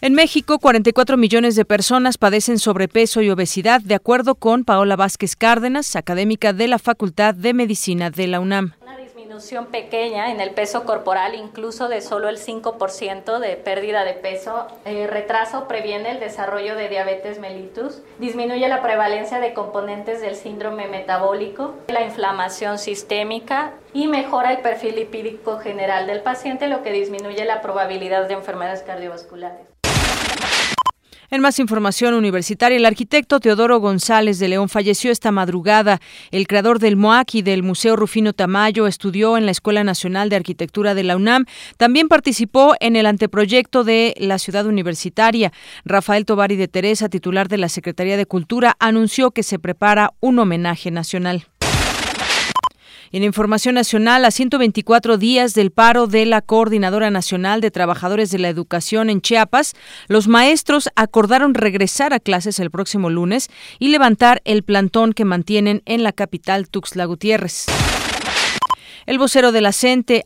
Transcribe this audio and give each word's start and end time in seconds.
En 0.00 0.14
México, 0.14 0.58
44 0.58 1.16
millones 1.16 1.54
de 1.54 1.64
personas 1.64 2.18
padecen 2.18 2.58
sobrepeso 2.58 3.22
y 3.22 3.30
obesidad, 3.30 3.80
de 3.82 3.94
acuerdo 3.94 4.34
con 4.34 4.64
Paola 4.64 4.96
Vázquez 4.96 5.36
Cárdenas, 5.36 5.94
académica 5.94 6.52
de 6.52 6.66
la 6.66 6.80
Facultad 6.80 7.36
de 7.36 7.54
Medicina 7.54 8.10
de 8.10 8.26
la 8.26 8.40
UNAM 8.40 8.72
disminución 9.30 9.66
pequeña 9.66 10.32
en 10.32 10.40
el 10.40 10.50
peso 10.50 10.84
corporal, 10.84 11.36
incluso 11.36 11.86
de 11.86 12.00
solo 12.00 12.28
el 12.28 12.36
5% 12.36 13.38
de 13.38 13.54
pérdida 13.54 14.04
de 14.04 14.14
peso. 14.14 14.66
Eh, 14.84 15.06
retraso 15.06 15.68
previene 15.68 16.10
el 16.10 16.18
desarrollo 16.18 16.74
de 16.74 16.88
diabetes 16.88 17.38
mellitus, 17.38 18.02
disminuye 18.18 18.66
la 18.66 18.82
prevalencia 18.82 19.38
de 19.38 19.54
componentes 19.54 20.20
del 20.20 20.34
síndrome 20.34 20.88
metabólico, 20.88 21.76
la 21.86 22.02
inflamación 22.02 22.78
sistémica 22.78 23.74
y 23.92 24.08
mejora 24.08 24.50
el 24.50 24.62
perfil 24.62 24.96
lipídico 24.96 25.60
general 25.60 26.08
del 26.08 26.22
paciente, 26.22 26.66
lo 26.66 26.82
que 26.82 26.90
disminuye 26.90 27.44
la 27.44 27.62
probabilidad 27.62 28.26
de 28.26 28.34
enfermedades 28.34 28.82
cardiovasculares. 28.82 29.69
En 31.32 31.42
más 31.42 31.60
información 31.60 32.14
universitaria, 32.14 32.76
el 32.76 32.84
arquitecto 32.84 33.38
Teodoro 33.38 33.78
González 33.78 34.40
de 34.40 34.48
León 34.48 34.68
falleció 34.68 35.12
esta 35.12 35.30
madrugada. 35.30 36.00
El 36.32 36.48
creador 36.48 36.80
del 36.80 36.96
MOAC 36.96 37.36
y 37.36 37.42
del 37.42 37.62
Museo 37.62 37.94
Rufino 37.94 38.32
Tamayo 38.32 38.88
estudió 38.88 39.36
en 39.36 39.44
la 39.46 39.52
Escuela 39.52 39.84
Nacional 39.84 40.28
de 40.28 40.34
Arquitectura 40.34 40.92
de 40.94 41.04
la 41.04 41.14
UNAM. 41.14 41.44
También 41.76 42.08
participó 42.08 42.74
en 42.80 42.96
el 42.96 43.06
anteproyecto 43.06 43.84
de 43.84 44.14
la 44.18 44.40
ciudad 44.40 44.66
universitaria. 44.66 45.52
Rafael 45.84 46.24
Tobari 46.24 46.56
de 46.56 46.66
Teresa, 46.66 47.08
titular 47.08 47.46
de 47.46 47.58
la 47.58 47.68
Secretaría 47.68 48.16
de 48.16 48.26
Cultura, 48.26 48.74
anunció 48.80 49.30
que 49.30 49.44
se 49.44 49.60
prepara 49.60 50.14
un 50.18 50.40
homenaje 50.40 50.90
nacional. 50.90 51.49
En 53.12 53.24
información 53.24 53.74
nacional, 53.74 54.24
a 54.24 54.30
124 54.30 55.18
días 55.18 55.52
del 55.54 55.72
paro 55.72 56.06
de 56.06 56.26
la 56.26 56.42
Coordinadora 56.42 57.10
Nacional 57.10 57.60
de 57.60 57.72
Trabajadores 57.72 58.30
de 58.30 58.38
la 58.38 58.48
Educación 58.48 59.10
en 59.10 59.20
Chiapas, 59.20 59.74
los 60.06 60.28
maestros 60.28 60.90
acordaron 60.94 61.54
regresar 61.54 62.12
a 62.12 62.20
clases 62.20 62.60
el 62.60 62.70
próximo 62.70 63.10
lunes 63.10 63.48
y 63.80 63.88
levantar 63.88 64.40
el 64.44 64.62
plantón 64.62 65.12
que 65.12 65.24
mantienen 65.24 65.82
en 65.86 66.04
la 66.04 66.12
capital 66.12 66.68
Tuxtla 66.68 67.04
Gutiérrez. 67.06 67.66
El 69.06 69.18
vocero 69.18 69.50
de 69.50 69.60
la 69.60 69.72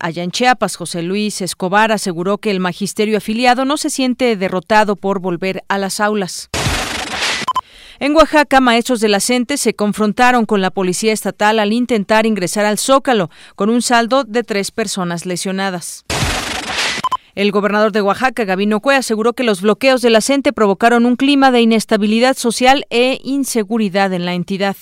allá 0.00 0.22
en 0.22 0.30
Chiapas, 0.30 0.76
José 0.76 1.02
Luis 1.02 1.40
Escobar, 1.40 1.90
aseguró 1.90 2.36
que 2.36 2.50
el 2.50 2.60
magisterio 2.60 3.16
afiliado 3.16 3.64
no 3.64 3.78
se 3.78 3.88
siente 3.88 4.36
derrotado 4.36 4.96
por 4.96 5.20
volver 5.20 5.64
a 5.68 5.78
las 5.78 6.00
aulas. 6.00 6.50
En 8.00 8.14
Oaxaca, 8.16 8.60
maestros 8.60 9.00
de 9.00 9.08
la 9.08 9.20
se 9.56 9.74
confrontaron 9.74 10.46
con 10.46 10.60
la 10.60 10.70
policía 10.70 11.12
estatal 11.12 11.58
al 11.58 11.72
intentar 11.72 12.26
ingresar 12.26 12.64
al 12.64 12.78
Zócalo, 12.78 13.30
con 13.54 13.70
un 13.70 13.82
saldo 13.82 14.24
de 14.24 14.42
tres 14.42 14.70
personas 14.70 15.26
lesionadas. 15.26 16.04
El 17.34 17.50
gobernador 17.50 17.92
de 17.92 18.02
Oaxaca, 18.02 18.44
Gabino 18.44 18.80
Cue, 18.80 18.96
aseguró 18.96 19.32
que 19.32 19.44
los 19.44 19.60
bloqueos 19.60 20.02
de 20.02 20.10
la 20.10 20.20
provocaron 20.52 21.04
un 21.06 21.16
clima 21.16 21.50
de 21.50 21.60
inestabilidad 21.60 22.36
social 22.36 22.86
e 22.90 23.20
inseguridad 23.24 24.12
en 24.12 24.24
la 24.24 24.34
entidad. 24.34 24.76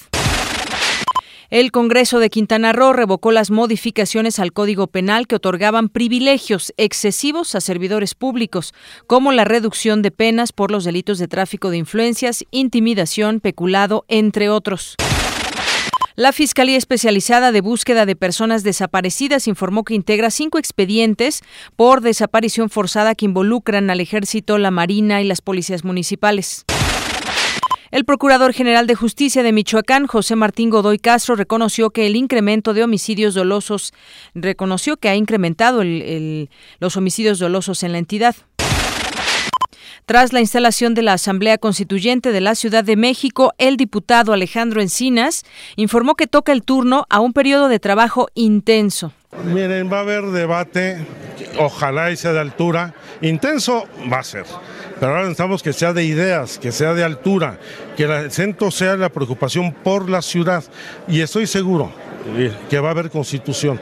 El 1.52 1.70
Congreso 1.70 2.18
de 2.18 2.30
Quintana 2.30 2.72
Roo 2.72 2.94
revocó 2.94 3.30
las 3.30 3.50
modificaciones 3.50 4.38
al 4.38 4.54
Código 4.54 4.86
Penal 4.86 5.26
que 5.26 5.36
otorgaban 5.36 5.90
privilegios 5.90 6.72
excesivos 6.78 7.54
a 7.54 7.60
servidores 7.60 8.14
públicos, 8.14 8.72
como 9.06 9.32
la 9.32 9.44
reducción 9.44 10.00
de 10.00 10.10
penas 10.10 10.50
por 10.50 10.70
los 10.70 10.84
delitos 10.84 11.18
de 11.18 11.28
tráfico 11.28 11.68
de 11.68 11.76
influencias, 11.76 12.46
intimidación, 12.52 13.40
peculado, 13.40 14.06
entre 14.08 14.48
otros. 14.48 14.96
La 16.14 16.32
Fiscalía 16.32 16.78
Especializada 16.78 17.52
de 17.52 17.60
Búsqueda 17.60 18.06
de 18.06 18.16
Personas 18.16 18.62
Desaparecidas 18.62 19.46
informó 19.46 19.84
que 19.84 19.92
integra 19.92 20.30
cinco 20.30 20.56
expedientes 20.58 21.42
por 21.76 22.00
desaparición 22.00 22.70
forzada 22.70 23.14
que 23.14 23.26
involucran 23.26 23.90
al 23.90 24.00
Ejército, 24.00 24.56
la 24.56 24.70
Marina 24.70 25.20
y 25.20 25.24
las 25.24 25.42
policías 25.42 25.84
municipales. 25.84 26.64
El 27.92 28.06
Procurador 28.06 28.54
General 28.54 28.86
de 28.86 28.94
Justicia 28.94 29.42
de 29.42 29.52
Michoacán, 29.52 30.06
José 30.06 30.34
Martín 30.34 30.70
Godoy 30.70 30.98
Castro, 30.98 31.36
reconoció 31.36 31.90
que 31.90 32.06
el 32.06 32.16
incremento 32.16 32.72
de 32.72 32.82
homicidios 32.82 33.34
dolosos, 33.34 33.92
reconoció 34.34 34.96
que 34.96 35.10
ha 35.10 35.14
incrementado 35.14 35.82
los 35.84 36.96
homicidios 36.96 37.38
dolosos 37.38 37.82
en 37.82 37.92
la 37.92 37.98
entidad. 37.98 38.34
Tras 40.06 40.32
la 40.32 40.40
instalación 40.40 40.94
de 40.94 41.02
la 41.02 41.12
Asamblea 41.12 41.58
Constituyente 41.58 42.32
de 42.32 42.40
la 42.40 42.54
Ciudad 42.54 42.82
de 42.82 42.96
México, 42.96 43.52
el 43.58 43.76
diputado 43.76 44.32
Alejandro 44.32 44.80
Encinas 44.80 45.44
informó 45.76 46.14
que 46.14 46.26
toca 46.26 46.52
el 46.52 46.62
turno 46.62 47.04
a 47.10 47.20
un 47.20 47.34
periodo 47.34 47.68
de 47.68 47.78
trabajo 47.78 48.28
intenso. 48.34 49.12
Miren, 49.44 49.92
va 49.92 49.98
a 49.98 50.00
haber 50.00 50.24
debate, 50.26 51.06
ojalá 51.58 52.10
y 52.10 52.16
sea 52.16 52.32
de 52.32 52.40
altura. 52.40 52.94
Intenso 53.20 53.86
va 54.10 54.18
a 54.18 54.24
ser, 54.24 54.44
pero 55.02 55.14
ahora 55.14 55.24
necesitamos 55.24 55.64
que 55.64 55.72
sea 55.72 55.92
de 55.92 56.04
ideas, 56.04 56.60
que 56.60 56.70
sea 56.70 56.94
de 56.94 57.02
altura, 57.02 57.58
que 57.96 58.04
el 58.04 58.12
acento 58.12 58.70
sea 58.70 58.94
la 58.94 59.08
preocupación 59.08 59.72
por 59.72 60.08
la 60.08 60.22
ciudad. 60.22 60.62
Y 61.08 61.22
estoy 61.22 61.48
seguro 61.48 61.92
que 62.70 62.78
va 62.78 62.86
a 62.86 62.90
haber 62.92 63.10
constitución. 63.10 63.80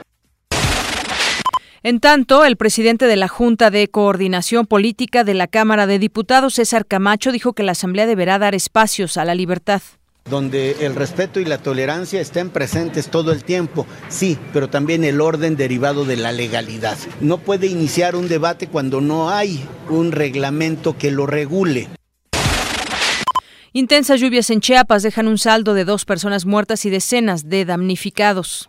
En 1.82 2.00
tanto, 2.00 2.46
el 2.46 2.56
presidente 2.56 3.04
de 3.04 3.16
la 3.16 3.28
Junta 3.28 3.70
de 3.70 3.88
Coordinación 3.88 4.64
Política 4.64 5.22
de 5.22 5.34
la 5.34 5.46
Cámara 5.46 5.86
de 5.86 5.98
Diputados, 5.98 6.54
César 6.54 6.86
Camacho, 6.86 7.32
dijo 7.32 7.52
que 7.52 7.64
la 7.64 7.72
Asamblea 7.72 8.06
deberá 8.06 8.38
dar 8.38 8.54
espacios 8.54 9.18
a 9.18 9.26
la 9.26 9.34
libertad 9.34 9.82
donde 10.24 10.76
el 10.80 10.94
respeto 10.94 11.40
y 11.40 11.44
la 11.44 11.58
tolerancia 11.58 12.20
estén 12.20 12.50
presentes 12.50 13.08
todo 13.08 13.32
el 13.32 13.44
tiempo, 13.44 13.86
sí, 14.08 14.38
pero 14.52 14.68
también 14.68 15.04
el 15.04 15.20
orden 15.20 15.56
derivado 15.56 16.04
de 16.04 16.16
la 16.16 16.32
legalidad. 16.32 16.96
No 17.20 17.38
puede 17.38 17.66
iniciar 17.66 18.16
un 18.16 18.28
debate 18.28 18.66
cuando 18.66 19.00
no 19.00 19.30
hay 19.30 19.64
un 19.88 20.12
reglamento 20.12 20.96
que 20.96 21.10
lo 21.10 21.26
regule. 21.26 21.88
Intensas 23.72 24.20
lluvias 24.20 24.50
en 24.50 24.60
Chiapas 24.60 25.04
dejan 25.04 25.28
un 25.28 25.38
saldo 25.38 25.74
de 25.74 25.84
dos 25.84 26.04
personas 26.04 26.44
muertas 26.44 26.84
y 26.86 26.90
decenas 26.90 27.48
de 27.48 27.64
damnificados. 27.64 28.66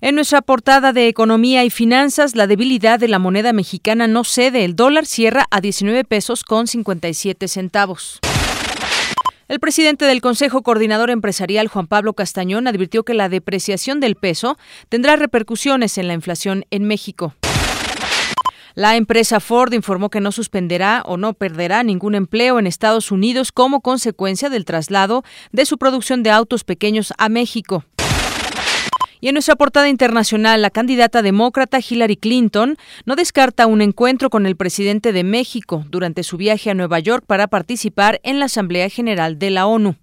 En 0.00 0.14
nuestra 0.14 0.42
portada 0.42 0.92
de 0.92 1.08
Economía 1.08 1.64
y 1.64 1.70
Finanzas, 1.70 2.36
la 2.36 2.46
debilidad 2.46 3.00
de 3.00 3.08
la 3.08 3.18
moneda 3.18 3.52
mexicana 3.52 4.06
no 4.06 4.24
cede. 4.24 4.64
El 4.64 4.76
dólar 4.76 5.06
cierra 5.06 5.46
a 5.50 5.60
19 5.60 6.04
pesos 6.04 6.44
con 6.44 6.66
57 6.66 7.48
centavos. 7.48 8.20
El 9.48 9.60
presidente 9.60 10.06
del 10.06 10.20
Consejo 10.20 10.62
Coordinador 10.62 11.08
Empresarial, 11.08 11.68
Juan 11.68 11.86
Pablo 11.86 12.14
Castañón, 12.14 12.66
advirtió 12.66 13.04
que 13.04 13.14
la 13.14 13.28
depreciación 13.28 14.00
del 14.00 14.16
peso 14.16 14.58
tendrá 14.88 15.14
repercusiones 15.14 15.98
en 15.98 16.08
la 16.08 16.14
inflación 16.14 16.64
en 16.72 16.84
México. 16.84 17.32
La 18.74 18.96
empresa 18.96 19.38
Ford 19.38 19.72
informó 19.72 20.10
que 20.10 20.20
no 20.20 20.32
suspenderá 20.32 21.02
o 21.06 21.16
no 21.16 21.32
perderá 21.32 21.84
ningún 21.84 22.16
empleo 22.16 22.58
en 22.58 22.66
Estados 22.66 23.12
Unidos 23.12 23.52
como 23.52 23.82
consecuencia 23.82 24.50
del 24.50 24.64
traslado 24.64 25.22
de 25.52 25.64
su 25.64 25.78
producción 25.78 26.24
de 26.24 26.30
autos 26.30 26.64
pequeños 26.64 27.14
a 27.16 27.28
México. 27.28 27.84
Y 29.20 29.28
en 29.28 29.34
nuestra 29.34 29.56
portada 29.56 29.88
internacional, 29.88 30.62
la 30.62 30.70
candidata 30.70 31.22
demócrata 31.22 31.78
Hillary 31.78 32.16
Clinton 32.16 32.76
no 33.04 33.16
descarta 33.16 33.66
un 33.66 33.82
encuentro 33.82 34.30
con 34.30 34.46
el 34.46 34.56
presidente 34.56 35.12
de 35.12 35.24
México 35.24 35.84
durante 35.88 36.22
su 36.22 36.36
viaje 36.36 36.70
a 36.70 36.74
Nueva 36.74 36.98
York 37.00 37.24
para 37.26 37.46
participar 37.46 38.20
en 38.22 38.38
la 38.38 38.46
Asamblea 38.46 38.88
General 38.88 39.38
de 39.38 39.50
la 39.50 39.66
ONU. 39.66 39.96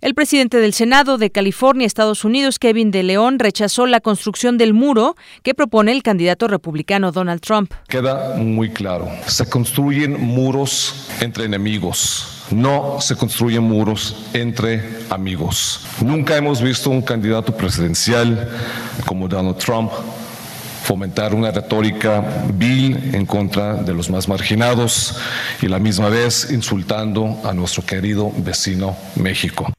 El 0.00 0.14
presidente 0.14 0.56
del 0.56 0.72
Senado 0.72 1.18
de 1.18 1.30
California, 1.30 1.86
Estados 1.86 2.24
Unidos, 2.24 2.58
Kevin 2.58 2.90
de 2.90 3.02
León, 3.02 3.38
rechazó 3.38 3.86
la 3.86 4.00
construcción 4.00 4.56
del 4.56 4.72
muro 4.72 5.14
que 5.42 5.54
propone 5.54 5.92
el 5.92 6.02
candidato 6.02 6.48
republicano 6.48 7.12
Donald 7.12 7.42
Trump. 7.42 7.74
Queda 7.86 8.36
muy 8.36 8.70
claro, 8.70 9.10
se 9.26 9.50
construyen 9.50 10.18
muros 10.18 11.06
entre 11.20 11.44
enemigos 11.44 12.39
no 12.50 13.00
se 13.00 13.16
construyen 13.16 13.62
muros 13.62 14.16
entre 14.32 14.82
amigos. 15.10 15.80
Nunca 16.00 16.36
hemos 16.36 16.60
visto 16.60 16.90
un 16.90 17.02
candidato 17.02 17.56
presidencial 17.56 18.48
como 19.06 19.28
Donald 19.28 19.58
Trump 19.58 19.90
fomentar 20.82 21.34
una 21.34 21.52
retórica 21.52 22.44
vil 22.54 23.14
en 23.14 23.24
contra 23.24 23.74
de 23.74 23.94
los 23.94 24.10
más 24.10 24.26
marginados 24.26 25.14
y 25.62 25.68
la 25.68 25.78
misma 25.78 26.08
vez 26.08 26.50
insultando 26.50 27.38
a 27.44 27.52
nuestro 27.52 27.84
querido 27.84 28.32
vecino 28.38 28.96
México. 29.14 29.72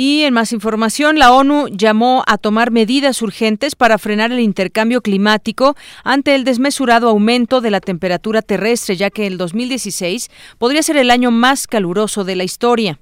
Y 0.00 0.22
en 0.22 0.32
más 0.32 0.52
información, 0.52 1.18
la 1.18 1.32
ONU 1.32 1.66
llamó 1.72 2.22
a 2.28 2.38
tomar 2.38 2.70
medidas 2.70 3.20
urgentes 3.20 3.74
para 3.74 3.98
frenar 3.98 4.30
el 4.30 4.38
intercambio 4.38 5.00
climático 5.00 5.74
ante 6.04 6.36
el 6.36 6.44
desmesurado 6.44 7.08
aumento 7.08 7.60
de 7.60 7.72
la 7.72 7.80
temperatura 7.80 8.40
terrestre, 8.40 8.94
ya 8.94 9.10
que 9.10 9.26
el 9.26 9.38
2016 9.38 10.30
podría 10.56 10.84
ser 10.84 10.98
el 10.98 11.10
año 11.10 11.32
más 11.32 11.66
caluroso 11.66 12.22
de 12.22 12.36
la 12.36 12.44
historia. 12.44 13.00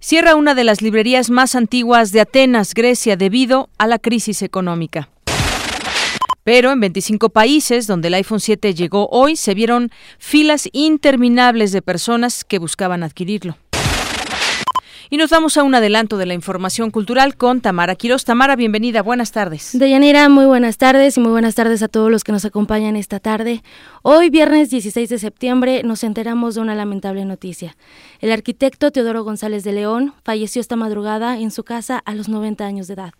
Cierra 0.00 0.34
una 0.34 0.54
de 0.54 0.64
las 0.64 0.80
librerías 0.80 1.28
más 1.28 1.54
antiguas 1.54 2.10
de 2.10 2.22
Atenas, 2.22 2.72
Grecia, 2.72 3.18
debido 3.18 3.68
a 3.76 3.86
la 3.86 3.98
crisis 3.98 4.40
económica. 4.40 5.10
Pero 6.42 6.72
en 6.72 6.80
25 6.80 7.28
países 7.28 7.86
donde 7.86 8.08
el 8.08 8.14
iPhone 8.14 8.40
7 8.40 8.72
llegó 8.72 9.10
hoy 9.10 9.36
se 9.36 9.52
vieron 9.52 9.90
filas 10.18 10.70
interminables 10.72 11.70
de 11.72 11.82
personas 11.82 12.44
que 12.44 12.58
buscaban 12.58 13.02
adquirirlo. 13.02 13.58
Y 15.14 15.16
nos 15.16 15.30
vamos 15.30 15.56
a 15.56 15.62
un 15.62 15.72
adelanto 15.76 16.16
de 16.16 16.26
la 16.26 16.34
información 16.34 16.90
cultural 16.90 17.36
con 17.36 17.60
Tamara 17.60 17.94
Quiroz. 17.94 18.24
Tamara, 18.24 18.56
bienvenida, 18.56 19.00
buenas 19.00 19.30
tardes. 19.30 19.70
Deyanira, 19.72 20.28
muy 20.28 20.44
buenas 20.44 20.76
tardes 20.76 21.16
y 21.16 21.20
muy 21.20 21.30
buenas 21.30 21.54
tardes 21.54 21.84
a 21.84 21.86
todos 21.86 22.10
los 22.10 22.24
que 22.24 22.32
nos 22.32 22.44
acompañan 22.44 22.96
esta 22.96 23.20
tarde. 23.20 23.62
Hoy, 24.02 24.28
viernes 24.28 24.70
16 24.70 25.08
de 25.08 25.18
septiembre, 25.20 25.84
nos 25.84 26.02
enteramos 26.02 26.56
de 26.56 26.62
una 26.62 26.74
lamentable 26.74 27.24
noticia. 27.24 27.76
El 28.18 28.32
arquitecto 28.32 28.90
Teodoro 28.90 29.22
González 29.22 29.62
de 29.62 29.70
León 29.70 30.14
falleció 30.24 30.60
esta 30.60 30.74
madrugada 30.74 31.38
en 31.38 31.52
su 31.52 31.62
casa 31.62 32.02
a 32.04 32.16
los 32.16 32.28
90 32.28 32.66
años 32.66 32.88
de 32.88 32.94
edad. 32.94 33.14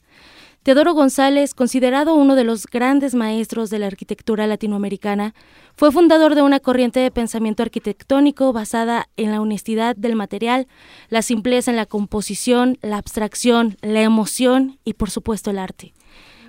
Teodoro 0.64 0.94
González, 0.94 1.52
considerado 1.52 2.14
uno 2.14 2.36
de 2.36 2.44
los 2.44 2.64
grandes 2.64 3.14
maestros 3.14 3.68
de 3.68 3.78
la 3.78 3.86
arquitectura 3.86 4.46
latinoamericana, 4.46 5.34
fue 5.76 5.92
fundador 5.92 6.34
de 6.34 6.40
una 6.40 6.58
corriente 6.58 7.00
de 7.00 7.10
pensamiento 7.10 7.62
arquitectónico 7.62 8.50
basada 8.54 9.10
en 9.18 9.30
la 9.30 9.42
honestidad 9.42 9.94
del 9.94 10.16
material, 10.16 10.66
la 11.10 11.20
simpleza 11.20 11.70
en 11.70 11.76
la 11.76 11.84
composición, 11.84 12.78
la 12.80 12.96
abstracción, 12.96 13.76
la 13.82 14.00
emoción 14.00 14.78
y 14.84 14.94
por 14.94 15.10
supuesto 15.10 15.50
el 15.50 15.58
arte. 15.58 15.92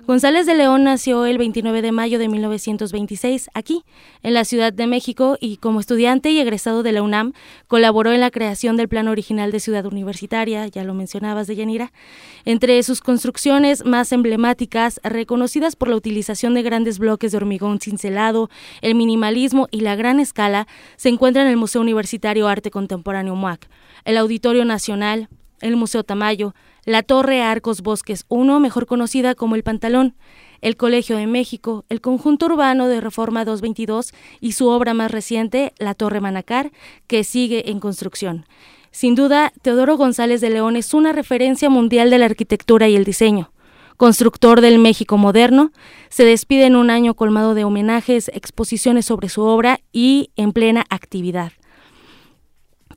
González 0.06 0.46
de 0.46 0.54
León 0.54 0.84
nació 0.84 1.26
el 1.26 1.36
29 1.36 1.82
de 1.82 1.90
mayo 1.90 2.20
de 2.20 2.28
1926 2.28 3.50
aquí, 3.54 3.82
en 4.22 4.34
la 4.34 4.44
Ciudad 4.44 4.72
de 4.72 4.86
México, 4.86 5.36
y 5.40 5.56
como 5.56 5.80
estudiante 5.80 6.30
y 6.30 6.38
egresado 6.38 6.84
de 6.84 6.92
la 6.92 7.02
UNAM, 7.02 7.32
colaboró 7.66 8.12
en 8.12 8.20
la 8.20 8.30
creación 8.30 8.76
del 8.76 8.88
Plan 8.88 9.08
Original 9.08 9.50
de 9.50 9.58
Ciudad 9.58 9.84
Universitaria, 9.84 10.64
ya 10.68 10.84
lo 10.84 10.94
mencionabas, 10.94 11.48
de 11.48 11.56
Yanira. 11.56 11.92
Entre 12.44 12.80
sus 12.84 13.00
construcciones 13.00 13.84
más 13.84 14.12
emblemáticas, 14.12 15.00
reconocidas 15.02 15.74
por 15.74 15.88
la 15.88 15.96
utilización 15.96 16.54
de 16.54 16.62
grandes 16.62 17.00
bloques 17.00 17.32
de 17.32 17.38
hormigón 17.38 17.80
cincelado, 17.80 18.48
el 18.82 18.94
minimalismo 18.94 19.66
y 19.72 19.80
la 19.80 19.96
gran 19.96 20.20
escala, 20.20 20.68
se 20.94 21.08
encuentran 21.08 21.48
el 21.48 21.56
Museo 21.56 21.80
Universitario 21.80 22.46
Arte 22.46 22.70
Contemporáneo 22.70 23.34
MUAC, 23.34 23.68
el 24.04 24.18
Auditorio 24.18 24.64
Nacional, 24.64 25.28
el 25.60 25.74
Museo 25.74 26.04
Tamayo, 26.04 26.54
la 26.86 27.02
Torre 27.02 27.42
Arcos 27.42 27.82
Bosques 27.82 28.24
1, 28.28 28.60
mejor 28.60 28.86
conocida 28.86 29.34
como 29.34 29.56
El 29.56 29.64
Pantalón, 29.64 30.14
el 30.62 30.76
Colegio 30.76 31.16
de 31.16 31.26
México, 31.26 31.84
el 31.88 32.00
Conjunto 32.00 32.46
Urbano 32.46 32.86
de 32.86 33.00
Reforma 33.00 33.44
222 33.44 34.14
y 34.40 34.52
su 34.52 34.68
obra 34.68 34.94
más 34.94 35.10
reciente, 35.10 35.74
la 35.78 35.94
Torre 35.94 36.20
Manacar, 36.20 36.70
que 37.08 37.24
sigue 37.24 37.70
en 37.70 37.80
construcción. 37.80 38.46
Sin 38.92 39.16
duda, 39.16 39.52
Teodoro 39.62 39.96
González 39.96 40.40
de 40.40 40.48
León 40.48 40.76
es 40.76 40.94
una 40.94 41.12
referencia 41.12 41.68
mundial 41.68 42.08
de 42.08 42.18
la 42.18 42.26
arquitectura 42.26 42.88
y 42.88 42.94
el 42.94 43.04
diseño. 43.04 43.50
Constructor 43.96 44.60
del 44.60 44.78
México 44.78 45.18
moderno, 45.18 45.72
se 46.08 46.24
despide 46.24 46.66
en 46.66 46.76
un 46.76 46.90
año 46.90 47.14
colmado 47.14 47.54
de 47.54 47.64
homenajes, 47.64 48.28
exposiciones 48.32 49.06
sobre 49.06 49.28
su 49.28 49.42
obra 49.42 49.80
y 49.92 50.30
en 50.36 50.52
plena 50.52 50.86
actividad. 50.88 51.52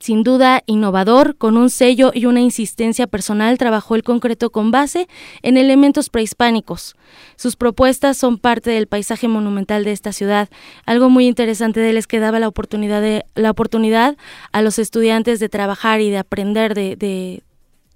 Sin 0.00 0.22
duda 0.22 0.62
innovador, 0.64 1.36
con 1.36 1.58
un 1.58 1.68
sello 1.68 2.10
y 2.14 2.24
una 2.24 2.40
insistencia 2.40 3.06
personal, 3.06 3.58
trabajó 3.58 3.96
el 3.96 4.02
concreto 4.02 4.48
con 4.48 4.70
base 4.70 5.08
en 5.42 5.58
elementos 5.58 6.08
prehispánicos. 6.08 6.96
Sus 7.36 7.54
propuestas 7.54 8.16
son 8.16 8.38
parte 8.38 8.70
del 8.70 8.86
paisaje 8.86 9.28
monumental 9.28 9.84
de 9.84 9.92
esta 9.92 10.12
ciudad. 10.12 10.48
Algo 10.86 11.10
muy 11.10 11.26
interesante 11.26 11.80
de 11.80 11.90
él 11.90 11.98
es 11.98 12.06
que 12.06 12.18
daba 12.18 12.38
la 12.38 12.48
oportunidad, 12.48 13.02
de, 13.02 13.26
la 13.34 13.50
oportunidad 13.50 14.16
a 14.52 14.62
los 14.62 14.78
estudiantes 14.78 15.38
de 15.38 15.50
trabajar 15.50 16.00
y 16.00 16.08
de 16.08 16.16
aprender 16.16 16.74
de, 16.74 16.96
de 16.96 17.42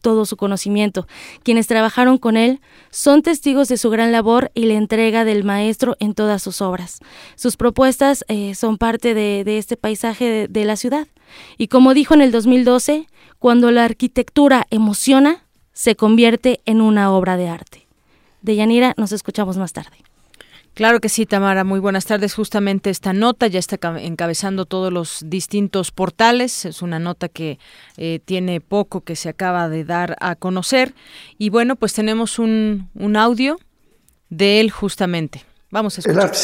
todo 0.04 0.26
su 0.26 0.36
conocimiento. 0.36 1.08
Quienes 1.42 1.66
trabajaron 1.66 2.18
con 2.18 2.36
él 2.36 2.60
son 2.90 3.22
testigos 3.22 3.68
de 3.68 3.78
su 3.78 3.88
gran 3.88 4.12
labor 4.12 4.52
y 4.54 4.66
la 4.66 4.74
entrega 4.74 5.24
del 5.24 5.44
maestro 5.44 5.96
en 5.98 6.12
todas 6.12 6.42
sus 6.42 6.60
obras. 6.60 7.00
Sus 7.36 7.56
propuestas 7.56 8.22
eh, 8.28 8.54
son 8.54 8.76
parte 8.76 9.14
de, 9.14 9.58
este 9.58 9.78
paisaje 9.78 10.26
de, 10.26 10.48
de 10.48 10.64
la 10.66 10.76
ciudad. 10.76 11.08
Y 11.56 11.68
como 11.68 11.94
dijo 11.94 12.12
en 12.12 12.20
el 12.20 12.32
2012, 12.32 13.08
cuando 13.38 13.70
la 13.70 13.86
arquitectura 13.86 14.66
emociona, 14.68 15.44
se 15.72 15.96
convierte 15.96 16.60
en 16.66 16.82
una 16.82 17.10
obra 17.10 17.38
de 17.38 17.48
arte. 17.48 17.88
De 18.42 18.56
Yanira 18.56 18.92
nos 18.98 19.10
escuchamos 19.10 19.56
más 19.56 19.72
tarde. 19.72 19.96
Claro 20.74 21.00
que 21.00 21.08
sí, 21.08 21.24
Tamara. 21.24 21.62
Muy 21.62 21.78
buenas 21.78 22.04
tardes. 22.04 22.34
Justamente 22.34 22.90
esta 22.90 23.12
nota 23.12 23.46
ya 23.46 23.60
está 23.60 23.78
encabezando 24.00 24.66
todos 24.66 24.92
los 24.92 25.22
distintos 25.24 25.92
portales. 25.92 26.64
Es 26.64 26.82
una 26.82 26.98
nota 26.98 27.28
que 27.28 27.60
eh, 27.96 28.18
tiene 28.24 28.60
poco 28.60 29.02
que 29.02 29.14
se 29.14 29.28
acaba 29.28 29.68
de 29.68 29.84
dar 29.84 30.16
a 30.20 30.34
conocer. 30.34 30.94
Y 31.38 31.50
bueno, 31.50 31.76
pues 31.76 31.92
tenemos 31.92 32.40
un, 32.40 32.90
audio 33.16 33.60
de 34.30 34.60
él 34.60 34.72
justamente. 34.72 35.44
Vamos 35.70 35.96
a 35.96 36.00
escuchar. 36.00 36.18
El 36.18 36.24
arte 36.28 36.38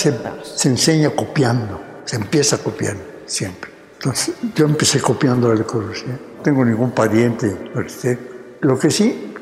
se, 0.44 0.68
enseña 0.68 1.10
copiando, 1.10 1.82
se 2.04 2.14
empieza 2.14 2.58
copiando 2.58 3.02
siempre. 3.26 3.72
Entonces, 3.94 4.36
yo 4.54 4.64
empecé 4.64 5.00
copiando 5.00 5.52
Le 5.52 5.64
Corbusier. 5.64 6.20
No 6.36 6.42
tengo 6.42 6.64
ningún 6.64 6.92
pariente 6.92 7.56
arquitecto. 7.74 8.36
Lo 8.60 8.78
que 8.78 8.90
sí, 8.90 9.34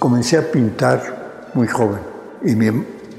comencé 0.00 0.36
a 0.36 0.50
pintar 0.50 1.50
muy 1.54 1.68
joven. 1.68 2.00
Y 2.44 2.56
mi 2.56 2.66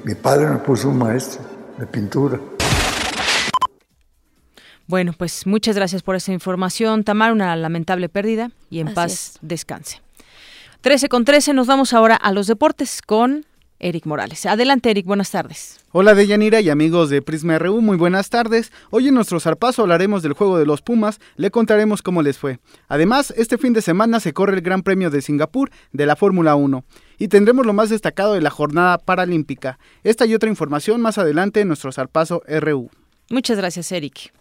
mi 0.04 0.16
padre 0.16 0.48
me 0.48 0.58
puso 0.58 0.90
un 0.90 0.98
maestro 0.98 1.42
de 1.78 1.86
pintura. 1.86 2.40
Bueno, 4.86 5.14
pues 5.14 5.48
muchas 5.48 5.76
gracias 5.76 6.02
por 6.02 6.16
esa 6.16 6.34
información, 6.34 7.04
Tamar. 7.04 7.32
Una 7.32 7.56
lamentable 7.56 8.10
pérdida 8.10 8.52
y 8.70 8.80
en 8.80 8.94
paz 8.94 9.38
descanse. 9.42 10.02
13 10.82 11.08
con 11.08 11.24
13, 11.24 11.54
nos 11.54 11.68
vamos 11.68 11.94
ahora 11.94 12.16
a 12.16 12.34
los 12.34 12.48
deportes 12.48 13.02
con 13.02 13.46
Eric 13.84 14.06
Morales. 14.06 14.46
Adelante, 14.46 14.90
Eric, 14.90 15.06
buenas 15.06 15.32
tardes. 15.32 15.80
Hola 15.92 16.16
Deyanira 16.16 16.62
y 16.62 16.70
amigos 16.70 17.10
de 17.10 17.22
Prisma 17.22 17.60
RU, 17.60 17.82
muy 17.82 17.98
buenas 17.98 18.30
tardes. 18.30 18.72
Hoy 18.90 19.10
en 19.10 19.16
nuestro 19.16 19.40
zarpazo 19.40 19.84
hablaremos 19.84 20.24
del 20.24 20.34
juego 20.34 20.58
de 20.58 20.66
los 20.66 20.82
Pumas, 20.82 21.20
le 21.36 21.52
contaremos 21.52 22.02
cómo 22.02 22.22
les 22.22 22.38
fue. 22.38 22.60
Además, 22.88 23.34
este 23.38 23.58
fin 23.58 23.74
de 23.74 23.82
semana 23.82 24.20
se 24.20 24.34
corre 24.34 24.56
el 24.56 24.62
Gran 24.62 24.82
Premio 24.82 25.10
de 25.10 25.22
Singapur 25.22 25.70
de 25.92 26.06
la 26.06 26.16
Fórmula 26.16 26.56
1 26.56 26.84
y 27.20 27.28
tendremos 27.28 27.66
lo 27.66 27.74
más 27.74 27.90
destacado 27.90 28.34
de 28.34 28.42
la 28.42 28.50
jornada 28.50 28.98
paralímpica. 28.98 29.78
Esta 30.04 30.26
y 30.26 30.34
otra 30.34 30.50
información 30.50 31.02
más 31.02 31.18
adelante 31.18 31.62
en 31.62 31.68
nuestro 31.68 31.92
zarpazo 31.92 32.42
RU. 32.48 32.90
Muchas 33.30 33.58
gracias, 33.58 33.92
Eric. 33.92 34.34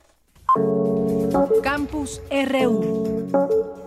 Campus 1.63 2.21
RU. 2.31 3.82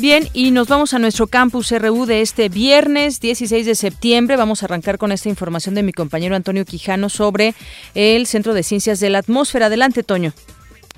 Bien, 0.00 0.22
y 0.32 0.50
nos 0.50 0.66
vamos 0.66 0.94
a 0.94 0.98
nuestro 0.98 1.26
campus 1.26 1.72
RU 1.72 2.06
de 2.06 2.22
este 2.22 2.48
viernes 2.48 3.20
16 3.20 3.66
de 3.66 3.74
septiembre. 3.74 4.38
Vamos 4.38 4.62
a 4.62 4.66
arrancar 4.66 4.96
con 4.96 5.12
esta 5.12 5.28
información 5.28 5.74
de 5.74 5.82
mi 5.82 5.92
compañero 5.92 6.34
Antonio 6.34 6.64
Quijano 6.64 7.10
sobre 7.10 7.52
el 7.94 8.24
Centro 8.24 8.54
de 8.54 8.62
Ciencias 8.62 8.98
de 9.00 9.10
la 9.10 9.18
Atmósfera. 9.18 9.66
Adelante, 9.66 10.02
Toño. 10.02 10.32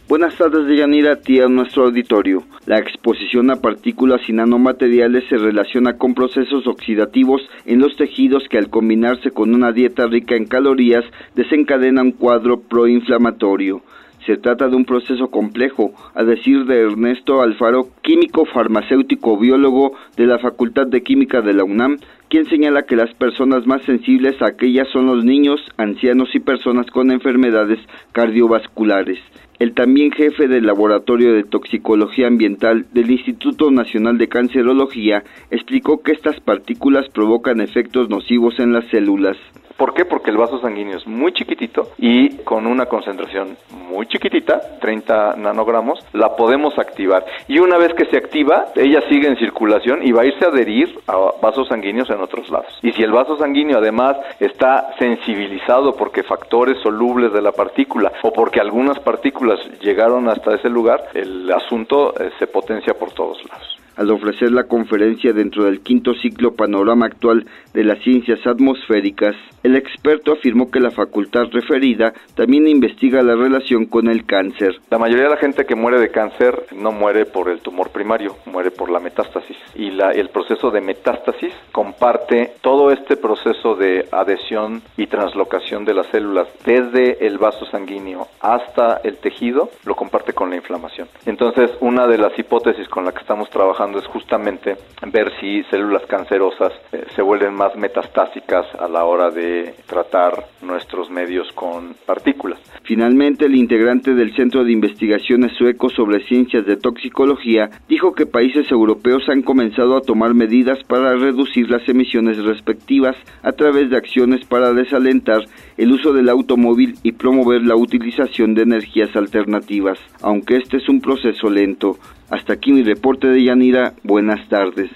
Buenas 0.08 0.36
tardes, 0.36 0.68
Deyanira, 0.68 1.14
a 1.14 1.16
ti 1.16 1.40
a 1.40 1.48
nuestro 1.48 1.86
auditorio. 1.86 2.44
La 2.66 2.78
exposición 2.78 3.50
a 3.50 3.56
partículas 3.56 4.20
y 4.28 4.34
nanomateriales 4.34 5.24
se 5.28 5.36
relaciona 5.36 5.98
con 5.98 6.14
procesos 6.14 6.68
oxidativos 6.68 7.42
en 7.66 7.80
los 7.80 7.96
tejidos 7.96 8.44
que 8.48 8.58
al 8.58 8.70
combinarse 8.70 9.32
con 9.32 9.52
una 9.52 9.72
dieta 9.72 10.06
rica 10.06 10.36
en 10.36 10.46
calorías 10.46 11.04
desencadena 11.34 12.02
un 12.02 12.12
cuadro 12.12 12.60
proinflamatorio. 12.60 13.82
Se 14.26 14.36
trata 14.36 14.68
de 14.68 14.76
un 14.76 14.84
proceso 14.84 15.30
complejo, 15.30 15.92
a 16.14 16.22
decir 16.22 16.64
de 16.66 16.82
Ernesto 16.82 17.42
Alfaro, 17.42 17.88
químico 18.02 18.44
farmacéutico 18.44 19.36
biólogo 19.36 19.94
de 20.16 20.26
la 20.26 20.38
Facultad 20.38 20.86
de 20.86 21.02
Química 21.02 21.40
de 21.40 21.54
la 21.54 21.64
UNAM, 21.64 21.98
quien 22.32 22.46
señala 22.46 22.84
que 22.84 22.96
las 22.96 23.12
personas 23.12 23.66
más 23.66 23.82
sensibles 23.82 24.40
a 24.40 24.46
aquellas 24.46 24.88
son 24.88 25.04
los 25.04 25.22
niños, 25.22 25.60
ancianos 25.76 26.34
y 26.34 26.40
personas 26.40 26.86
con 26.86 27.10
enfermedades 27.10 27.78
cardiovasculares. 28.12 29.18
El 29.58 29.74
también 29.74 30.12
jefe 30.12 30.48
del 30.48 30.64
Laboratorio 30.64 31.34
de 31.34 31.44
Toxicología 31.44 32.28
Ambiental 32.28 32.86
del 32.94 33.10
Instituto 33.10 33.70
Nacional 33.70 34.16
de 34.16 34.28
Cancerología 34.28 35.24
explicó 35.50 36.02
que 36.02 36.12
estas 36.12 36.40
partículas 36.40 37.06
provocan 37.10 37.60
efectos 37.60 38.08
nocivos 38.08 38.58
en 38.58 38.72
las 38.72 38.86
células. 38.86 39.36
¿Por 39.76 39.94
qué? 39.94 40.04
Porque 40.04 40.30
el 40.30 40.36
vaso 40.36 40.60
sanguíneo 40.60 40.96
es 40.96 41.06
muy 41.06 41.32
chiquitito 41.32 41.90
y 41.98 42.38
con 42.44 42.66
una 42.66 42.86
concentración 42.86 43.56
muy 43.88 44.06
chiquitita, 44.06 44.78
30 44.80 45.36
nanogramos, 45.38 45.98
la 46.12 46.36
podemos 46.36 46.78
activar. 46.78 47.24
Y 47.48 47.58
una 47.58 47.78
vez 47.78 47.92
que 47.94 48.06
se 48.06 48.16
activa, 48.16 48.66
ella 48.76 49.02
sigue 49.08 49.28
en 49.28 49.36
circulación 49.36 50.06
y 50.06 50.12
va 50.12 50.22
a 50.22 50.26
irse 50.26 50.44
a 50.44 50.48
adherir 50.48 50.98
a 51.08 51.32
vasos 51.42 51.68
sanguíneos 51.68 52.08
en 52.10 52.18
otros 52.22 52.48
lados. 52.50 52.78
Y 52.82 52.92
si 52.92 53.02
el 53.02 53.12
vaso 53.12 53.36
sanguíneo 53.36 53.78
además 53.78 54.16
está 54.40 54.94
sensibilizado 54.98 55.94
porque 55.96 56.22
factores 56.22 56.80
solubles 56.82 57.32
de 57.32 57.42
la 57.42 57.52
partícula 57.52 58.12
o 58.22 58.32
porque 58.32 58.60
algunas 58.60 58.98
partículas 59.00 59.58
llegaron 59.80 60.28
hasta 60.28 60.54
ese 60.54 60.68
lugar, 60.68 61.08
el 61.14 61.50
asunto 61.52 62.14
eh, 62.18 62.30
se 62.38 62.46
potencia 62.46 62.94
por 62.94 63.12
todos 63.12 63.38
lados 63.48 63.81
al 63.96 64.10
ofrecer 64.10 64.50
la 64.52 64.64
conferencia 64.64 65.32
dentro 65.32 65.64
del 65.64 65.80
quinto 65.80 66.14
ciclo 66.14 66.54
Panorama 66.54 67.06
Actual 67.06 67.46
de 67.74 67.84
las 67.84 67.98
Ciencias 68.02 68.46
Atmosféricas, 68.46 69.34
el 69.62 69.76
experto 69.76 70.32
afirmó 70.32 70.70
que 70.70 70.80
la 70.80 70.90
facultad 70.90 71.44
referida 71.52 72.12
también 72.34 72.66
investiga 72.66 73.22
la 73.22 73.36
relación 73.36 73.86
con 73.86 74.08
el 74.08 74.24
cáncer. 74.24 74.80
La 74.90 74.98
mayoría 74.98 75.24
de 75.24 75.30
la 75.30 75.36
gente 75.36 75.66
que 75.66 75.74
muere 75.74 76.00
de 76.00 76.10
cáncer 76.10 76.66
no 76.72 76.90
muere 76.90 77.26
por 77.26 77.48
el 77.48 77.60
tumor 77.60 77.90
primario, 77.90 78.36
muere 78.46 78.70
por 78.70 78.90
la 78.90 78.98
metástasis. 78.98 79.56
Y 79.74 79.90
la, 79.90 80.10
el 80.10 80.30
proceso 80.30 80.70
de 80.70 80.80
metástasis 80.80 81.52
comparte 81.70 82.52
todo 82.60 82.90
este 82.90 83.16
proceso 83.16 83.74
de 83.74 84.08
adhesión 84.10 84.82
y 84.96 85.06
translocación 85.06 85.84
de 85.84 85.94
las 85.94 86.06
células 86.08 86.48
desde 86.64 87.26
el 87.26 87.38
vaso 87.38 87.64
sanguíneo 87.66 88.28
hasta 88.40 89.00
el 89.04 89.18
tejido, 89.18 89.70
lo 89.84 89.94
comparte 89.94 90.32
con 90.32 90.50
la 90.50 90.56
inflamación. 90.56 91.08
Entonces, 91.26 91.70
una 91.80 92.06
de 92.06 92.18
las 92.18 92.36
hipótesis 92.38 92.88
con 92.88 93.04
la 93.04 93.12
que 93.12 93.20
estamos 93.20 93.48
trabajando 93.50 93.81
es 93.90 94.06
justamente 94.06 94.76
ver 95.10 95.32
si 95.40 95.62
células 95.64 96.02
cancerosas 96.06 96.72
eh, 96.92 97.04
se 97.14 97.22
vuelven 97.22 97.54
más 97.54 97.74
metastásicas 97.76 98.64
a 98.78 98.86
la 98.86 99.04
hora 99.04 99.30
de 99.30 99.74
tratar 99.86 100.46
nuestros 100.62 101.10
medios 101.10 101.50
con 101.52 101.94
partículas. 102.06 102.60
Finalmente, 102.84 103.46
el 103.46 103.56
integrante 103.56 104.14
del 104.14 104.34
Centro 104.36 104.64
de 104.64 104.72
Investigaciones 104.72 105.52
Sueco 105.56 105.90
sobre 105.90 106.24
Ciencias 106.26 106.64
de 106.64 106.76
Toxicología 106.76 107.70
dijo 107.88 108.14
que 108.14 108.26
países 108.26 108.70
europeos 108.70 109.24
han 109.28 109.42
comenzado 109.42 109.96
a 109.96 110.02
tomar 110.02 110.34
medidas 110.34 110.78
para 110.84 111.16
reducir 111.16 111.68
las 111.68 111.86
emisiones 111.88 112.38
respectivas 112.44 113.16
a 113.42 113.52
través 113.52 113.90
de 113.90 113.96
acciones 113.96 114.44
para 114.44 114.72
desalentar 114.72 115.40
el 115.76 115.92
uso 115.92 116.12
del 116.12 116.28
automóvil 116.28 116.94
y 117.02 117.12
promover 117.12 117.62
la 117.62 117.74
utilización 117.74 118.54
de 118.54 118.62
energías 118.62 119.14
alternativas, 119.16 119.98
aunque 120.22 120.56
este 120.56 120.76
es 120.76 120.88
un 120.88 121.00
proceso 121.00 121.50
lento. 121.50 121.98
Hasta 122.32 122.54
aquí 122.54 122.72
mi 122.72 122.82
reporte 122.82 123.26
de 123.28 123.44
Yanira. 123.44 123.71
Buenas 124.02 124.48
tardes. 124.48 124.90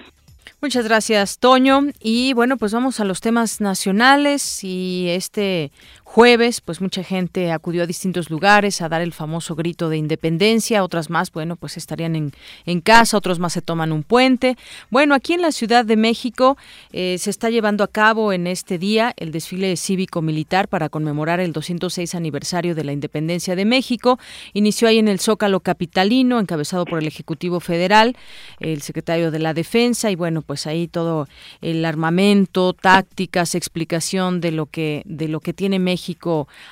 Muchas 0.62 0.87
gracias, 0.87 1.38
Toño. 1.38 1.80
Y 2.00 2.33
bueno, 2.33 2.56
pues 2.56 2.73
vamos 2.73 2.99
a 2.99 3.04
los 3.04 3.21
temas 3.21 3.61
nacionales 3.61 4.64
y 4.64 5.09
este 5.11 5.71
jueves, 6.07 6.61
pues 6.61 6.81
mucha 6.81 7.03
gente 7.03 7.51
acudió 7.51 7.83
a 7.83 7.87
distintos 7.87 8.31
lugares 8.31 8.81
a 8.81 8.89
dar 8.89 9.03
el 9.03 9.13
famoso 9.13 9.55
grito 9.57 9.91
de 9.91 9.99
independencia, 9.99 10.85
otras 10.85 11.11
más, 11.11 11.33
bueno, 11.33 11.57
pues 11.57 11.77
estarían 11.77 12.15
en, 12.15 12.33
en 12.65 12.81
casa, 12.81 13.19
otros 13.19 13.41
más 13.41 13.53
se 13.53 13.61
toman 13.61 13.93
un 13.93 14.05
puente. 14.05 14.57
Bueno, 14.89 15.15
aquí 15.15 15.35
en 15.35 15.43
la 15.43 15.51
Ciudad 15.51 15.85
de 15.85 15.97
México 15.97 16.57
eh, 16.93 17.19
se 17.19 17.29
está 17.29 17.51
llevando 17.51 17.83
a 17.83 17.89
cabo 17.89 18.33
en 18.33 18.47
este 18.47 18.79
día 18.79 19.13
el 19.17 19.33
desfile 19.33 19.77
cívico-militar 19.77 20.69
para 20.69 20.89
conmemorar 20.89 21.41
el 21.41 21.53
206 21.53 22.15
aniversario 22.15 22.75
de 22.77 22.85
la 22.85 22.93
independencia 22.93 23.57
de 23.57 23.65
México. 23.65 24.19
Inició 24.55 24.89
ahí 24.89 24.99
en 24.99 25.09
el 25.09 25.19
Zócalo 25.19 25.61
Capitalino, 25.61 26.39
encabezado 26.39 26.85
por 26.87 27.01
el 27.01 27.09
Ejecutivo 27.09 27.59
Federal, 27.59 28.17
el 28.61 28.81
secretario 28.81 29.33
de 29.33 29.41
la 29.41 29.55
Defensa, 29.55 30.11
y 30.11 30.15
bueno, 30.15 30.41
pues 30.41 30.69
ahí 30.69 30.87
todo 30.87 31.29
el 31.61 31.85
armamento, 31.85 32.73
tácticas, 32.75 33.57
explicación 33.57 34.41
de 34.41 34.53
lo 34.53 34.67
que, 34.67 35.03
de 35.05 35.27
lo 35.27 35.41
que 35.41 35.53
tiene 35.53 35.81
México 35.81 35.96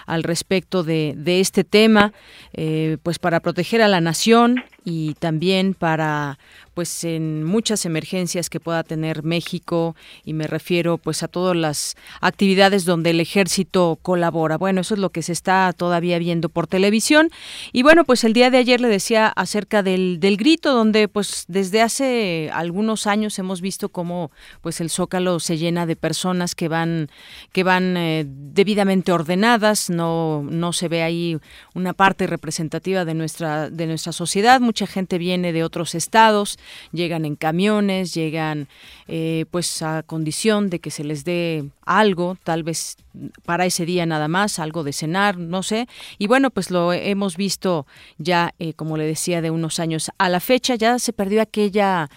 al 0.07 0.23
respecto 0.23 0.83
de, 0.83 1.15
este 1.27 1.65
tema, 1.65 2.13
eh, 2.53 2.99
pues 3.03 3.19
para 3.19 3.41
proteger 3.41 3.83
a 3.83 3.89
la 3.89 4.01
nación, 4.01 4.63
y 4.85 5.15
también 5.15 5.75
para 5.75 6.39
pues 6.75 7.05
en 7.05 7.45
muchas 7.45 7.87
emergencias 7.87 8.51
que 8.51 8.61
pueda 8.61 8.83
tener 8.83 9.23
México 9.23 9.95
y 10.25 10.33
me 10.33 10.47
refiero 10.47 10.99
pues 10.99 11.23
a 11.23 11.29
todas 11.29 11.57
las 11.57 11.97
actividades 12.21 12.85
donde 12.85 13.11
el 13.11 13.21
ejército 13.21 13.99
colabora. 14.03 14.59
Bueno, 14.59 14.81
eso 14.81 14.95
es 14.95 15.01
lo 15.01 15.11
que 15.11 15.23
se 15.23 15.33
está 15.33 15.73
todavía 15.73 16.19
viendo 16.19 16.49
por 16.49 16.67
televisión. 16.67 17.31
Y 17.73 17.85
bueno, 17.85 18.05
pues 18.05 18.25
el 18.25 18.33
día 18.33 18.51
de 18.51 18.59
ayer 18.59 18.81
le 18.81 18.89
decía 18.89 19.29
acerca 19.29 19.83
del, 19.83 20.19
del 20.19 20.37
grito 20.37 20.75
donde 20.75 21.07
pues 21.07 21.45
desde 21.47 21.81
hace 21.81 22.51
algunos 22.53 23.07
años 23.07 23.39
hemos 23.39 23.61
visto 23.61 23.89
cómo 23.89 24.33
pues 24.61 24.81
el 24.81 24.91
Zócalo 24.91 25.39
se 25.39 25.57
llena 25.57 25.87
de 25.87 25.97
personas 25.97 26.55
que 26.55 26.69
van 26.69 27.09
que 27.53 27.63
van 27.63 27.97
eh, 27.97 28.25
debidamente 28.27 29.13
ordenadas, 29.13 29.91
no 29.91 30.43
no 30.43 30.73
se 30.73 30.89
ve 30.89 31.03
ahí 31.03 31.39
una 31.75 31.93
parte 31.93 32.27
representativa 32.27 33.05
de 33.05 33.15
nuestra 33.15 33.71
de 33.71 33.87
nuestra 33.87 34.13
sociedad, 34.13 34.61
mucha 34.75 34.87
gente 34.89 35.19
viene 35.19 35.53
de 35.53 35.63
otros 35.63 35.95
estados 35.95 36.59
llegan 36.91 37.25
en 37.25 37.37
camiones, 37.37 38.13
llegan 38.13 38.67
eh, 39.07 39.45
pues 39.53 39.83
a 39.83 40.03
condición 40.03 40.69
de 40.69 40.81
que 40.81 40.91
se 40.91 41.05
les 41.05 41.25
dé 41.25 41.71
algo, 41.87 42.37
tal 42.43 42.65
vez 42.65 42.97
para 43.45 43.67
ese 43.67 43.87
día 43.87 44.05
nada 44.05 44.27
más, 44.27 44.59
algo 44.59 44.83
de 44.83 44.93
cenar, 44.93 45.39
no 45.39 45.63
sé. 45.63 45.87
Y 46.19 46.27
bueno, 46.27 46.51
pues 46.51 46.73
lo 46.73 46.93
hemos 46.93 47.37
visto 47.37 47.87
ya, 48.19 48.53
eh, 48.59 48.73
como 48.73 48.97
le 48.97 49.07
decía, 49.07 49.41
de 49.41 49.51
unos 49.51 49.79
años 49.79 50.11
a 50.19 50.29
la 50.29 50.41
fecha, 50.41 50.75
ya 50.75 50.99
se 50.99 51.13
perdió 51.13 51.43
aquella 51.43 52.11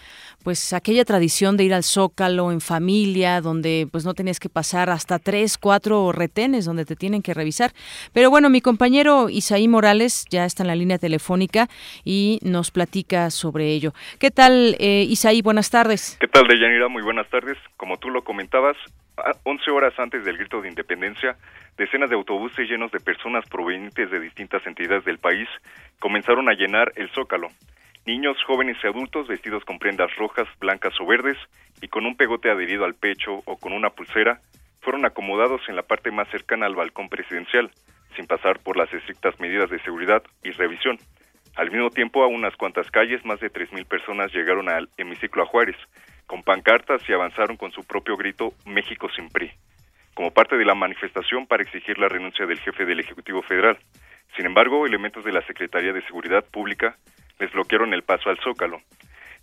pues 0.44 0.74
aquella 0.74 1.06
tradición 1.06 1.58
de 1.58 1.66
ir 1.66 1.74
al 1.74 1.84
Zócalo 1.84 2.52
en 2.52 2.62
familia, 2.62 3.42
donde 3.42 3.88
pues 3.92 4.06
no 4.06 4.14
tenías 4.14 4.40
que 4.40 4.50
pasar 4.50 4.90
hasta 4.90 5.20
tres, 5.20 5.58
cuatro 5.58 6.12
retenes 6.12 6.66
donde 6.66 6.86
te 6.86 6.96
tienen 6.96 7.22
que 7.22 7.34
revisar. 7.34 7.72
Pero 8.14 8.30
bueno, 8.30 8.50
mi 8.50 8.62
compañero 8.62 9.30
Isaí 9.30 9.68
Morales 9.68 10.26
ya 10.30 10.46
está 10.46 10.64
en 10.64 10.68
la 10.68 10.76
línea 10.76 10.98
telefónica 10.98 11.68
y 12.04 12.40
nos 12.44 12.72
platica 12.72 13.30
sobre 13.30 13.68
ello. 13.70 13.94
¿Qué 14.20 14.32
tal, 14.32 14.76
eh, 14.80 15.06
Isaí? 15.10 15.42
Buenas 15.42 15.70
tardes. 15.70 16.18
¿Qué 16.20 16.28
tal, 16.28 16.48
Deyanira? 16.48 16.88
Muy 16.88 17.04
buenas 17.04 17.30
tardes. 17.30 17.58
Como 17.76 17.98
tú 17.98 18.10
lo 18.10 18.24
comentabas, 18.24 18.78
11 19.44 19.72
horas 19.72 19.94
antes 19.98 20.24
del 20.24 20.38
grito 20.38 20.62
de 20.62 20.70
independencia, 20.70 21.36
decenas 21.78 22.10
de 22.10 22.16
autobuses 22.16 22.70
llenos 22.70 22.92
de 22.92 23.00
personas 23.00 23.46
provenientes 23.50 24.10
de 24.10 24.20
distintas 24.20 24.66
entidades 24.68 25.06
del 25.06 25.18
país 25.18 25.48
comenzaron 26.00 26.50
a 26.50 26.54
llenar 26.54 26.92
el 26.96 27.10
Zócalo. 27.12 27.50
Niños, 28.08 28.38
jóvenes 28.48 28.78
y 28.82 28.88
adultos 28.88 29.28
vestidos 29.28 29.66
con 29.66 29.80
prendas 29.80 30.16
rojas, 30.16 30.48
blancas 30.62 30.94
o 31.02 31.06
verdes 31.06 31.36
y 31.82 31.90
con 31.90 32.06
un 32.06 32.16
pegote 32.16 32.50
adherido 32.50 32.86
al 32.86 32.96
pecho 32.96 33.42
o 33.44 33.58
con 33.58 33.74
una 33.74 33.90
pulsera, 33.90 34.40
fueron 34.80 35.04
acomodados 35.04 35.60
en 35.68 35.76
la 35.76 35.82
parte 35.82 36.10
más 36.10 36.30
cercana 36.30 36.68
al 36.68 36.76
balcón 36.76 37.10
presidencial, 37.10 37.70
sin 38.16 38.26
pasar 38.26 38.60
por 38.60 38.78
las 38.78 38.94
estrictas 38.94 39.38
medidas 39.42 39.70
de 39.70 39.82
seguridad 39.82 40.24
y 40.42 40.52
revisión. 40.52 40.98
Al 41.58 41.70
mismo 41.70 41.90
tiempo, 41.90 42.24
a 42.24 42.28
unas 42.28 42.56
cuantas 42.56 42.90
calles, 42.92 43.26
más 43.26 43.42
de 43.42 43.52
3.000 43.52 43.86
personas 43.86 44.32
llegaron 44.32 44.70
al 44.70 44.88
hemiciclo 44.96 45.44
a 45.44 45.46
Juárez, 45.46 45.76
con 46.28 46.44
pancartas 46.44 47.02
y 47.10 47.12
avanzaron 47.12 47.58
con 47.58 47.74
su 47.74 47.84
propio 47.84 48.16
grito 48.16 48.54
México 48.66 49.10
sin 49.18 49.28
PRI, 49.28 49.52
como 50.14 50.32
parte 50.32 50.56
de 50.56 50.64
la 50.64 50.76
manifestación 50.76 51.46
para 51.46 51.64
exigir 51.64 51.98
la 51.98 52.08
renuncia 52.08 52.46
del 52.46 52.62
jefe 52.62 52.86
del 52.86 53.02
Ejecutivo 53.02 53.42
Federal. 53.42 53.78
Sin 54.38 54.46
embargo, 54.46 54.86
elementos 54.86 55.26
de 55.26 55.34
la 55.34 55.46
Secretaría 55.46 55.92
de 55.92 56.06
Seguridad 56.06 56.46
Pública 56.46 56.96
les 57.40 57.52
bloquearon 57.52 57.94
el 57.94 58.04
paso 58.04 58.30
al 58.30 58.40
Zócalo. 58.40 58.82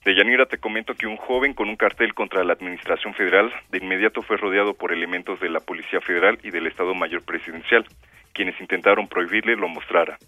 De 0.04 0.14
Yanira 0.14 0.44
te 0.46 0.58
comento 0.58 0.94
que 0.94 1.06
un 1.06 1.16
joven 1.16 1.54
con 1.54 1.68
un 1.68 1.76
cartel 1.76 2.12
contra 2.12 2.44
la 2.44 2.52
Administración 2.52 3.14
Federal 3.14 3.50
de 3.70 3.78
inmediato 3.78 4.20
fue 4.20 4.36
rodeado 4.36 4.74
por 4.74 4.92
elementos 4.92 5.40
de 5.40 5.48
la 5.48 5.60
Policía 5.60 6.00
Federal 6.00 6.38
y 6.42 6.50
del 6.50 6.66
Estado 6.66 6.94
Mayor 6.94 7.22
Presidencial, 7.24 7.86
quienes 8.34 8.60
intentaron 8.60 9.08
prohibirle 9.08 9.56
lo 9.56 9.68
mostrara. 9.68 10.18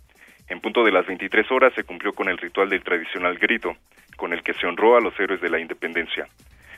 En 0.49 0.61
punto 0.61 0.83
de 0.83 0.93
las 0.93 1.07
23 1.07 1.51
horas 1.51 1.75
se 1.75 1.85
cumplió 1.85 2.13
con 2.13 2.29
el 2.29 2.39
ritual 2.39 2.71
del 2.71 2.83
tradicional 2.83 3.37
grito, 3.37 3.77
con 4.17 4.33
el 4.33 4.43
que 4.43 4.55
se 4.55 4.67
honró 4.67 4.97
a 4.97 5.01
los 5.01 5.19
héroes 5.21 5.43
de 5.43 5.51
la 5.51 5.59
independencia. 5.59 6.27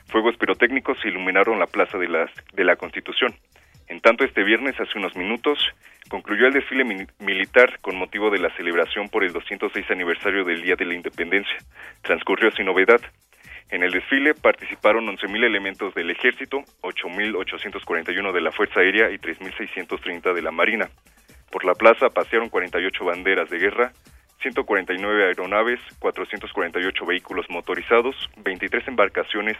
Fuegos 0.07 0.35
pirotécnicos 0.37 0.97
iluminaron 1.05 1.59
la 1.59 1.67
plaza 1.67 1.97
de, 1.97 2.07
de 2.53 2.63
la 2.63 2.75
Constitución. 2.75 3.33
En 3.89 4.01
tanto, 4.01 4.23
este 4.23 4.43
viernes, 4.43 4.79
hace 4.79 4.99
unos 4.99 5.15
minutos, 5.15 5.57
concluyó 6.09 6.45
el 6.45 6.53
desfile 6.53 7.07
militar 7.17 7.79
con 7.81 7.95
motivo 7.95 8.29
de 8.29 8.37
la 8.37 8.55
celebración 8.55 9.09
por 9.09 9.23
el 9.23 9.33
206 9.33 9.89
aniversario 9.89 10.45
del 10.45 10.61
Día 10.61 10.75
de 10.75 10.85
la 10.85 10.93
Independencia. 10.93 11.57
Transcurrió 12.03 12.51
sin 12.51 12.67
novedad. 12.67 13.01
En 13.71 13.81
el 13.81 13.91
desfile 13.91 14.35
participaron 14.35 15.07
11.000 15.07 15.43
elementos 15.43 15.95
del 15.95 16.11
Ejército, 16.11 16.63
8.841 16.81 18.31
de 18.31 18.41
la 18.41 18.51
Fuerza 18.51 18.79
Aérea 18.79 19.09
y 19.09 19.17
3.630 19.17 20.33
de 20.35 20.41
la 20.43 20.51
Marina. 20.51 20.87
Por 21.51 21.65
la 21.65 21.73
plaza 21.73 22.09
pasearon 22.09 22.49
48 22.49 23.05
banderas 23.05 23.49
de 23.49 23.57
guerra, 23.57 23.91
149 24.43 25.25
aeronaves, 25.25 25.79
448 25.97 27.05
vehículos 27.07 27.47
motorizados, 27.49 28.15
23 28.37 28.87
embarcaciones, 28.87 29.57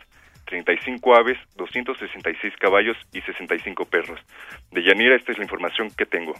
35 0.50 1.16
aves, 1.16 1.38
266 1.56 2.54
caballos 2.60 2.98
y 3.14 3.22
65 3.22 3.86
perros. 3.86 4.20
De 4.72 4.84
Yanira, 4.84 5.16
esta 5.16 5.32
es 5.32 5.38
la 5.38 5.44
información 5.44 5.90
que 5.96 6.06
tengo. 6.06 6.34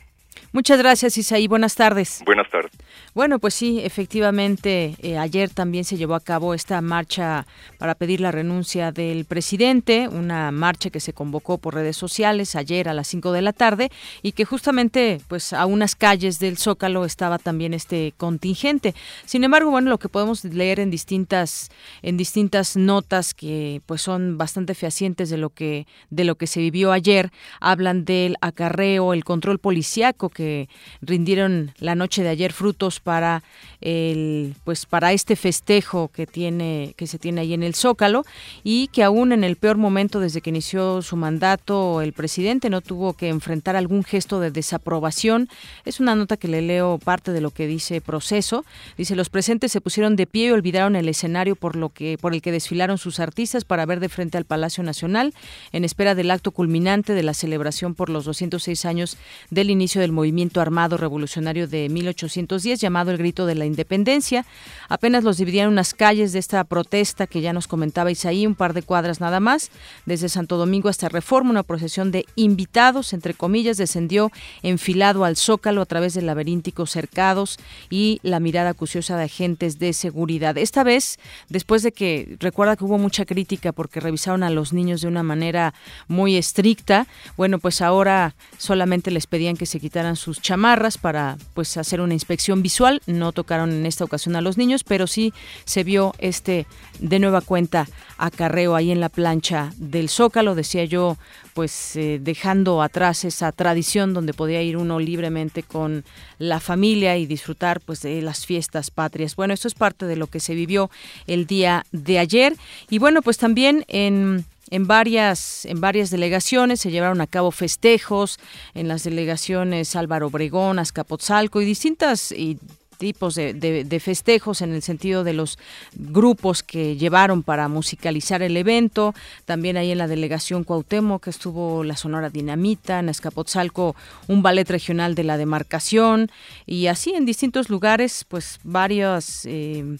Muchas 0.52 0.80
gracias, 0.80 1.16
Isaí. 1.18 1.48
Buenas 1.48 1.76
tardes. 1.76 2.24
Buenas 2.26 2.50
tardes. 2.50 2.72
Bueno, 3.14 3.38
pues 3.38 3.54
sí, 3.54 3.82
efectivamente, 3.84 4.96
eh, 5.02 5.18
ayer 5.18 5.52
también 5.52 5.84
se 5.84 5.96
llevó 5.96 6.16
a 6.16 6.20
cabo 6.20 6.56
esta 6.56 6.82
marcha 6.82 7.46
para 7.78 7.94
pedir 7.94 8.20
la 8.20 8.32
renuncia 8.32 8.92
del 8.92 9.26
presidente, 9.26 10.08
una 10.08 10.52
marcha 10.52 10.90
que 10.90 11.00
se 11.00 11.14
convocó 11.14 11.60
por 11.60 11.76
redes 11.76 11.98
sociales 11.98 12.56
ayer 12.56 12.90
a 12.90 12.94
las 12.94 13.08
5 13.10 13.32
de 13.32 13.44
la 13.44 13.54
tarde 13.54 13.92
y 14.24 14.32
que 14.32 14.44
justamente, 14.44 15.20
pues 15.28 15.54
a 15.54 15.68
unas 15.68 15.96
calles 15.96 16.40
del 16.40 16.58
Zócalo 16.58 17.06
estaba 17.06 17.38
también 17.38 17.76
este 17.76 18.14
contingente. 18.18 18.96
Sin 19.26 19.44
embargo, 19.44 19.70
bueno, 19.70 19.92
lo 19.92 20.00
que 20.00 20.10
podemos 20.10 20.44
leer 20.44 20.80
en 20.80 20.90
distintas 20.90 21.70
en 22.02 22.18
distintas 22.18 22.76
notas 22.76 23.36
que 23.36 23.82
pues 23.86 23.99
son 24.00 24.38
bastante 24.38 24.74
fehacientes 24.74 25.30
de 25.30 25.38
lo 25.38 25.50
que 25.50 25.86
de 26.10 26.24
lo 26.24 26.36
que 26.36 26.48
se 26.48 26.60
vivió 26.60 26.92
ayer, 26.92 27.32
hablan 27.60 28.06
del 28.06 28.36
acarreo, 28.42 29.14
el 29.14 29.24
control 29.24 29.60
policíaco 29.60 30.30
que 30.30 30.70
rindieron 31.02 31.72
la 31.80 31.96
noche 31.96 32.24
de 32.24 32.30
ayer 32.30 32.54
frutos 32.54 33.00
para 33.00 33.44
el 33.82 34.56
pues 34.64 34.86
para 34.86 35.14
este 35.14 35.36
festejo 35.36 36.10
que 36.10 36.26
tiene 36.26 36.94
que 36.98 37.08
se 37.08 37.20
tiene 37.20 37.42
ahí 37.42 37.54
en 37.54 37.64
el 37.64 37.76
Zócalo 37.76 38.24
y 38.64 38.88
que 38.88 39.04
aún 39.04 39.32
en 39.32 39.44
el 39.44 39.56
peor 39.56 39.78
momento 39.78 40.20
desde 40.20 40.42
que 40.42 40.50
inició 40.50 41.02
su 41.02 41.16
mandato 41.16 42.02
el 42.02 42.14
presidente 42.14 42.70
no 42.70 42.82
tuvo 42.82 43.14
que 43.14 43.30
enfrentar 43.30 43.76
algún 43.76 44.04
gesto 44.04 44.40
de 44.40 44.52
desaprobación. 44.52 45.50
Es 45.86 46.00
una 46.00 46.16
nota 46.16 46.38
que 46.38 46.48
le 46.48 46.62
leo 46.62 46.98
parte 46.98 47.32
de 47.32 47.42
lo 47.42 47.52
que 47.52 47.68
dice 47.68 48.02
Proceso. 48.02 48.66
Dice 48.98 49.16
los 49.16 49.30
presentes 49.30 49.72
se 49.72 49.82
pusieron 49.82 50.16
de 50.16 50.28
pie 50.28 50.48
y 50.48 50.52
olvidaron 50.52 50.96
el 50.96 51.10
escenario 51.10 51.56
por 51.56 51.76
lo 51.76 51.90
que 51.90 52.18
por 52.20 52.34
el 52.34 52.42
que 52.42 52.52
desfilaron 52.52 52.98
sus 52.98 53.20
artistas 53.20 53.66
para 53.66 53.79
ver 53.86 54.00
de 54.00 54.10
frente 54.10 54.38
al 54.38 54.46
Palacio 54.46 54.84
Nacional 54.84 55.34
en 55.72 55.84
espera 55.84 56.16
del 56.16 56.32
acto 56.32 56.52
culminante 56.52 57.14
de 57.14 57.24
la 57.24 57.34
celebración 57.34 57.96
por 57.96 58.10
los 58.10 58.26
206 58.26 58.86
años 58.86 59.18
del 59.50 59.70
inicio 59.70 60.02
del 60.02 60.12
movimiento 60.12 60.62
armado 60.62 60.98
revolucionario 60.98 61.68
de 61.68 61.90
1810 61.90 62.80
llamado 62.80 63.12
el 63.12 63.18
Grito 63.18 63.46
de 63.46 63.56
la 63.56 63.66
Independencia. 63.66 64.46
Apenas 64.88 65.24
los 65.24 65.38
dividían 65.38 65.70
unas 65.70 65.94
calles 65.94 66.34
de 66.34 66.40
esta 66.40 66.64
protesta 66.64 67.28
que 67.28 67.42
ya 67.42 67.54
nos 67.54 67.68
comentaba 67.68 68.12
Isaí, 68.12 68.46
un 68.46 68.56
par 68.56 68.74
de 68.74 68.82
cuadras 68.82 69.20
nada 69.20 69.40
más, 69.40 69.72
desde 70.06 70.30
Santo 70.30 70.58
Domingo 70.58 70.90
hasta 70.90 71.10
Reforma, 71.10 71.52
una 71.52 71.64
procesión 71.64 72.12
de 72.12 72.26
invitados, 72.36 73.14
entre 73.14 73.34
comillas, 73.34 73.78
descendió 73.78 74.32
enfilado 74.64 75.26
al 75.26 75.36
Zócalo 75.36 75.82
a 75.82 75.86
través 75.86 76.14
de 76.14 76.22
laberínticos 76.22 76.92
cercados 76.92 77.58
y 77.90 78.20
la 78.24 78.40
mirada 78.40 78.72
acuciosa 78.72 79.18
de 79.18 79.26
agentes 79.26 79.80
de 79.80 79.94
seguridad. 79.94 80.58
Esta 80.58 80.84
vez, 80.84 81.20
después 81.50 81.84
de 81.84 81.92
que 81.92 82.38
recuerda 82.40 82.76
que 82.76 82.84
hubo 82.84 82.98
mucha 82.98 83.26
crítica 83.26 83.69
porque 83.72 84.00
revisaron 84.00 84.44
a 84.44 84.50
los 84.50 84.74
niños 84.74 85.02
de 85.02 85.08
una 85.08 85.24
manera 85.24 85.74
muy 86.08 86.38
estricta, 86.38 87.08
bueno, 87.38 87.60
pues 87.60 87.82
ahora 87.82 88.36
solamente 88.58 89.12
les 89.12 89.28
pedían 89.28 89.58
que 89.58 89.66
se 89.66 89.80
quitaran 89.80 90.16
sus 90.16 90.42
chamarras 90.42 90.98
para 90.98 91.38
pues 91.54 91.78
hacer 91.78 92.02
una 92.02 92.14
inspección 92.14 92.62
visual, 92.62 93.02
no 93.08 93.32
tocaron 93.32 93.72
en 93.72 93.86
esta 93.86 94.04
ocasión 94.04 94.36
a 94.36 94.42
los 94.42 94.58
niños, 94.58 94.84
pero 94.84 95.08
sí 95.08 95.34
se 95.66 95.84
vio 95.84 96.14
este 96.20 96.66
de 97.00 97.20
nueva 97.20 97.42
cuenta 97.42 97.88
acarreo 98.18 98.76
ahí 98.76 98.92
en 98.92 99.00
la 99.00 99.10
plancha 99.10 99.72
del 99.78 100.10
Zócalo, 100.10 100.56
decía 100.56 100.86
yo, 100.86 101.18
pues 101.54 101.96
eh, 101.96 102.20
dejando 102.22 102.82
atrás 102.82 103.26
esa 103.26 103.52
tradición 103.52 104.14
donde 104.14 104.34
podía 104.34 104.62
ir 104.62 104.78
uno 104.78 105.00
libremente 105.00 105.64
con 105.64 106.06
la 106.38 106.60
familia 106.60 107.18
y 107.18 107.26
disfrutar 107.26 107.82
pues 107.82 108.02
de 108.02 108.22
las 108.22 108.46
fiestas 108.46 108.92
patrias. 108.92 109.36
Bueno, 109.36 109.54
esto 109.54 109.68
es 109.68 109.74
parte 109.74 110.06
de 110.06 110.16
lo 110.16 110.28
que 110.28 110.40
se 110.40 110.56
vivió 110.56 110.90
el 111.28 111.48
día 111.48 111.86
de 111.92 112.20
ayer. 112.20 112.56
Y 112.90 113.00
bueno, 113.00 113.22
pues 113.22 113.38
también 113.38 113.59
en 113.66 114.46
en 114.72 114.88
varias, 114.88 115.66
en 115.66 115.82
varias 115.82 116.12
delegaciones 116.12 116.80
se 116.80 116.92
llevaron 116.92 117.22
a 117.22 117.28
cabo 117.28 117.52
festejos, 117.52 118.40
en 118.76 118.88
las 118.88 119.04
delegaciones 119.04 119.96
Álvaro 119.96 120.28
Obregón, 120.28 120.80
Azcapotzalco 120.80 121.62
y 121.62 121.66
distintas 121.66 122.32
y 122.32 122.60
tipos 122.98 123.36
de, 123.36 124.02
festejos 124.04 124.62
en 124.62 124.74
el 124.74 124.82
sentido 124.82 125.24
de 125.24 125.32
los 125.32 125.58
grupos 125.96 126.62
que 126.62 126.98
llevaron 126.98 127.44
para 127.44 127.70
musicalizar 127.70 128.42
el 128.42 128.58
evento. 128.58 129.16
También 129.46 129.78
ahí 129.78 129.92
en 129.92 129.98
la 129.98 130.08
delegación 130.08 130.66
Cuauhtémoc 130.66 131.24
que 131.24 131.30
estuvo 131.30 131.86
la 131.86 131.96
Sonora 131.96 132.30
Dinamita, 132.30 133.00
en 133.00 133.08
Escapotzalco 133.08 133.96
un 134.28 134.44
ballet 134.44 134.70
regional 134.70 135.16
de 135.16 135.24
la 135.24 135.38
demarcación 135.38 136.30
y 136.66 136.88
así 136.88 137.12
en 137.12 137.26
distintos 137.26 137.70
lugares 137.70 138.26
pues 138.28 138.60
varios... 138.64 139.46
Eh, 139.46 139.98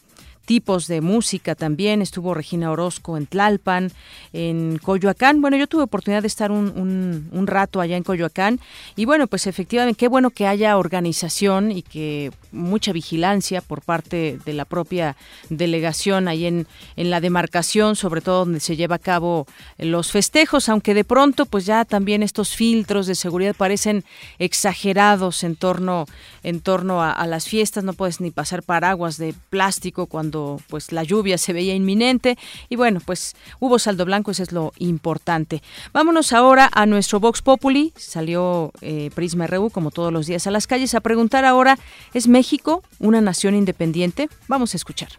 tipos 0.50 0.88
de 0.88 1.00
música 1.00 1.54
también. 1.54 2.02
Estuvo 2.02 2.34
Regina 2.34 2.72
Orozco 2.72 3.18
en 3.18 3.28
Tlalpan, 3.28 3.92
en 4.34 4.80
Coyoacán. 4.80 5.42
Bueno, 5.42 5.58
yo 5.58 5.68
tuve 5.68 5.84
oportunidad 5.84 6.24
de 6.24 6.28
estar 6.28 6.52
un, 6.52 7.30
un, 7.32 7.46
rato 7.46 7.82
allá 7.82 7.96
en 7.96 8.02
Coyoacán 8.02 8.60
y 8.96 9.06
bueno, 9.06 9.28
pues 9.28 9.46
efectivamente, 9.46 9.96
qué 9.96 10.08
bueno 10.08 10.32
que 10.32 10.48
haya 10.48 10.76
organización 10.80 11.72
y 11.72 11.84
que 11.84 12.32
mucha 12.52 12.92
vigilancia 12.94 13.62
por 13.62 13.84
parte 13.84 14.40
de 14.44 14.54
la 14.54 14.66
propia 14.66 15.16
delegación 15.50 16.28
ahí 16.28 16.48
en, 16.48 16.66
en 16.96 17.12
la 17.12 17.22
demarcación, 17.22 17.96
sobre 17.96 18.22
todo 18.22 18.46
donde 18.46 18.60
se 18.60 18.76
lleva 18.76 18.96
a 18.96 19.00
cabo 19.00 19.46
los 19.78 20.12
festejos, 20.12 20.68
aunque 20.68 20.96
de 20.96 21.04
pronto 21.04 21.46
pues 21.46 21.68
ya 21.68 21.86
también 21.86 22.24
estos 22.24 22.56
filtros 22.56 23.06
de 23.06 23.14
seguridad 23.14 23.56
parecen 23.56 24.04
exagerados 24.40 25.44
en 25.44 25.56
torno, 25.56 26.08
en 26.42 26.60
torno 26.60 27.04
a, 27.04 27.12
a 27.12 27.28
las 27.28 27.48
fiestas, 27.48 27.84
no 27.84 27.94
puedes 27.94 28.20
ni 28.20 28.32
pasar 28.32 28.64
paraguas 28.64 29.18
de 29.18 29.36
plástico 29.52 30.08
cuando 30.08 30.39
pues 30.68 30.92
la 30.92 31.04
lluvia 31.04 31.38
se 31.38 31.54
veía 31.54 31.76
inminente 31.76 32.38
y 32.70 32.76
bueno, 32.76 33.00
pues 33.06 33.36
hubo 33.60 33.80
saldo 33.80 34.06
blanco, 34.06 34.32
eso 34.32 34.44
es 34.44 34.52
lo 34.52 34.74
importante. 34.78 35.62
Vámonos 35.94 36.34
ahora 36.34 36.70
a 36.72 36.86
nuestro 36.86 37.20
Vox 37.20 37.42
Populi, 37.42 37.94
salió 37.96 38.72
eh, 38.82 39.10
Prisma 39.14 39.48
RU 39.48 39.70
como 39.70 39.92
todos 39.92 40.12
los 40.12 40.26
días 40.26 40.48
a 40.48 40.52
las 40.52 40.68
calles 40.68 40.96
a 40.96 41.02
preguntar 41.02 41.46
ahora, 41.46 41.78
¿es 42.14 42.28
México 42.28 42.84
una 43.00 43.22
nación 43.22 43.56
independiente? 43.56 44.30
Vamos 44.48 44.74
a 44.74 44.78
escuchar. 44.78 45.10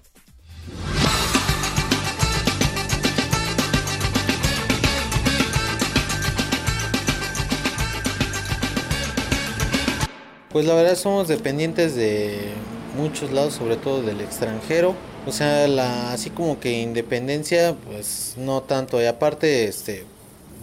Pues 10.50 10.66
la 10.66 10.74
verdad 10.74 10.96
somos 10.96 11.28
dependientes 11.28 11.94
de 11.94 12.54
muchos 13.00 13.32
lados, 13.32 13.54
sobre 13.54 13.76
todo 13.76 14.02
del 14.02 14.20
extranjero. 14.20 14.94
O 15.26 15.32
sea, 15.32 15.66
la, 15.68 16.12
así 16.12 16.30
como 16.30 16.60
que 16.60 16.80
independencia, 16.80 17.76
pues 17.90 18.34
no 18.36 18.62
tanto. 18.62 19.00
Y 19.02 19.06
aparte, 19.06 19.64
este, 19.64 20.04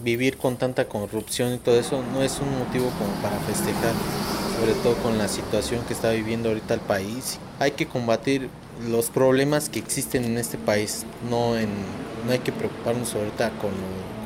vivir 0.02 0.36
con 0.36 0.56
tanta 0.56 0.86
corrupción 0.86 1.54
y 1.54 1.58
todo 1.58 1.78
eso 1.78 2.02
no 2.12 2.22
es 2.22 2.38
un 2.40 2.58
motivo 2.58 2.90
como 2.98 3.12
para 3.22 3.38
festejar, 3.40 3.94
sobre 4.58 4.72
todo 4.82 4.94
con 5.02 5.18
la 5.18 5.28
situación 5.28 5.82
que 5.86 5.94
está 5.94 6.10
viviendo 6.10 6.48
ahorita 6.48 6.74
el 6.74 6.80
país. 6.80 7.38
Hay 7.58 7.72
que 7.72 7.86
combatir 7.86 8.48
los 8.88 9.10
problemas 9.10 9.68
que 9.68 9.78
existen 9.78 10.24
en 10.24 10.38
este 10.38 10.58
país, 10.58 11.04
no, 11.28 11.56
en, 11.56 11.68
no 12.26 12.32
hay 12.32 12.38
que 12.38 12.52
preocuparnos 12.52 13.14
ahorita 13.14 13.50
con 13.60 13.72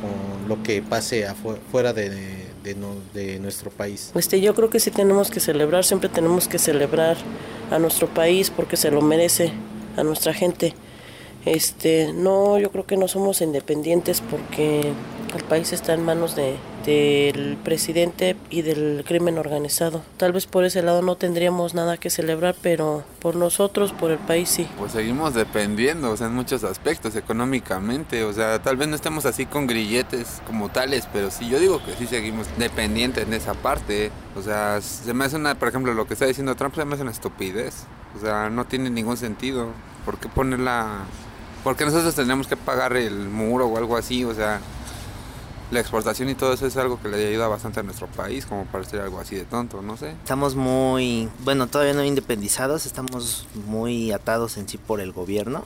con 0.02 0.48
lo 0.48 0.62
que 0.62 0.82
pase 0.82 1.26
afuera 1.26 1.92
de, 1.92 2.10
de, 2.62 2.76
de, 3.14 3.38
nuestro 3.38 3.70
país. 3.70 4.12
Este, 4.14 4.40
yo 4.40 4.54
creo 4.54 4.70
que 4.70 4.80
sí 4.80 4.90
tenemos 4.90 5.30
que 5.30 5.40
celebrar, 5.40 5.84
siempre 5.84 6.08
tenemos 6.08 6.48
que 6.48 6.58
celebrar 6.58 7.16
a 7.70 7.78
nuestro 7.78 8.08
país 8.08 8.50
porque 8.50 8.76
se 8.76 8.90
lo 8.90 9.00
merece 9.02 9.52
a 9.96 10.02
nuestra 10.02 10.32
gente. 10.32 10.74
Este, 11.44 12.12
no, 12.12 12.58
yo 12.58 12.70
creo 12.70 12.86
que 12.86 12.96
no 12.96 13.08
somos 13.08 13.40
independientes 13.40 14.20
porque 14.20 14.80
el 15.36 15.44
país 15.48 15.72
está 15.72 15.94
en 15.94 16.04
manos 16.04 16.36
de, 16.36 16.54
del 16.84 17.56
presidente 17.62 18.36
y 18.50 18.62
del 18.62 19.04
crimen 19.06 19.38
organizado. 19.38 20.02
Tal 20.16 20.32
vez 20.32 20.46
por 20.46 20.64
ese 20.64 20.82
lado 20.82 21.02
no 21.02 21.16
tendríamos 21.16 21.74
nada 21.74 21.96
que 21.96 22.10
celebrar, 22.10 22.54
pero 22.60 23.04
por 23.20 23.36
nosotros, 23.36 23.92
por 23.92 24.10
el 24.10 24.18
país 24.18 24.48
sí. 24.48 24.68
Pues 24.78 24.92
seguimos 24.92 25.34
dependiendo, 25.34 26.10
o 26.10 26.16
sea, 26.16 26.26
en 26.26 26.34
muchos 26.34 26.64
aspectos, 26.64 27.16
económicamente, 27.16 28.24
o 28.24 28.32
sea, 28.32 28.60
tal 28.62 28.76
vez 28.76 28.88
no 28.88 28.96
estemos 28.96 29.26
así 29.26 29.46
con 29.46 29.66
grilletes 29.66 30.42
como 30.46 30.68
tales, 30.70 31.08
pero 31.12 31.30
sí, 31.30 31.48
yo 31.48 31.58
digo 31.58 31.82
que 31.84 31.92
sí 31.94 32.06
seguimos 32.06 32.46
dependientes 32.58 33.26
en 33.26 33.34
esa 33.34 33.54
parte. 33.54 34.10
O 34.36 34.42
sea, 34.42 34.80
se 34.80 35.12
me 35.14 35.24
hace 35.24 35.36
una, 35.36 35.54
por 35.54 35.68
ejemplo, 35.68 35.94
lo 35.94 36.06
que 36.06 36.14
está 36.14 36.26
diciendo 36.26 36.54
Trump 36.54 36.74
se 36.74 36.84
me 36.84 36.94
hace 36.94 37.02
una 37.02 37.12
estupidez. 37.12 37.84
O 38.16 38.20
sea, 38.20 38.50
no 38.50 38.66
tiene 38.66 38.90
ningún 38.90 39.16
sentido. 39.16 39.68
¿Por 40.04 40.18
qué 40.18 40.28
ponerla? 40.28 41.04
Porque 41.64 41.84
nosotros 41.84 42.14
tendríamos 42.14 42.46
que 42.46 42.56
pagar 42.56 42.96
el 42.96 43.28
muro 43.28 43.66
o 43.66 43.78
algo 43.78 43.96
así, 43.96 44.24
o 44.24 44.34
sea, 44.34 44.60
la 45.72 45.80
exportación 45.80 46.28
y 46.28 46.34
todo 46.34 46.52
eso 46.52 46.66
es 46.66 46.76
algo 46.76 47.00
que 47.00 47.08
le 47.08 47.28
ayuda 47.28 47.48
bastante 47.48 47.80
a 47.80 47.82
nuestro 47.82 48.06
país, 48.06 48.44
como 48.44 48.66
para 48.66 48.84
ser 48.84 49.00
algo 49.00 49.18
así 49.18 49.36
de 49.36 49.46
tonto, 49.46 49.80
no 49.80 49.96
sé. 49.96 50.10
Estamos 50.10 50.54
muy, 50.54 51.30
bueno, 51.44 51.66
todavía 51.66 51.94
no 51.94 52.04
independizados, 52.04 52.84
estamos 52.84 53.46
muy 53.66 54.12
atados 54.12 54.58
en 54.58 54.68
sí 54.68 54.76
por 54.76 55.00
el 55.00 55.12
gobierno 55.12 55.64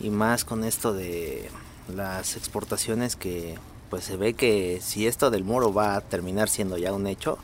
y 0.00 0.10
más 0.10 0.44
con 0.44 0.64
esto 0.64 0.92
de 0.92 1.50
las 1.94 2.36
exportaciones 2.36 3.14
que 3.14 3.56
pues 3.90 4.04
se 4.04 4.16
ve 4.16 4.34
que 4.34 4.80
si 4.82 5.06
esto 5.06 5.30
del 5.30 5.44
muro 5.44 5.72
va 5.72 5.94
a 5.94 6.00
terminar 6.00 6.48
siendo 6.48 6.76
ya 6.76 6.92
un 6.92 7.06
hecho, 7.06 7.38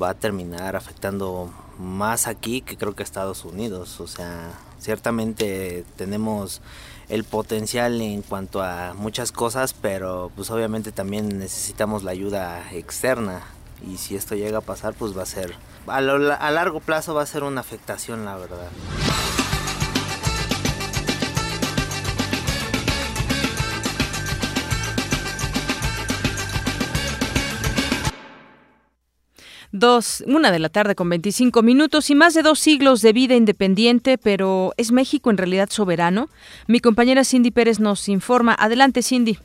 va 0.00 0.10
a 0.10 0.14
terminar 0.14 0.76
afectando 0.76 1.52
más 1.78 2.26
aquí 2.26 2.62
que 2.62 2.76
creo 2.76 2.94
que 2.94 3.02
Estados 3.02 3.44
Unidos. 3.44 4.00
O 4.00 4.06
sea, 4.06 4.50
ciertamente 4.80 5.84
tenemos 5.96 6.62
el 7.08 7.24
potencial 7.24 8.00
en 8.00 8.22
cuanto 8.22 8.62
a 8.62 8.94
muchas 8.94 9.32
cosas, 9.32 9.74
pero 9.74 10.30
pues 10.36 10.50
obviamente 10.50 10.92
también 10.92 11.38
necesitamos 11.38 12.02
la 12.04 12.10
ayuda 12.10 12.70
externa 12.72 13.42
y 13.86 13.96
si 13.96 14.16
esto 14.16 14.34
llega 14.34 14.58
a 14.58 14.62
pasar 14.62 14.94
pues 14.94 15.16
va 15.16 15.22
a 15.22 15.26
ser, 15.26 15.54
a, 15.86 15.96
a 15.98 16.50
largo 16.50 16.80
plazo 16.80 17.14
va 17.14 17.22
a 17.22 17.26
ser 17.26 17.44
una 17.44 17.60
afectación 17.60 18.24
la 18.24 18.36
verdad. 18.36 18.68
Dos, 29.78 30.24
una 30.26 30.50
de 30.50 30.58
la 30.58 30.70
tarde 30.70 30.96
con 30.96 31.08
25 31.08 31.62
minutos 31.62 32.10
y 32.10 32.16
más 32.16 32.34
de 32.34 32.42
dos 32.42 32.58
siglos 32.58 33.00
de 33.00 33.12
vida 33.12 33.36
independiente, 33.36 34.18
pero 34.18 34.72
¿es 34.76 34.90
México 34.90 35.30
en 35.30 35.38
realidad 35.38 35.68
soberano? 35.70 36.26
Mi 36.66 36.80
compañera 36.80 37.22
Cindy 37.22 37.52
Pérez 37.52 37.78
nos 37.78 38.08
informa. 38.08 38.56
Adelante, 38.58 39.02
Cindy. 39.02 39.38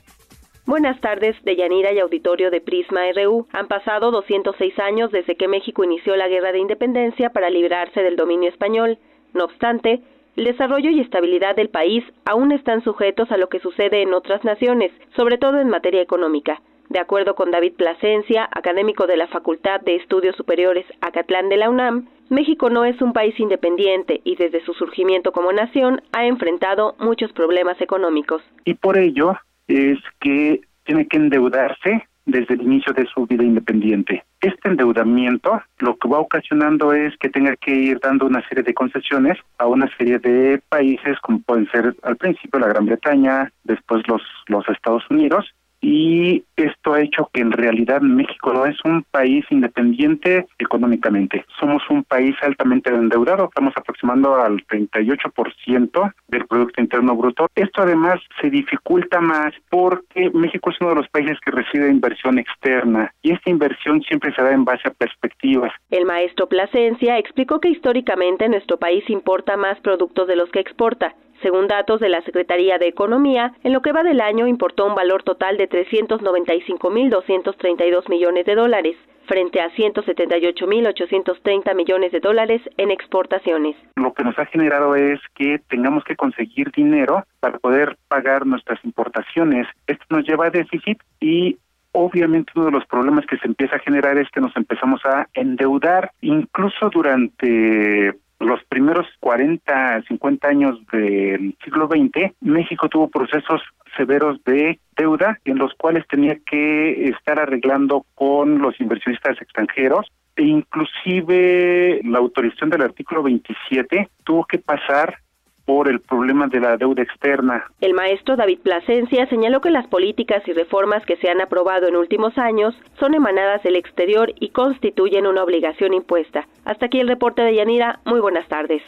Buenas 0.65 0.99
tardes, 1.01 1.35
Deyanira 1.43 1.93
y 1.93 1.99
auditorio 1.99 2.49
de 2.49 2.61
Prisma 2.61 3.01
RU. 3.15 3.45
Han 3.53 3.67
pasado 3.67 4.09
206 4.09 4.79
años 4.79 5.11
desde 5.11 5.35
que 5.35 5.47
México 5.47 5.83
inició 5.83 6.15
la 6.15 6.27
guerra 6.27 6.51
de 6.51 6.59
independencia 6.59 7.29
para 7.29 7.51
librarse 7.51 8.01
del 8.01 8.15
dominio 8.15 8.49
español. 8.49 8.97
No 9.35 9.43
obstante, 9.45 10.01
el 10.35 10.45
desarrollo 10.45 10.89
y 10.89 11.01
estabilidad 11.01 11.55
del 11.55 11.69
país 11.69 12.03
aún 12.25 12.51
están 12.53 12.83
sujetos 12.83 13.29
a 13.31 13.37
lo 13.37 13.49
que 13.49 13.59
sucede 13.59 14.01
en 14.01 14.15
otras 14.15 14.43
naciones, 14.43 14.91
sobre 15.15 15.37
todo 15.37 15.59
en 15.59 15.69
materia 15.69 16.01
económica. 16.01 16.59
De 16.89 16.99
acuerdo 16.99 17.35
con 17.35 17.51
David 17.51 17.73
Plasencia, 17.73 18.47
académico 18.51 19.07
de 19.07 19.17
la 19.17 19.27
Facultad 19.27 19.81
de 19.81 19.95
Estudios 19.95 20.35
Superiores 20.35 20.85
Acatlán 21.01 21.49
de 21.49 21.57
la 21.57 21.69
UNAM, 21.69 22.07
México 22.29 22.69
no 22.69 22.85
es 22.85 23.01
un 23.01 23.13
país 23.13 23.39
independiente 23.39 24.21
y 24.23 24.35
desde 24.35 24.63
su 24.65 24.73
surgimiento 24.73 25.31
como 25.31 25.51
nación 25.51 26.01
ha 26.11 26.25
enfrentado 26.25 26.95
muchos 26.99 27.31
problemas 27.31 27.79
económicos. 27.81 28.41
Y 28.65 28.73
por 28.73 28.97
ello 28.97 29.35
es 29.67 29.99
que 30.19 30.61
tiene 30.83 31.07
que 31.07 31.17
endeudarse 31.17 32.07
desde 32.25 32.53
el 32.53 32.61
inicio 32.61 32.93
de 32.93 33.05
su 33.07 33.25
vida 33.25 33.43
independiente. 33.43 34.23
Este 34.41 34.69
endeudamiento 34.69 35.61
lo 35.79 35.97
que 35.97 36.07
va 36.07 36.19
ocasionando 36.19 36.93
es 36.93 37.15
que 37.17 37.29
tenga 37.29 37.55
que 37.55 37.71
ir 37.71 37.99
dando 37.99 38.25
una 38.25 38.45
serie 38.47 38.63
de 38.63 38.73
concesiones 38.73 39.37
a 39.57 39.67
una 39.67 39.89
serie 39.97 40.19
de 40.19 40.61
países 40.69 41.19
como 41.21 41.39
pueden 41.39 41.69
ser 41.71 41.95
al 42.03 42.17
principio 42.17 42.59
la 42.59 42.67
Gran 42.67 42.85
Bretaña, 42.85 43.51
después 43.63 44.07
los, 44.07 44.21
los 44.47 44.67
Estados 44.69 45.03
Unidos, 45.09 45.53
y 45.83 46.45
esto 46.55 46.93
ha 46.93 47.01
hecho 47.01 47.29
que 47.33 47.41
en 47.41 47.51
realidad 47.51 47.99
México 47.99 48.53
no 48.53 48.65
es 48.65 48.77
un 48.85 49.03
país 49.11 49.45
independiente 49.49 50.47
económicamente. 50.57 51.45
Somos 51.59 51.83
un 51.89 52.05
país 52.05 52.35
altamente 52.41 52.89
endeudado, 52.89 53.45
estamos 53.45 53.73
aproximando 53.75 54.35
al 54.35 54.65
38% 54.67 56.13
del 56.29 56.45
Producto 56.47 56.81
Interno 56.81 57.15
Bruto. 57.17 57.47
Esto 57.53 57.81
además 57.81 58.21
se 58.41 58.49
dificulta 58.49 59.19
más 59.19 59.53
porque 59.69 60.31
México 60.33 60.69
es 60.69 60.77
uno 60.79 60.91
de 60.91 60.95
los 60.95 61.09
países 61.09 61.37
que 61.43 61.51
recibe 61.51 61.89
inversión 61.89 62.39
externa 62.39 63.13
y 63.21 63.33
esta 63.33 63.49
inversión 63.49 64.01
siempre 64.03 64.33
se 64.33 64.41
da 64.41 64.53
en 64.53 64.63
base 64.63 64.87
a 64.87 64.91
perspectivas. 64.91 65.73
El 65.91 66.05
maestro 66.05 66.47
Plasencia 66.47 67.17
explicó 67.17 67.59
que 67.59 67.69
históricamente 67.69 68.47
nuestro 68.47 68.77
país 68.77 69.03
importa 69.09 69.57
más 69.57 69.77
productos 69.81 70.29
de 70.29 70.37
los 70.37 70.49
que 70.49 70.61
exporta 70.61 71.13
según 71.43 71.67
datos 71.67 71.99
de 71.99 72.09
la 72.09 72.21
Secretaría 72.21 72.79
de 72.79 72.87
Economía, 72.87 73.53
en 73.63 73.73
lo 73.73 73.83
que 73.83 73.91
va 73.91 74.01
del 74.01 74.21
año 74.21 74.47
importó 74.47 74.87
un 74.87 74.95
valor 74.95 75.21
total 75.21 75.57
de 75.57 75.69
395.232 75.69 78.09
millones 78.09 78.47
de 78.47 78.55
dólares, 78.55 78.97
frente 79.27 79.61
a 79.61 79.69
178.830 79.69 81.75
millones 81.75 82.11
de 82.11 82.19
dólares 82.19 82.63
en 82.77 82.89
exportaciones. 82.91 83.75
Lo 83.95 84.13
que 84.13 84.23
nos 84.23 84.39
ha 84.39 84.45
generado 84.45 84.95
es 84.95 85.19
que 85.35 85.59
tengamos 85.69 86.03
que 86.03 86.15
conseguir 86.15 86.71
dinero 86.71 87.23
para 87.39 87.59
poder 87.59 87.95
pagar 88.07 88.47
nuestras 88.47 88.83
importaciones. 88.83 89.67
Esto 89.87 90.05
nos 90.09 90.25
lleva 90.25 90.47
a 90.47 90.49
déficit 90.49 90.97
y 91.19 91.57
obviamente 91.93 92.51
uno 92.55 92.65
de 92.65 92.71
los 92.71 92.85
problemas 92.85 93.25
que 93.25 93.37
se 93.37 93.47
empieza 93.47 93.77
a 93.77 93.79
generar 93.79 94.17
es 94.17 94.29
que 94.29 94.41
nos 94.41 94.55
empezamos 94.57 94.99
a 95.05 95.29
endeudar 95.33 96.11
incluso 96.21 96.89
durante 96.89 98.13
los 98.39 98.63
primeros 98.65 99.07
40, 99.19 100.03
50 100.07 100.47
años 100.47 100.79
del 100.91 101.55
siglo 101.63 101.87
XX, 101.87 102.33
México 102.41 102.89
tuvo 102.89 103.09
procesos 103.09 103.61
severos 103.95 104.43
de 104.43 104.79
deuda 104.97 105.39
en 105.45 105.57
los 105.57 105.73
cuales 105.75 106.05
tenía 106.07 106.37
que 106.45 107.09
estar 107.09 107.39
arreglando 107.39 108.05
con 108.15 108.59
los 108.59 108.79
inversionistas 108.79 109.41
extranjeros 109.41 110.07
e 110.35 110.43
inclusive 110.43 112.01
la 112.03 112.19
autorización 112.19 112.69
del 112.71 112.81
artículo 112.81 113.23
27 113.23 114.09
tuvo 114.23 114.45
que 114.45 114.57
pasar 114.57 115.19
por 115.65 115.89
el 115.89 116.01
problema 116.01 116.47
de 116.47 116.59
la 116.59 116.77
deuda 116.77 117.03
externa. 117.03 117.63
El 117.79 117.93
maestro 117.93 118.35
David 118.35 118.59
Plasencia 118.59 119.27
señaló 119.27 119.61
que 119.61 119.69
las 119.69 119.87
políticas 119.87 120.43
y 120.47 120.53
reformas 120.53 121.05
que 121.05 121.17
se 121.17 121.29
han 121.29 121.41
aprobado 121.41 121.87
en 121.87 121.95
últimos 121.95 122.37
años 122.37 122.75
son 122.99 123.13
emanadas 123.13 123.63
del 123.63 123.75
exterior 123.75 124.33
y 124.39 124.49
constituyen 124.49 125.25
una 125.25 125.43
obligación 125.43 125.93
impuesta. 125.93 126.47
Hasta 126.65 126.87
aquí 126.87 126.99
el 126.99 127.07
reporte 127.07 127.41
de 127.41 127.55
Yanira. 127.55 127.99
Muy 128.05 128.19
buenas 128.19 128.47
tardes. 128.47 128.81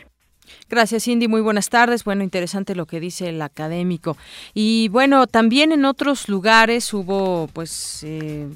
Gracias, 0.69 1.03
Cindy. 1.03 1.27
Muy 1.27 1.41
buenas 1.41 1.69
tardes. 1.69 2.03
Bueno, 2.03 2.23
interesante 2.23 2.75
lo 2.75 2.85
que 2.85 2.99
dice 2.99 3.29
el 3.29 3.41
académico. 3.41 4.17
Y 4.53 4.89
bueno, 4.89 5.27
también 5.27 5.71
en 5.71 5.85
otros 5.85 6.29
lugares 6.29 6.93
hubo, 6.93 7.47
pues, 7.53 8.03
eh, 8.03 8.47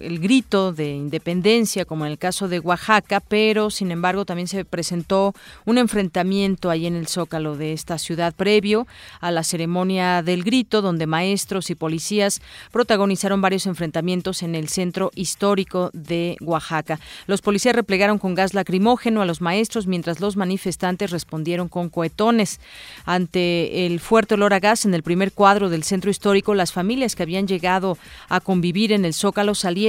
el 0.00 0.18
grito 0.18 0.72
de 0.72 0.90
independencia, 0.90 1.84
como 1.84 2.04
en 2.04 2.12
el 2.12 2.18
caso 2.18 2.48
de 2.48 2.60
Oaxaca, 2.60 3.20
pero 3.20 3.70
sin 3.70 3.90
embargo 3.90 4.24
también 4.24 4.48
se 4.48 4.64
presentó 4.64 5.34
un 5.64 5.78
enfrentamiento 5.78 6.70
ahí 6.70 6.86
en 6.86 6.96
el 6.96 7.06
zócalo 7.06 7.56
de 7.56 7.72
esta 7.72 7.98
ciudad 7.98 8.34
previo 8.34 8.86
a 9.20 9.30
la 9.30 9.44
ceremonia 9.44 10.22
del 10.22 10.44
grito, 10.44 10.82
donde 10.82 11.06
maestros 11.06 11.70
y 11.70 11.74
policías 11.74 12.42
protagonizaron 12.72 13.40
varios 13.40 13.66
enfrentamientos 13.66 14.42
en 14.42 14.54
el 14.54 14.68
centro 14.68 15.10
histórico 15.14 15.90
de 15.92 16.36
Oaxaca. 16.40 17.00
Los 17.26 17.40
policías 17.40 17.74
replegaron 17.74 18.18
con 18.18 18.34
gas 18.34 18.54
lacrimógeno 18.54 19.22
a 19.22 19.26
los 19.26 19.40
maestros, 19.40 19.86
mientras 19.86 20.20
los 20.20 20.36
manifestantes 20.36 21.10
respondieron 21.10 21.68
con 21.68 21.88
cohetones. 21.88 22.60
Ante 23.04 23.86
el 23.86 24.00
fuerte 24.00 24.34
olor 24.34 24.52
a 24.52 24.60
gas 24.60 24.84
en 24.84 24.94
el 24.94 25.02
primer 25.02 25.32
cuadro 25.32 25.70
del 25.70 25.84
centro 25.84 26.10
histórico, 26.10 26.54
las 26.54 26.72
familias 26.72 27.14
que 27.14 27.22
habían 27.22 27.46
llegado 27.46 27.96
a 28.28 28.40
convivir 28.40 28.92
en 28.92 29.04
el 29.04 29.14
zócalo 29.14 29.54
salieron 29.54 29.85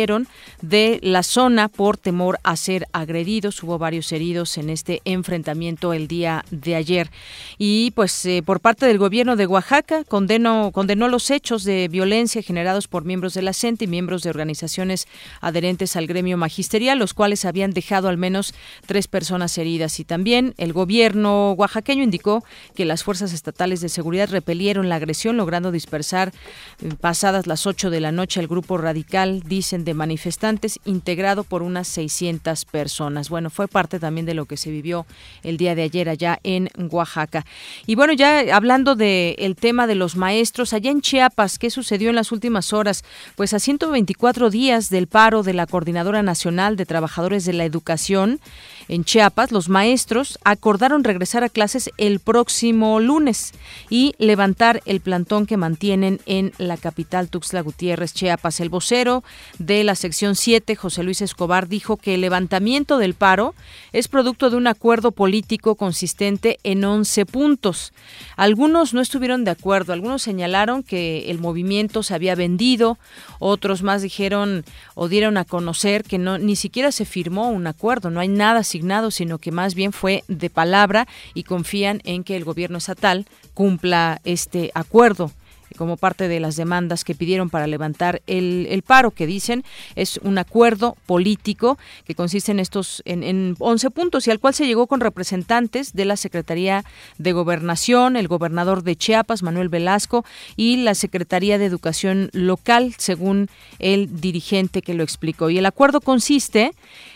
de 0.61 0.99
la 1.01 1.23
zona 1.23 1.69
por 1.69 1.97
temor 1.97 2.39
a 2.43 2.55
ser 2.55 2.87
agredidos. 2.93 3.61
Hubo 3.63 3.77
varios 3.77 4.11
heridos 4.11 4.57
en 4.57 4.69
este 4.69 5.01
enfrentamiento 5.05 5.93
el 5.93 6.07
día 6.07 6.45
de 6.51 6.75
ayer. 6.75 7.09
Y 7.57 7.91
pues 7.91 8.25
eh, 8.25 8.43
por 8.45 8.59
parte 8.59 8.85
del 8.85 8.97
gobierno 8.97 9.35
de 9.35 9.47
Oaxaca 9.47 10.03
condenó, 10.03 10.71
condenó 10.71 11.07
los 11.07 11.31
hechos 11.31 11.63
de 11.63 11.87
violencia 11.87 12.41
generados 12.41 12.87
por 12.87 13.05
miembros 13.05 13.33
de 13.33 13.41
la 13.41 13.53
CENTE 13.53 13.85
y 13.85 13.87
miembros 13.87 14.23
de 14.23 14.29
organizaciones 14.29 15.07
adherentes 15.41 15.95
al 15.95 16.07
gremio 16.07 16.37
magisterial, 16.37 16.99
los 16.99 17.13
cuales 17.13 17.45
habían 17.45 17.71
dejado 17.71 18.07
al 18.07 18.17
menos 18.17 18.53
tres 18.85 19.07
personas 19.07 19.57
heridas. 19.57 19.99
Y 19.99 20.05
también 20.05 20.53
el 20.57 20.73
gobierno 20.73 21.53
oaxaqueño 21.53 22.03
indicó 22.03 22.43
que 22.75 22.85
las 22.85 23.03
fuerzas 23.03 23.33
estatales 23.33 23.81
de 23.81 23.89
seguridad 23.89 24.29
repelieron 24.29 24.89
la 24.89 24.95
agresión, 24.95 25.37
logrando 25.37 25.71
dispersar 25.71 26.33
eh, 26.81 26.89
pasadas 26.99 27.47
las 27.47 27.65
8 27.65 27.89
de 27.89 28.01
la 28.01 28.11
noche 28.11 28.39
al 28.39 28.47
grupo 28.47 28.77
radical, 28.77 29.41
dicen 29.43 29.83
de 29.87 29.93
manifestantes 29.93 30.79
integrado 30.85 31.45
por 31.45 31.63
unas 31.63 31.87
600 31.87 32.65
personas. 32.65 33.29
Bueno, 33.29 33.49
fue 33.49 33.67
parte 33.67 33.99
también 33.99 34.25
de 34.25 34.33
lo 34.33 34.45
que 34.45 34.57
se 34.57 34.69
vivió 34.69 35.05
el 35.43 35.57
día 35.57 35.75
de 35.75 35.83
ayer 35.83 36.09
allá 36.09 36.39
en 36.43 36.69
Oaxaca. 36.91 37.45
Y 37.85 37.95
bueno, 37.95 38.11
ya 38.11 38.53
hablando 38.53 38.95
del 38.95 39.55
tema 39.55 39.87
de 39.87 39.95
los 39.95 40.17
maestros, 40.17 40.73
allá 40.73 40.91
en 40.91 41.01
Chiapas, 41.01 41.57
¿qué 41.57 41.69
sucedió 41.69 42.09
en 42.09 42.15
las 42.15 42.33
últimas 42.33 42.73
horas? 42.73 43.05
Pues 43.35 43.53
a 43.53 43.59
124 43.59 44.49
días 44.49 44.89
del 44.89 45.07
paro 45.07 45.41
de 45.41 45.53
la 45.53 45.65
Coordinadora 45.65 46.21
Nacional 46.21 46.75
de 46.75 46.85
Trabajadores 46.85 47.45
de 47.45 47.53
la 47.53 47.63
Educación, 47.63 48.41
en 48.89 49.03
Chiapas, 49.03 49.51
los 49.51 49.67
maestros 49.67 50.39
acordaron 50.45 51.03
regresar 51.03 51.43
a 51.43 51.49
clases 51.49 51.91
el 51.97 52.19
próximo 52.19 52.99
lunes 52.99 53.53
y 53.89 54.15
levantar 54.17 54.81
el 54.85 55.01
plantón 55.01 55.45
que 55.45 55.57
mantienen 55.57 56.21
en 56.25 56.53
la 56.57 56.77
capital 56.77 57.27
Tuxtla 57.27 57.61
Gutiérrez, 57.61 58.13
Chiapas. 58.13 58.61
El 58.61 58.69
vocero 58.69 59.23
de 59.59 59.83
la 59.83 59.95
sección 59.95 60.35
7, 60.35 60.75
José 60.75 61.03
Luis 61.03 61.21
Escobar, 61.21 61.67
dijo 61.67 61.97
que 61.97 62.15
el 62.15 62.21
levantamiento 62.21 62.97
del 62.97 63.13
paro 63.13 63.55
es 63.91 64.07
producto 64.07 64.49
de 64.49 64.55
un 64.55 64.67
acuerdo 64.67 65.11
político 65.11 65.75
consistente 65.75 66.59
en 66.63 66.83
11 66.83 67.25
puntos. 67.25 67.93
Algunos 68.37 68.93
no 68.93 69.01
estuvieron 69.01 69.43
de 69.43 69.51
acuerdo, 69.51 69.91
algunos 69.91 70.21
señalaron 70.21 70.83
que 70.83 71.29
el 71.29 71.39
movimiento 71.39 72.03
se 72.03 72.13
había 72.13 72.35
vendido, 72.35 72.97
otros 73.39 73.83
más 73.83 74.01
dijeron 74.01 74.63
o 74.95 75.09
dieron 75.09 75.37
a 75.37 75.45
conocer 75.45 76.03
que 76.03 76.17
no 76.17 76.37
ni 76.37 76.55
siquiera 76.55 76.91
se 76.91 77.05
firmó 77.05 77.49
un 77.49 77.67
acuerdo, 77.67 78.09
no 78.09 78.19
hay 78.19 78.27
nada 78.27 78.63
sino 79.11 79.37
que 79.37 79.51
más 79.51 79.75
bien 79.75 79.93
fue 79.93 80.23
de 80.27 80.49
palabra 80.49 81.07
y 81.33 81.43
confían 81.43 82.01
en 82.03 82.23
que 82.23 82.35
el 82.35 82.43
gobierno 82.43 82.77
estatal 82.77 83.25
cumpla 83.53 84.21
este 84.23 84.71
acuerdo 84.73 85.31
como 85.75 85.97
parte 85.97 86.27
de 86.27 86.39
las 86.39 86.55
demandas 86.55 87.03
que 87.03 87.15
pidieron 87.15 87.49
para 87.49 87.67
levantar 87.67 88.21
el, 88.27 88.83
paro, 88.85 89.11
que 89.11 89.27
dicen 89.27 89.63
es 89.95 90.19
un 90.23 90.37
acuerdo 90.37 90.95
político 91.05 91.77
que 92.05 92.15
consiste 92.15 92.51
en 92.51 92.59
estos 92.59 93.01
en, 93.05 93.23
en 93.23 93.55
11 93.59 93.89
puntos 93.91 94.27
y 94.27 94.31
al 94.31 94.39
cual 94.39 94.53
se 94.53 94.65
llegó 94.65 94.87
con 94.87 94.99
representantes 94.99 95.93
de 95.93 96.05
la 96.05 96.15
Secretaría 96.15 96.83
de 97.17 97.31
Gobernación, 97.33 98.15
el 98.15 98.27
gobernador 98.27 98.83
de 98.83 98.95
Chiapas, 98.95 99.43
Manuel 99.43 99.69
Velasco, 99.69 100.25
y 100.55 100.77
la 100.77 100.95
Secretaría 100.95 101.57
de 101.57 101.65
Educación 101.65 102.29
Local, 102.33 102.95
según 102.97 103.49
el 103.79 104.21
dirigente 104.21 104.81
que 104.81 104.93
lo 104.93 105.03
explicó. 105.03 105.49
Y 105.49 105.57
el 105.57 105.65
acuerdo 105.65 106.01
consiste 106.01 106.71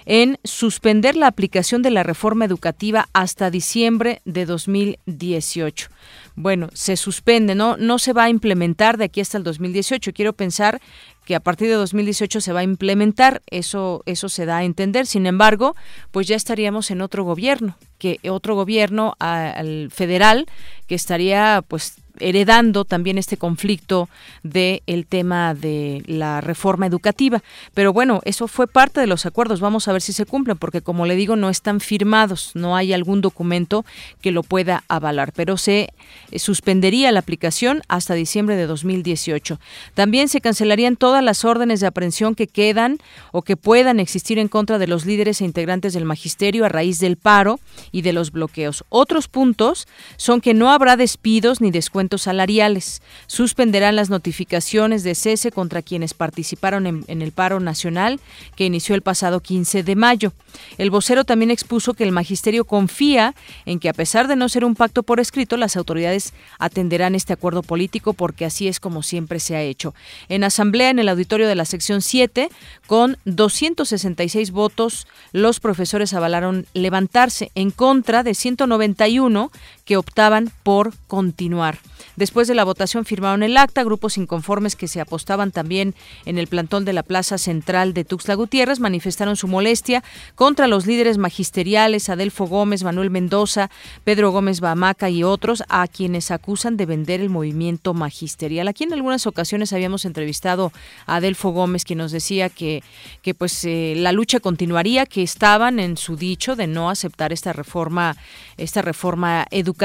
en 0.05 0.39
suspender 0.43 1.15
la 1.15 1.27
aplicación 1.27 1.81
de 1.81 1.91
la 1.91 2.03
reforma 2.03 2.45
educativa 2.45 3.07
hasta 3.13 3.51
diciembre 3.51 4.21
de 4.25 4.45
2018 4.45 5.89
bueno, 6.35 6.69
se 6.73 6.97
suspende, 6.97 7.55
no, 7.55 7.77
no 7.77 7.99
se 7.99 8.13
va 8.13 8.25
a 8.25 8.29
implementar 8.29 8.97
de 8.97 9.05
aquí 9.05 9.21
hasta 9.21 9.37
el 9.37 9.43
2018. 9.43 10.13
Quiero 10.13 10.33
pensar 10.33 10.81
que 11.25 11.35
a 11.35 11.39
partir 11.39 11.67
de 11.67 11.75
2018 11.75 12.41
se 12.41 12.53
va 12.53 12.61
a 12.61 12.63
implementar, 12.63 13.41
eso, 13.47 14.01
eso 14.05 14.29
se 14.29 14.45
da 14.45 14.57
a 14.57 14.63
entender. 14.63 15.05
Sin 15.05 15.25
embargo, 15.25 15.75
pues 16.11 16.27
ya 16.27 16.35
estaríamos 16.35 16.89
en 16.91 17.01
otro 17.01 17.23
gobierno, 17.23 17.77
que 17.97 18.19
otro 18.29 18.55
gobierno 18.55 19.15
al 19.19 19.89
federal 19.91 20.47
que 20.87 20.95
estaría 20.95 21.63
pues 21.67 21.95
heredando 22.21 22.85
también 22.85 23.17
este 23.17 23.37
conflicto 23.37 24.09
del 24.43 24.81
el 24.87 25.05
tema 25.05 25.53
de 25.53 26.03
la 26.05 26.41
reforma 26.41 26.85
educativa. 26.85 27.41
Pero 27.73 27.93
bueno, 27.93 28.21
eso 28.25 28.47
fue 28.47 28.67
parte 28.67 28.99
de 28.99 29.07
los 29.07 29.25
acuerdos. 29.25 29.59
Vamos 29.59 29.87
a 29.87 29.93
ver 29.93 30.01
si 30.01 30.13
se 30.13 30.25
cumplen, 30.25 30.57
porque 30.57 30.81
como 30.81 31.05
le 31.05 31.15
digo, 31.15 31.35
no 31.35 31.49
están 31.49 31.79
firmados, 31.79 32.51
no 32.53 32.75
hay 32.75 32.93
algún 32.93 33.21
documento 33.21 33.85
que 34.21 34.31
lo 34.31 34.43
pueda 34.43 34.83
avalar, 34.87 35.33
pero 35.33 35.57
se 35.57 35.89
eh, 36.31 36.39
suspendería 36.39 37.11
la 37.11 37.19
aplicación 37.19 37.81
hasta 37.87 38.13
diciembre 38.13 38.55
de 38.55 38.67
2018. 38.67 39.59
También 39.93 40.27
se 40.29 40.41
cancelarían 40.41 40.95
todas 40.95 41.23
las 41.23 41.45
órdenes 41.45 41.79
de 41.79 41.87
aprehensión 41.87 42.35
que 42.35 42.47
quedan 42.47 42.97
o 43.31 43.41
que 43.41 43.57
puedan 43.57 43.99
existir 43.99 44.39
en 44.39 44.47
contra 44.47 44.77
de 44.77 44.87
los 44.87 45.05
líderes 45.05 45.41
e 45.41 45.45
integrantes 45.45 45.93
del 45.93 46.05
magisterio 46.05 46.65
a 46.65 46.69
raíz 46.69 46.99
del 46.99 47.17
paro 47.17 47.59
y 47.91 48.01
de 48.01 48.13
los 48.13 48.31
bloqueos. 48.31 48.83
Otros 48.89 49.27
puntos 49.27 49.87
son 50.17 50.41
que 50.41 50.53
no 50.53 50.71
habrá 50.71 50.97
despidos 50.97 51.61
ni 51.61 51.71
descuentos 51.71 52.10
salariales. 52.17 53.01
Suspenderán 53.27 53.95
las 53.95 54.09
notificaciones 54.09 55.03
de 55.03 55.15
cese 55.15 55.51
contra 55.51 55.81
quienes 55.81 56.13
participaron 56.13 56.85
en, 57.07 57.21
el 57.21 57.31
paro 57.31 57.59
nacional 57.59 58.19
que 58.55 58.65
inició 58.65 58.95
el 58.95 59.01
pasado 59.01 59.39
15 59.39 59.83
de 59.83 59.95
mayo. 59.95 60.33
El 60.77 60.89
vocero 60.89 61.23
también 61.23 61.51
expuso 61.51 61.93
que 61.93 62.03
el 62.03 62.11
magisterio 62.11 62.65
confía 62.65 63.35
en 63.65 63.79
que 63.79 63.89
a 63.89 63.93
pesar 63.93 64.27
de 64.27 64.35
no 64.35 64.49
ser 64.49 64.65
un 64.65 64.75
pacto 64.75 65.03
por 65.03 65.19
escrito, 65.19 65.57
las 65.57 65.77
autoridades 65.77 66.33
atenderán 66.59 67.15
este 67.15 67.33
acuerdo 67.33 67.63
político 67.63 68.13
porque 68.13 68.45
así 68.45 68.67
es 68.67 68.79
como 68.79 69.03
siempre 69.03 69.39
se 69.39 69.55
ha 69.55 69.61
hecho. 69.61 69.93
En 70.29 70.43
asamblea 70.43 70.89
en 70.89 70.99
el 70.99 71.09
auditorio 71.09 71.47
de 71.47 71.55
la 71.55 71.65
sección 71.65 72.01
7, 72.01 72.49
con 72.87 73.17
266 73.25 74.51
votos, 74.51 75.07
los 75.31 75.59
profesores 75.59 76.13
avalaron 76.13 76.65
levantarse 76.73 77.51
en 77.55 77.71
contra 77.71 78.23
de 78.23 78.33
191 78.33 79.51
que 79.91 79.97
optaban 79.97 80.53
por 80.63 80.93
continuar. 81.07 81.79
Después 82.15 82.47
de 82.47 82.55
la 82.55 82.63
votación 82.63 83.03
firmaron 83.03 83.43
el 83.43 83.57
acta 83.57 83.83
grupos 83.83 84.17
inconformes 84.17 84.77
que 84.77 84.87
se 84.87 85.01
apostaban 85.01 85.51
también 85.51 85.95
en 86.23 86.37
el 86.37 86.47
plantón 86.47 86.85
de 86.85 86.93
la 86.93 87.03
Plaza 87.03 87.37
Central 87.37 87.93
de 87.93 88.05
Tuxtla 88.05 88.35
Gutiérrez 88.35 88.79
manifestaron 88.79 89.35
su 89.35 89.49
molestia 89.49 90.01
contra 90.35 90.67
los 90.67 90.85
líderes 90.85 91.17
magisteriales 91.17 92.07
Adelfo 92.07 92.47
Gómez, 92.47 92.83
Manuel 92.83 93.09
Mendoza, 93.09 93.69
Pedro 94.05 94.31
Gómez 94.31 94.61
Bamaca 94.61 95.09
y 95.09 95.23
otros 95.23 95.61
a 95.67 95.85
quienes 95.89 96.31
acusan 96.31 96.77
de 96.77 96.85
vender 96.85 97.19
el 97.19 97.29
movimiento 97.29 97.93
magisterial. 97.93 98.69
Aquí 98.69 98.85
en 98.85 98.93
algunas 98.93 99.27
ocasiones 99.27 99.73
habíamos 99.73 100.05
entrevistado 100.05 100.71
a 101.05 101.17
Adelfo 101.17 101.49
Gómez 101.49 101.83
quien 101.83 101.99
nos 101.99 102.13
decía 102.13 102.47
que, 102.47 102.81
que 103.21 103.33
pues 103.33 103.61
eh, 103.65 103.95
la 103.97 104.13
lucha 104.13 104.39
continuaría, 104.39 105.05
que 105.05 105.21
estaban 105.21 105.81
en 105.81 105.97
su 105.97 106.15
dicho 106.15 106.55
de 106.55 106.67
no 106.67 106.89
aceptar 106.89 107.33
esta 107.33 107.51
reforma, 107.51 108.15
esta 108.55 108.81
reforma 108.81 109.45
educativa 109.51 109.80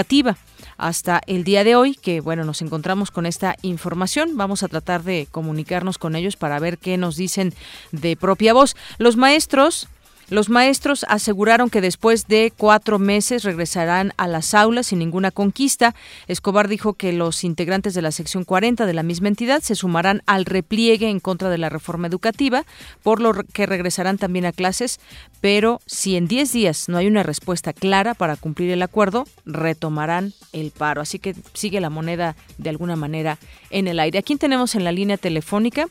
hasta 0.76 1.20
el 1.26 1.44
día 1.44 1.64
de 1.64 1.76
hoy, 1.76 1.94
que 1.94 2.20
bueno, 2.20 2.44
nos 2.44 2.62
encontramos 2.62 3.10
con 3.10 3.26
esta 3.26 3.56
información. 3.62 4.36
Vamos 4.36 4.62
a 4.62 4.68
tratar 4.68 5.02
de 5.02 5.26
comunicarnos 5.30 5.98
con 5.98 6.16
ellos 6.16 6.36
para 6.36 6.58
ver 6.58 6.78
qué 6.78 6.96
nos 6.96 7.16
dicen 7.16 7.54
de 7.92 8.16
propia 8.16 8.52
voz. 8.52 8.76
Los 8.98 9.16
maestros 9.16 9.88
Los 10.28 10.48
maestros 10.48 11.06
aseguraron 11.08 11.70
que 11.70 11.80
después 11.80 12.26
de 12.26 12.52
cuatro 12.56 12.98
meses 12.98 13.44
regresarán 13.44 14.12
a 14.16 14.26
las 14.26 14.54
aulas 14.54 14.88
sin 14.88 14.98
ninguna 14.98 15.30
conquista. 15.30 15.94
Escobar 16.26 16.66
dijo 16.66 16.94
que 16.94 17.12
los 17.12 17.44
integrantes 17.44 17.94
de 17.94 18.02
la 18.02 18.10
sección 18.10 18.42
40 18.42 18.86
de 18.86 18.92
la 18.92 19.04
misma 19.04 19.28
entidad 19.28 19.62
se 19.62 19.76
sumarán 19.76 20.22
al 20.26 20.44
repliegue 20.44 21.08
en 21.08 21.20
contra 21.20 21.48
de 21.48 21.58
la 21.58 21.68
reforma 21.68 22.08
educativa, 22.08 22.64
por 23.04 23.20
lo 23.20 23.34
que 23.34 23.66
regresarán 23.66 24.18
también 24.18 24.46
a 24.46 24.52
clases, 24.52 24.98
pero 25.40 25.80
si 25.86 26.16
en 26.16 26.26
10 26.26 26.52
días 26.52 26.88
no 26.88 26.98
hay 26.98 27.06
una 27.06 27.22
respuesta 27.22 27.72
clara 27.72 28.14
para 28.14 28.34
cumplir 28.34 28.72
el 28.72 28.82
acuerdo, 28.82 29.28
retomarán 29.44 30.32
el 30.52 30.72
paro. 30.72 31.00
Así 31.00 31.20
que 31.20 31.36
sigue 31.52 31.80
la 31.80 31.90
moneda 31.90 32.34
de 32.58 32.70
alguna 32.70 32.96
manera 32.96 33.38
en 33.70 33.86
el 33.86 34.00
aire. 34.00 34.18
Aquí 34.18 34.34
tenemos 34.34 34.74
en 34.74 34.82
la 34.82 34.90
línea 34.90 35.18
telefónica 35.18 35.86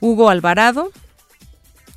Hugo 0.00 0.28
Alvarado, 0.28 0.90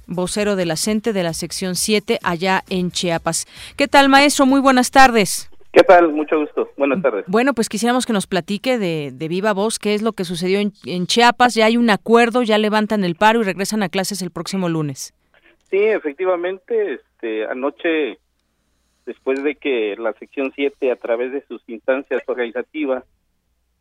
vocero 0.08 0.56
de 0.56 0.66
la 0.66 0.76
CENTE 0.76 1.14
de 1.14 1.24
la 1.24 1.34
sección 1.34 1.76
7 1.76 2.20
allá 2.24 2.64
en 2.70 2.92
Chiapas. 2.92 3.46
¿Qué 3.78 3.88
tal, 3.88 4.10
maestro? 4.10 4.46
Muy 4.46 4.62
buenas 4.62 4.92
tardes. 4.92 5.50
¿Qué 5.72 5.84
tal? 5.84 6.12
Mucho 6.12 6.40
gusto. 6.40 6.72
Buenas 6.76 7.02
tardes. 7.04 7.26
Bueno, 7.28 7.54
pues 7.54 7.70
quisiéramos 7.70 8.06
que 8.08 8.14
nos 8.14 8.26
platique 8.26 8.80
de, 8.80 9.28
viva 9.28 9.54
voz 9.54 9.78
qué 9.78 9.94
es 9.94 10.02
lo 10.02 10.14
que 10.14 10.24
sucedió 10.24 10.60
en, 10.60 11.06
Chiapas. 11.06 11.54
Ya 11.54 11.66
hay 11.66 11.78
un 11.78 11.90
acuerdo, 11.90 12.42
ya 12.42 12.58
levantan 12.58 13.04
el 13.04 13.16
paro 13.16 13.42
y 13.42 13.44
regresan 13.44 13.84
a 13.84 13.90
clases 13.90 14.22
el 14.24 14.32
próximo 14.32 14.70
lunes. 14.70 15.14
Sí, 15.70 15.78
efectivamente, 15.78 16.96
este, 16.96 17.46
anoche, 17.46 18.18
después 19.06 19.44
de 19.44 19.56
que 19.56 19.96
la 19.98 20.14
sección 20.14 20.52
7, 20.56 20.92
a 20.92 20.96
través 20.96 21.32
de 21.32 21.44
sus 21.46 21.62
instancias 21.68 22.24
organizativas 22.26 23.04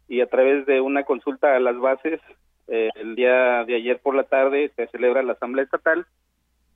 y 0.08 0.20
a 0.20 0.26
través 0.26 0.66
de 0.66 0.80
una 0.80 1.04
consulta 1.04 1.56
a 1.56 1.60
las 1.60 1.78
bases, 1.78 2.20
eh, 2.68 2.90
el 2.96 3.14
día 3.14 3.64
de 3.64 3.76
ayer 3.76 4.00
por 4.00 4.14
la 4.14 4.24
tarde 4.24 4.72
se 4.76 4.86
celebra 4.88 5.22
la 5.22 5.34
Asamblea 5.34 5.64
Estatal 5.64 6.06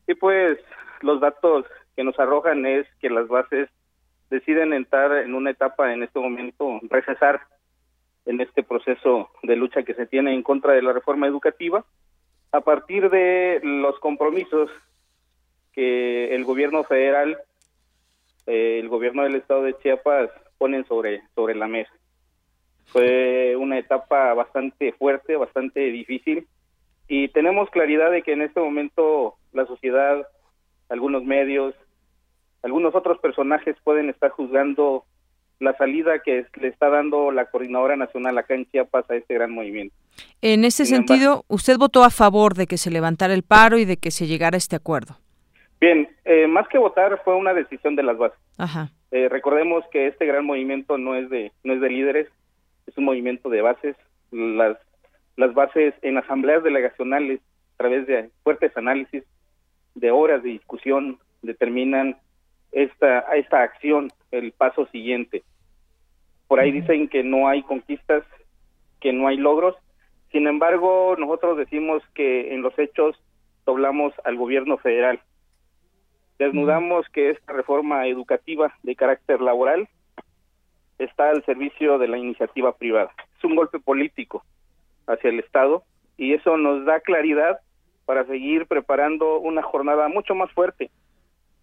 y 0.07 0.15
pues 0.15 0.59
los 1.01 1.21
datos 1.21 1.67
que 1.97 2.05
nos 2.05 2.19
arrojan 2.19 2.65
es 2.67 2.87
que 3.01 3.11
las 3.11 3.29
bases 3.29 3.69
deciden 4.31 4.73
entrar 4.73 5.13
en 5.19 5.35
una 5.35 5.51
etapa 5.51 5.93
en 5.93 6.03
este 6.03 6.21
momento, 6.21 6.81
recesar 6.89 7.41
en 8.27 8.41
este 8.41 8.63
proceso 8.63 9.31
de 9.43 9.57
lucha 9.57 9.83
que 9.83 9.95
se 9.95 10.07
tiene 10.07 10.33
en 10.35 10.43
contra 10.43 10.73
de 10.73 10.83
la 10.83 10.93
reforma 10.93 11.27
educativa, 11.27 11.85
a 12.53 12.61
partir 12.61 13.11
de 13.11 13.61
los 13.63 13.99
compromisos 13.99 14.71
que 15.73 16.35
el 16.35 16.45
gobierno 16.45 16.85
federal, 16.85 17.39
eh, 18.47 18.79
el 18.81 18.89
gobierno 18.89 19.23
del 19.25 19.37
estado 19.37 19.63
de 19.63 19.77
Chiapas 19.79 20.31
ponen 20.59 20.85
sobre, 20.87 21.23
sobre 21.35 21.55
la 21.55 21.67
mesa. 21.67 21.93
Fue 22.93 23.57
una 23.57 23.79
etapa 23.79 24.35
bastante 24.35 24.93
fuerte, 24.93 25.37
bastante 25.37 25.81
difícil 25.81 26.47
y 27.13 27.27
tenemos 27.29 27.69
claridad 27.71 28.13
de 28.13 28.23
que 28.23 28.33
en 28.33 28.43
este 28.43 28.61
momento 28.61 29.35
la 29.53 29.67
sociedad, 29.67 30.25
algunos 30.89 31.25
medios, 31.25 31.75
algunos 32.63 32.95
otros 32.95 33.19
personajes 33.19 33.75
pueden 33.83 34.09
estar 34.11 34.31
juzgando 34.31 35.05
la 35.59 35.77
salida 35.77 36.21
que 36.21 36.47
le 36.61 36.69
está 36.69 36.89
dando 36.89 37.33
la 37.33 37.47
Coordinadora 37.47 37.97
Nacional 37.97 38.39
acá 38.39 38.55
en 38.55 38.65
Chiapas 38.71 39.11
a 39.11 39.17
este 39.17 39.35
gran 39.35 39.51
movimiento. 39.51 39.93
En 40.41 40.65
ese 40.65 40.87
sentido, 40.87 41.45
usted 41.49 41.79
votó 41.79 42.05
a 42.05 42.11
favor 42.11 42.55
de 42.55 42.69
que 42.69 42.79
se 42.79 42.93
levantara 42.93 43.35
el 43.35 43.43
paro 43.43 43.77
y 43.77 43.85
de 43.85 43.97
que 43.97 44.13
se 44.13 44.29
llegara 44.29 44.55
a 44.55 44.59
este 44.59 44.77
acuerdo. 44.77 45.17
Bien, 45.81 46.09
eh, 46.25 46.47
más 46.47 46.69
que 46.69 46.79
votar 46.79 47.21
fue 47.25 47.35
una 47.35 47.55
decisión 47.55 47.97
de 47.97 48.05
las 48.05 48.19
bases. 48.19 48.39
Ajá. 48.57 48.93
Eh, 49.11 49.29
recordemos 49.29 49.85
que 49.91 50.07
este 50.07 50.27
gran 50.27 50.47
movimiento 50.47 50.97
no 50.97 51.17
es 51.17 51.29
de 51.29 51.51
no 51.65 51.73
es 51.73 51.81
de 51.81 51.91
líderes, 51.91 52.29
es 52.91 52.99
un 52.99 53.05
movimiento 53.05 53.49
de 53.49 53.63
bases. 53.63 53.97
Las, 54.31 54.77
las 55.37 55.55
bases 55.55 55.95
en 56.03 56.19
asambleas 56.19 56.63
delegacionales, 56.63 57.41
a 57.75 57.77
través 57.79 58.07
de 58.07 58.31
fuertes 58.43 58.77
análisis, 58.77 59.25
de 59.95 60.11
horas 60.11 60.43
de 60.43 60.51
discusión, 60.51 61.19
determinan 61.43 62.17
esta, 62.73 63.21
esta 63.37 63.63
acción, 63.63 64.11
el 64.31 64.53
paso 64.53 64.87
siguiente. 64.87 65.43
Por 66.49 66.61
ahí 66.61 66.73
dicen 66.73 67.09
que 67.09 67.23
no 67.23 67.49
hay 67.49 67.63
conquistas, 67.63 68.25
que 69.01 69.13
no 69.13 69.29
hay 69.29 69.37
logros. 69.37 69.77
Sin 70.33 70.47
embargo, 70.47 71.15
nosotros 71.17 71.57
decimos 71.57 72.03
que 72.15 72.53
en 72.53 72.63
los 72.63 72.77
hechos 72.79 73.17
doblamos 73.65 74.13
al 74.25 74.37
gobierno 74.37 74.79
federal. 74.79 75.21
Desnudamos 76.39 77.07
que 77.11 77.31
esta 77.31 77.53
reforma 77.53 78.07
educativa 78.07 78.75
de 78.83 78.97
carácter 78.97 79.41
laboral 79.41 79.89
está 81.01 81.31
al 81.31 81.45
servicio 81.45 81.99
de 81.99 82.09
la 82.09 82.19
iniciativa 82.19 82.77
privada. 82.77 83.11
Es 83.39 83.45
un 83.45 83.57
golpe 83.57 83.81
político 83.81 84.45
hacia 85.07 85.31
el 85.31 85.41
Estado 85.41 85.83
y 86.17 86.35
eso 86.35 86.57
nos 86.57 86.85
da 86.85 87.01
claridad 87.01 87.59
para 88.05 88.27
seguir 88.27 88.67
preparando 88.67 89.39
una 89.39 89.63
jornada 89.63 90.09
mucho 90.09 90.35
más 90.35 90.51
fuerte, 90.53 90.91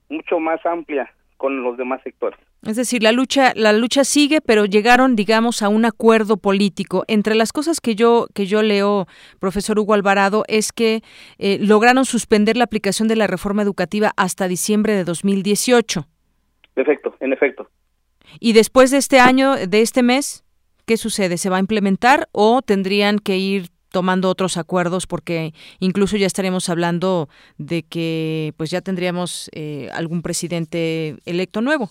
mucho 0.09 0.39
más 0.39 0.65
amplia 0.65 1.13
con 1.37 1.61
los 1.61 1.77
demás 1.77 2.01
sectores. 2.03 2.39
Es 2.63 2.75
decir, 2.75 3.03
la 3.03 3.11
lucha, 3.11 3.53
la 3.55 3.71
lucha 3.71 4.03
sigue, 4.03 4.41
pero 4.41 4.65
llegaron, 4.65 5.15
digamos, 5.15 5.61
a 5.61 5.69
un 5.69 5.85
acuerdo 5.85 6.37
político. 6.37 7.03
Entre 7.07 7.35
las 7.35 7.53
cosas 7.53 7.79
que 7.79 7.95
yo 7.95 8.27
que 8.33 8.47
yo 8.47 8.63
leo, 8.63 9.05
profesor 9.39 9.77
Hugo 9.77 9.93
Alvarado, 9.93 10.43
es 10.47 10.73
que 10.73 11.01
eh, 11.37 11.59
lograron 11.61 12.05
suspender 12.05 12.57
la 12.57 12.63
aplicación 12.63 13.07
de 13.07 13.15
la 13.15 13.27
reforma 13.27 13.61
educativa 13.61 14.11
hasta 14.17 14.47
diciembre 14.47 14.93
de 14.93 15.03
2018. 15.03 16.07
Efecto, 16.75 17.15
en 17.19 17.33
efecto. 17.33 17.69
Y 18.39 18.53
después 18.53 18.91
de 18.91 18.97
este 18.97 19.19
año, 19.19 19.55
de 19.55 19.81
este 19.81 20.03
mes, 20.03 20.43
¿qué 20.85 20.97
sucede? 20.97 21.37
¿Se 21.37 21.49
va 21.49 21.57
a 21.57 21.61
implementar 21.61 22.27
o 22.31 22.61
tendrían 22.61 23.19
que 23.19 23.37
ir 23.37 23.67
tomando 23.91 24.29
otros 24.29 24.57
acuerdos 24.57 25.07
porque 25.07 25.53
incluso 25.79 26.17
ya 26.17 26.27
estaríamos 26.27 26.69
hablando 26.69 27.29
de 27.57 27.83
que 27.83 28.53
pues 28.57 28.69
ya 28.69 28.81
tendríamos 28.81 29.49
eh, 29.53 29.89
algún 29.93 30.21
presidente 30.21 31.15
electo 31.25 31.61
nuevo? 31.61 31.89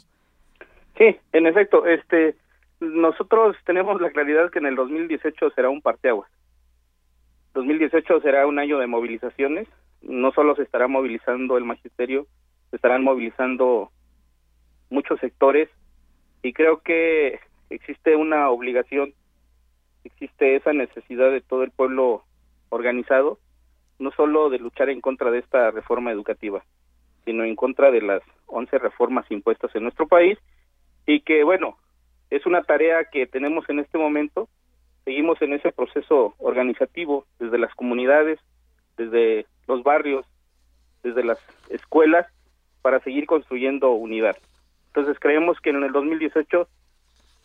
Sí, 0.98 1.16
en 1.32 1.46
efecto, 1.46 1.86
este 1.86 2.36
nosotros 2.80 3.56
tenemos 3.64 4.00
la 4.00 4.10
claridad 4.10 4.50
que 4.50 4.58
en 4.58 4.66
el 4.66 4.76
2018 4.76 5.50
será 5.50 5.70
un 5.70 5.80
parteaguas. 5.80 6.30
2018 7.54 8.20
será 8.20 8.46
un 8.46 8.58
año 8.58 8.78
de 8.78 8.86
movilizaciones, 8.86 9.66
no 10.02 10.30
solo 10.32 10.54
se 10.56 10.62
estará 10.62 10.88
movilizando 10.88 11.56
el 11.56 11.64
magisterio, 11.64 12.26
se 12.70 12.76
estarán 12.76 13.02
movilizando 13.02 13.90
muchos 14.90 15.18
sectores 15.20 15.70
y 16.46 16.52
creo 16.52 16.78
que 16.78 17.40
existe 17.70 18.14
una 18.14 18.50
obligación, 18.50 19.12
existe 20.04 20.54
esa 20.54 20.72
necesidad 20.72 21.32
de 21.32 21.40
todo 21.40 21.64
el 21.64 21.72
pueblo 21.72 22.22
organizado, 22.68 23.40
no 23.98 24.12
solo 24.12 24.48
de 24.48 24.60
luchar 24.60 24.88
en 24.88 25.00
contra 25.00 25.32
de 25.32 25.40
esta 25.40 25.72
reforma 25.72 26.12
educativa, 26.12 26.62
sino 27.24 27.42
en 27.42 27.56
contra 27.56 27.90
de 27.90 28.00
las 28.00 28.22
11 28.46 28.78
reformas 28.78 29.28
impuestas 29.28 29.74
en 29.74 29.82
nuestro 29.82 30.06
país 30.06 30.38
y 31.04 31.22
que, 31.22 31.42
bueno, 31.42 31.78
es 32.30 32.46
una 32.46 32.62
tarea 32.62 33.06
que 33.10 33.26
tenemos 33.26 33.68
en 33.68 33.80
este 33.80 33.98
momento, 33.98 34.48
seguimos 35.04 35.42
en 35.42 35.52
ese 35.52 35.72
proceso 35.72 36.36
organizativo 36.38 37.26
desde 37.40 37.58
las 37.58 37.74
comunidades, 37.74 38.38
desde 38.96 39.46
los 39.66 39.82
barrios, 39.82 40.24
desde 41.02 41.24
las 41.24 41.40
escuelas, 41.70 42.28
para 42.82 43.00
seguir 43.00 43.26
construyendo 43.26 43.90
unidad. 43.90 44.36
Entonces 44.96 45.20
creemos 45.20 45.60
que 45.60 45.68
en 45.68 45.84
el 45.84 45.92
2018, 45.92 46.66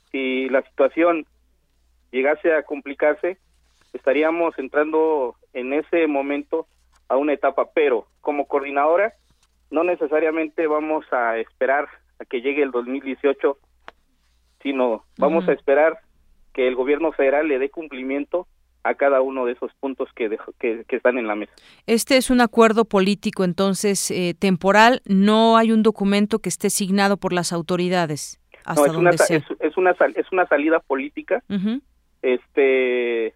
si 0.09 0.47
la 0.47 0.61
situación 0.61 1.25
llegase 2.09 2.53
a 2.53 2.63
complicarse, 2.63 3.39
estaríamos 3.91 4.57
entrando 4.57 5.35
en 5.51 5.73
ese 5.73 6.07
momento 6.07 6.65
a 7.09 7.17
una 7.17 7.33
etapa, 7.33 7.69
pero 7.73 8.07
como 8.21 8.47
coordinadora 8.47 9.15
no 9.69 9.83
necesariamente 9.83 10.65
vamos 10.65 11.03
a 11.11 11.39
esperar 11.39 11.89
a 12.19 12.23
que 12.23 12.39
llegue 12.39 12.63
el 12.63 12.71
2018, 12.71 13.57
sino 14.63 15.03
vamos 15.17 15.45
a 15.49 15.51
esperar 15.51 15.99
que 16.53 16.69
el 16.69 16.75
gobierno 16.75 17.11
federal 17.11 17.49
le 17.49 17.59
dé 17.59 17.69
cumplimiento 17.69 18.47
a 18.83 18.95
cada 18.95 19.21
uno 19.21 19.45
de 19.45 19.53
esos 19.53 19.71
puntos 19.79 20.09
que, 20.15 20.37
que, 20.59 20.85
están 20.95 21.17
en 21.17 21.27
la 21.27 21.35
mesa. 21.35 21.53
Este 21.85 22.17
es 22.17 22.29
un 22.29 22.41
acuerdo 22.41 22.85
político, 22.85 23.43
entonces, 23.43 24.09
eh, 24.11 24.33
temporal, 24.37 25.01
no 25.05 25.57
hay 25.57 25.71
un 25.71 25.83
documento 25.83 26.39
que 26.39 26.49
esté 26.49 26.69
signado 26.69 27.17
por 27.17 27.33
las 27.33 27.53
autoridades. 27.53 28.39
Hasta 28.65 28.87
no, 28.87 28.91
es, 28.91 28.97
una, 28.97 29.09
es, 29.11 29.77
una, 29.77 29.95
es 30.15 30.31
una 30.31 30.47
salida 30.47 30.79
política. 30.79 31.43
este 32.21 33.33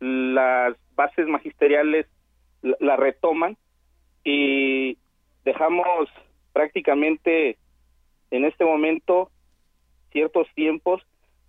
Las 0.00 0.76
bases 0.94 1.26
magisteriales 1.26 2.06
la, 2.62 2.96
retoman 2.96 3.56
y 4.24 4.98
dejamos 5.44 6.08
prácticamente 6.52 7.58
en 8.30 8.44
este 8.44 8.64
momento 8.64 9.30
ciertos 10.12 10.46
tiempos 10.54 11.02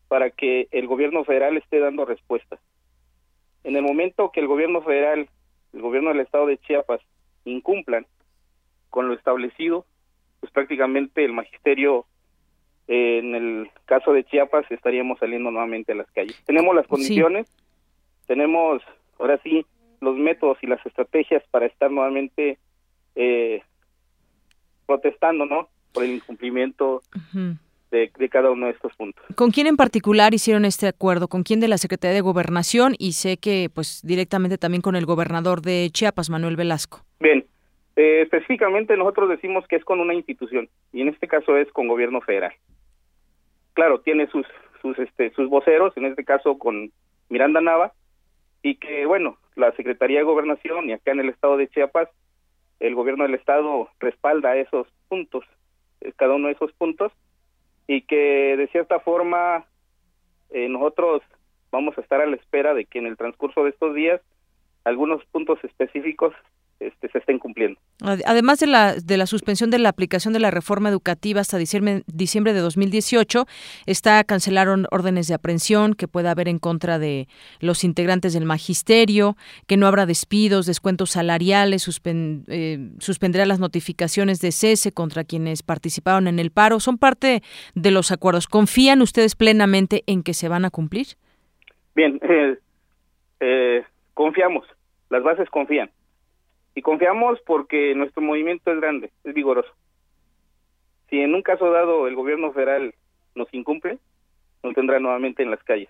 para 0.08 0.30
que 0.32 0.68
el 0.72 0.88
gobierno 0.88 1.24
federal 1.24 1.58
esté 1.58 1.80
dando 1.80 2.06
respuestas. 2.06 2.60
En 3.64 3.76
el 3.76 3.82
momento 3.82 4.32
que 4.32 4.40
el 4.40 4.48
gobierno 4.48 4.82
federal, 4.82 5.30
el 5.74 5.82
gobierno 5.82 6.10
del 6.10 6.22
estado 6.22 6.48
de 6.48 6.58
Chiapas 6.58 7.02
incumplan 7.46 8.06
con 8.90 9.08
lo 9.08 9.14
establecido, 9.14 9.86
pues 10.40 10.52
prácticamente 10.52 11.24
el 11.26 11.34
magisterio 11.34 12.06
eh, 12.88 13.20
en 13.20 13.36
el 13.36 13.72
caso 13.86 14.12
de 14.14 14.26
Chiapas 14.26 14.70
estaríamos 14.70 15.20
saliendo 15.20 15.52
nuevamente 15.52 15.94
a 15.94 15.96
las 15.96 16.12
calles. 16.12 16.40
Tenemos 16.46 16.76
las 16.76 16.88
condiciones, 16.88 17.48
tenemos 18.28 18.82
ahora 19.20 19.40
sí 19.44 19.66
los 20.02 20.18
métodos 20.18 20.58
y 20.62 20.68
las 20.68 20.86
estrategias 20.86 21.44
para 21.50 21.66
estar 21.66 21.90
nuevamente 21.90 22.58
eh, 23.16 23.62
protestando, 24.86 25.46
¿no? 25.46 25.70
Por 25.94 26.04
el 26.04 26.12
incumplimiento 26.12 27.02
de, 27.94 28.30
cada 28.30 28.52
uno 28.52 28.66
de 28.66 28.74
estos 28.74 28.94
puntos. 28.96 29.24
¿Con 29.36 29.52
quién 29.52 29.68
en 29.68 29.78
particular 29.78 30.34
hicieron 30.34 30.66
este 30.66 30.88
acuerdo? 30.88 31.28
¿Con 31.28 31.44
quién 31.44 31.60
de 31.60 31.68
la 31.68 31.78
Secretaría 31.78 32.16
de 32.16 32.22
Gobernación? 32.22 32.96
Y 32.98 33.14
sé 33.14 33.38
que, 33.38 33.70
pues, 33.74 34.02
directamente 34.04 34.58
también 34.58 34.82
con 34.82 34.96
el 34.96 35.06
gobernador 35.06 35.62
de 35.62 35.90
Chiapas, 35.92 36.30
Manuel 36.30 36.56
Velasco. 36.56 37.02
Bien, 37.20 37.46
eh, 37.96 38.22
específicamente 38.24 38.98
nosotros 38.98 39.30
decimos 39.30 39.66
que 39.68 39.76
es 39.76 39.86
con 39.86 40.00
una 40.00 40.16
institución 40.16 40.68
y 40.92 41.02
en 41.02 41.10
este 41.10 41.28
caso 41.28 41.56
es 41.58 41.72
con 41.72 41.88
gobierno 41.88 42.22
federal. 42.22 42.54
Claro, 43.74 44.02
tiene 44.02 44.28
sus 44.28 44.46
sus 44.82 44.98
este 45.00 45.32
sus 45.32 45.50
voceros, 45.50 45.96
en 45.96 46.06
este 46.06 46.26
caso 46.26 46.58
con 46.58 46.92
Miranda 47.30 47.62
Nava 47.62 47.94
y 48.62 48.76
que 48.76 49.06
bueno, 49.06 49.38
la 49.56 49.72
Secretaría 49.74 50.20
de 50.20 50.26
Gobernación 50.26 50.90
y 50.90 50.94
acá 50.94 51.12
en 51.12 51.20
el 51.20 51.30
estado 51.30 51.58
de 51.58 51.68
Chiapas 51.70 52.10
el 52.80 52.96
gobierno 52.96 53.24
del 53.24 53.36
estado 53.36 53.90
respalda 54.00 54.58
esos 54.58 54.88
puntos, 55.08 55.46
eh, 56.02 56.12
cada 56.18 56.34
uno 56.34 56.48
de 56.48 56.54
esos 56.54 56.74
puntos 56.74 57.12
y 57.88 58.02
que 58.02 58.56
de 58.58 58.68
cierta 58.68 59.00
forma 59.00 59.66
eh, 60.50 60.70
nosotros 60.70 61.22
vamos 61.72 61.98
a 61.98 62.02
estar 62.02 62.22
a 62.22 62.26
la 62.26 62.36
espera 62.36 62.74
de 62.74 62.86
que 62.86 63.00
en 63.00 63.08
el 63.08 63.18
transcurso 63.18 63.64
de 63.64 63.72
estos 63.72 63.94
días 63.96 64.22
algunos 64.84 65.24
puntos 65.26 65.64
específicos 65.64 66.34
este, 66.80 67.10
se 67.10 67.18
estén 67.18 67.40
cumpliendo. 67.40 67.80
Además 68.26 68.60
de 68.60 68.68
la, 68.68 68.96
de 68.96 69.18
la 69.18 69.26
suspensión 69.26 69.70
de 69.70 69.80
la 69.80 69.90
aplicación 69.90 70.34
de 70.34 70.40
la 70.40 70.52
reforma 70.52 70.90
educativa 70.90 71.40
hasta 71.40 71.58
diciembre, 71.58 72.04
diciembre 72.08 72.54
de 72.54 72.60
2018, 72.60 73.46
está 73.86 74.24
cancelaron 74.24 74.88
órdenes 74.92 75.28
de 75.28 75.36
aprehensión 75.36 75.94
que 75.94 76.08
pueda 76.08 76.32
haber 76.32 76.50
en 76.50 76.60
contra 76.60 77.00
de 77.00 77.28
los 77.60 77.84
integrantes 77.84 78.34
del 78.34 78.46
magisterio, 78.46 79.38
que 79.68 79.78
no 79.78 79.88
habrá 79.88 80.06
despidos, 80.06 80.66
descuentos 80.66 81.12
salariales, 81.12 81.88
eh, 82.06 82.90
suspenderá 83.00 83.46
las 83.46 83.60
notificaciones 83.60 84.42
de 84.42 84.52
cese 84.52 84.92
contra 84.92 85.24
quienes 85.24 85.64
participaron 85.64 86.28
en 86.28 86.40
el 86.40 86.52
paro. 86.52 86.80
Son 86.80 86.98
parte 86.98 87.42
de 87.76 87.92
los 87.92 88.12
acuerdos. 88.12 88.48
¿Confían 88.48 89.02
ustedes 89.02 89.36
plenamente 89.36 90.04
en 90.08 90.24
que 90.24 90.34
se 90.34 90.50
van 90.50 90.66
a 90.66 90.70
cumplir? 90.70 91.08
Bien, 91.96 92.20
eh, 92.24 92.58
eh, 93.40 93.84
confiamos, 94.14 94.66
las 95.10 95.24
bases 95.24 95.50
confían 95.50 95.90
y 96.76 96.82
confiamos 96.82 97.40
porque 97.46 97.94
nuestro 97.96 98.22
movimiento 98.22 98.72
es 98.72 98.80
grande, 98.80 99.12
es 99.24 99.34
vigoroso. 99.34 99.72
Si 101.10 101.20
en 101.20 101.36
un 101.36 101.42
caso 101.42 101.70
dado 101.72 102.08
el 102.08 102.16
gobierno 102.16 102.52
federal 102.52 102.94
nos 103.36 103.54
incumple, 103.54 104.00
nos 104.64 104.74
tendrá 104.74 105.00
nuevamente 105.00 105.44
en 105.44 105.52
las 105.52 105.64
calles. 105.64 105.90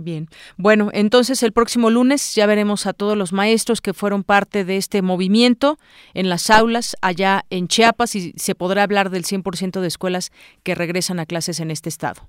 Bien, 0.00 0.26
bueno, 0.56 0.90
entonces 0.92 1.42
el 1.42 1.52
próximo 1.52 1.90
lunes 1.90 2.36
ya 2.36 2.46
veremos 2.46 2.86
a 2.86 2.92
todos 2.92 3.16
los 3.16 3.32
maestros 3.32 3.80
que 3.80 3.92
fueron 3.92 4.22
parte 4.22 4.64
de 4.64 4.76
este 4.76 5.02
movimiento 5.02 5.76
en 6.14 6.28
las 6.28 6.50
aulas 6.50 6.96
allá 7.02 7.42
en 7.50 7.66
Chiapas 7.66 8.14
y 8.14 8.32
se 8.36 8.54
podrá 8.54 8.84
hablar 8.84 9.10
del 9.10 9.24
100% 9.24 9.80
de 9.80 9.88
escuelas 9.88 10.30
que 10.62 10.76
regresan 10.76 11.18
a 11.18 11.26
clases 11.26 11.58
en 11.58 11.72
este 11.72 11.88
estado. 11.88 12.22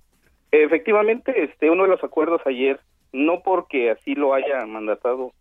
Efectivamente, 0.51 1.43
este 1.43 1.69
uno 1.69 1.83
de 1.83 1.89
los 1.89 2.03
acuerdos 2.03 2.41
ayer, 2.45 2.79
no 3.13 3.43
porque 3.43 3.91
así 3.91 4.15
lo 4.15 4.33
haya 4.33 4.65
mandatado 4.65 5.31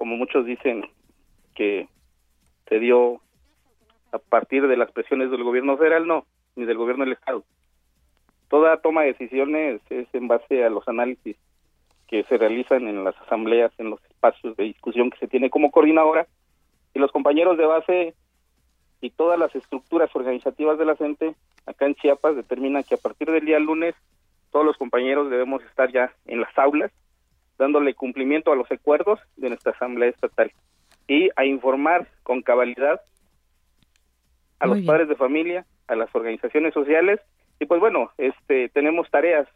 como 0.00 0.16
muchos 0.16 0.46
dicen 0.46 0.88
que 1.54 1.86
se 2.66 2.78
dio 2.78 3.20
a 4.12 4.18
partir 4.18 4.66
de 4.66 4.78
las 4.78 4.90
presiones 4.92 5.30
del 5.30 5.44
gobierno 5.44 5.76
federal, 5.76 6.06
no, 6.06 6.24
ni 6.56 6.64
del 6.64 6.78
gobierno 6.78 7.04
del 7.04 7.12
Estado. 7.12 7.44
Toda 8.48 8.78
toma 8.78 9.02
de 9.02 9.08
decisiones 9.08 9.82
es 9.90 10.08
en 10.14 10.26
base 10.26 10.64
a 10.64 10.70
los 10.70 10.88
análisis 10.88 11.36
que 12.08 12.24
se 12.24 12.38
realizan 12.38 12.88
en 12.88 13.04
las 13.04 13.14
asambleas, 13.20 13.72
en 13.76 13.90
los 13.90 14.02
espacios 14.06 14.56
de 14.56 14.64
discusión 14.64 15.10
que 15.10 15.18
se 15.18 15.28
tiene 15.28 15.50
como 15.50 15.70
coordinadora, 15.70 16.26
y 16.94 16.98
los 16.98 17.12
compañeros 17.12 17.58
de 17.58 17.66
base 17.66 18.14
y 19.02 19.10
todas 19.10 19.38
las 19.38 19.54
estructuras 19.54 20.08
organizativas 20.16 20.78
de 20.78 20.86
la 20.86 20.96
gente 20.96 21.34
acá 21.66 21.84
en 21.84 21.94
Chiapas 21.96 22.36
determinan 22.36 22.84
que 22.84 22.94
a 22.94 22.98
partir 22.98 23.30
del 23.30 23.44
día 23.44 23.58
lunes 23.58 23.94
todos 24.50 24.64
los 24.64 24.78
compañeros 24.78 25.28
debemos 25.28 25.62
estar 25.64 25.92
ya 25.92 26.10
en 26.24 26.40
las 26.40 26.56
aulas 26.56 26.90
dándole 27.60 27.94
cumplimiento 27.94 28.50
a 28.50 28.56
los 28.56 28.72
acuerdos 28.72 29.20
de 29.36 29.50
nuestra 29.50 29.72
Asamblea 29.72 30.08
Estatal 30.08 30.50
y 31.06 31.28
a 31.36 31.44
informar 31.44 32.08
con 32.22 32.40
cabalidad 32.40 33.02
a 34.58 34.66
los 34.66 34.80
padres 34.80 35.08
de 35.08 35.14
familia, 35.14 35.66
a 35.86 35.94
las 35.94 36.12
organizaciones 36.14 36.72
sociales. 36.72 37.20
Y 37.60 37.66
pues 37.66 37.78
bueno, 37.78 38.12
este 38.16 38.70
tenemos 38.70 39.10
tareas 39.10 39.46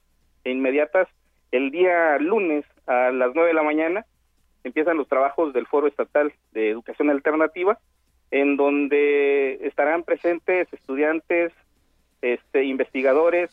inmediatas. 0.45 1.09
El 1.51 1.71
día 1.71 2.19
lunes 2.19 2.67
a 2.87 3.11
las 3.11 3.35
nueve 3.35 3.49
de 3.49 3.55
la 3.55 3.63
mañana 3.63 4.05
empiezan 4.65 4.99
los 4.99 5.09
trabajos 5.09 5.55
del 5.55 5.67
Foro 5.67 5.87
Estatal 5.87 6.33
de 6.53 6.71
Educación 6.71 7.09
Alternativa 7.09 7.79
en 8.31 8.57
donde 8.57 9.61
estarán 9.67 10.03
presentes 10.03 10.71
estudiantes, 10.73 11.53
este 12.21 12.65
investigadores, 12.65 13.51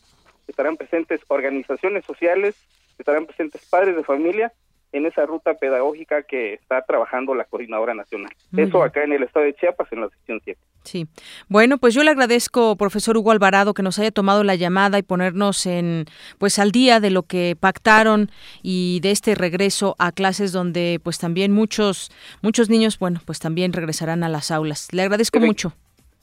estarán 0.48 0.76
presentes 0.76 1.22
organizaciones 1.30 2.04
sociales 2.04 2.56
estarán 3.02 3.26
presentes 3.26 3.66
padres 3.70 3.96
de 3.96 4.04
familia 4.04 4.52
en 4.94 5.06
esa 5.06 5.26
ruta 5.26 5.54
pedagógica 5.54 6.24
que 6.24 6.56
está 6.56 6.82
trabajando 6.82 7.34
la 7.34 7.46
Coordinadora 7.46 7.94
Nacional. 7.94 8.32
Eso 8.56 8.84
acá 8.84 9.04
en 9.04 9.14
el 9.14 9.24
estado 9.24 9.46
de 9.46 9.54
Chiapas, 9.54 9.92
en 9.92 10.02
la 10.02 10.10
sección 10.10 10.42
7. 10.44 10.60
Sí. 10.84 11.08
Bueno, 11.48 11.78
pues 11.78 11.94
yo 11.94 12.04
le 12.04 12.12
agradezco, 12.12 12.76
profesor 12.76 13.16
Hugo 13.16 13.32
Alvarado, 13.32 13.74
que 13.74 13.84
nos 13.84 14.00
haya 14.00 14.12
tomado 14.12 14.44
la 14.44 14.56
llamada 14.56 14.98
y 14.98 15.04
ponernos 15.04 15.66
en, 15.66 16.06
pues 16.40 16.60
al 16.60 16.72
día 16.72 17.00
de 17.00 17.10
lo 17.10 17.24
que 17.24 17.56
pactaron 17.58 18.30
y 18.62 19.00
de 19.02 19.12
este 19.12 19.36
regreso 19.36 19.96
a 19.98 20.12
clases 20.12 20.52
donde, 20.52 21.00
pues 21.02 21.20
también 21.20 21.54
muchos, 21.54 22.12
muchos 22.42 22.70
niños, 22.70 23.00
bueno, 23.00 23.22
pues 23.26 23.40
también 23.40 23.72
regresarán 23.72 24.24
a 24.24 24.30
las 24.30 24.52
aulas. 24.52 24.90
Le 24.92 25.04
agradezco 25.04 25.40
mucho. 25.40 25.74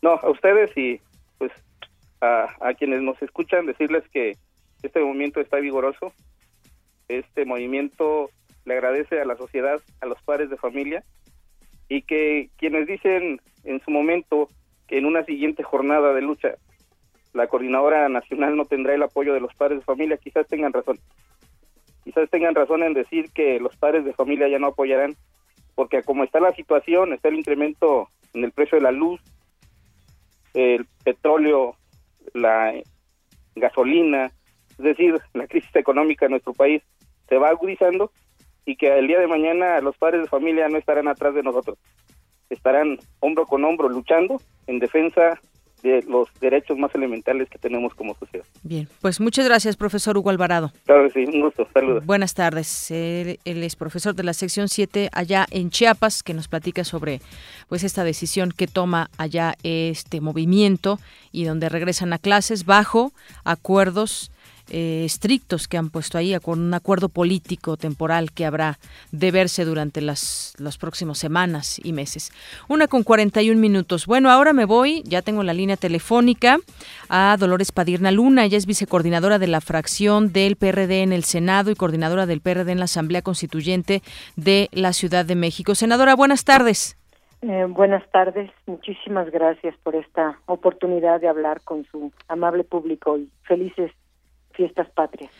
No, 0.03 0.11
a 0.11 0.31
ustedes 0.31 0.77
y 0.77 1.01
pues 1.39 1.53
a, 2.21 2.49
a 2.61 2.75
quienes 2.75 3.01
nos 3.01 3.21
escuchan 3.23 3.65
decirles 3.65 4.05
que 4.13 4.37
este 4.83 5.01
movimiento 5.01 5.41
está 5.41 5.57
vigoroso, 5.57 6.13
este 7.09 7.45
movimiento 7.45 8.31
le 8.65 8.75
agradece 8.75 9.21
a 9.21 9.25
la 9.25 9.37
sociedad, 9.37 9.81
a 10.01 10.07
los 10.07 10.23
padres 10.23 10.51
de 10.51 10.57
familia, 10.57 11.05
y 11.89 12.03
que 12.03 12.51
quienes 12.59 12.87
dicen 12.87 13.41
en 13.65 13.81
su 13.81 13.91
momento 13.91 14.49
que 14.87 14.99
en 14.99 15.07
una 15.07 15.25
siguiente 15.25 15.63
jornada 15.63 16.13
de 16.13 16.23
lucha 16.23 16.55
la 17.33 17.47
coordinadora 17.47 18.09
nacional 18.09 18.57
no 18.57 18.65
tendrá 18.65 18.95
el 18.95 19.03
apoyo 19.03 19.35
de 19.35 19.41
los 19.41 19.55
padres 19.55 19.79
de 19.79 19.85
familia, 19.85 20.17
quizás 20.17 20.47
tengan 20.47 20.73
razón. 20.73 20.99
Quizás 22.05 22.29
tengan 22.31 22.55
razón 22.55 22.83
en 22.83 22.95
decir 22.95 23.31
que 23.33 23.61
los 23.61 23.77
padres 23.77 24.05
de 24.05 24.15
familia 24.15 24.49
ya 24.49 24.59
no 24.59 24.69
apoyarán, 24.69 25.15
porque 25.75 26.03
como 26.03 26.25
está 26.25 26.41
la 26.41 26.53
situación, 26.55 27.13
está 27.13 27.29
el 27.29 27.39
incremento 27.39 28.09
en 28.35 28.45
el 28.45 28.53
precio 28.53 28.77
de 28.77 28.83
la 28.83 28.93
luz, 28.93 29.21
el 30.55 30.87
petróleo, 31.05 31.77
la 32.35 32.75
gasolina, 33.55 34.31
es 34.71 34.85
decir, 34.85 35.15
la 35.35 35.47
crisis 35.47 35.75
económica 35.77 36.27
en 36.27 36.33
nuestro 36.33 36.55
país, 36.55 36.83
se 37.29 37.39
va 37.39 37.51
agudizando 37.51 38.11
y 38.65 38.77
que 38.77 38.99
el 38.99 39.07
día 39.07 39.19
de 39.19 39.27
mañana 39.27 39.81
los 39.81 39.97
padres 39.97 40.23
de 40.23 40.29
familia 40.29 40.69
no 40.69 40.79
estarán 40.79 41.09
atrás 41.09 41.35
de 41.35 41.43
nosotros, 41.43 41.79
estarán 42.51 42.99
hombro 43.21 43.47
con 43.47 43.65
hombro 43.65 43.89
luchando 43.89 44.41
en 44.67 44.79
defensa 44.79 45.41
de 45.83 46.03
los 46.09 46.29
derechos 46.41 46.77
más 46.77 46.95
elementales 46.95 47.49
que 47.49 47.59
tenemos 47.59 47.95
como 47.95 48.15
sociedad. 48.15 48.45
Bien, 48.63 48.89
pues 49.01 49.21
muchas 49.21 49.47
gracias, 49.47 49.77
profesor 49.77 50.17
Hugo 50.17 50.31
Alvarado. 50.31 50.73
Claro 50.85 51.09
sí, 51.11 51.25
un 51.25 51.41
gusto, 51.41 51.69
saludos. 51.73 52.05
Buenas 52.05 52.35
tardes. 52.35 52.91
Él, 52.91 53.39
es 53.45 53.77
profesor 53.77 54.15
de 54.15 54.25
la 54.25 54.33
sección 54.33 54.69
7 54.69 55.11
allá 55.13 55.47
en 55.51 55.71
Chiapas, 55.71 56.23
que 56.23 56.35
nos 56.35 56.49
platica 56.49 56.85
sobre 56.85 57.21
pues 57.69 57.85
esta 57.85 58.05
decisión 58.05 58.53
que 58.57 58.67
toma 58.67 59.09
allá 59.19 59.55
este 59.63 60.21
movimiento 60.21 60.99
y 61.33 61.45
donde 61.45 61.69
regresan 61.69 62.13
a 62.13 62.19
clases 62.19 62.65
bajo 62.65 63.13
acuerdos 63.45 64.31
eh, 64.71 65.03
estrictos 65.05 65.69
que 65.69 65.77
han 65.77 65.91
puesto 65.91 66.19
ahí 66.19 66.39
con 66.41 66.61
un 66.61 66.75
acuerdo 66.75 67.09
político 67.09 67.77
temporal 67.77 68.33
que 68.33 68.45
habrá 68.45 68.79
de 69.13 69.31
verse 69.31 69.65
durante 69.65 70.01
las, 70.01 70.55
las 70.59 70.79
próximas 70.79 71.19
semanas 71.19 71.81
y 71.83 71.93
meses. 71.93 72.33
Una 72.69 72.87
con 72.87 73.03
41 73.03 73.59
minutos. 73.59 74.07
Bueno, 74.07 74.31
ahora 74.31 74.53
me 74.53 74.65
voy, 74.65 75.03
ya 75.05 75.23
tengo 75.23 75.43
la 75.43 75.55
línea 75.55 75.77
telefónica 75.77 76.59
a 77.09 77.37
Dolores 77.39 77.73
Padirna 77.73 78.11
Luna, 78.11 78.45
ella 78.45 78.59
es 78.59 78.67
vicecoordinadora 78.67 79.39
de 79.39 79.47
la 79.47 79.61
fracción 79.61 80.33
del 80.33 80.57
PRD 80.57 81.03
en 81.03 81.13
el 81.13 81.25
Senado 81.25 81.71
y 81.71 81.75
coordinadora 81.75 82.27
del 82.27 82.41
PRD 82.41 82.73
en 82.73 82.79
la 82.79 82.85
Asamblea 82.85 83.23
Constituyente 83.23 84.03
de 84.37 84.69
la 84.73 84.93
Ciudad 84.93 85.25
de 85.25 85.35
México. 85.35 85.75
Senadora, 85.75 86.15
buenas 86.15 86.45
tardes. 86.45 86.97
Eh, 87.41 87.67
buenas 87.69 88.03
tardes, 88.11 88.51
muchísimas 88.67 89.31
gracias 89.31 89.77
por 89.85 89.95
esta 89.95 90.41
oportunidad 90.47 91.21
de 91.21 91.29
hablar 91.29 91.61
con 91.63 91.85
su 91.85 92.13
amable 92.27 92.65
público 92.65 93.17
y 93.17 93.31
felices 93.43 93.93
fiestas 94.59 94.91
patrias. 94.91 95.31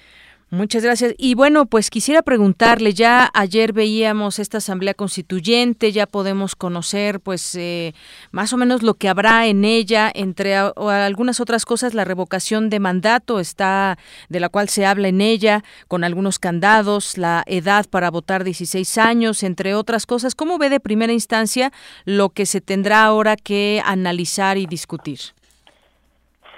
Muchas 0.51 0.83
gracias. 0.83 1.15
Y 1.19 1.35
bueno, 1.35 1.67
pues 1.67 1.91
quisiera 1.91 2.23
preguntarle, 2.23 2.95
ya 2.95 3.29
ayer 3.35 3.75
veíamos 3.75 4.39
esta 4.39 4.59
Asamblea 4.59 4.95
Constituyente, 4.95 5.93
ya 5.93 6.07
podemos 6.07 6.57
conocer 6.57 7.21
pues 7.21 7.55
eh, 7.55 7.93
más 8.31 8.55
o 8.55 8.57
menos 8.57 8.83
lo 8.83 8.95
que 8.95 9.11
habrá 9.11 9.47
en 9.47 9.67
ella, 9.67 10.11
entre 10.15 10.57
algunas 10.57 11.41
otras 11.41 11.67
cosas, 11.67 11.93
la 11.93 12.07
revocación 12.07 12.71
de 12.71 12.81
mandato 12.81 13.41
está, 13.41 13.99
de 14.31 14.41
la 14.41 14.49
cual 14.49 14.71
se 14.71 14.87
habla 14.87 15.09
en 15.09 15.21
ella, 15.21 15.65
con 15.87 16.03
algunos 16.03 16.39
candados, 16.39 17.19
la 17.19 17.45
edad 17.47 17.85
para 17.91 18.11
votar 18.11 18.43
16 18.43 18.97
años, 18.97 19.43
entre 19.43 19.75
otras 19.75 20.07
cosas. 20.07 20.35
¿Cómo 20.35 20.57
ve 20.57 20.71
de 20.71 20.81
primera 20.81 21.13
instancia 21.13 21.73
lo 22.07 22.31
que 22.31 22.47
se 22.47 22.63
tendrá 22.63 23.05
ahora 23.05 23.37
que 23.37 23.83
analizar 23.85 24.57
y 24.57 24.65
discutir? 24.65 25.19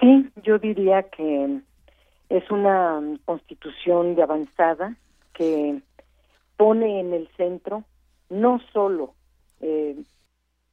Sí, 0.01 0.31
yo 0.45 0.61
diría 0.61 1.03
que 1.11 1.61
es 2.31 2.49
una 2.51 3.03
constitución 3.25 4.15
de 4.15 4.23
avanzada 4.23 4.97
que 5.35 5.83
pone 6.57 7.01
en 7.01 7.13
el 7.13 7.29
centro 7.37 7.85
no 8.31 8.61
solo 8.73 9.15
eh, 9.61 9.97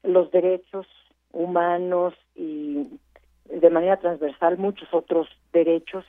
los 0.04 0.32
derechos 0.32 0.86
humanos 1.34 2.14
y 2.36 2.88
de 3.46 3.70
manera 3.72 3.98
transversal 3.98 4.58
muchos 4.60 4.88
otros 4.94 5.28
derechos 5.52 6.06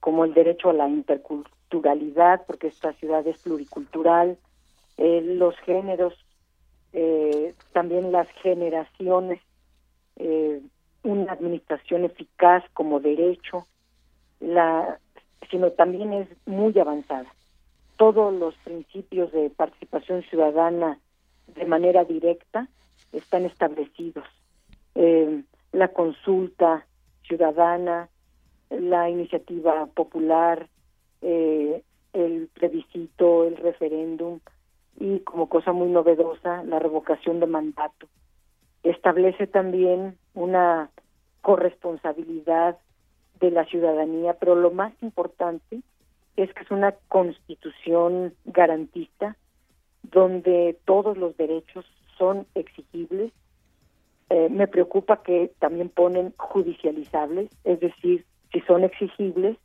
como 0.00 0.24
el 0.24 0.34
derecho 0.34 0.70
a 0.70 0.74
la 0.74 0.88
interculturalidad 0.88 2.44
porque 2.46 2.66
esta 2.66 2.92
ciudad 2.94 3.24
es 3.26 3.40
pluricultural 3.42 4.38
eh, 4.96 5.22
los 5.22 5.56
géneros 5.58 6.14
eh, 6.92 7.54
también 7.72 8.10
las 8.10 8.28
generaciones 8.42 9.40
una 11.02 11.32
administración 11.32 12.04
eficaz 12.04 12.62
como 12.74 13.00
derecho 13.00 13.66
la, 14.40 14.98
sino 15.50 15.70
también 15.72 16.12
es 16.12 16.28
muy 16.46 16.76
avanzada. 16.78 17.32
Todos 17.96 18.32
los 18.32 18.54
principios 18.64 19.30
de 19.32 19.50
participación 19.50 20.22
ciudadana 20.22 20.98
de 21.54 21.66
manera 21.66 22.04
directa 22.04 22.68
están 23.12 23.44
establecidos. 23.44 24.24
Eh, 24.94 25.42
la 25.72 25.88
consulta 25.88 26.86
ciudadana, 27.26 28.08
la 28.70 29.08
iniciativa 29.10 29.86
popular, 29.86 30.68
eh, 31.22 31.82
el 32.12 32.48
plebiscito, 32.54 33.44
el 33.44 33.56
referéndum 33.56 34.40
y 34.98 35.20
como 35.20 35.48
cosa 35.48 35.72
muy 35.72 35.88
novedosa 35.88 36.62
la 36.64 36.78
revocación 36.78 37.40
de 37.40 37.46
mandato. 37.46 38.06
Establece 38.82 39.46
también 39.46 40.16
una 40.34 40.90
corresponsabilidad 41.42 42.78
de 43.40 43.50
la 43.50 43.64
ciudadanía, 43.64 44.34
pero 44.34 44.54
lo 44.54 44.70
más 44.70 44.92
importante 45.02 45.80
es 46.36 46.52
que 46.52 46.62
es 46.62 46.70
una 46.70 46.92
constitución 47.08 48.34
garantista 48.44 49.36
donde 50.02 50.78
todos 50.84 51.16
los 51.16 51.36
derechos 51.36 51.84
son 52.16 52.46
exigibles. 52.54 53.32
Eh, 54.28 54.48
me 54.48 54.68
preocupa 54.68 55.22
que 55.22 55.52
también 55.58 55.88
ponen 55.88 56.32
judicializables, 56.36 57.50
es 57.64 57.80
decir, 57.80 58.24
si 58.52 58.60
son 58.60 58.84
exigibles, 58.84 59.56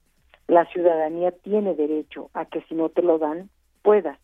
la 0.47 0.65
ciudadanía 0.65 1.31
tiene 1.31 1.75
derecho 1.75 2.29
a 2.33 2.45
que 2.45 2.61
si 2.63 2.75
no 2.75 2.89
te 2.89 3.01
lo 3.01 3.17
dan, 3.17 3.49
puedas 3.81 4.17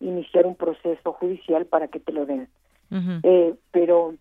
iniciar 0.00 0.46
un 0.46 0.56
proceso 0.56 1.12
judicial 1.12 1.66
para 1.66 1.88
que 1.88 2.00
te 2.00 2.12
lo 2.12 2.26
den. 2.26 2.48
Eh, 3.22 3.54
pero 3.70 4.14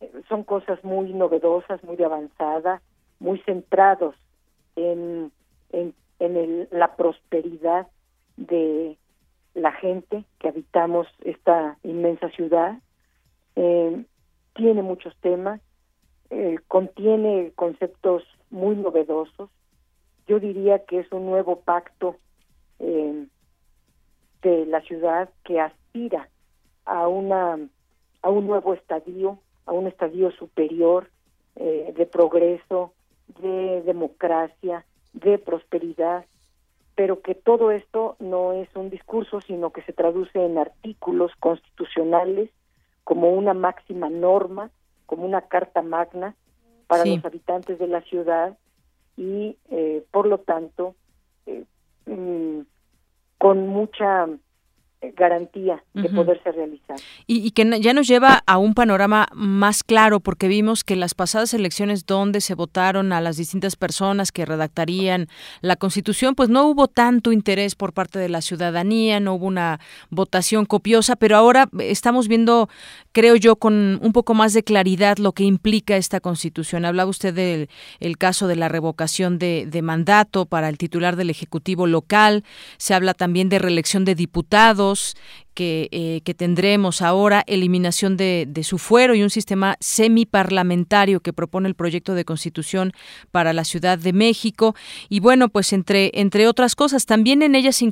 eh, 0.00 0.12
son 0.28 0.44
cosas 0.44 0.82
muy 0.84 1.12
novedosas, 1.12 1.82
muy 1.82 2.00
avanzadas, 2.02 2.80
muy 3.22 3.38
centrados 3.42 4.16
en, 4.76 5.30
en, 5.70 5.94
el, 6.18 6.68
la 6.72 6.96
prosperidad 6.96 7.86
de 8.36 8.98
la 9.54 9.70
gente 9.72 10.24
que 10.40 10.48
habitamos 10.48 11.06
esta 11.24 11.78
inmensa 11.84 12.28
ciudad. 12.30 12.78
Eh, 13.54 14.04
tiene 14.54 14.82
muchos 14.82 15.14
temas, 15.20 15.60
eh, 16.30 16.58
contiene 16.66 17.52
conceptos 17.54 18.24
muy 18.50 18.74
novedosos. 18.74 19.50
Yo 20.26 20.40
diría 20.40 20.84
que 20.84 20.98
es 20.98 21.12
un 21.12 21.26
nuevo 21.26 21.60
pacto 21.60 22.16
eh, 22.80 23.26
de 24.42 24.66
la 24.66 24.80
ciudad 24.82 25.30
que 25.44 25.60
aspira 25.60 26.28
a 26.84 27.06
una 27.06 27.58
a 28.22 28.30
un 28.30 28.46
nuevo 28.46 28.74
estadio, 28.74 29.38
a 29.66 29.72
un 29.72 29.86
estadio 29.86 30.30
superior 30.32 31.08
de 31.54 32.06
progreso, 32.06 32.92
de 33.40 33.82
democracia, 33.82 34.84
de 35.12 35.38
prosperidad, 35.38 36.24
pero 36.94 37.22
que 37.22 37.34
todo 37.34 37.70
esto 37.70 38.16
no 38.18 38.52
es 38.52 38.68
un 38.74 38.90
discurso, 38.90 39.40
sino 39.40 39.70
que 39.70 39.82
se 39.82 39.92
traduce 39.92 40.44
en 40.44 40.58
artículos 40.58 41.32
constitucionales 41.40 42.50
como 43.04 43.30
una 43.30 43.54
máxima 43.54 44.10
norma, 44.10 44.70
como 45.06 45.24
una 45.24 45.42
carta 45.42 45.82
magna 45.82 46.34
para 46.86 47.04
los 47.04 47.24
habitantes 47.24 47.78
de 47.78 47.86
la 47.86 48.02
ciudad 48.02 48.58
y, 49.16 49.56
eh, 49.70 50.04
por 50.10 50.26
lo 50.26 50.38
tanto, 50.38 50.94
eh, 51.46 51.64
mm, 52.06 52.60
con 53.38 53.66
mucha 53.66 54.28
garantía 55.16 55.82
de 55.94 56.08
poderse 56.08 56.52
realizar. 56.52 56.96
Y, 57.26 57.50
que 57.52 57.80
ya 57.80 57.92
nos 57.92 58.06
lleva 58.06 58.42
a 58.46 58.58
un 58.58 58.74
panorama 58.74 59.28
más 59.32 59.82
claro, 59.82 60.20
porque 60.20 60.48
vimos 60.48 60.84
que 60.84 60.96
las 60.96 61.14
pasadas 61.14 61.54
elecciones 61.54 62.06
donde 62.06 62.40
se 62.40 62.54
votaron 62.54 63.12
a 63.12 63.20
las 63.20 63.36
distintas 63.36 63.76
personas 63.76 64.32
que 64.32 64.46
redactarían 64.46 65.28
la 65.60 65.76
Constitución, 65.76 66.34
pues 66.34 66.48
no 66.48 66.66
hubo 66.66 66.88
tanto 66.88 67.32
interés 67.32 67.74
por 67.74 67.92
parte 67.92 68.18
de 68.18 68.28
la 68.28 68.40
ciudadanía, 68.40 69.20
no 69.20 69.34
hubo 69.34 69.46
una 69.46 69.80
votación 70.10 70.64
copiosa, 70.64 71.16
pero 71.16 71.36
ahora 71.36 71.68
estamos 71.78 72.28
viendo, 72.28 72.68
creo 73.12 73.36
yo, 73.36 73.56
con 73.56 73.98
un 74.02 74.12
poco 74.12 74.34
más 74.34 74.52
de 74.52 74.64
claridad 74.64 75.18
lo 75.18 75.32
que 75.32 75.44
implica 75.44 75.96
esta 75.96 76.20
Constitución. 76.20 76.84
Hablaba 76.84 77.10
usted 77.10 77.34
del 77.34 77.68
el 78.00 78.18
caso 78.18 78.46
de 78.48 78.56
la 78.56 78.68
revocación 78.68 79.38
de, 79.38 79.66
de 79.70 79.82
mandato 79.82 80.46
para 80.46 80.68
el 80.68 80.78
titular 80.78 81.16
del 81.16 81.30
Ejecutivo 81.30 81.86
local, 81.86 82.44
se 82.78 82.94
habla 82.94 83.14
también 83.14 83.48
de 83.48 83.58
reelección 83.58 84.04
de 84.04 84.14
diputados, 84.14 85.14
eh, 85.54 86.22
que, 86.24 86.34
tendremos 86.34 87.02
ahora, 87.02 87.44
eliminación 87.46 88.16
de, 88.16 88.46
de, 88.48 88.64
su 88.64 88.78
fuero 88.78 89.14
y 89.14 89.22
un 89.22 89.28
sistema 89.28 89.76
semiparlamentario 89.80 91.20
que 91.20 91.34
propone 91.34 91.68
el 91.68 91.74
proyecto 91.74 92.14
de 92.14 92.24
constitución 92.24 92.92
para 93.30 93.52
la 93.52 93.64
Ciudad 93.64 93.98
de 93.98 94.14
México. 94.14 94.74
Y 95.10 95.20
bueno, 95.20 95.50
pues 95.50 95.74
entre, 95.74 96.10
entre 96.14 96.48
otras 96.48 96.74
cosas, 96.74 97.04
también 97.04 97.42
en 97.42 97.54
ellas 97.54 97.76
se 97.76 97.84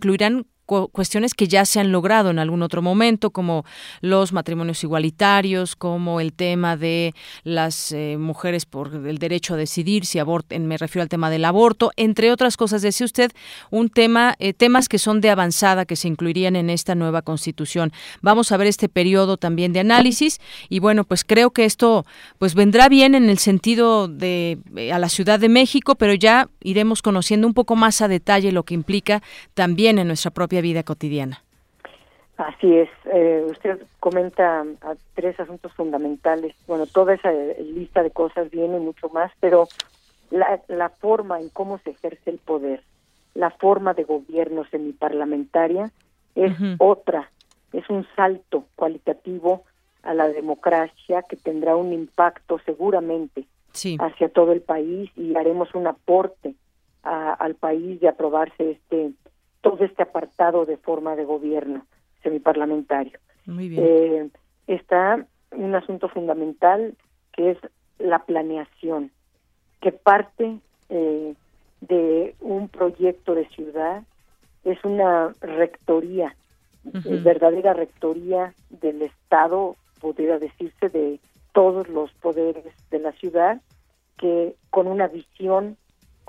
cuestiones 0.93 1.35
que 1.35 1.49
ya 1.49 1.65
se 1.65 1.81
han 1.81 1.93
logrado 1.93 2.31
en 2.31 2.39
algún 2.39 2.63
otro 2.63 2.83
momento, 2.83 3.31
como 3.31 3.65
los 4.01 4.33
matrimonios 4.33 4.83
igualitarios, 4.85 5.77
como 5.77 6.21
el 6.21 6.33
tema 6.33 6.77
de 6.77 7.15
las 7.45 7.93
eh, 7.93 8.17
mujeres 8.19 8.67
por 8.67 8.95
el 8.95 9.19
derecho 9.19 9.55
a 9.55 9.57
decidir 9.57 10.07
si 10.07 10.19
aborten, 10.19 10.67
me 10.67 10.79
refiero 10.79 11.03
al 11.03 11.09
tema 11.09 11.31
del 11.31 11.45
aborto, 11.45 11.91
entre 11.97 12.33
otras 12.33 12.57
cosas, 12.57 12.83
decía 12.83 13.05
usted, 13.05 13.33
un 13.71 13.89
tema, 13.89 14.35
eh, 14.39 14.53
temas 14.53 14.89
que 14.89 14.99
son 14.99 15.21
de 15.21 15.31
avanzada 15.31 15.85
que 15.85 15.97
se 15.97 16.09
incluirían 16.09 16.57
en 16.57 16.71
esta 16.71 16.95
nueva 16.95 17.23
constitución. 17.23 17.93
Vamos 18.23 18.53
a 18.53 18.57
ver 18.57 18.67
este 18.67 18.89
periodo 18.89 19.37
también 19.37 19.73
de 19.73 19.81
análisis 19.81 20.41
y 20.69 20.79
bueno, 20.79 21.05
pues 21.05 21.25
creo 21.25 21.51
que 21.51 21.65
esto 21.65 22.05
pues 22.39 22.55
vendrá 22.55 22.89
bien 22.89 23.15
en 23.15 23.29
el 23.29 23.39
sentido 23.39 24.09
de 24.09 24.59
eh, 24.77 24.93
a 24.93 24.99
la 24.99 25.09
Ciudad 25.09 25.39
de 25.39 25.49
México, 25.49 25.95
pero 25.97 26.15
ya 26.15 26.49
iremos 26.63 27.03
conociendo 27.03 27.47
un 27.47 27.55
poco 27.55 27.77
más 27.77 28.01
a 28.01 28.09
detalle 28.09 28.53
lo 28.53 28.65
que 28.65 28.75
implica 28.75 29.23
también 29.55 29.99
en 29.99 30.07
nuestra 30.07 30.31
propia 30.31 30.60
vida 30.61 30.83
cotidiana. 30.83 31.43
Así 32.37 32.75
es. 32.75 32.89
Eh, 33.13 33.45
usted 33.51 33.83
comenta 33.99 34.63
a 34.63 34.95
tres 35.15 35.39
asuntos 35.39 35.73
fundamentales. 35.75 36.55
Bueno, 36.67 36.87
toda 36.87 37.15
esa 37.15 37.31
lista 37.33 38.03
de 38.03 38.11
cosas 38.11 38.51
viene 38.51 38.79
mucho 38.79 39.11
más, 39.11 39.31
pero 39.41 39.69
la, 40.31 40.61
la 40.69 40.89
forma 40.89 41.39
en 41.39 41.51
cómo 41.51 41.79
se 41.79 41.91
ejerce 41.91 42.31
el 42.31 42.39
poder, 42.39 42.83
la 43.35 43.51
forma 43.51 43.93
de 43.95 44.05
gobierno 44.05 44.65
semiparlamentaria 44.71 45.91
es 46.35 46.53
otra, 46.79 47.31
es 47.73 47.89
un 47.91 48.07
salto 48.17 48.65
cualitativo 48.77 49.65
a 50.03 50.15
la 50.15 50.29
democracia 50.29 51.23
que 51.29 51.37
tendrá 51.37 51.77
un 51.77 51.93
impacto 51.93 52.59
seguramente 52.65 53.45
hacia 53.99 54.29
todo 54.29 54.53
el 54.53 54.63
país 54.63 55.11
y 55.17 55.37
haremos 55.37 55.75
un 55.75 55.87
aporte 55.87 56.55
al 57.03 57.55
país 57.55 58.01
de 58.01 58.09
aprobarse 58.09 58.73
este 58.73 59.13
todo 59.61 59.85
este 59.85 60.03
apartado 60.03 60.67
de 60.67 60.77
forma 60.77 61.17
de 61.17 61.25
gobierno 61.25 61.87
semiparlamentario. 62.23 63.19
Muy 63.47 63.69
bien. 63.69 63.85
Eh, 63.85 64.31
está 64.67 65.27
un 65.53 65.75
asunto 65.75 66.09
fundamental 66.09 66.95
que 67.33 67.53
es 67.53 67.59
la 67.99 68.21
planeación, 68.21 69.11
que 69.81 69.93
parte 69.93 70.59
eh, 70.89 71.35
de 71.81 72.35
un 72.41 72.69
proyecto 72.69 73.35
de 73.35 73.49
ciudad, 73.49 74.03
es 74.65 74.83
una 74.85 75.35
rectoría, 75.41 76.35
verdadera 76.83 77.73
rectoría 77.73 78.55
del 78.69 79.03
Estado, 79.03 79.77
podría 80.01 80.39
decirse, 80.39 80.89
de 80.89 81.19
todos 81.53 81.89
los 81.89 82.13
poderes 82.13 82.65
de 82.91 82.99
la 82.99 83.13
ciudad, 83.13 83.61
que 84.19 84.55
con 84.71 84.87
una 84.87 85.09
visión 85.09 85.77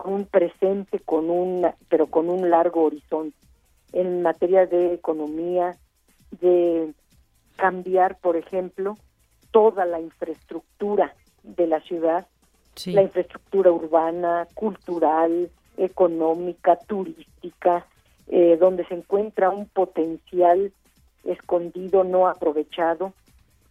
un 0.05 0.25
presente, 0.25 0.99
con 0.99 1.29
un, 1.29 1.67
pero 1.89 2.07
con 2.07 2.29
un 2.29 2.49
largo 2.49 2.83
horizonte 2.83 3.37
en 3.93 4.21
materia 4.21 4.65
de 4.65 4.93
economía, 4.93 5.77
de 6.39 6.93
cambiar, 7.57 8.17
por 8.19 8.37
ejemplo, 8.37 8.97
toda 9.51 9.85
la 9.85 9.99
infraestructura 9.99 11.13
de 11.43 11.67
la 11.67 11.81
ciudad, 11.81 12.27
la 12.85 13.01
infraestructura 13.01 13.71
urbana, 13.71 14.47
cultural, 14.53 15.51
económica, 15.77 16.77
turística, 16.77 17.85
eh, 18.27 18.57
donde 18.57 18.85
se 18.85 18.95
encuentra 18.95 19.49
un 19.49 19.67
potencial 19.67 20.71
escondido, 21.25 22.03
no 22.03 22.27
aprovechado, 22.27 23.13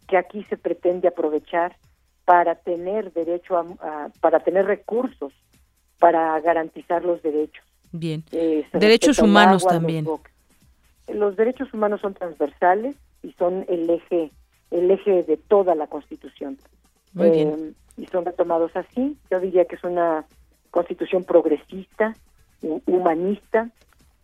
que 0.07 0.17
aquí 0.17 0.45
se 0.45 0.57
pretende 0.57 1.09
aprovechar 1.09 1.77
para 2.25 2.55
tener 2.57 3.13
derecho 3.13 3.57
a, 3.57 4.11
para 4.21 4.41
tener 4.41 4.67
recursos 4.67 5.33
para 6.01 6.41
garantizar 6.41 7.05
los 7.05 7.23
derechos. 7.23 7.65
Bien. 7.93 8.25
Eh, 8.33 8.67
derechos 8.73 9.21
humanos 9.21 9.65
también. 9.65 10.07
Los, 11.07 11.37
derechos 11.37 11.73
humanos 11.73 12.01
son 12.01 12.15
transversales 12.15 12.97
y 13.23 13.33
son 13.33 13.65
el 13.69 13.89
eje 13.89 14.33
el 14.71 14.91
eje 14.91 15.23
de 15.25 15.37
toda 15.37 15.75
la 15.75 15.87
Constitución. 15.89 16.59
Muy 17.13 17.31
bien. 17.31 17.49
Eh, 17.49 18.03
y 18.03 18.07
son 18.07 18.25
retomados 18.25 18.71
así. 18.77 19.17
Yo 19.31 19.41
diría 19.41 19.65
que 19.65 19.77
es 19.77 19.85
una 19.85 20.25
Constitución 20.71 21.25
progresista, 21.25 22.15
humanista, 22.87 23.71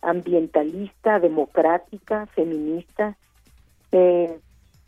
ambientalista, 0.01 1.19
democrática, 1.19 2.25
feminista. 2.27 3.17
Eh, 3.91 4.39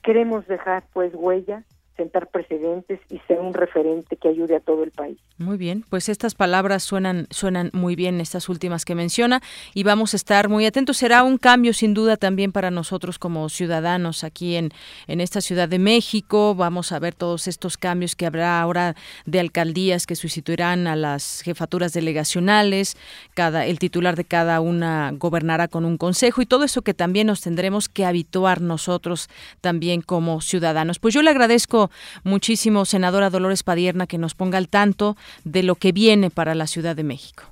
queremos 0.02 0.48
dejar 0.48 0.84
pues 0.94 1.14
huella 1.14 1.64
sentar 2.00 2.28
precedentes 2.28 3.02
y 3.10 3.20
ser 3.28 3.42
un 3.42 3.54
referente 3.54 4.16
que 4.16 4.30
ayude 4.30 4.56
a 4.56 4.62
todo 4.62 4.84
el 4.84 4.92
país. 4.92 5.18
Muy 5.38 5.58
bien, 5.58 5.84
pues 5.90 6.08
estas 6.08 6.34
palabras 6.34 6.84
suenan 6.84 7.28
suenan 7.30 7.72
muy 7.74 7.98
bien 7.98 8.22
estas 8.22 8.48
últimas 8.48 8.86
que 8.86 8.96
menciona 8.96 9.42
y 9.74 9.84
vamos 9.84 10.14
a 10.14 10.18
estar 10.18 10.48
muy 10.48 10.66
atentos. 10.66 10.96
Será 10.96 11.24
un 11.24 11.38
cambio 11.38 11.74
sin 11.74 11.94
duda 11.94 12.16
también 12.16 12.54
para 12.54 12.72
nosotros 12.72 13.20
como 13.20 13.50
ciudadanos 13.50 14.24
aquí 14.24 14.56
en 14.56 14.72
en 15.08 15.20
esta 15.20 15.42
Ciudad 15.42 15.68
de 15.68 15.80
México. 15.80 16.56
Vamos 16.56 16.92
a 16.94 17.00
ver 17.00 17.16
todos 17.16 17.48
estos 17.48 17.78
cambios 17.78 18.16
que 18.16 18.26
habrá 18.26 18.62
ahora 18.62 18.96
de 19.26 19.42
alcaldías 19.42 20.06
que 20.06 20.16
sustituirán 20.16 20.88
a 20.88 20.96
las 20.96 21.42
jefaturas 21.42 21.92
delegacionales. 21.92 22.96
Cada 23.34 23.66
el 23.66 23.80
titular 23.80 24.16
de 24.16 24.24
cada 24.24 24.62
una 24.62 25.12
gobernará 25.18 25.68
con 25.68 25.84
un 25.84 25.98
consejo 25.98 26.42
y 26.42 26.46
todo 26.46 26.64
eso 26.64 26.82
que 26.82 26.94
también 26.94 27.28
nos 27.28 27.42
tendremos 27.42 27.90
que 27.90 28.06
habituar 28.06 28.62
nosotros 28.62 29.30
también 29.62 30.02
como 30.02 30.42
ciudadanos. 30.42 31.00
Pues 31.00 31.14
yo 31.14 31.22
le 31.22 31.32
agradezco 31.32 31.89
muchísimo, 32.24 32.86
senadora 32.86 33.30
Dolores 33.30 33.64
Padierna, 33.64 34.08
que 34.08 34.18
nos 34.18 34.36
ponga 34.36 34.58
al 34.58 34.70
tanto 34.70 35.16
de 35.44 35.64
lo 35.64 35.76
que 35.76 35.92
viene 35.92 36.30
para 36.30 36.56
la 36.56 36.68
Ciudad 36.68 36.96
de 36.96 37.04
México. 37.04 37.44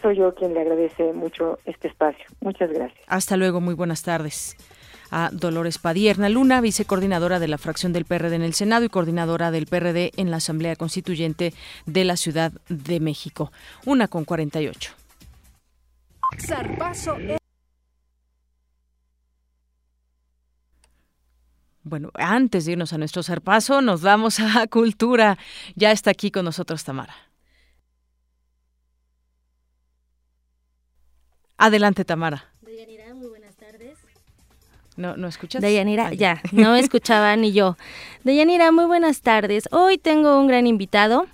Soy 0.00 0.16
yo 0.16 0.34
quien 0.34 0.54
le 0.54 0.60
agradece 0.60 1.12
mucho 1.12 1.58
este 1.64 1.88
espacio. 1.88 2.24
Muchas 2.40 2.70
gracias. 2.70 3.00
Hasta 3.06 3.36
luego, 3.36 3.60
muy 3.60 3.74
buenas 3.74 4.02
tardes 4.02 4.56
a 5.12 5.28
Dolores 5.30 5.78
Padierna 5.78 6.28
Luna, 6.28 6.60
vicecoordinadora 6.60 7.38
de 7.38 7.46
la 7.46 7.58
fracción 7.58 7.92
del 7.92 8.06
PRD 8.06 8.34
en 8.34 8.42
el 8.42 8.54
Senado 8.54 8.84
y 8.84 8.88
coordinadora 8.88 9.50
del 9.50 9.66
PRD 9.66 10.10
en 10.16 10.30
la 10.30 10.38
Asamblea 10.38 10.74
Constituyente 10.74 11.52
de 11.86 12.04
la 12.04 12.16
Ciudad 12.16 12.52
de 12.68 12.98
México. 12.98 13.52
Una 13.84 14.08
con 14.08 14.24
48. 14.24 14.94
Bueno, 21.84 22.10
antes 22.14 22.64
de 22.64 22.72
irnos 22.72 22.92
a 22.92 22.98
nuestro 22.98 23.22
zarpazo, 23.22 23.80
nos 23.82 24.02
vamos 24.02 24.38
a 24.38 24.66
Cultura. 24.70 25.38
Ya 25.74 25.90
está 25.90 26.10
aquí 26.10 26.30
con 26.30 26.44
nosotros 26.44 26.84
Tamara. 26.84 27.14
Adelante, 31.58 32.04
Tamara. 32.04 32.44
Deyanira, 32.60 33.14
muy 33.14 33.28
buenas 33.28 33.56
tardes. 33.56 33.98
¿No, 34.96 35.16
¿No 35.16 35.26
escuchas? 35.26 35.62
Deyanira, 35.62 36.12
ya, 36.12 36.40
no 36.52 36.74
escuchaba 36.76 37.34
ni 37.36 37.52
yo. 37.52 37.76
Deyanira, 38.24 38.72
muy 38.72 38.84
buenas 38.84 39.22
tardes. 39.22 39.68
Hoy 39.72 39.98
tengo 39.98 40.38
un 40.38 40.46
gran 40.46 40.66
invitado. 40.66 41.26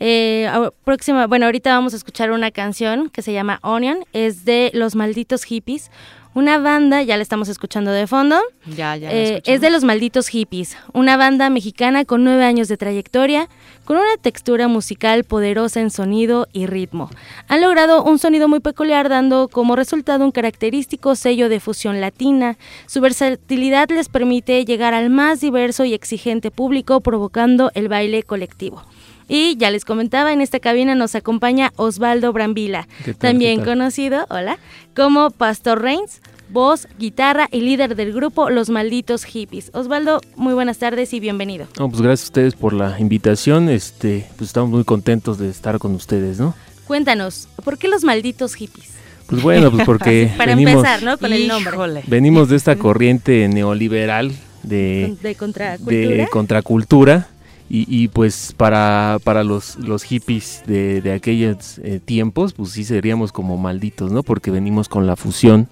Eh, 0.00 0.50
próxima, 0.84 1.26
bueno, 1.26 1.46
ahorita 1.46 1.74
vamos 1.74 1.92
a 1.92 1.96
escuchar 1.96 2.30
una 2.30 2.50
canción 2.50 3.10
que 3.10 3.22
se 3.22 3.32
llama 3.32 3.58
Onion. 3.62 4.04
Es 4.12 4.44
de 4.44 4.70
Los 4.74 4.94
Malditos 4.94 5.44
Hippies 5.44 5.90
una 6.34 6.58
banda, 6.58 7.02
ya 7.02 7.16
la 7.16 7.22
estamos 7.22 7.48
escuchando 7.48 7.92
de 7.92 8.06
fondo. 8.06 8.40
Ya, 8.66 8.96
ya. 8.96 9.10
Eh, 9.12 9.42
es 9.44 9.60
de 9.60 9.70
los 9.70 9.84
malditos 9.84 10.28
hippies, 10.28 10.76
una 10.92 11.16
banda 11.16 11.48
mexicana 11.48 12.04
con 12.04 12.24
nueve 12.24 12.44
años 12.44 12.68
de 12.68 12.76
trayectoria, 12.76 13.48
con 13.84 13.96
una 13.96 14.16
textura 14.20 14.66
musical 14.66 15.24
poderosa 15.24 15.80
en 15.80 15.90
sonido 15.90 16.48
y 16.52 16.66
ritmo. 16.66 17.10
Han 17.48 17.60
logrado 17.60 18.02
un 18.02 18.18
sonido 18.18 18.48
muy 18.48 18.60
peculiar, 18.60 19.08
dando 19.08 19.48
como 19.48 19.76
resultado 19.76 20.24
un 20.24 20.32
característico 20.32 21.14
sello 21.14 21.48
de 21.48 21.60
fusión 21.60 22.00
latina. 22.00 22.56
Su 22.86 23.00
versatilidad 23.00 23.88
les 23.90 24.08
permite 24.08 24.64
llegar 24.64 24.94
al 24.94 25.10
más 25.10 25.40
diverso 25.40 25.84
y 25.84 25.94
exigente 25.94 26.50
público, 26.50 27.00
provocando 27.00 27.70
el 27.74 27.88
baile 27.88 28.22
colectivo. 28.22 28.82
Y 29.28 29.56
ya 29.56 29.70
les 29.70 29.84
comentaba, 29.84 30.32
en 30.32 30.40
esta 30.40 30.60
cabina 30.60 30.94
nos 30.94 31.14
acompaña 31.14 31.72
Osvaldo 31.76 32.32
Brambila, 32.32 32.86
también 33.18 33.64
conocido, 33.64 34.26
hola, 34.28 34.58
como 34.94 35.30
Pastor 35.30 35.80
Reigns, 35.80 36.20
voz, 36.50 36.86
guitarra 36.98 37.48
y 37.50 37.60
líder 37.60 37.96
del 37.96 38.12
grupo 38.12 38.50
Los 38.50 38.68
Malditos 38.68 39.24
Hippies. 39.24 39.70
Osvaldo, 39.72 40.20
muy 40.36 40.54
buenas 40.54 40.78
tardes 40.78 41.12
y 41.14 41.20
bienvenido. 41.20 41.66
pues 41.74 42.00
gracias 42.00 42.22
a 42.22 42.30
ustedes 42.30 42.54
por 42.54 42.74
la 42.74 43.00
invitación, 43.00 43.68
este, 43.68 44.26
pues 44.36 44.50
estamos 44.50 44.70
muy 44.70 44.84
contentos 44.84 45.38
de 45.38 45.48
estar 45.48 45.78
con 45.78 45.94
ustedes, 45.94 46.38
¿no? 46.38 46.54
Cuéntanos, 46.86 47.48
¿por 47.64 47.78
qué 47.78 47.88
Los 47.88 48.04
Malditos 48.04 48.54
Hippies? 48.54 48.90
Pues 49.26 49.42
bueno, 49.42 49.70
pues 49.70 49.86
porque 49.86 50.30
Para 50.36 50.54
venimos, 50.54 50.74
empezar, 50.74 51.02
¿no? 51.02 51.16
Con 51.16 51.32
el 51.32 51.48
nombre. 51.48 52.02
Venimos 52.06 52.50
de 52.50 52.56
esta 52.56 52.76
corriente 52.76 53.48
neoliberal 53.48 54.32
de, 54.62 55.16
de 55.22 55.34
contracultura. 55.34 56.24
De 56.24 56.28
contracultura 56.30 57.28
y, 57.68 58.08
pues 58.08 58.54
para, 58.56 59.18
para 59.24 59.42
los, 59.42 59.76
los 59.76 60.04
hippies 60.04 60.62
de, 60.66 61.00
de 61.00 61.12
aquellos 61.12 61.78
eh, 61.78 61.98
tiempos, 62.04 62.52
pues 62.52 62.70
sí 62.70 62.84
seríamos 62.84 63.32
como 63.32 63.56
malditos, 63.56 64.12
¿no? 64.12 64.22
Porque 64.22 64.50
venimos 64.50 64.88
con 64.88 65.06
la 65.06 65.16
fusión, 65.16 65.68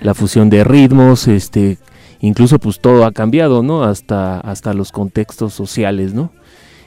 la 0.00 0.14
fusión 0.14 0.48
de 0.48 0.62
ritmos, 0.62 1.26
este, 1.26 1.78
incluso 2.20 2.58
pues 2.58 2.78
todo 2.78 3.04
ha 3.04 3.12
cambiado, 3.12 3.62
¿no? 3.62 3.82
Hasta, 3.82 4.38
hasta 4.40 4.74
los 4.74 4.92
contextos 4.92 5.52
sociales, 5.54 6.14
¿no? 6.14 6.30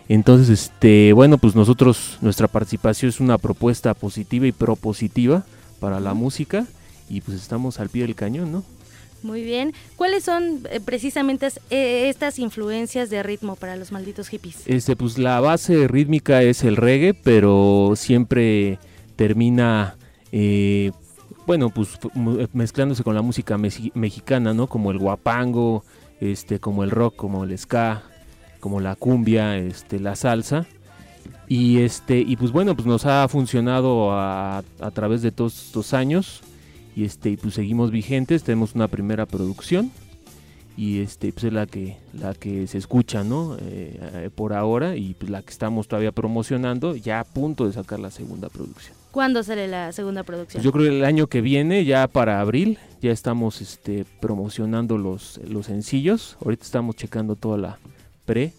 Entonces, 0.08 0.50
este, 0.50 1.14
bueno, 1.14 1.38
pues 1.38 1.56
nosotros, 1.56 2.18
nuestra 2.22 2.48
participación 2.48 3.10
es 3.10 3.20
una 3.20 3.38
propuesta 3.38 3.94
positiva 3.94 4.48
y 4.48 4.52
propositiva 4.52 5.44
para 5.80 6.00
la 6.00 6.14
música 6.14 6.66
y 7.10 7.22
pues 7.22 7.38
estamos 7.38 7.80
al 7.80 7.90
pie 7.90 8.04
del 8.04 8.16
cañón, 8.16 8.52
¿no? 8.52 8.64
Muy 9.24 9.42
bien. 9.42 9.74
¿Cuáles 9.96 10.26
son 10.26 10.68
eh, 10.70 10.82
precisamente 10.82 11.48
eh, 11.70 12.10
estas 12.10 12.40
influencias 12.40 13.10
de 13.10 13.24
ritmo 13.24 13.56
para 13.56 13.78
los 13.78 13.92
malditos 13.92 14.28
hippies? 14.28 14.68
Este, 14.68 14.96
pues 14.98 15.18
la 15.18 15.40
base 15.40 15.88
rítmica 15.88 16.44
es 16.44 16.64
el 16.64 16.76
reggae, 16.76 17.14
pero 17.14 17.94
siempre 17.96 18.80
termina, 19.16 19.96
eh, 20.34 20.92
bueno, 21.48 21.70
pues 21.70 21.98
mezclándose 22.52 23.04
con 23.04 23.16
la 23.16 23.22
música 23.22 23.58
mexicana, 23.58 24.54
¿no? 24.54 24.68
Como 24.68 24.92
el 24.92 25.00
guapango, 25.00 25.86
este, 26.20 26.60
como 26.60 26.84
el 26.84 26.92
rock, 26.92 27.16
como 27.16 27.46
el 27.46 27.58
ska, 27.58 28.04
como 28.60 28.82
la 28.82 28.96
cumbia, 28.96 29.58
este, 29.58 30.00
la 30.02 30.18
salsa. 30.18 30.66
Y 31.48 31.80
este, 31.80 32.20
y 32.20 32.36
pues 32.36 32.52
bueno, 32.52 32.76
pues 32.76 32.86
nos 32.86 33.06
ha 33.06 33.26
funcionado 33.30 34.12
a, 34.12 34.64
a 34.80 34.92
través 34.92 35.22
de 35.22 35.32
todos 35.32 35.68
estos 35.68 35.94
años 35.94 36.42
y 36.96 37.06
este 37.06 37.38
pues 37.38 37.54
seguimos 37.56 37.92
vigentes 37.92 38.44
tenemos 38.44 38.76
una 38.76 38.88
primera 38.88 39.26
producción 39.26 39.92
y 40.76 41.02
este 41.02 41.32
pues 41.32 41.46
es 41.46 41.54
la 41.54 41.66
que 41.68 41.98
la 42.14 42.34
que 42.34 42.68
se 42.68 42.78
escucha 42.78 43.24
no 43.24 43.58
eh, 43.60 44.00
eh, 44.00 44.30
por 44.34 44.54
ahora 44.54 44.96
y 44.96 45.14
pues 45.14 45.30
la 45.30 45.42
que 45.42 45.52
estamos 45.52 45.88
todavía 45.88 46.12
promocionando 46.12 46.96
ya 46.96 47.20
a 47.20 47.24
punto 47.24 47.68
de 47.68 47.74
sacar 47.74 48.00
la 48.00 48.12
segunda 48.12 48.50
producción 48.50 48.96
¿Cuándo 49.14 49.44
sale 49.44 49.68
la 49.68 49.92
segunda 49.92 50.24
producción? 50.24 50.58
Pues 50.58 50.64
yo 50.64 50.72
creo 50.72 50.90
que 50.90 50.98
el 50.98 51.06
año 51.06 51.28
que 51.28 51.42
viene, 51.42 51.86
ya 51.86 52.08
para 52.08 52.42
abril, 52.42 52.80
ya 53.00 53.12
estamos 53.12 53.62
este, 53.62 54.06
promocionando 54.20 54.98
los, 54.98 55.40
los 55.48 55.68
sencillos. 55.68 56.36
Ahorita 56.44 56.64
estamos 56.64 56.96
checando 56.96 57.36
toda 57.36 57.60
la 57.60 57.78
pre 58.26 58.54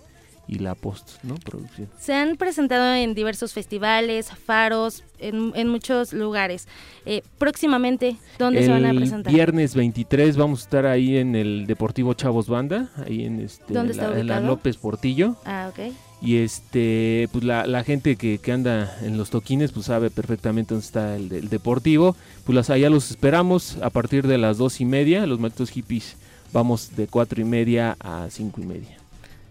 y 0.47 0.59
la 0.59 0.75
post 0.75 1.23
¿no? 1.23 1.37
producción. 1.37 1.89
Se 1.99 2.15
han 2.15 2.37
presentado 2.37 2.95
en 2.95 3.15
diversos 3.15 3.53
festivales, 3.53 4.31
faros, 4.31 5.05
en, 5.19 5.69
muchos 5.69 6.13
lugares. 6.13 6.69
Eh, 7.07 7.23
próximamente, 7.39 8.17
¿dónde 8.39 8.63
se 8.63 8.71
van 8.71 8.85
a 8.85 8.93
presentar? 8.93 9.33
Viernes 9.33 9.75
23 9.75 10.37
vamos 10.37 10.61
a 10.61 10.63
estar 10.65 10.87
ahí 10.87 11.17
en 11.17 11.35
el 11.35 11.67
Deportivo 11.67 12.15
Chavos 12.15 12.49
Banda, 12.49 12.91
ahí 13.07 13.25
en, 13.25 13.41
este, 13.41 13.73
la, 13.73 14.41
López 14.41 14.77
Portillo. 14.77 15.37
Ah, 15.45 15.71
ok. 15.71 15.93
Y 16.21 16.37
este, 16.37 17.29
pues 17.33 17.45
la, 17.45 17.67
la 17.67 17.85
gente 17.85 18.17
que, 18.17 18.39
que, 18.39 18.53
anda 18.53 18.97
en 19.03 19.19
los 19.19 19.31
toquines, 19.31 19.73
pues 19.73 19.87
sabe 19.87 20.11
perfectamente 20.11 20.73
dónde 20.75 20.87
está 20.87 21.17
el, 21.17 21.49
deportivo. 21.49 22.17
Pues 22.45 22.57
las, 22.57 22.71
allá 22.71 22.89
los 22.89 23.11
esperamos 23.11 23.77
a 23.83 23.91
partir 23.91 24.27
de 24.27 24.39
las 24.39 24.57
dos 24.57 24.81
y 24.81 24.85
media. 24.87 25.27
Los 25.27 25.39
malditos 25.39 25.71
hippies 25.71 26.17
vamos 26.53 26.97
de 26.97 27.09
cuatro 27.09 27.43
y 27.43 27.45
media 27.45 27.97
a 28.01 28.29
cinco 28.31 28.63
y 28.63 28.67
media. 28.67 29.04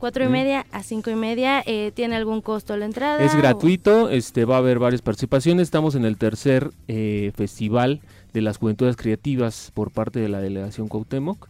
Cuatro 0.03 0.25
y 0.25 0.27
media 0.27 0.65
a 0.73 0.83
cinco 0.83 1.11
y 1.11 1.15
media. 1.15 1.63
Eh, 1.65 1.93
¿Tiene 1.95 2.17
algún 2.17 2.41
costo 2.41 2.75
la 2.75 2.83
entrada? 2.83 3.23
Es 3.23 3.33
gratuito, 3.37 4.09
este 4.09 4.43
va 4.43 4.55
a 4.55 4.57
haber 4.57 4.77
varias 4.77 5.01
participaciones. 5.01 5.63
Estamos 5.63 5.95
en 5.95 6.03
el 6.03 6.17
tercer 6.17 6.71
eh, 6.89 7.31
festival 7.37 8.01
de 8.33 8.41
las 8.41 8.57
juventudes 8.57 8.97
creativas 8.97 9.71
por 9.73 9.91
parte 9.91 10.19
de 10.19 10.27
la 10.27 10.41
delegación 10.41 10.89
Cuauhtémoc 10.89 11.47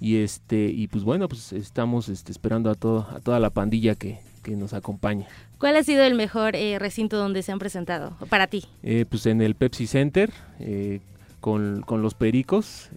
y 0.00 0.16
este 0.16 0.64
y 0.64 0.88
pues 0.88 1.04
bueno 1.04 1.28
pues 1.28 1.52
estamos 1.52 2.08
este, 2.08 2.32
esperando 2.32 2.70
a 2.70 2.74
todo 2.74 3.06
a 3.08 3.20
toda 3.20 3.38
la 3.38 3.50
pandilla 3.50 3.94
que, 3.94 4.18
que 4.42 4.56
nos 4.56 4.72
acompaña. 4.72 5.28
¿Cuál 5.58 5.76
ha 5.76 5.84
sido 5.84 6.02
el 6.02 6.14
mejor 6.14 6.56
eh, 6.56 6.80
recinto 6.80 7.16
donde 7.16 7.44
se 7.44 7.52
han 7.52 7.60
presentado 7.60 8.16
para 8.28 8.48
ti? 8.48 8.64
Eh, 8.82 9.06
pues 9.08 9.26
en 9.26 9.40
el 9.40 9.54
Pepsi 9.54 9.86
Center 9.86 10.32
con, 11.40 11.82
con, 11.82 12.02
los 12.02 12.14
Pericos 12.14 12.88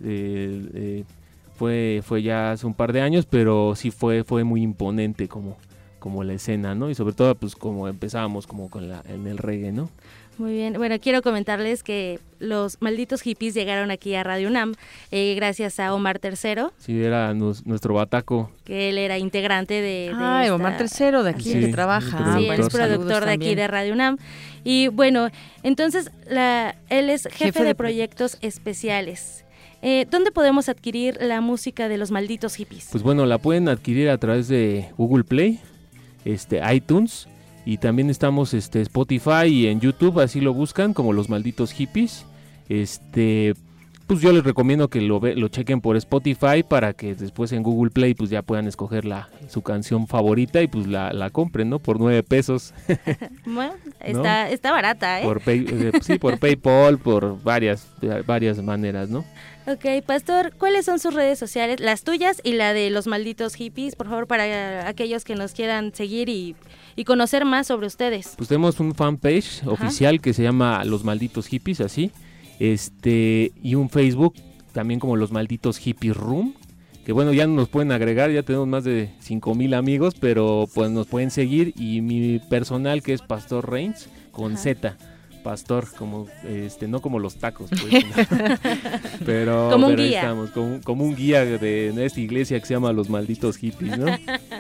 fue 1.56 2.01
fue 2.03 2.22
ya 2.22 2.51
hace 2.51 2.66
un 2.66 2.74
par 2.74 2.93
de 2.93 3.01
años 3.01 3.26
pero 3.26 3.74
sí 3.76 3.91
fue 3.91 4.24
fue 4.24 4.43
muy 4.43 4.62
imponente 4.62 5.28
como 5.28 5.58
como 5.99 6.24
la 6.24 6.34
escena 6.34 6.76
no 6.76 6.89
y 6.89 6.95
sobre 6.95 7.14
todo 7.14 7.36
pues 7.36 7.56
como 7.56 7.88
empezábamos 7.88 8.47
como 8.47 8.70
con 8.70 8.89
la 8.89 9.03
en 9.08 9.28
el 9.28 9.38
reggae 9.38 9.72
no 9.72 9.89
muy 10.38 10.53
bien, 10.53 10.74
bueno, 10.74 10.99
quiero 10.99 11.22
comentarles 11.22 11.82
que 11.82 12.20
los 12.39 12.82
malditos 12.82 13.22
hippies 13.22 13.53
llegaron 13.53 13.89
aquí 13.89 14.16
a 14.16 14.24
Radio 14.24 14.49
UNAM 14.49 14.74
eh, 15.12 15.34
gracias 15.36 15.80
a 15.80 15.93
Omar 15.93 16.20
Tercero. 16.20 16.74
Sí, 16.78 17.01
era 17.01 17.34
nuestro 17.34 17.93
bataco. 17.93 18.51
Que 18.66 18.89
él 18.89 18.97
era 18.97 19.18
integrante 19.18 19.76
de... 19.76 20.12
Ah, 20.14 20.45
Omar 20.51 20.78
Tercero, 20.78 21.24
de 21.24 21.30
aquí, 21.30 21.53
que 21.53 21.70
trabaja. 21.70 22.38
Sí, 22.38 22.47
él 22.47 22.60
es 22.60 22.70
productor 22.70 23.24
de 23.24 23.32
aquí 23.32 23.56
de 23.56 23.68
Radio 23.68 23.93
UNAM. 23.93 24.18
Y 24.66 24.89
bueno, 24.89 25.30
entonces 25.64 26.12
la, 26.28 26.76
él 26.89 27.10
es 27.10 27.28
jefe, 27.32 27.64
de, 27.64 27.74
proyectos 27.74 28.38
especiales. 28.41 29.45
Eh, 29.88 30.08
¿Dónde 30.10 30.32
podemos 30.32 30.68
adquirir 30.68 31.16
la 31.22 31.42
música 31.42 31.88
de 31.88 32.00
los 32.00 32.10
malditos 32.10 32.56
hippies? 32.56 32.88
Pues 32.92 33.04
bueno, 33.04 33.28
la 33.28 33.38
pueden 33.38 33.70
adquirir 33.70 34.10
a 34.10 34.18
través 34.18 34.48
de 34.48 34.90
Google 34.98 35.24
Play, 35.24 35.60
este, 36.26 36.60
iTunes 36.74 37.28
y 37.68 37.78
también 37.78 38.10
estamos 38.10 38.56
este 38.56 38.82
Spotify 38.82 39.46
y 39.46 39.68
en 39.68 39.80
YouTube, 39.80 40.22
así 40.22 40.42
lo 40.42 40.56
buscan 40.56 40.96
como 40.96 41.14
los 41.14 41.30
malditos 41.30 41.72
hippies. 41.72 42.26
Este, 42.68 43.54
pues 44.08 44.22
yo 44.22 44.34
les 44.34 44.44
recomiendo 44.44 44.88
que 44.88 45.02
lo, 45.02 45.20
lo 45.20 45.48
chequen 45.50 45.82
por 45.82 45.98
Spotify 45.98 46.64
para 46.68 46.94
que 46.94 47.14
después 47.14 47.52
en 47.52 47.62
Google 47.62 47.92
Play 47.92 48.16
pues 48.16 48.32
ya 48.32 48.42
puedan 48.42 48.66
escoger 48.66 49.06
la, 49.06 49.30
su 49.50 49.62
canción 49.62 50.08
favorita 50.08 50.64
y 50.64 50.68
pues 50.68 50.88
la, 50.88 51.14
la 51.14 51.30
compren, 51.30 51.70
¿no? 51.70 51.78
Por 51.78 52.00
nueve 52.00 52.24
pesos. 52.24 52.74
bueno, 53.46 53.76
está, 54.00 54.50
está 54.50 54.72
barata, 54.72 55.22
¿eh? 55.22 55.26
Por 55.26 55.44
eh, 55.46 55.92
sí, 56.02 56.18
por 56.18 56.40
PayPal, 56.40 56.98
por 56.98 57.40
varias, 57.44 57.88
varias 58.26 58.64
maneras, 58.64 59.10
¿no? 59.10 59.24
Ok, 59.68 60.05
Pastor, 60.05 60.53
¿cuáles 60.57 60.86
son 60.86 60.99
sus 60.99 61.13
redes 61.13 61.39
sociales? 61.39 61.80
Las 61.80 62.03
tuyas 62.03 62.39
y 62.43 62.53
la 62.53 62.74
de 62.74 62.89
los 62.89 63.07
malditos 63.07 63.55
hippies, 63.55 63.95
por 63.95 64.07
favor, 64.07 64.28
para 64.28 64.88
aquellos 64.88 65.24
que 65.24 65.36
nos 65.36 65.53
quieran 65.53 65.93
seguir 65.93 66.30
y 66.30 66.55
y 66.95 67.03
conocer 67.03 67.45
más 67.45 67.68
sobre 67.68 67.88
ustedes. 67.88 68.34
Pues 68.38 68.49
tenemos 68.49 68.80
un 68.80 68.95
fanpage 68.95 69.66
oficial 69.66 70.22
que 70.22 70.34
se 70.34 70.43
llama 70.43 70.84
Los 70.86 71.03
Malditos 71.03 71.47
Hippies, 71.47 71.82
así, 71.82 72.11
este, 72.59 73.51
y 73.61 73.76
un 73.76 73.89
Facebook 73.89 74.36
también 74.72 74.99
como 74.99 75.16
Los 75.16 75.32
Malditos 75.32 75.78
Hippies 75.78 76.16
Room, 76.16 76.53
que 77.05 77.11
bueno, 77.11 77.34
ya 77.34 77.45
nos 77.47 77.70
pueden 77.70 77.91
agregar, 77.91 78.32
ya 78.32 78.43
tenemos 78.43 78.68
más 78.68 78.84
de 78.84 79.11
5000 79.20 79.74
amigos, 79.76 80.16
pero 80.20 80.68
pues 80.74 80.89
nos 80.89 81.05
pueden 81.05 81.30
seguir. 81.30 81.74
Y 81.78 82.01
mi 82.01 82.39
personal 82.39 83.03
que 83.03 83.13
es 83.13 83.22
Pastor 83.22 83.70
Reigns 83.70 84.09
con 84.32 84.57
Z 84.57 84.97
pastor, 85.46 85.88
como 85.96 86.28
este, 86.43 86.88
no 86.88 87.02
como 87.02 87.20
los 87.20 87.36
tacos, 87.36 87.70
pues, 87.70 88.04
pero, 89.26 89.70
como 89.72 89.88
un 89.88 89.96
guía. 89.96 90.22
estamos, 90.22 90.50
como, 90.50 91.04
un 91.04 91.16
guía 91.16 91.46
de 91.46 92.04
esta 92.04 92.20
iglesia 92.20 92.60
que 92.60 92.66
se 92.66 92.74
llama 92.74 92.91
Los 92.91 93.10
Malditos 93.10 93.58
Hippies, 93.58 93.96
¿no? 93.96 94.08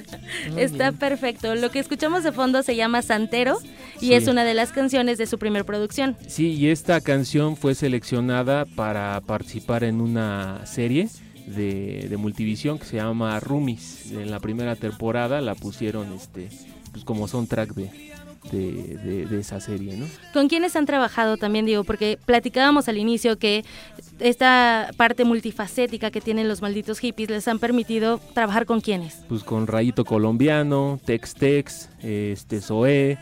Está 0.57 0.91
perfecto. 0.91 1.55
Lo 1.55 1.71
que 1.71 1.79
escuchamos 1.79 2.23
de 2.23 2.31
fondo 2.31 2.61
se 2.61 2.75
llama 2.75 3.01
Santero 3.01 3.57
y 3.99 4.13
es 4.13 4.27
una 4.27 4.43
de 4.43 4.53
las 4.53 4.71
canciones 4.71 5.17
de 5.17 5.25
su 5.25 5.39
primer 5.39 5.65
producción. 5.65 6.15
Sí, 6.27 6.53
y 6.53 6.69
esta 6.69 7.01
canción 7.01 7.57
fue 7.57 7.73
seleccionada 7.73 8.65
para 8.65 9.19
participar 9.21 9.83
en 9.83 10.01
una 10.01 10.65
serie. 10.67 11.09
De, 11.47 12.07
de, 12.09 12.17
Multivisión 12.17 12.79
que 12.79 12.85
se 12.85 12.95
llama 12.95 13.39
Rumis. 13.39 14.11
En 14.11 14.31
la 14.31 14.39
primera 14.39 14.75
temporada 14.75 15.41
la 15.41 15.53
pusieron 15.53 16.11
este 16.13 16.49
pues 16.91 17.05
como 17.05 17.27
soundtrack 17.27 17.75
de, 17.75 17.91
de, 18.51 19.25
de, 19.29 19.39
esa 19.39 19.59
serie, 19.59 19.97
¿no? 19.97 20.05
¿Con 20.33 20.47
quiénes 20.47 20.75
han 20.75 20.85
trabajado 20.85 21.37
también, 21.37 21.65
digo? 21.65 21.83
Porque 21.83 22.17
platicábamos 22.25 22.87
al 22.87 22.97
inicio 22.97 23.37
que 23.37 23.63
esta 24.19 24.91
parte 24.97 25.25
multifacética 25.25 26.11
que 26.11 26.21
tienen 26.21 26.47
los 26.47 26.61
malditos 26.61 26.99
hippies 26.99 27.29
les 27.29 27.47
han 27.47 27.59
permitido 27.59 28.19
trabajar 28.33 28.65
con 28.65 28.81
quiénes? 28.81 29.23
Pues 29.27 29.43
con 29.43 29.67
Rayito 29.67 30.05
Colombiano, 30.05 30.99
Tex 31.05 31.33
Tex, 31.33 31.89
este 32.01 32.61
Zoé, 32.61 33.17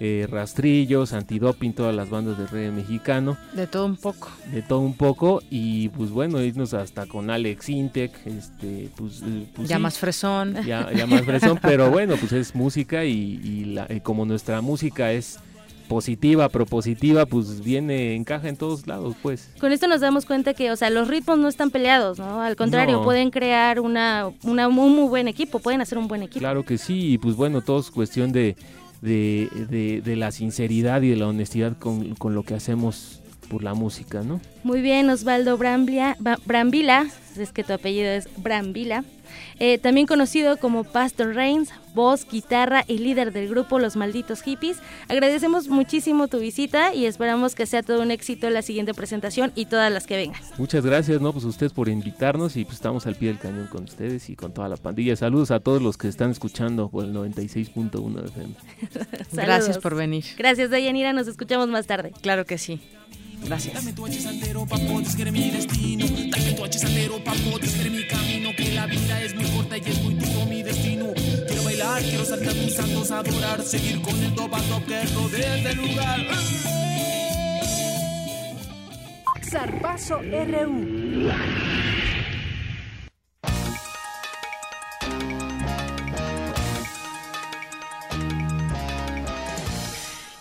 eh, 0.00 0.26
Rastrillos, 0.28 1.12
Antidoping, 1.12 1.72
todas 1.72 1.94
las 1.94 2.10
bandas 2.10 2.38
de 2.38 2.46
reggae 2.46 2.70
mexicano. 2.70 3.36
De 3.52 3.66
todo 3.66 3.86
un 3.86 3.96
poco. 3.96 4.30
De 4.50 4.62
todo 4.62 4.80
un 4.80 4.94
poco 4.94 5.42
y 5.50 5.88
pues 5.90 6.10
bueno, 6.10 6.42
irnos 6.42 6.74
hasta 6.74 7.06
con 7.06 7.30
Alex 7.30 7.68
Intec, 7.68 8.12
este, 8.26 8.88
pues, 8.96 9.22
eh, 9.22 9.46
pues 9.54 9.68
ya 9.68 9.78
más 9.78 9.98
fresón. 9.98 10.56
Ya, 10.66 10.88
más 11.08 11.22
fresón, 11.22 11.58
pero 11.62 11.90
bueno, 11.90 12.16
pues 12.16 12.32
es 12.32 12.54
música 12.54 13.04
y, 13.04 13.78
como 14.02 14.24
nuestra 14.24 14.60
música 14.60 15.12
es 15.12 15.38
positiva, 15.88 16.48
propositiva, 16.48 17.26
pues 17.26 17.62
viene, 17.62 18.14
encaja 18.14 18.48
en 18.48 18.56
todos 18.56 18.86
lados, 18.86 19.14
pues. 19.22 19.50
Con 19.60 19.72
esto 19.72 19.88
nos 19.88 20.00
damos 20.00 20.24
cuenta 20.24 20.54
que, 20.54 20.70
o 20.70 20.76
sea, 20.76 20.88
los 20.90 21.08
ritmos 21.08 21.38
no 21.38 21.48
están 21.48 21.70
peleados, 21.70 22.18
¿no? 22.18 22.40
Al 22.40 22.56
contrario, 22.56 23.02
pueden 23.02 23.30
crear 23.30 23.78
una, 23.78 24.30
una, 24.42 24.68
un 24.68 24.74
muy 24.74 25.08
buen 25.08 25.28
equipo, 25.28 25.58
pueden 25.58 25.82
hacer 25.82 25.98
un 25.98 26.08
buen 26.08 26.22
equipo. 26.22 26.40
Claro 26.40 26.64
que 26.64 26.78
sí, 26.78 27.12
y 27.12 27.18
pues 27.18 27.36
bueno, 27.36 27.60
todo 27.60 27.80
es 27.80 27.90
cuestión 27.90 28.32
de, 28.32 28.56
de, 29.02 30.00
de, 30.04 30.16
la 30.16 30.30
sinceridad 30.30 31.02
y 31.02 31.10
de 31.10 31.16
la 31.16 31.28
honestidad 31.28 31.76
con, 31.76 32.14
con, 32.14 32.34
lo 32.34 32.44
que 32.44 32.54
hacemos 32.54 33.20
por 33.50 33.62
la 33.62 33.74
música, 33.74 34.22
¿no? 34.22 34.40
Muy 34.62 34.80
bien, 34.80 35.10
Osvaldo 35.10 35.58
Brambila, 35.58 36.16
Brambila 36.46 37.06
es 37.36 37.52
que 37.52 37.64
tu 37.64 37.72
apellido 37.72 38.08
es 38.10 38.28
Brambila, 38.36 39.04
eh, 39.58 39.78
también 39.78 40.06
conocido 40.06 40.56
como 40.56 40.84
Pastor 40.84 41.34
Reigns, 41.34 41.70
voz, 41.94 42.26
guitarra 42.30 42.84
y 42.86 42.98
líder 42.98 43.32
del 43.32 43.48
grupo 43.48 43.78
Los 43.78 43.96
Malditos 43.96 44.42
Hippies. 44.42 44.78
Agradecemos 45.08 45.68
muchísimo 45.68 46.28
tu 46.28 46.38
visita 46.38 46.94
y 46.94 47.06
esperamos 47.06 47.54
que 47.54 47.66
sea 47.66 47.82
todo 47.82 48.02
un 48.02 48.10
éxito 48.10 48.48
la 48.50 48.62
siguiente 48.62 48.94
presentación 48.94 49.52
y 49.54 49.66
todas 49.66 49.92
las 49.92 50.06
que 50.06 50.16
vengan. 50.16 50.40
Muchas 50.58 50.84
gracias, 50.84 51.20
¿no? 51.20 51.32
Pues 51.32 51.44
ustedes 51.44 51.72
por 51.72 51.88
invitarnos 51.88 52.56
y 52.56 52.64
pues 52.64 52.76
estamos 52.76 53.06
al 53.06 53.16
pie 53.16 53.28
del 53.28 53.38
cañón 53.38 53.66
con 53.68 53.84
ustedes 53.84 54.30
y 54.30 54.36
con 54.36 54.52
toda 54.52 54.68
la 54.68 54.76
pandilla. 54.76 55.16
Saludos 55.16 55.50
a 55.50 55.60
todos 55.60 55.82
los 55.82 55.96
que 55.96 56.08
están 56.08 56.30
escuchando 56.30 56.88
por 56.88 57.04
el 57.04 57.12
96.1 57.12 58.24
FM. 58.24 58.54
gracias 59.32 59.78
por 59.78 59.94
venir. 59.94 60.24
Gracias, 60.36 60.70
Dayanira. 60.70 61.12
Nos 61.12 61.28
escuchamos 61.28 61.68
más 61.68 61.86
tarde. 61.86 62.12
Claro 62.20 62.44
que 62.46 62.58
sí. 62.58 62.80
Gracias. 63.44 63.74
La 68.82 68.88
vida 68.88 69.22
es 69.22 69.32
muy 69.36 69.44
corta 69.44 69.78
y 69.78 69.80
es 69.80 70.02
muy 70.02 70.14
duro 70.14 70.44
mi 70.46 70.60
destino. 70.60 71.12
Quiero 71.14 71.62
bailar, 71.62 72.02
quiero 72.02 72.24
saltar 72.24 72.52
mis 72.56 72.74
santos 72.74 73.12
adorar. 73.12 73.62
Seguir 73.62 74.02
con 74.02 74.20
el 74.20 74.34
dobando 74.34 74.84
que 74.86 75.04
rodea 75.14 75.56
este 75.56 75.74
lugar. 75.76 76.20
Zarpazo 79.48 80.18
RU. 80.20 82.11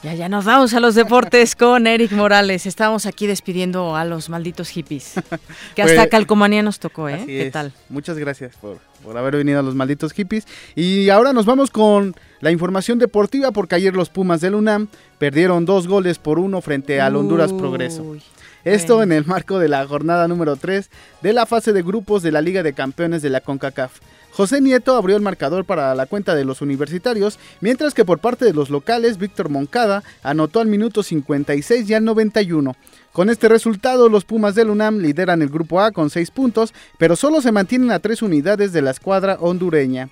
Ya, 0.03 0.15
ya 0.15 0.29
nos 0.29 0.45
vamos 0.45 0.73
a 0.73 0.79
los 0.79 0.95
deportes 0.95 1.55
con 1.55 1.85
Eric 1.85 2.11
Morales. 2.13 2.65
Estamos 2.65 3.05
aquí 3.05 3.27
despidiendo 3.27 3.95
a 3.95 4.03
los 4.03 4.29
malditos 4.29 4.69
hippies. 4.69 5.13
Que 5.75 5.83
hasta 5.83 5.95
pues, 5.95 6.09
Calcomanía 6.09 6.63
nos 6.63 6.79
tocó, 6.79 7.07
¿eh? 7.07 7.23
¿Qué 7.25 7.51
tal? 7.51 7.71
Muchas 7.87 8.17
gracias 8.17 8.55
por, 8.55 8.79
por 9.03 9.15
haber 9.15 9.37
venido 9.37 9.59
a 9.59 9.61
los 9.61 9.75
malditos 9.75 10.11
hippies. 10.13 10.47
Y 10.75 11.09
ahora 11.09 11.33
nos 11.33 11.45
vamos 11.45 11.69
con 11.69 12.15
la 12.39 12.49
información 12.49 12.97
deportiva 12.97 13.51
porque 13.51 13.75
ayer 13.75 13.95
los 13.95 14.09
Pumas 14.09 14.41
del 14.41 14.55
UNAM 14.55 14.87
perdieron 15.19 15.65
dos 15.65 15.87
goles 15.87 16.17
por 16.17 16.39
uno 16.39 16.61
frente 16.61 16.99
al 16.99 17.15
Honduras 17.15 17.53
Progreso. 17.53 18.17
Esto 18.63 19.03
en 19.03 19.11
el 19.11 19.25
marco 19.25 19.59
de 19.59 19.67
la 19.67 19.85
jornada 19.87 20.27
número 20.27 20.55
3 20.55 20.89
de 21.21 21.33
la 21.33 21.45
fase 21.45 21.73
de 21.73 21.83
grupos 21.83 22.23
de 22.23 22.31
la 22.31 22.41
Liga 22.41 22.63
de 22.63 22.73
Campeones 22.73 23.21
de 23.21 23.29
la 23.29 23.41
CONCACAF. 23.41 23.99
José 24.32 24.61
Nieto 24.61 24.95
abrió 24.95 25.17
el 25.17 25.21
marcador 25.21 25.65
para 25.65 25.93
la 25.93 26.05
cuenta 26.05 26.36
de 26.36 26.45
los 26.45 26.61
universitarios, 26.61 27.38
mientras 27.59 27.93
que 27.93 28.05
por 28.05 28.19
parte 28.19 28.45
de 28.45 28.53
los 28.53 28.69
locales, 28.69 29.17
Víctor 29.17 29.49
Moncada 29.49 30.03
anotó 30.23 30.61
al 30.61 30.67
minuto 30.67 31.03
56 31.03 31.89
y 31.89 31.93
al 31.93 32.05
91. 32.05 32.75
Con 33.11 33.29
este 33.29 33.49
resultado, 33.49 34.07
los 34.07 34.23
Pumas 34.23 34.55
del 34.55 34.69
UNAM 34.69 34.99
lideran 34.99 35.41
el 35.41 35.49
grupo 35.49 35.82
A 35.82 35.91
con 35.91 36.09
6 36.09 36.32
puntos, 36.32 36.73
pero 36.97 37.17
solo 37.17 37.41
se 37.41 37.51
mantienen 37.51 37.91
a 37.91 37.99
3 37.99 38.21
unidades 38.21 38.71
de 38.71 38.82
la 38.82 38.91
escuadra 38.91 39.38
hondureña. 39.41 40.09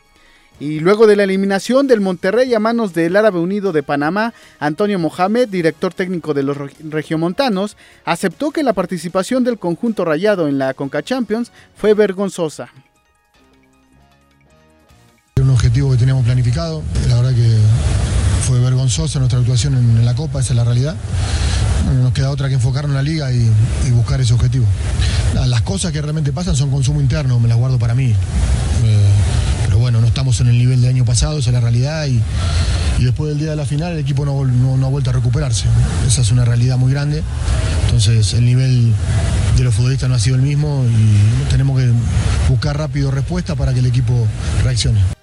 Y 0.59 0.81
luego 0.81 1.07
de 1.07 1.15
la 1.15 1.23
eliminación 1.23 1.87
del 1.87 2.01
Monterrey 2.01 2.53
a 2.53 2.59
manos 2.59 2.93
del 2.93 3.15
Árabe 3.15 3.39
Unido 3.39 3.71
de 3.71 3.83
Panamá, 3.83 4.33
Antonio 4.59 4.99
Mohamed, 4.99 5.47
director 5.47 5.93
técnico 5.93 6.33
de 6.33 6.43
los 6.43 6.57
regiomontanos, 6.57 7.77
aceptó 8.03 8.51
que 8.51 8.63
la 8.63 8.73
participación 8.73 9.45
del 9.45 9.57
conjunto 9.57 10.03
rayado 10.03 10.49
en 10.49 10.57
la 10.57 10.73
Conca 10.73 11.01
Champions 11.01 11.53
fue 11.75 11.93
vergonzosa. 11.93 12.73
Que 15.79 15.95
teníamos 15.95 16.25
complicado. 16.25 16.83
La 17.07 17.15
verdad 17.15 17.33
que 17.33 17.57
fue 18.45 18.59
vergonzosa 18.59 19.17
nuestra 19.19 19.39
actuación 19.39 19.75
en, 19.75 20.05
la 20.05 20.13
Copa, 20.13 20.41
esa 20.41 20.51
es 20.51 20.57
la 20.57 20.65
realidad. 20.65 20.93
No 21.85 22.03
nos 22.03 22.11
queda 22.11 22.31
otra 22.31 22.49
que 22.49 22.55
enfocarnos 22.55 22.89
en 22.91 22.95
la 22.95 23.01
liga 23.01 23.31
y, 23.31 23.49
buscar 23.91 24.19
ese 24.19 24.33
objetivo. 24.33 24.65
Las 25.33 25.61
cosas 25.61 25.93
que 25.93 26.01
realmente 26.01 26.33
pasan 26.33 26.57
son 26.57 26.69
consumo 26.69 26.99
interno, 26.99 27.39
me 27.39 27.47
las 27.47 27.57
guardo 27.57 27.79
para 27.79 27.95
mí. 27.95 28.13
Eh, 28.83 29.07
pero 29.67 29.79
bueno, 29.79 30.01
no 30.01 30.07
estamos 30.07 30.41
en 30.41 30.47
el 30.47 30.57
nivel 30.57 30.81
del 30.81 30.89
año 30.89 31.05
pasado, 31.05 31.39
esa 31.39 31.49
es 31.49 31.53
la 31.53 31.61
realidad 31.61 32.07
y, 32.07 32.21
después 33.01 33.29
del 33.29 33.39
día 33.39 33.51
de 33.51 33.55
la 33.55 33.65
final 33.65 33.93
el 33.93 33.99
equipo 33.99 34.25
no, 34.25 34.85
ha 34.85 34.89
vuelto 34.89 35.11
a 35.11 35.13
recuperarse. 35.13 35.63
Esa 36.05 36.21
es 36.21 36.31
una 36.33 36.43
realidad 36.43 36.77
muy 36.77 36.91
grande. 36.91 37.23
Entonces 37.85 38.33
el 38.33 38.45
nivel 38.45 38.93
de 39.55 39.63
los 39.63 39.73
futbolistas 39.73 40.09
no 40.09 40.15
ha 40.15 40.19
sido 40.19 40.35
el 40.35 40.41
mismo 40.41 40.83
y 40.85 41.49
tenemos 41.49 41.79
que 41.79 41.89
buscar 42.49 42.77
rápido 42.77 43.11
respuesta 43.11 43.55
para 43.55 43.73
que 43.73 43.79
el 43.79 43.85
equipo 43.85 44.27
reaccione. 44.61 45.18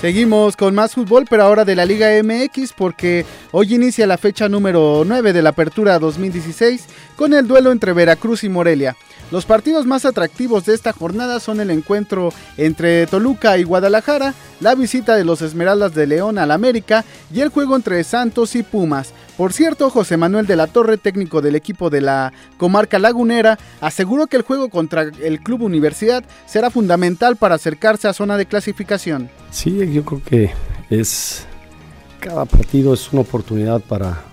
Seguimos 0.00 0.56
con 0.56 0.76
más 0.76 0.94
fútbol, 0.94 1.24
pero 1.28 1.42
ahora 1.42 1.64
de 1.64 1.74
la 1.74 1.84
Liga 1.84 2.10
MX, 2.22 2.72
porque 2.72 3.26
hoy 3.50 3.74
inicia 3.74 4.06
la 4.06 4.16
fecha 4.16 4.48
número 4.48 5.02
9 5.04 5.32
de 5.32 5.42
la 5.42 5.50
Apertura 5.50 5.98
2016 5.98 6.84
con 7.16 7.34
el 7.34 7.48
duelo 7.48 7.72
entre 7.72 7.92
Veracruz 7.92 8.44
y 8.44 8.48
Morelia. 8.48 8.96
Los 9.32 9.44
partidos 9.44 9.86
más 9.86 10.04
atractivos 10.04 10.64
de 10.66 10.74
esta 10.74 10.92
jornada 10.92 11.40
son 11.40 11.60
el 11.60 11.70
encuentro 11.70 12.32
entre 12.56 13.08
Toluca 13.08 13.58
y 13.58 13.64
Guadalajara, 13.64 14.34
la 14.60 14.76
visita 14.76 15.16
de 15.16 15.24
los 15.24 15.42
Esmeraldas 15.42 15.92
de 15.94 16.06
León 16.06 16.38
al 16.38 16.52
América 16.52 17.04
y 17.34 17.40
el 17.40 17.48
juego 17.48 17.74
entre 17.74 18.04
Santos 18.04 18.54
y 18.54 18.62
Pumas. 18.62 19.12
Por 19.38 19.52
cierto, 19.52 19.88
José 19.88 20.16
Manuel 20.16 20.48
de 20.48 20.56
la 20.56 20.66
Torre, 20.66 20.98
técnico 20.98 21.40
del 21.40 21.54
equipo 21.54 21.90
de 21.90 22.00
la 22.00 22.32
comarca 22.56 22.98
lagunera, 22.98 23.56
aseguró 23.80 24.26
que 24.26 24.36
el 24.36 24.42
juego 24.42 24.68
contra 24.68 25.02
el 25.02 25.40
Club 25.40 25.62
Universidad 25.62 26.24
será 26.44 26.70
fundamental 26.70 27.36
para 27.36 27.54
acercarse 27.54 28.08
a 28.08 28.12
zona 28.12 28.36
de 28.36 28.46
clasificación. 28.46 29.30
Sí, 29.52 29.92
yo 29.92 30.04
creo 30.04 30.22
que 30.24 30.50
es 30.90 31.46
cada 32.18 32.46
partido 32.46 32.92
es 32.92 33.12
una 33.12 33.22
oportunidad 33.22 33.80
para 33.80 34.24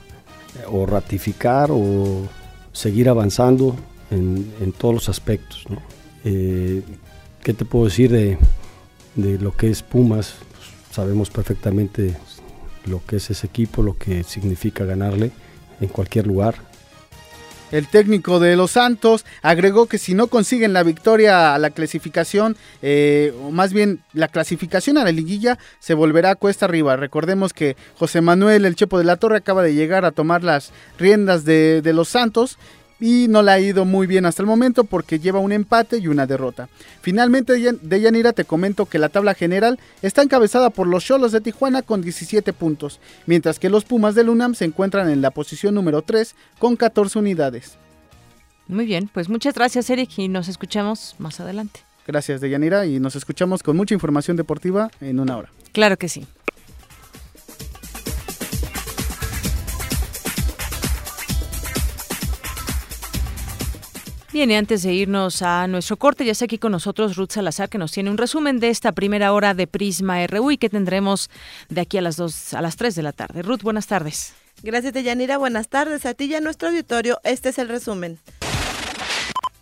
o 0.72 0.88
ratificar 0.88 1.70
o 1.72 2.28
seguir 2.74 3.08
avanzando 3.08 3.76
en, 4.10 4.74
todos 4.76 4.96
los 4.96 5.10
aspectos. 5.10 5.66
Eh, 6.24 6.82
¿Qué 7.44 7.54
te 7.54 7.64
puedo 7.64 7.86
decir 7.86 8.12
de, 8.12 8.40
lo 9.16 9.56
que 9.56 9.70
es 9.70 9.84
Pumas? 9.84 10.34
Pues, 10.52 10.96
sabemos 10.96 11.30
perfectamente 11.30 12.18
lo 12.86 13.02
que 13.06 13.18
es 13.18 13.30
ese 13.30 13.48
equipo, 13.48 13.84
lo 13.84 13.98
que 13.98 14.24
significa 14.24 14.86
ganarle 14.86 15.32
en 15.82 15.88
cualquier 15.88 16.28
lugar. 16.28 16.56
El 17.72 17.88
técnico 17.88 18.40
de 18.40 18.56
los 18.56 18.72
Santos 18.72 19.26
agregó 19.42 19.88
que 19.88 19.98
si 19.98 20.14
no 20.14 20.28
consiguen 20.28 20.72
la 20.72 20.84
victoria 20.84 21.56
a 21.56 21.60
la 21.60 21.72
clasificación, 21.72 22.56
eh, 22.82 23.34
o 23.44 23.52
más 23.52 23.74
bien 23.74 24.02
la 24.14 24.28
clasificación 24.28 24.98
a 24.98 25.04
la 25.04 25.12
liguilla, 25.12 25.58
se 25.80 25.96
volverá 25.96 26.32
a 26.32 26.36
cuesta 26.36 26.66
arriba. 26.66 26.96
Recordemos 26.96 27.54
que 27.54 27.76
José 27.98 28.22
Manuel 28.22 28.66
El 28.66 28.76
Chepo 28.76 29.00
de 29.00 29.04
la 29.04 29.18
Torre 29.18 29.38
acaba 29.38 29.64
de 29.64 29.74
llegar 29.74 30.06
a 30.06 30.12
tomar 30.12 30.44
las 30.44 30.72
riendas 31.00 31.44
de, 31.44 31.82
de 31.82 31.94
los 31.94 32.08
Santos 32.08 32.58
y 33.00 33.28
no 33.28 33.42
le 33.42 33.52
ha 33.52 33.60
ido 33.60 33.86
muy 33.86 34.08
bien 34.08 34.26
hasta 34.26 34.42
el 34.42 34.48
momento 34.48 34.84
porque 34.84 35.20
lleva 35.20 35.40
un 35.40 35.52
empate 35.52 35.98
y 35.98 36.08
una 36.08 36.26
derrota. 36.26 36.70
Finalmente 37.02 37.54
de 37.54 38.02
Yanira 38.02 38.34
te 38.34 38.46
comento 38.46 38.86
que 38.86 39.00
la 39.00 39.10
tabla 39.10 39.34
general 39.34 39.80
está 40.02 40.22
encabezada 40.22 40.70
por 40.70 40.88
los 40.88 41.04
Cholos 41.04 41.32
de 41.32 41.42
Tijuana 41.42 41.82
con 41.82 42.02
17 42.02 42.54
puntos, 42.54 43.00
mientras 43.26 43.60
que 43.60 43.70
los 43.70 43.86
Pumas 43.86 44.16
del 44.16 44.30
UNAM 44.30 44.56
se 44.56 44.66
encuentran 44.66 45.10
en 45.10 45.22
la 45.22 45.32
posición 45.32 45.76
número 45.76 46.02
3 46.02 46.36
con 46.60 46.76
14 46.76 47.20
unidades. 47.20 47.78
Muy 48.68 48.86
bien, 48.86 49.10
pues 49.14 49.30
muchas 49.30 49.54
gracias 49.54 49.90
Eric 49.90 50.18
y 50.18 50.28
nos 50.28 50.48
escuchamos 50.48 51.16
más 51.20 51.40
adelante. 51.40 51.82
Gracias 52.08 52.42
Deyanira 52.42 52.86
y 52.86 53.00
nos 53.00 53.16
escuchamos 53.16 53.64
con 53.64 53.78
mucha 53.78 53.94
información 53.94 54.38
deportiva 54.38 54.90
en 55.02 55.20
una 55.20 55.38
hora. 55.38 55.52
Claro 55.72 55.98
que 55.98 56.10
sí. 56.10 56.26
Bien, 64.36 64.52
antes 64.52 64.84
de 64.84 64.92
irnos 64.92 65.42
a 65.44 65.66
nuestro 65.66 65.96
corte, 65.96 66.26
ya 66.26 66.34
está 66.34 66.44
aquí 66.44 66.58
con 66.58 66.74
nosotros 66.74 67.16
Ruth 67.16 67.32
Salazar, 67.32 67.70
que 67.70 67.78
nos 67.78 67.94
tiene 67.94 68.12
un 68.12 68.18
resumen 68.18 68.60
de 68.60 68.68
esta 68.68 68.92
primera 68.92 69.32
hora 69.32 69.54
de 69.54 69.66
Prisma 69.66 70.28
RU 70.28 70.52
y 70.52 70.58
que 70.58 70.68
tendremos 70.68 71.30
de 71.70 71.80
aquí 71.80 71.98
a 71.98 72.02
las 72.02 72.18
2, 72.18 72.54
a 72.54 72.62
las 72.62 72.76
3 72.76 72.96
de 72.96 73.02
la 73.02 73.14
tarde. 73.14 73.44
Ruth, 73.44 73.62
buenas 73.62 73.88
tardes. 73.88 74.34
Gracias, 74.62 74.92
Deyanira. 74.92 75.38
Buenas 75.38 75.70
tardes 75.70 76.06
a 76.06 76.16
ti 76.16 76.26
y 76.26 76.36
a 76.36 76.42
nuestro 76.42 76.68
auditorio. 76.68 77.22
Este 77.24 77.48
es 77.48 77.60
el 77.60 77.70
resumen. 77.70 78.20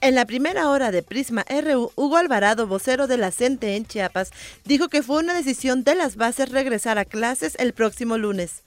En 0.02 0.16
la 0.16 0.26
primera 0.26 0.68
hora 0.68 0.90
de 0.90 1.04
Prisma 1.04 1.46
RU, 1.48 1.92
Hugo 1.96 2.18
Alvarado, 2.18 2.66
vocero 2.66 3.06
de 3.06 3.18
la 3.18 3.30
CENTE 3.30 3.76
en 3.76 3.86
Chiapas, 3.86 4.32
dijo 4.66 4.90
que 4.90 5.04
fue 5.04 5.20
una 5.20 5.36
decisión 5.36 5.84
de 5.84 5.94
las 5.94 6.16
bases 6.16 6.50
regresar 6.50 6.98
a 6.98 7.06
clases 7.06 7.56
el 7.60 7.74
próximo 7.74 8.18
lunes. 8.18 8.64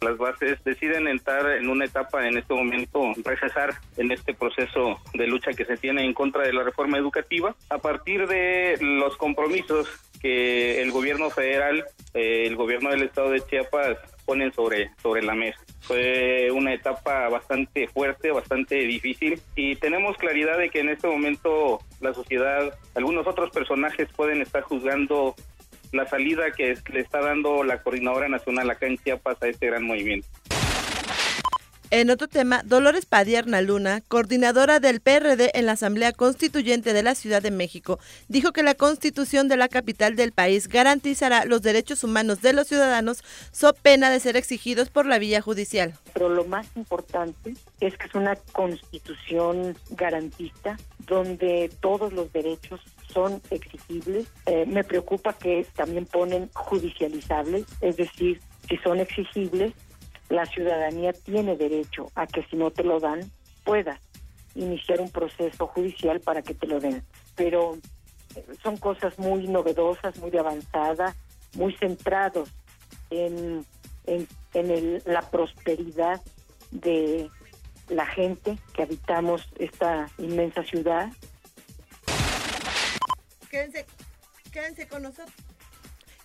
Las 0.00 0.16
bases 0.16 0.62
deciden 0.64 1.08
entrar 1.08 1.50
en 1.56 1.68
una 1.68 1.84
etapa 1.84 2.26
en 2.26 2.38
este 2.38 2.54
momento, 2.54 3.12
recesar 3.24 3.74
en 3.96 4.12
este 4.12 4.32
proceso 4.32 5.00
de 5.14 5.26
lucha 5.26 5.52
que 5.52 5.64
se 5.64 5.76
tiene 5.76 6.04
en 6.04 6.14
contra 6.14 6.42
de 6.42 6.52
la 6.52 6.62
reforma 6.62 6.98
educativa, 6.98 7.54
a 7.68 7.78
partir 7.78 8.26
de 8.28 8.78
los 8.80 9.16
compromisos 9.16 9.88
que 10.20 10.82
el 10.82 10.90
gobierno 10.92 11.30
federal, 11.30 11.84
eh, 12.14 12.44
el 12.46 12.56
gobierno 12.56 12.90
del 12.90 13.02
estado 13.02 13.30
de 13.30 13.40
Chiapas 13.46 13.98
ponen 14.24 14.52
sobre, 14.52 14.90
sobre 15.02 15.22
la 15.22 15.34
mesa. 15.34 15.58
Fue 15.80 16.50
una 16.52 16.74
etapa 16.74 17.28
bastante 17.28 17.88
fuerte, 17.88 18.30
bastante 18.30 18.76
difícil 18.76 19.40
y 19.56 19.76
tenemos 19.76 20.16
claridad 20.16 20.58
de 20.58 20.68
que 20.68 20.80
en 20.80 20.90
este 20.90 21.08
momento 21.08 21.80
la 22.00 22.12
sociedad, 22.12 22.78
algunos 22.94 23.26
otros 23.26 23.50
personajes 23.50 24.08
pueden 24.14 24.42
estar 24.42 24.62
juzgando 24.62 25.34
la 25.92 26.06
salida 26.06 26.50
que 26.52 26.76
le 26.92 27.00
está 27.00 27.20
dando 27.20 27.62
la 27.64 27.82
Coordinadora 27.82 28.28
Nacional 28.28 28.70
acá 28.70 28.86
en 28.86 28.98
Chiapas 28.98 29.42
a 29.42 29.48
este 29.48 29.66
gran 29.66 29.84
movimiento. 29.84 30.28
En 31.90 32.10
otro 32.10 32.28
tema, 32.28 32.62
Dolores 32.66 33.06
Padierna 33.06 33.62
Luna, 33.62 34.02
coordinadora 34.08 34.78
del 34.78 35.00
PRD 35.00 35.52
en 35.54 35.64
la 35.64 35.72
Asamblea 35.72 36.12
Constituyente 36.12 36.92
de 36.92 37.02
la 37.02 37.14
Ciudad 37.14 37.40
de 37.40 37.50
México, 37.50 37.98
dijo 38.28 38.52
que 38.52 38.62
la 38.62 38.74
constitución 38.74 39.48
de 39.48 39.56
la 39.56 39.68
capital 39.68 40.14
del 40.14 40.32
país 40.32 40.68
garantizará 40.68 41.46
los 41.46 41.62
derechos 41.62 42.04
humanos 42.04 42.42
de 42.42 42.52
los 42.52 42.66
ciudadanos 42.66 43.24
so 43.52 43.72
pena 43.72 44.10
de 44.10 44.20
ser 44.20 44.36
exigidos 44.36 44.90
por 44.90 45.06
la 45.06 45.18
vía 45.18 45.40
judicial. 45.40 45.94
Pero 46.12 46.28
lo 46.28 46.44
más 46.44 46.66
importante 46.76 47.54
es 47.80 47.96
que 47.96 48.06
es 48.06 48.14
una 48.14 48.36
constitución 48.52 49.74
garantista 49.88 50.76
donde 51.06 51.70
todos 51.80 52.12
los 52.12 52.30
derechos 52.34 52.82
son 53.12 53.40
exigibles. 53.50 54.26
Eh, 54.46 54.66
me 54.66 54.84
preocupa 54.84 55.32
que 55.32 55.66
también 55.74 56.06
ponen 56.06 56.50
judicializables, 56.54 57.66
es 57.80 57.96
decir, 57.96 58.40
si 58.68 58.76
son 58.78 59.00
exigibles, 59.00 59.72
la 60.28 60.44
ciudadanía 60.46 61.12
tiene 61.12 61.56
derecho 61.56 62.10
a 62.14 62.26
que 62.26 62.42
si 62.44 62.56
no 62.56 62.70
te 62.70 62.84
lo 62.84 63.00
dan, 63.00 63.20
pueda 63.64 63.98
iniciar 64.54 65.00
un 65.00 65.10
proceso 65.10 65.66
judicial 65.66 66.20
para 66.20 66.42
que 66.42 66.54
te 66.54 66.66
lo 66.66 66.80
den. 66.80 67.02
Pero 67.34 67.78
eh, 68.34 68.44
son 68.62 68.76
cosas 68.76 69.18
muy 69.18 69.46
novedosas, 69.48 70.18
muy 70.18 70.30
de 70.30 70.38
avanzada, 70.38 71.14
muy 71.54 71.74
centrados 71.74 72.50
en, 73.10 73.64
en, 74.06 74.26
en 74.54 75.02
la 75.06 75.22
prosperidad 75.22 76.20
de 76.70 77.30
la 77.88 78.06
gente 78.06 78.58
que 78.74 78.82
habitamos 78.82 79.48
esta 79.58 80.10
inmensa 80.18 80.62
ciudad. 80.62 81.10
Quédense, 83.50 83.86
quédense 84.52 84.86
con 84.86 85.02
nosotros. 85.02 85.34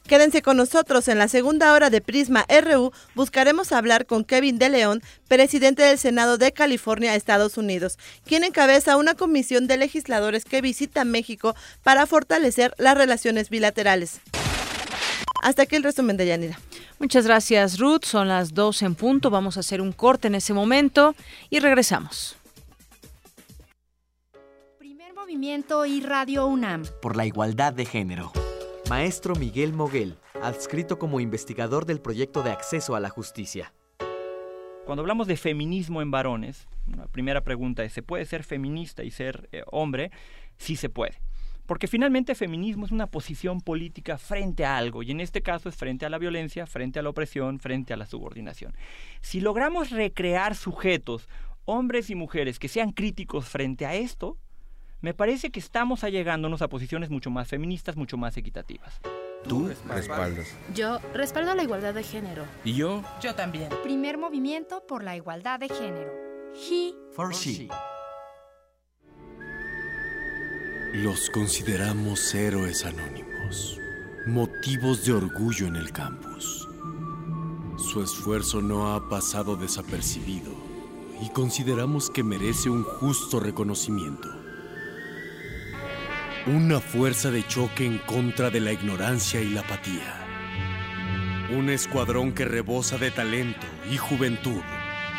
Quédense 0.08 0.42
con 0.42 0.58
nosotros 0.58 1.08
en 1.08 1.18
la 1.18 1.30
segunda 1.30 1.72
hora 1.72 1.90
de 1.90 2.02
Prisma 2.02 2.46
RU. 2.50 2.92
Buscaremos 3.16 3.72
hablar 3.72 4.06
con 4.06 4.26
Kevin 4.26 4.60
De 4.60 4.68
León, 4.70 5.02
presidente 5.30 5.82
del 5.82 5.98
Senado 5.98 6.38
de 6.38 6.52
California, 6.52 7.16
Estados 7.16 7.58
Unidos, 7.58 7.98
quien 8.26 8.44
encabeza 8.44 8.98
una 8.98 9.16
comisión 9.16 9.66
de 9.66 9.78
legisladores 9.78 10.44
que 10.44 10.62
visita 10.62 11.06
México 11.06 11.56
para 11.84 12.06
fortalecer 12.06 12.74
las 12.78 12.98
relaciones 12.98 13.50
bilaterales. 13.50 14.20
Hasta 15.42 15.64
aquí 15.64 15.78
el 15.78 15.84
resumen 15.84 16.18
de 16.18 16.28
Yanira. 16.28 16.60
Muchas 17.00 17.26
gracias, 17.26 17.80
Ruth. 17.80 18.04
Son 18.04 18.28
las 18.28 18.54
dos 18.54 18.82
en 18.82 18.96
punto. 18.96 19.30
Vamos 19.30 19.56
a 19.56 19.62
hacer 19.62 19.80
un 19.82 19.94
corte 19.94 20.28
en 20.28 20.36
ese 20.36 20.54
momento 20.54 21.16
y 21.50 21.60
regresamos. 21.60 22.36
Movimiento 25.24 25.86
y 25.86 26.02
Radio 26.02 26.48
UNAM. 26.48 26.84
Por 27.02 27.16
la 27.16 27.26
igualdad 27.26 27.72
de 27.72 27.86
género. 27.86 28.34
Maestro 28.90 29.36
Miguel 29.36 29.72
Moguel, 29.72 30.18
adscrito 30.42 31.00
como 31.00 31.22
investigador 31.22 31.86
del 31.86 32.02
proyecto 32.02 32.44
de 32.44 32.52
acceso 32.52 32.94
a 32.94 33.00
la 33.00 33.08
justicia. 33.08 33.74
Cuando 34.86 35.00
hablamos 35.00 35.28
de 35.28 35.38
feminismo 35.38 36.02
en 36.02 36.12
varones, 36.12 36.68
la 36.94 37.08
primera 37.08 37.42
pregunta 37.42 37.86
es, 37.86 37.94
¿se 37.94 38.04
puede 38.04 38.26
ser 38.26 38.44
feminista 38.44 39.06
y 39.06 39.12
ser 39.12 39.48
eh, 39.54 39.64
hombre? 39.72 40.12
Sí 40.58 40.76
se 40.76 40.90
puede. 40.90 41.22
Porque 41.68 41.88
finalmente 41.88 42.36
feminismo 42.36 42.86
es 42.86 42.92
una 42.92 43.08
posición 43.08 43.62
política 43.62 44.18
frente 44.18 44.66
a 44.66 44.76
algo, 44.76 45.04
y 45.04 45.12
en 45.12 45.22
este 45.22 45.42
caso 45.42 45.70
es 45.70 45.78
frente 45.78 46.06
a 46.06 46.10
la 46.10 46.18
violencia, 46.18 46.66
frente 46.66 47.00
a 47.00 47.02
la 47.02 47.10
opresión, 47.10 47.60
frente 47.60 47.94
a 47.94 47.98
la 47.98 48.08
subordinación. 48.08 48.76
Si 49.22 49.40
logramos 49.40 49.90
recrear 49.90 50.54
sujetos, 50.54 51.30
hombres 51.64 52.10
y 52.10 52.16
mujeres, 52.16 52.60
que 52.60 52.68
sean 52.68 52.92
críticos 52.92 53.48
frente 53.48 53.86
a 53.86 53.96
esto, 53.96 54.38
me 55.04 55.14
parece 55.14 55.52
que 55.52 55.60
estamos 55.60 56.06
allegándonos 56.06 56.62
a 56.62 56.70
posiciones 56.70 57.10
mucho 57.10 57.30
más 57.30 57.50
feministas, 57.50 57.98
mucho 57.98 58.16
más 58.16 58.38
equitativas. 58.38 59.02
Tú 59.48 59.70
respaldas. 59.86 60.56
Yo 60.74 61.00
respaldo 61.14 61.54
la 61.54 61.64
igualdad 61.64 61.94
de 61.94 62.04
género. 62.04 62.46
¿Y 62.64 62.76
yo? 62.76 63.04
Yo 63.22 63.36
también. 63.36 63.68
Primer 63.84 64.18
movimiento 64.18 64.82
por 64.88 65.04
la 65.04 65.18
igualdad 65.18 65.60
de 65.60 65.68
género. 65.68 66.10
He 66.56 66.94
For 67.14 67.34
she. 67.34 67.68
Los 70.94 71.30
consideramos 71.32 72.34
héroes 72.34 72.86
anónimos, 72.86 73.78
motivos 74.26 75.06
de 75.06 75.12
orgullo 75.12 75.68
en 75.68 75.76
el 75.76 75.92
campus. 75.92 76.70
Su 77.78 78.02
esfuerzo 78.02 78.62
no 78.62 78.94
ha 78.94 79.10
pasado 79.10 79.58
desapercibido 79.58 80.54
y 81.22 81.30
consideramos 81.32 82.10
que 82.10 82.24
merece 82.24 82.70
un 82.70 82.84
justo 82.84 83.42
reconocimiento. 83.42 84.43
Una 86.46 86.82
fuerza 86.82 87.32
de 87.32 87.48
choque 87.48 87.86
en 87.86 88.00
contra 88.00 88.50
de 88.50 88.60
la 88.60 88.74
ignorancia 88.74 89.40
y 89.40 89.50
la 89.50 89.62
apatía. 89.62 90.14
Un 91.56 91.70
escuadrón 91.70 92.34
que 92.34 92.44
rebosa 92.44 92.98
de 92.98 93.12
talento 93.12 93.66
y 93.90 93.96
juventud. 93.96 94.62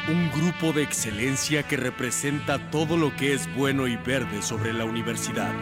Un 0.07 0.31
grupo 0.33 0.75
de 0.75 0.83
excelencia 0.83 1.63
que 1.63 1.79
representa 1.79 2.71
todo 2.71 2.99
lo 2.99 3.17
que 3.17 3.33
es 3.33 3.49
bueno 3.57 3.89
y 3.89 3.97
verde 3.97 4.43
sobre 4.43 4.75
la 4.75 4.85
universidad. 4.85 5.55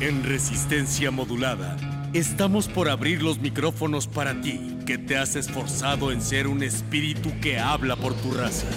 En 0.00 0.24
resistencia 0.24 1.10
modulada, 1.10 1.76
estamos 2.14 2.66
por 2.66 2.88
abrir 2.88 3.22
los 3.22 3.40
micrófonos 3.40 4.06
para 4.06 4.40
ti, 4.40 4.78
que 4.86 4.96
te 4.96 5.18
has 5.18 5.36
esforzado 5.36 6.12
en 6.12 6.22
ser 6.22 6.46
un 6.46 6.62
espíritu 6.62 7.30
que 7.42 7.58
habla 7.58 7.94
por 7.96 8.14
tu 8.14 8.32
raza. 8.32 8.68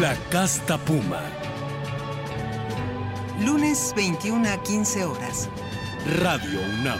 La 0.00 0.14
casta 0.30 0.78
puma. 0.78 1.47
Lunes 3.44 3.92
21 3.94 4.46
a 4.46 4.60
15 4.62 5.04
horas. 5.04 5.48
Radio 6.20 6.60
UNAM. 6.80 6.98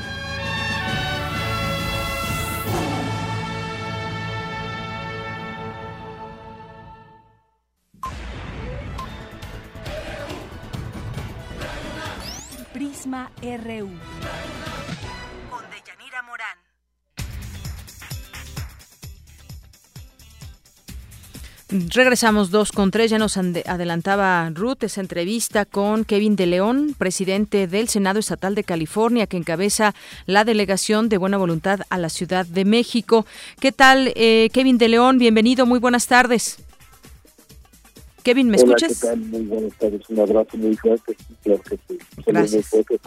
Prisma 12.72 13.30
RU. 13.43 14.17
Regresamos 21.70 22.50
dos 22.50 22.72
con 22.72 22.90
tres. 22.90 23.10
Ya 23.10 23.18
nos 23.18 23.36
adelantaba 23.36 24.48
Ruth 24.54 24.84
esa 24.84 25.02
entrevista 25.02 25.66
con 25.66 26.06
Kevin 26.06 26.34
de 26.34 26.46
León, 26.46 26.94
presidente 26.96 27.66
del 27.66 27.88
Senado 27.88 28.18
Estatal 28.18 28.54
de 28.54 28.64
California, 28.64 29.26
que 29.26 29.36
encabeza 29.36 29.94
la 30.24 30.44
delegación 30.44 31.10
de 31.10 31.18
buena 31.18 31.36
voluntad 31.36 31.80
a 31.90 31.98
la 31.98 32.08
Ciudad 32.08 32.46
de 32.46 32.64
México. 32.64 33.26
¿Qué 33.60 33.70
tal, 33.70 34.12
eh, 34.16 34.48
Kevin 34.54 34.78
de 34.78 34.88
León? 34.88 35.18
Bienvenido, 35.18 35.66
muy 35.66 35.78
buenas 35.78 36.06
tardes. 36.06 36.56
Kevin, 38.22 38.48
¿me 38.48 38.56
Hola, 38.56 38.64
escuchas? 38.76 39.00
¿qué 39.00 39.06
tal? 39.08 39.18
Muy 39.18 39.42
buenas 39.42 39.72
tardes. 39.74 40.08
Un 40.08 40.20
abrazo 40.20 40.56
muy 40.56 40.74
fuerte. 40.74 41.16
Claro 41.42 41.62
que 41.62 41.76
sí. 41.76 41.98
Saludo 41.98 42.22
muy 42.24 42.32
Gracias. 42.32 42.66
fuerte 42.66 42.98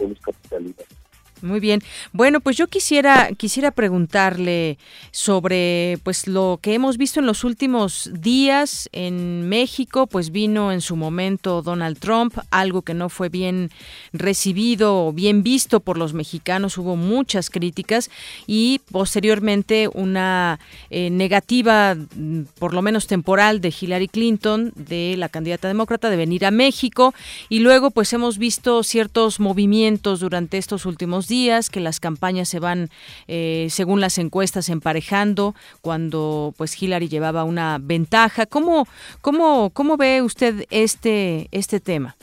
Muy 1.42 1.58
bien. 1.58 1.82
Bueno, 2.12 2.40
pues 2.40 2.56
yo 2.56 2.68
quisiera 2.68 3.30
quisiera 3.36 3.72
preguntarle 3.72 4.78
sobre 5.10 5.98
pues 6.04 6.28
lo 6.28 6.60
que 6.62 6.74
hemos 6.74 6.98
visto 6.98 7.18
en 7.18 7.26
los 7.26 7.42
últimos 7.42 8.10
días 8.12 8.88
en 8.92 9.48
México, 9.48 10.06
pues 10.06 10.30
vino 10.30 10.70
en 10.70 10.80
su 10.80 10.94
momento 10.94 11.60
Donald 11.60 11.98
Trump, 11.98 12.38
algo 12.52 12.82
que 12.82 12.94
no 12.94 13.08
fue 13.08 13.28
bien 13.28 13.70
recibido 14.12 15.06
o 15.06 15.12
bien 15.12 15.42
visto 15.42 15.80
por 15.80 15.98
los 15.98 16.14
mexicanos, 16.14 16.78
hubo 16.78 16.94
muchas 16.94 17.50
críticas 17.50 18.08
y 18.46 18.80
posteriormente 18.92 19.88
una 19.92 20.60
eh, 20.90 21.10
negativa 21.10 21.96
mm, 21.96 22.42
por 22.60 22.72
lo 22.72 22.82
menos 22.82 23.08
temporal 23.08 23.60
de 23.60 23.74
Hillary 23.78 24.06
Clinton 24.06 24.72
de 24.76 25.16
la 25.18 25.28
candidata 25.28 25.66
demócrata 25.66 26.08
de 26.08 26.16
venir 26.16 26.46
a 26.46 26.52
México. 26.52 27.14
Y 27.48 27.58
luego 27.58 27.90
pues 27.90 28.12
hemos 28.12 28.38
visto 28.38 28.84
ciertos 28.84 29.40
movimientos 29.40 30.20
durante 30.20 30.58
estos 30.58 30.86
últimos 30.86 31.26
días 31.26 31.31
que 31.70 31.80
las 31.80 31.98
campañas 31.98 32.48
se 32.48 32.58
van 32.58 32.90
eh, 33.26 33.68
según 33.70 34.02
las 34.02 34.18
encuestas 34.18 34.68
emparejando 34.68 35.54
cuando 35.80 36.52
pues 36.58 36.80
Hillary 36.80 37.08
llevaba 37.08 37.44
una 37.44 37.78
ventaja. 37.80 38.44
Cómo 38.44 38.86
cómo 39.22 39.70
cómo 39.70 39.96
ve 39.96 40.20
usted 40.20 40.66
este 40.70 41.48
este 41.50 41.80
tema 41.80 42.16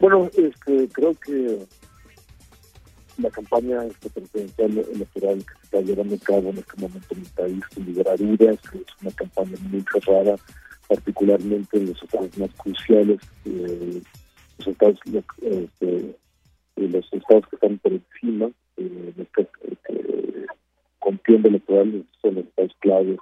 Bueno, 0.00 0.28
este, 0.36 0.88
creo 0.88 1.14
que 1.14 1.60
la 3.18 3.30
campaña 3.30 3.84
este, 3.84 4.10
presidencial 4.10 4.78
electoral 4.92 5.38
que 5.38 5.54
se 5.54 5.62
está 5.62 5.80
llevando 5.80 6.14
a 6.16 6.18
cabo 6.18 6.50
en 6.50 6.58
este 6.58 6.76
momento 6.76 7.14
en 7.14 7.20
el 7.20 7.26
país, 7.28 7.64
sin 7.72 7.94
dudas, 7.94 8.20
es 8.20 9.02
una 9.02 9.12
campaña 9.12 9.56
muy 9.70 9.84
cerrada, 9.92 10.34
particularmente 10.88 11.76
en 11.76 11.86
los 11.86 12.02
estados 12.02 12.36
más 12.36 12.50
cruciales, 12.56 13.20
eh, 13.44 14.02
los 14.60 14.66
estados 14.68 14.98
lo- 15.06 15.24
este, 15.42 16.14
los 16.76 17.12
estados 17.12 17.46
que 17.48 17.56
están 17.56 17.78
por 17.78 17.92
encima 17.92 18.50
eh, 18.76 19.12
esta 19.18 19.42
este, 19.70 20.46
electoral 21.48 22.04
son 22.20 22.34
los 22.36 22.44
estados 22.44 22.76
claves, 22.80 23.18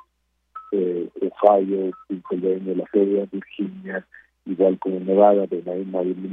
eh, 0.72 1.08
Ohio, 1.20 1.90
Pennsylvania, 2.08 2.74
la 2.76 2.86
Florida, 2.86 3.26
Virginia, 3.32 4.06
igual 4.46 4.78
como 4.78 5.00
Nevada, 5.00 5.46
donde 5.46 5.70
hay 5.70 5.84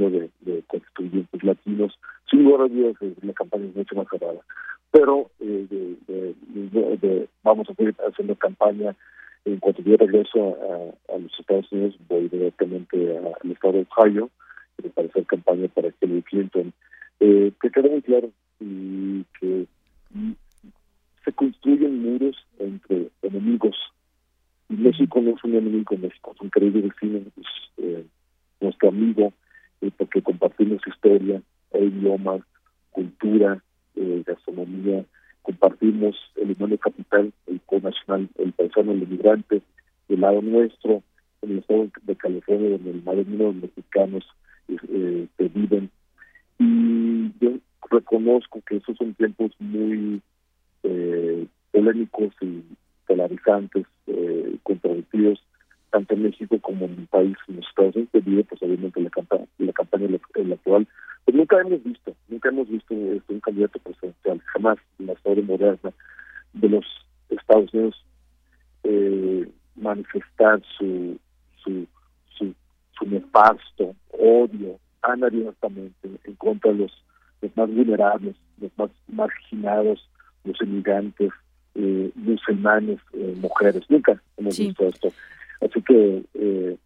de, 0.09 0.29
de 0.41 0.63
constituyentes 0.67 1.43
latinos. 1.43 1.97
Sin 2.29 2.43
lugar 2.43 2.61
a 2.61 2.67
la 3.21 3.33
campaña 3.33 3.65
es 3.65 3.75
mucho 3.75 3.95
más 3.95 4.07
cerrada. 4.09 4.39
Pero 4.91 5.29
eh, 5.39 5.65
de- 5.69 5.95
de- 6.07 6.35
de- 6.71 6.97
de- 6.97 7.27
vamos 7.43 7.69
a 7.69 7.73
seguir 7.75 7.95
haciendo 8.07 8.35
campaña. 8.35 8.95
En 9.45 9.59
cuanto 9.59 9.83
yo 9.83 9.95
regreso 9.95 10.57
a, 11.09 11.13
a 11.13 11.17
los 11.19 11.31
Estados 11.39 11.71
Unidos, 11.71 11.95
voy 12.09 12.27
directamente 12.29 13.17
al 13.17 13.51
estado 13.51 13.73
de 13.73 13.85
Ohio 13.95 14.29
para 14.93 15.07
hacer 15.07 15.25
campaña 15.25 15.67
para 15.69 15.89
Hillary 16.01 16.21
Clinton. 16.23 16.73
Eh, 17.19 17.51
que 17.61 17.69
quede 17.69 17.89
muy 17.89 18.01
claro 18.01 18.29
y 18.59 19.23
que 19.39 19.67
se 21.23 21.33
construyen 21.33 22.01
muros 22.01 22.35
entre 22.59 23.09
enemigos. 23.21 23.75
Y 24.69 24.75
México 24.75 25.21
no 25.21 25.31
es 25.31 25.43
un 25.43 25.55
enemigo, 25.55 25.97
México 25.97 26.31
es 26.33 26.41
un 26.41 26.49
querido 26.49 26.81
vecino, 26.81 27.19
es 27.19 27.45
eh, 27.77 28.05
nuestro 28.61 28.89
amigo, 28.89 29.33
eh, 29.81 29.91
porque 29.97 30.21
compartimos 30.21 30.81
historia, 30.87 31.41
e 31.71 31.83
idioma, 31.83 32.39
cultura, 32.91 33.61
eh, 33.95 34.23
gastronomía, 34.25 35.03
compartimos 35.41 36.15
el 36.35 36.51
inmueble 36.51 36.77
capital, 36.77 37.31
el 37.47 37.61
nacional, 37.81 38.29
el 38.37 38.51
paisano, 38.53 38.91
el 38.91 39.03
inmigrante, 39.03 39.61
del 40.07 40.21
lado 40.21 40.41
nuestro, 40.41 41.03
en 41.41 41.51
el 41.51 41.57
estado 41.59 41.87
de 42.03 42.15
California, 42.15 42.69
donde 42.71 42.91
el 42.91 43.03
mayor 43.03 43.27
número 43.27 43.53
de 43.53 43.61
mexicanos 43.61 44.25
eh, 44.67 45.27
que 45.37 45.47
viven. 45.49 45.89
Y 46.59 47.31
yo 47.39 47.57
reconozco 47.89 48.61
que 48.67 48.77
esos 48.77 48.97
son 48.97 49.13
tiempos 49.13 49.51
muy 49.59 50.21
eh, 50.83 51.45
polémicos 51.71 52.33
y 52.41 52.63
polarizantes, 53.07 53.85
eh, 54.07 54.57
contradictorios, 54.63 55.41
tanto 55.91 56.13
en 56.13 56.23
México 56.23 56.59
como 56.61 56.85
en 56.85 56.99
el 56.99 57.07
país, 57.07 57.37
en 57.47 57.57
los 57.57 57.67
Estados 57.67 57.95
Unidos, 57.95 58.11
debido 58.13 58.43
pues 58.43 58.61
obviamente 58.63 59.01
la, 59.01 59.09
campa- 59.09 59.47
la 59.57 59.73
campaña 59.73 60.05
ele- 60.05 60.21
electoral. 60.35 60.87
Pues 61.25 61.35
nunca 61.37 61.59
hemos 61.59 61.83
visto, 61.83 62.15
nunca 62.27 62.49
hemos 62.49 62.69
visto 62.69 62.93
un 62.93 63.39
candidato 63.41 63.79
presidencial, 63.79 64.39
jamás 64.53 64.77
en 64.99 65.07
la 65.07 65.13
historia 65.13 65.43
moderna 65.43 65.91
de 66.53 66.69
los 66.69 66.85
Estados 67.29 67.73
Unidos 67.73 68.05
eh, 68.83 69.49
manifestar 69.75 70.61
su, 70.77 71.17
su, 71.63 71.87
su, 72.97 73.05
nefasto 73.05 73.95
odio 74.11 74.79
tan 75.01 75.23
abiertamente 75.23 76.09
en 76.23 76.35
contra 76.35 76.71
de 76.71 76.79
los, 76.79 77.03
los 77.41 77.55
más 77.57 77.69
vulnerables, 77.69 78.35
los 78.59 78.71
más 78.77 78.89
marginados, 79.07 80.09
los 80.43 80.59
inmigrantes, 80.61 81.31
eh, 81.75 82.11
musulmanes, 82.15 82.99
eh, 83.13 83.35
mujeres. 83.39 83.83
Nunca 83.89 84.21
hemos 84.37 84.55
Sí. 84.55 84.67
visto 84.67 84.87
esto. 84.87 85.11
Así 85.61 85.81
que 85.81 86.23
eh, 86.33 86.77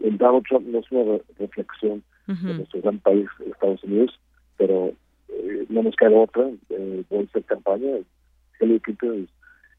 el 0.00 0.18
Donald 0.18 0.44
Trump 0.48 0.66
no 0.66 0.78
es 0.80 0.90
una 0.90 1.12
re- 1.12 1.22
reflexión 1.38 2.02
de 2.26 2.54
nuestro 2.54 2.80
gran 2.80 2.98
país, 3.00 3.26
Estados 3.44 3.82
Unidos, 3.84 4.18
pero 4.56 4.92
eh, 5.28 5.66
no 5.68 5.82
nos 5.82 5.96
queda 5.96 6.10
otra. 6.12 6.48
Eh, 6.68 7.02
voy 7.10 7.20
a 7.20 7.22
hacer 7.24 7.44
campaña. 7.44 7.88
Hillary 8.60 8.80
Clinton 8.80 9.28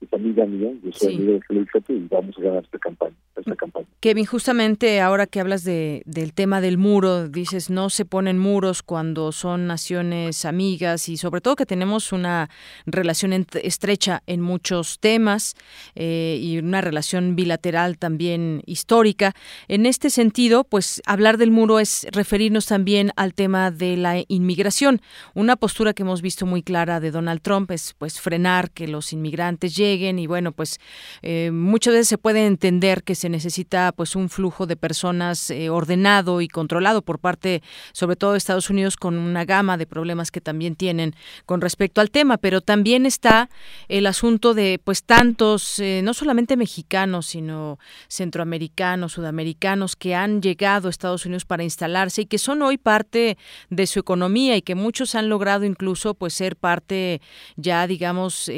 es, 0.02 0.14
amiga 0.14 0.46
mía, 0.46 0.72
yo 0.84 0.92
soy 0.92 1.16
amigo 1.16 1.40
de 1.50 1.94
y 1.94 2.08
vamos 2.10 2.36
a 2.38 2.42
ganar 2.42 2.64
esta 2.64 2.80
campaña, 2.80 3.16
esta 3.36 3.56
campaña. 3.56 3.86
Kevin, 4.00 4.26
justamente 4.26 5.00
ahora 5.00 5.28
que 5.28 5.40
hablas 5.40 5.64
de, 5.64 6.02
del 6.06 6.34
tema 6.34 6.60
del 6.60 6.78
muro, 6.80 7.30
dices 7.30 7.70
no 7.70 7.90
se 7.92 8.04
ponen 8.04 8.40
muros 8.40 8.82
cuando 8.82 9.32
son 9.32 9.68
naciones 9.68 10.44
amigas 10.46 11.08
y 11.08 11.18
sobre 11.18 11.42
todo 11.42 11.56
que 11.56 11.68
tenemos 11.68 12.12
una 12.12 12.50
relación 12.88 13.46
estrecha 13.62 14.24
en 14.26 14.42
muchos 14.42 15.00
temas 15.00 15.56
eh, 15.96 16.40
y 16.42 16.58
una 16.58 16.82
relación 16.82 17.36
bilateral 17.36 18.00
también 18.00 18.64
histórica. 18.66 19.34
En 19.68 19.86
este 19.86 20.10
sentido, 20.10 20.64
pues 20.64 21.02
hablar 21.06 21.38
del 21.38 21.52
muro 21.52 21.80
es 21.80 22.08
referirnos 22.12 22.66
también 22.66 23.12
al 23.16 23.36
tema 23.36 23.70
de 23.70 23.98
la 23.98 24.24
inmigración. 24.28 25.02
Una 25.36 25.56
postura 25.56 25.94
que 25.94 26.02
hemos 26.02 26.24
visto 26.24 26.48
muy 26.48 26.64
clara 26.64 27.00
de 27.00 27.12
Donald 27.12 27.42
Trump 27.42 27.70
es 27.70 27.94
pues 27.98 28.20
frenar 28.20 28.72
que 28.72 28.88
los 28.88 29.14
inmigrantes 29.14 29.76
lleguen 29.76 29.91
y 29.94 30.28
bueno, 30.28 30.54
pues 30.54 30.80
eh, 31.22 31.52
muchas 31.52 31.94
veces 31.94 32.08
se 32.08 32.18
puede 32.18 32.46
entender 32.46 33.04
que 33.04 33.16
se 33.16 33.28
necesita 33.28 33.92
pues 33.92 34.16
un 34.16 34.30
flujo 34.30 34.66
de 34.66 34.78
personas 34.78 35.50
eh, 35.50 35.70
ordenado 35.70 36.40
y 36.40 36.48
controlado 36.48 37.02
por 37.02 37.20
parte 37.20 37.62
sobre 37.92 38.16
todo 38.16 38.32
de 38.32 38.38
Estados 38.38 38.70
Unidos 38.70 38.96
con 38.96 39.18
una 39.18 39.44
gama 39.44 39.78
de 39.78 39.86
problemas 39.86 40.32
que 40.32 40.40
también 40.40 40.76
tienen 40.76 41.14
con 41.46 41.60
respecto 41.60 42.00
al 42.00 42.10
tema, 42.10 42.38
pero 42.38 42.62
también 42.62 43.06
está 43.06 43.50
el 43.90 44.08
asunto 44.08 44.54
de 44.54 44.80
pues 44.82 45.04
tantos 45.04 45.80
eh, 45.80 46.02
no 46.04 46.14
solamente 46.14 46.56
mexicanos, 46.56 47.26
sino 47.28 47.78
centroamericanos, 48.08 49.14
sudamericanos 49.14 49.96
que 49.96 50.16
han 50.16 50.42
llegado 50.42 50.88
a 50.88 50.92
Estados 50.92 51.26
Unidos 51.26 51.44
para 51.44 51.64
instalarse 51.64 52.22
y 52.22 52.26
que 52.28 52.38
son 52.38 52.62
hoy 52.62 52.78
parte 52.78 53.38
de 53.70 53.88
su 53.88 54.00
economía 54.00 54.56
y 54.56 54.62
que 54.62 54.76
muchos 54.76 55.16
han 55.16 55.28
logrado 55.28 55.66
incluso 55.66 56.14
pues 56.14 56.34
ser 56.34 56.56
parte 56.56 57.22
ya 57.58 57.88
digamos 57.88 58.50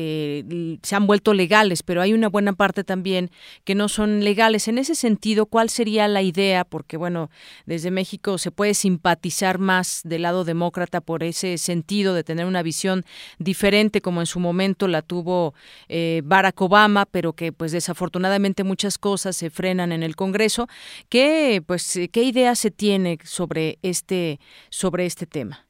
se 0.83 0.95
han 0.95 1.07
vuelto 1.07 1.22
legales, 1.31 1.83
pero 1.83 2.01
hay 2.01 2.11
una 2.11 2.27
buena 2.27 2.51
parte 2.51 2.83
también 2.83 3.29
que 3.63 3.75
no 3.75 3.87
son 3.87 4.25
legales. 4.25 4.67
En 4.67 4.79
ese 4.79 4.95
sentido 4.95 5.45
¿cuál 5.45 5.69
sería 5.69 6.07
la 6.07 6.21
idea? 6.21 6.65
Porque, 6.65 6.97
bueno, 6.97 7.29
desde 7.65 7.91
México 7.91 8.37
se 8.37 8.51
puede 8.51 8.73
simpatizar 8.73 9.59
más 9.59 10.01
del 10.03 10.23
lado 10.23 10.43
demócrata 10.43 10.99
por 10.99 11.23
ese 11.23 11.57
sentido 11.57 12.13
de 12.13 12.23
tener 12.23 12.45
una 12.45 12.63
visión 12.63 13.03
diferente 13.37 14.01
como 14.01 14.19
en 14.19 14.25
su 14.25 14.39
momento 14.39 14.87
la 14.87 15.01
tuvo 15.03 15.53
eh, 15.89 16.21
Barack 16.25 16.59
Obama, 16.61 17.05
pero 17.05 17.33
que 17.33 17.51
pues 17.51 17.71
desafortunadamente 17.71 18.63
muchas 18.63 18.97
cosas 18.97 19.35
se 19.35 19.49
frenan 19.49 19.91
en 19.91 20.01
el 20.01 20.15
Congreso. 20.15 20.67
¿Qué, 21.09 21.61
pues, 21.65 21.99
qué 22.11 22.23
idea 22.23 22.55
se 22.55 22.71
tiene 22.71 23.19
sobre 23.23 23.77
este, 23.83 24.39
sobre 24.69 25.05
este 25.05 25.25
tema? 25.25 25.67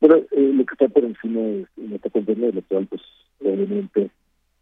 Bueno, 0.00 0.16
eh, 0.16 0.52
lo 0.54 0.66
que 0.66 0.74
está 0.74 0.88
por 0.88 1.04
encima 1.04 1.40
de 1.40 1.66
nuestra 1.76 2.10
campaña 2.10 2.48
electoral, 2.48 2.86
pues 2.86 3.02
obviamente 3.40 4.10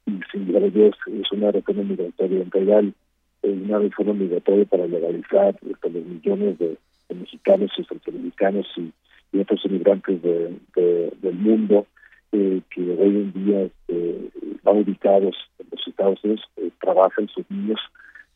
a 0.06 0.60
Dios 0.60 0.96
es 1.06 1.32
una 1.32 1.50
reforma 1.50 1.82
migratoria 1.82 2.40
integral, 2.40 2.94
una 3.42 3.78
reforma 3.78 4.14
migratoria 4.14 4.64
para 4.66 4.86
legalizar 4.86 5.56
hasta 5.72 5.88
los 5.88 6.04
millones 6.04 6.58
de, 6.58 6.76
mexicanos 7.14 7.70
y 7.78 7.84
centroamericanos 7.84 8.66
y, 8.76 8.92
otros 9.38 9.64
inmigrantes 9.64 10.22
de, 10.22 10.56
del 11.20 11.34
mundo 11.34 11.86
eh, 12.30 12.60
que 12.70 12.80
hoy 12.82 13.16
en 13.16 13.32
día 13.32 13.62
este, 13.62 14.30
están 14.54 14.78
ubicados 14.78 15.36
en 15.58 15.66
los 15.72 15.88
Estados 15.88 16.22
Unidos, 16.22 16.42
eh, 16.56 16.70
trabajan 16.80 17.28
sus 17.28 17.48
niños, 17.50 17.80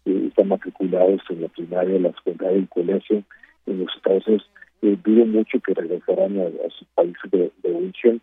eh, 0.06 0.24
están 0.28 0.48
matriculados 0.48 1.20
en 1.30 1.42
la 1.42 1.48
primaria, 1.48 2.00
la 2.00 2.12
secundaria 2.14 2.58
el 2.58 2.68
colegio 2.68 3.22
en 3.66 3.78
los 3.78 3.94
Estados 3.96 4.26
Unidos. 4.26 4.48
dudo 5.04 5.26
mucho 5.26 5.60
que 5.60 5.74
regresarán 5.74 6.38
a, 6.38 6.70
sus 6.70 6.88
países 6.94 7.30
de 7.30 7.74
origen 7.74 8.20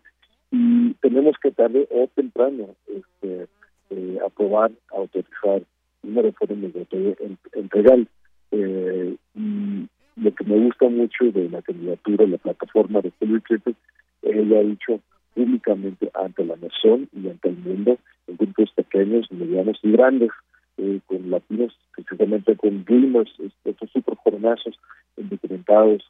y 0.50 0.94
tenemos 0.94 1.36
que 1.42 1.50
tarde 1.50 1.88
o 1.90 2.08
temprano 2.14 2.74
este, 2.86 3.46
eh, 3.90 4.18
aprobar, 4.24 4.70
autorizar 4.90 5.62
una 6.02 6.22
reforma 6.22 6.56
migratoria 6.56 7.16
integral. 7.54 8.08
Eh, 8.52 9.16
y 9.34 9.88
lo 10.16 10.34
que 10.34 10.44
me 10.44 10.58
gusta 10.58 10.88
mucho 10.88 11.24
de 11.32 11.48
la 11.50 11.62
candidatura, 11.62 12.26
la 12.26 12.38
plataforma 12.38 13.00
de 13.00 13.10
Clinton, 13.12 13.76
ella 14.22 14.58
ha 14.58 14.62
dicho 14.62 15.00
públicamente 15.34 16.10
ante 16.14 16.44
la 16.44 16.56
nación 16.56 17.08
y 17.12 17.28
ante 17.28 17.50
el 17.50 17.58
mundo, 17.58 17.98
en 18.26 18.36
grupos 18.36 18.70
pequeños, 18.74 19.30
medianos 19.30 19.78
y 19.82 19.92
grandes, 19.92 20.30
eh, 20.78 21.00
con 21.06 21.30
latinos, 21.30 21.76
precisamente 21.94 22.56
con 22.56 22.84
dreamers, 22.84 23.30
estos 23.64 23.90
super 23.90 24.14
jornazos 24.16 24.78
indocumentados 25.16 26.02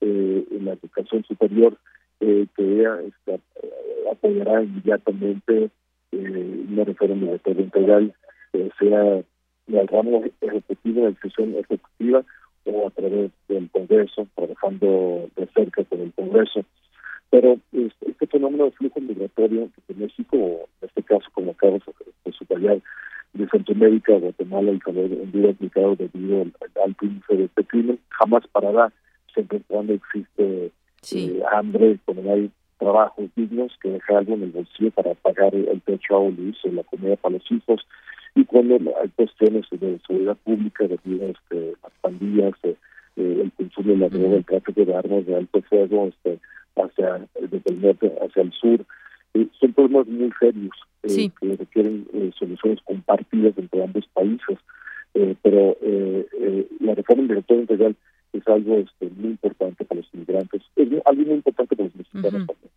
eh, 0.00 0.46
en 0.50 0.64
la 0.66 0.72
educación 0.72 1.24
superior, 1.24 1.76
eh, 2.26 2.46
que 2.56 2.82
este, 3.06 3.40
apoyará 4.10 4.62
inmediatamente 4.62 5.70
eh, 6.12 6.64
una 6.70 6.84
reforma 6.84 7.32
integral, 7.46 8.14
eh, 8.54 8.70
sea 8.78 9.22
el 9.66 9.88
ramo 9.88 10.24
ejecutivo, 10.40 11.02
la 11.02 11.10
decisión 11.10 11.54
ejecutiva 11.54 12.24
o 12.64 12.86
a 12.86 12.90
través 12.90 13.30
del 13.48 13.68
Congreso, 13.70 14.26
trabajando 14.34 15.28
de 15.36 15.46
cerca 15.54 15.84
con 15.84 16.00
el 16.00 16.12
Congreso. 16.14 16.64
Pero 17.28 17.58
este, 17.72 18.10
este 18.10 18.26
fenómeno 18.26 18.64
de 18.64 18.70
flujo 18.70 19.00
migratorio 19.00 19.68
que 19.86 19.94
México, 19.94 20.36
en 20.36 20.88
este 20.88 21.02
caso 21.02 21.26
como 21.32 21.50
acabas 21.50 21.82
de 22.24 22.32
subrayar, 22.32 22.80
de 23.34 23.48
Centroamérica, 23.48 24.16
Guatemala 24.16 24.72
y 24.72 24.80
Honduras 24.88 25.56
aplicado 25.56 25.96
debido 25.96 26.42
al, 26.42 26.52
al 26.82 26.96
de 27.00 27.44
este 27.44 27.64
crimen, 27.64 27.98
jamás 28.08 28.46
parará 28.46 28.90
siempre 29.34 29.60
cuando 29.66 29.92
existe 29.92 30.70
eh, 31.12 31.42
hambre, 31.52 31.98
cuando 32.04 32.32
hay 32.32 32.50
trabajos 32.78 33.26
dignos, 33.36 33.72
que 33.82 33.90
deja 33.90 34.18
algo 34.18 34.34
en 34.34 34.44
el 34.44 34.50
bolsillo 34.50 34.90
para 34.90 35.14
pagar 35.14 35.54
el 35.54 35.80
techo 35.82 36.16
a 36.16 36.30
luz, 36.30 36.58
la 36.64 36.82
comida 36.82 37.16
para 37.16 37.34
los 37.34 37.52
hijos, 37.52 37.86
y 38.34 38.44
cuando 38.44 38.74
hay 38.74 39.08
cuestiones 39.10 39.64
de 39.70 40.00
seguridad 40.06 40.36
pública, 40.44 40.86
de 40.86 40.94
este, 40.94 41.74
las 41.82 41.92
pandillas, 42.00 42.52
eh, 42.64 42.76
eh, 43.16 43.38
el 43.42 43.52
consumo 43.52 43.92
de 43.92 43.98
la 43.98 44.08
droga, 44.08 44.36
el 44.36 44.44
tráfico 44.44 44.84
de 44.84 44.94
armas 44.94 45.26
de 45.26 45.36
alto 45.36 45.62
fuego 45.62 46.08
este, 46.08 46.38
hacia, 46.76 47.26
desde 47.40 47.70
el 47.70 47.80
norte 47.80 48.12
hacia 48.20 48.42
el 48.42 48.52
sur, 48.52 48.84
eh, 49.34 49.46
son 49.60 49.72
problemas 49.72 50.08
muy 50.08 50.32
serios 50.40 50.72
que 51.02 51.56
requieren 51.56 52.06
soluciones 52.38 52.80
compartidas 52.84 53.52
entre 53.58 53.84
ambos 53.84 54.06
países. 54.14 54.58
pero 55.42 55.76
la 56.80 56.94
reforma 56.94 57.24
migratoria 57.24 57.60
integral 57.60 57.94
es 58.34 58.46
algo 58.48 58.76
este, 58.76 59.08
muy 59.10 59.30
importante 59.30 59.84
para 59.84 60.00
los 60.00 60.14
inmigrantes, 60.14 60.62
es 60.76 60.88
algo 61.04 61.22
muy 61.22 61.34
importante 61.34 61.76
para 61.76 61.88
los 61.88 61.96
mexicanos 61.96 62.46
también 62.46 62.70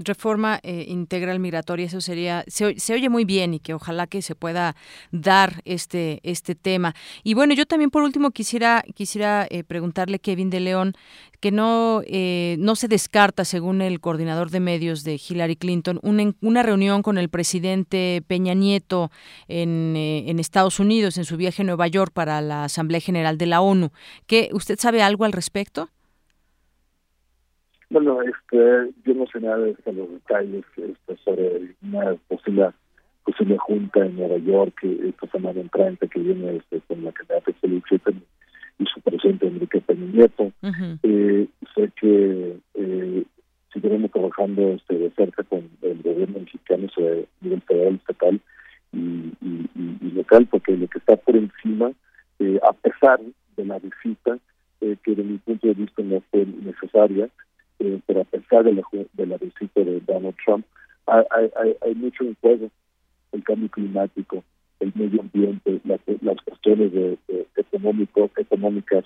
reforma 0.00 0.58
eh, 0.62 0.86
integral 0.88 1.38
migratoria, 1.38 1.86
eso 1.86 2.00
sería, 2.00 2.44
se, 2.46 2.78
se, 2.78 2.94
oye 2.94 3.08
muy 3.08 3.24
bien 3.24 3.54
y 3.54 3.60
que 3.60 3.74
ojalá 3.74 4.06
que 4.06 4.22
se 4.22 4.34
pueda 4.34 4.74
dar 5.12 5.62
este, 5.64 6.20
este 6.22 6.54
tema. 6.54 6.94
Y 7.22 7.34
bueno, 7.34 7.54
yo 7.54 7.66
también 7.66 7.90
por 7.90 8.02
último 8.02 8.30
quisiera, 8.30 8.82
quisiera 8.94 9.46
eh, 9.50 9.62
preguntarle, 9.64 10.18
Kevin 10.18 10.50
de 10.50 10.60
León, 10.60 10.94
que 11.40 11.50
no, 11.50 12.02
eh, 12.06 12.56
no 12.58 12.76
se 12.76 12.88
descarta, 12.88 13.44
según 13.44 13.82
el 13.82 14.00
coordinador 14.00 14.50
de 14.50 14.60
medios 14.60 15.04
de 15.04 15.20
Hillary 15.26 15.56
Clinton, 15.56 15.98
una, 16.02 16.34
una 16.40 16.62
reunión 16.62 17.02
con 17.02 17.18
el 17.18 17.28
presidente 17.28 18.22
Peña 18.26 18.54
Nieto 18.54 19.10
en, 19.48 19.94
en 19.96 20.38
Estados 20.38 20.80
Unidos, 20.80 21.16
en 21.16 21.24
su 21.24 21.36
viaje 21.36 21.62
a 21.62 21.64
Nueva 21.64 21.86
York 21.88 22.12
para 22.12 22.40
la 22.40 22.64
Asamblea 22.64 23.00
General 23.00 23.38
de 23.38 23.46
la 23.46 23.60
ONU. 23.60 23.90
¿Qué, 24.26 24.50
¿Usted 24.52 24.78
sabe 24.78 25.02
algo 25.02 25.24
al 25.24 25.32
respecto? 25.32 25.88
Bueno, 27.90 28.22
este, 28.22 28.92
yo 29.04 29.14
no 29.14 29.26
sé 29.26 29.40
nada 29.40 29.58
de 29.58 29.74
los 29.92 30.10
detalles 30.12 30.64
este, 30.76 31.16
sobre 31.24 31.74
una 31.82 32.14
posible, 32.28 32.70
posible 33.24 33.58
junta 33.58 34.06
en 34.06 34.16
Nueva 34.16 34.38
York 34.38 34.78
esta 34.82 35.26
semana 35.32 35.60
entrante 35.60 36.08
que 36.08 36.20
viene 36.20 36.56
este, 36.56 36.80
con 36.86 37.04
la 37.04 37.10
candidata 37.10 37.52
Felipe 37.60 38.00
y 38.78 38.84
su 38.86 39.00
presidente 39.00 39.48
Enrique 39.48 39.80
Peña 39.80 40.06
Nieto. 40.06 40.52
eh, 41.02 41.48
sé 41.74 41.90
que 42.00 42.56
eh, 42.74 43.24
seguiremos 43.72 44.10
trabajando 44.12 44.68
este, 44.70 44.96
de 44.96 45.10
cerca 45.10 45.42
con 45.42 45.68
el 45.82 46.00
gobierno 46.02 46.38
mexicano 46.38 46.88
sobre 46.94 47.26
nivel 47.40 47.60
federal, 47.62 47.94
estatal 47.96 48.40
y, 48.92 49.32
y, 49.40 49.68
y, 50.00 50.10
local, 50.12 50.46
porque 50.48 50.76
lo 50.76 50.86
que 50.86 50.98
está 50.98 51.16
por 51.16 51.34
encima, 51.36 51.90
eh, 52.38 52.60
a 52.62 52.72
pesar 52.72 53.20
de 53.56 53.64
la 53.64 53.80
visita, 53.80 54.38
eh, 54.80 54.96
que 55.02 55.14
de 55.14 55.24
mi 55.24 55.38
punto 55.38 55.66
de 55.66 55.74
vista 55.74 56.02
no 56.02 56.22
fue 56.30 56.46
necesaria, 56.46 57.28
eh, 57.80 58.00
pero 58.06 58.20
a 58.20 58.24
pesar 58.24 58.64
de 58.64 58.74
la, 58.74 58.82
de 59.12 59.26
la 59.26 59.36
visita 59.36 59.80
de 59.80 60.00
Donald 60.00 60.36
Trump, 60.44 60.64
hay, 61.06 61.24
hay, 61.56 61.76
hay 61.80 61.94
mucho 61.94 62.24
en 62.24 62.36
juego, 62.40 62.70
el 63.32 63.42
cambio 63.42 63.68
climático, 63.70 64.44
el 64.80 64.92
medio 64.94 65.20
ambiente, 65.20 65.80
las, 65.84 66.00
las 66.22 66.40
cuestiones 66.42 66.92
de, 66.92 67.18
económico, 67.56 68.30
económicas, 68.36 69.04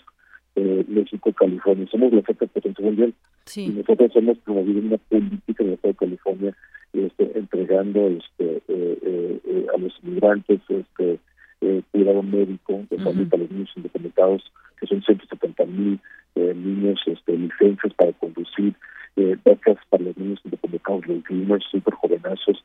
eh, 0.57 0.85
México, 0.89 1.33
California. 1.33 1.87
Somos 1.91 2.13
la 2.13 2.21
oferta 2.21 2.47
potencia 2.47 2.85
mundial 2.85 3.15
y 3.57 3.69
nosotros 3.69 4.11
hemos 4.15 4.39
promovido 4.39 4.81
una 4.81 4.99
política 4.99 5.65
en 5.65 5.73
Estado 5.73 5.93
de 5.93 5.99
California 5.99 6.57
este, 6.93 7.39
entregando 7.39 8.09
este, 8.09 8.63
eh, 8.69 9.41
eh, 9.45 9.67
a 9.75 9.79
los 9.79 9.93
inmigrantes 10.03 10.61
este, 10.69 11.19
eh, 11.65 11.83
cuidado 11.91 12.23
médico, 12.23 12.85
de 12.91 12.99
salud 12.99 13.29
para 13.29 13.43
los 13.43 13.51
niños 13.51 13.73
indocumentados, 13.75 14.53
que 14.79 14.87
son 14.87 15.03
170 15.03 15.65
mil 15.67 15.99
eh, 16.37 16.53
niños, 16.55 17.01
este, 17.07 17.39
licencias 17.39 17.95
para 17.95 18.13
conducir, 18.15 18.75
eh, 19.17 19.37
becas 19.45 19.79
para 19.89 20.03
los 20.03 20.17
niños 20.17 20.41
indocumentados, 20.45 21.07
los 21.07 21.31
niños 21.31 21.65
súper 21.71 21.95
jovenazos, 21.95 22.63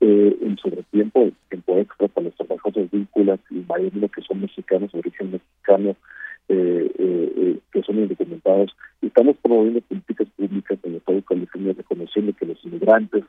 eh, 0.00 0.36
en 0.42 0.58
sobretiempo, 0.58 1.30
tiempo 1.48 1.78
extra 1.78 2.08
para 2.08 2.26
los 2.26 2.34
trabajadores 2.34 2.90
vínculas 2.90 3.38
y 3.50 3.64
mayor 3.68 4.10
que 4.10 4.22
son 4.22 4.40
mexicanos, 4.40 4.90
de 4.92 4.98
origen 4.98 5.30
mexicano, 5.32 5.96
que 6.48 7.82
son 7.86 7.98
indocumentados. 7.98 8.76
Estamos 9.00 9.36
promoviendo 9.40 9.80
políticas 9.82 10.28
públicas 10.36 10.78
en 10.82 10.90
el 10.90 10.96
Estado 10.96 11.16
de 11.16 11.24
California 11.24 11.74
reconociendo 11.76 12.32
que 12.34 12.46
los 12.46 12.64
inmigrantes, 12.64 13.24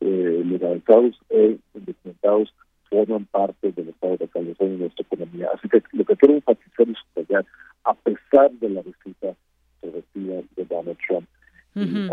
legalizados 0.00 1.18
e 1.30 1.56
indocumentados, 1.74 2.52
forman 2.88 3.24
parte 3.26 3.72
del 3.72 3.88
estado 3.88 4.16
de 4.16 4.28
California 4.28 4.76
y 4.76 4.80
nuestra 4.80 5.06
economía. 5.06 5.48
Así 5.54 5.68
que 5.68 5.82
lo 5.92 6.04
que 6.04 6.16
quiero 6.16 6.34
enfatizar 6.34 6.88
es 6.88 6.96
subrayar, 7.14 7.46
a 7.84 7.94
pesar 7.94 8.50
de 8.52 8.68
la 8.68 8.82
visita 8.82 9.34
progresiva 9.80 10.42
de 10.56 10.64
Donald 10.64 10.98
Trump 11.06 11.26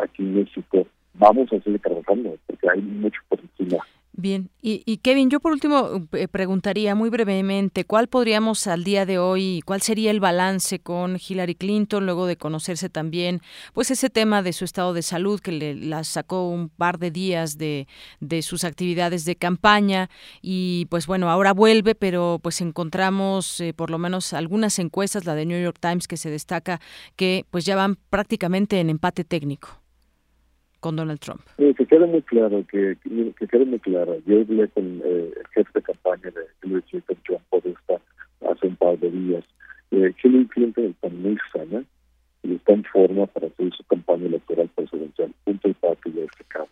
aquí 0.02 0.24
en 0.24 0.36
México, 0.36 0.86
vamos 1.14 1.52
a 1.54 1.60
seguir 1.62 1.80
trabajando 1.80 2.38
porque 2.48 2.70
hay 2.70 2.82
mucho 2.82 3.20
por 3.30 3.40
encima 3.40 3.84
Bien, 4.16 4.52
y, 4.62 4.98
Kevin, 4.98 5.32
yo 5.32 5.40
por 5.40 5.54
último 5.54 6.08
eh, 6.12 6.28
preguntaría 6.28 6.94
muy 6.94 7.10
brevemente, 7.10 7.84
¿cuál 7.84 8.08
podríamos 8.08 8.68
al 8.68 8.84
día 8.84 9.08
de 9.08 9.18
hoy, 9.18 9.64
cuál 9.66 9.82
sería 9.82 10.12
el 10.12 10.20
balance 10.20 10.78
con 10.78 11.18
Hillary 11.18 11.56
Clinton 11.56 12.06
luego 12.06 12.28
de 12.28 12.38
conocerse 12.38 12.90
también, 12.90 13.42
pues 13.74 13.90
ese 13.90 14.12
tema 14.12 14.44
de 14.44 14.54
su 14.54 14.66
estado 14.66 14.94
de 14.94 15.02
salud 15.02 15.40
que 15.40 15.52
le 15.52 15.74
la 15.74 16.04
sacó 16.04 16.48
un 16.48 16.70
par 16.70 17.00
de 17.00 17.10
días 17.10 17.58
de, 17.58 17.88
de 18.20 18.44
sus 18.44 18.66
actividades 18.66 19.26
de 19.26 19.36
campaña 19.36 20.12
y 20.44 20.86
pues 20.92 21.08
bueno, 21.08 21.32
ahora 21.32 21.52
vuelve, 21.52 21.96
pero 21.96 22.40
pues 22.42 22.62
encontramos 22.62 23.60
eh, 23.62 23.74
por 23.74 23.90
lo 23.90 23.98
menos 23.98 24.34
algunas 24.34 24.78
encuestas, 24.78 25.26
la 25.26 25.34
de 25.34 25.48
New 25.48 25.62
York 25.62 25.80
Times 25.80 26.08
que 26.08 26.18
se 26.18 26.30
destaca 26.30 26.80
que 27.16 27.48
pues 27.50 27.66
ya 27.66 27.76
van 27.76 27.96
prácticamente 28.12 28.80
en 28.80 28.92
empate 28.92 29.24
técnico 29.24 29.83
con 30.84 30.98
Donald 30.98 31.22
Trump. 31.22 31.40
que 31.56 31.86
quede 31.86 32.06
muy 32.06 32.22
claro, 32.24 32.66
que, 32.70 32.98
que 33.40 33.48
quede 33.48 33.66
muy 33.66 33.80
claro. 33.80 34.18
Yo 34.26 34.42
hablé 34.42 34.68
con 34.68 34.84
eh, 35.06 35.32
el 35.34 35.48
jefe 35.54 35.70
de 35.76 35.82
campaña 35.82 36.30
de 36.30 36.42
Hillary 36.62 36.82
Clinton, 36.82 37.18
John 37.26 37.42
Podesta, 37.50 38.02
hace 38.52 38.68
un 38.68 38.76
par 38.76 39.00
de 39.00 39.10
días. 39.10 39.46
Eh, 39.92 40.14
Hillary 40.22 40.48
Clinton 40.48 40.86
está 40.88 41.08
muy 41.08 41.38
sana 41.54 41.86
y 42.44 42.56
está 42.56 42.74
en 42.74 42.84
forma 42.84 43.26
para 43.28 43.48
hacer 43.48 43.72
su 43.74 43.84
campaña 43.86 44.26
electoral 44.26 44.70
presidencial. 44.76 45.34
Punto 45.44 45.70
y 45.70 45.74
parte 45.74 46.10
de 46.12 46.26
este 46.26 46.44
cabo. 46.50 46.68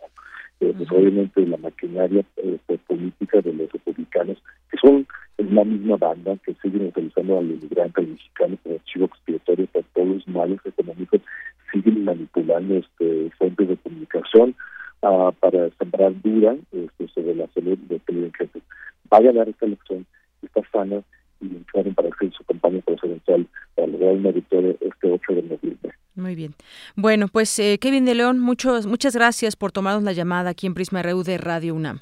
Eh, 0.59 0.73
pues 0.77 0.91
obviamente 0.91 1.45
la 1.47 1.57
maquinaria 1.57 2.23
este, 2.37 2.77
política 2.79 3.41
de 3.41 3.53
los 3.53 3.71
republicanos, 3.71 4.37
que 4.69 4.77
son 4.77 5.07
la 5.37 5.63
misma 5.63 5.97
banda 5.97 6.37
que 6.45 6.53
siguen 6.61 6.87
utilizando 6.87 7.39
al 7.39 7.49
inmigrante 7.49 8.01
mexicano 8.01 8.57
como 8.63 8.77
chivo 8.85 9.05
expiatorio 9.05 9.65
para 9.67 9.85
todos 9.93 10.07
los 10.07 10.27
males 10.27 10.59
económicos 10.65 11.21
siguen 11.71 12.03
manipulando 12.03 12.75
este, 12.75 13.31
fuentes 13.37 13.67
de 13.69 13.77
comunicación 13.77 14.55
uh, 15.01 15.31
para 15.39 15.69
sembrar 15.77 16.13
duda 16.21 16.55
este, 16.71 17.07
sobre 17.07 17.35
la 17.35 17.47
salud 17.53 17.77
de 17.77 17.99
Clinton. 18.01 18.61
Va 19.11 19.17
a 19.17 19.21
ganar 19.21 19.49
esta 19.49 19.65
elección, 19.65 20.05
está 20.41 20.61
sana 20.71 21.01
y 21.41 21.47
entrar 21.47 21.93
para 21.95 22.09
hacer 22.09 22.31
su 22.33 22.43
campaña 22.45 22.79
presidencial 22.81 23.47
para 23.75 23.87
lograr 23.87 24.13
una 24.13 24.31
victoria 24.31 24.75
este 24.79 25.11
8 25.11 25.33
de 25.33 25.41
noviembre. 25.43 25.91
Muy 26.15 26.35
bien. 26.35 26.53
Bueno, 26.95 27.27
pues 27.27 27.57
eh, 27.59 27.77
Kevin 27.79 28.05
de 28.05 28.15
León, 28.15 28.39
muchos, 28.39 28.85
muchas 28.85 29.15
gracias 29.15 29.55
por 29.55 29.71
tomarnos 29.71 30.03
la 30.03 30.11
llamada 30.11 30.51
aquí 30.51 30.67
en 30.67 30.73
Prisma 30.73 31.01
RU 31.01 31.23
de 31.23 31.37
Radio 31.37 31.75
UNAM. 31.75 31.99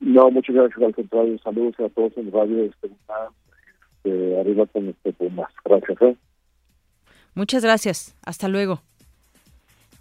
No, 0.00 0.30
muchas 0.30 0.54
gracias 0.54 0.82
al 0.82 0.94
contrario. 0.94 1.38
Saludos 1.42 1.74
a 1.80 1.88
todos 1.90 2.12
en 2.16 2.32
Radio 2.32 2.64
este, 2.64 2.90
eh, 4.04 4.36
arriba 4.40 4.66
con 4.66 4.88
este 4.88 5.30
más. 5.30 5.50
Gracias. 5.64 6.02
¿eh? 6.02 6.16
Muchas 7.34 7.64
gracias. 7.64 8.16
Hasta 8.24 8.48
luego. 8.48 8.80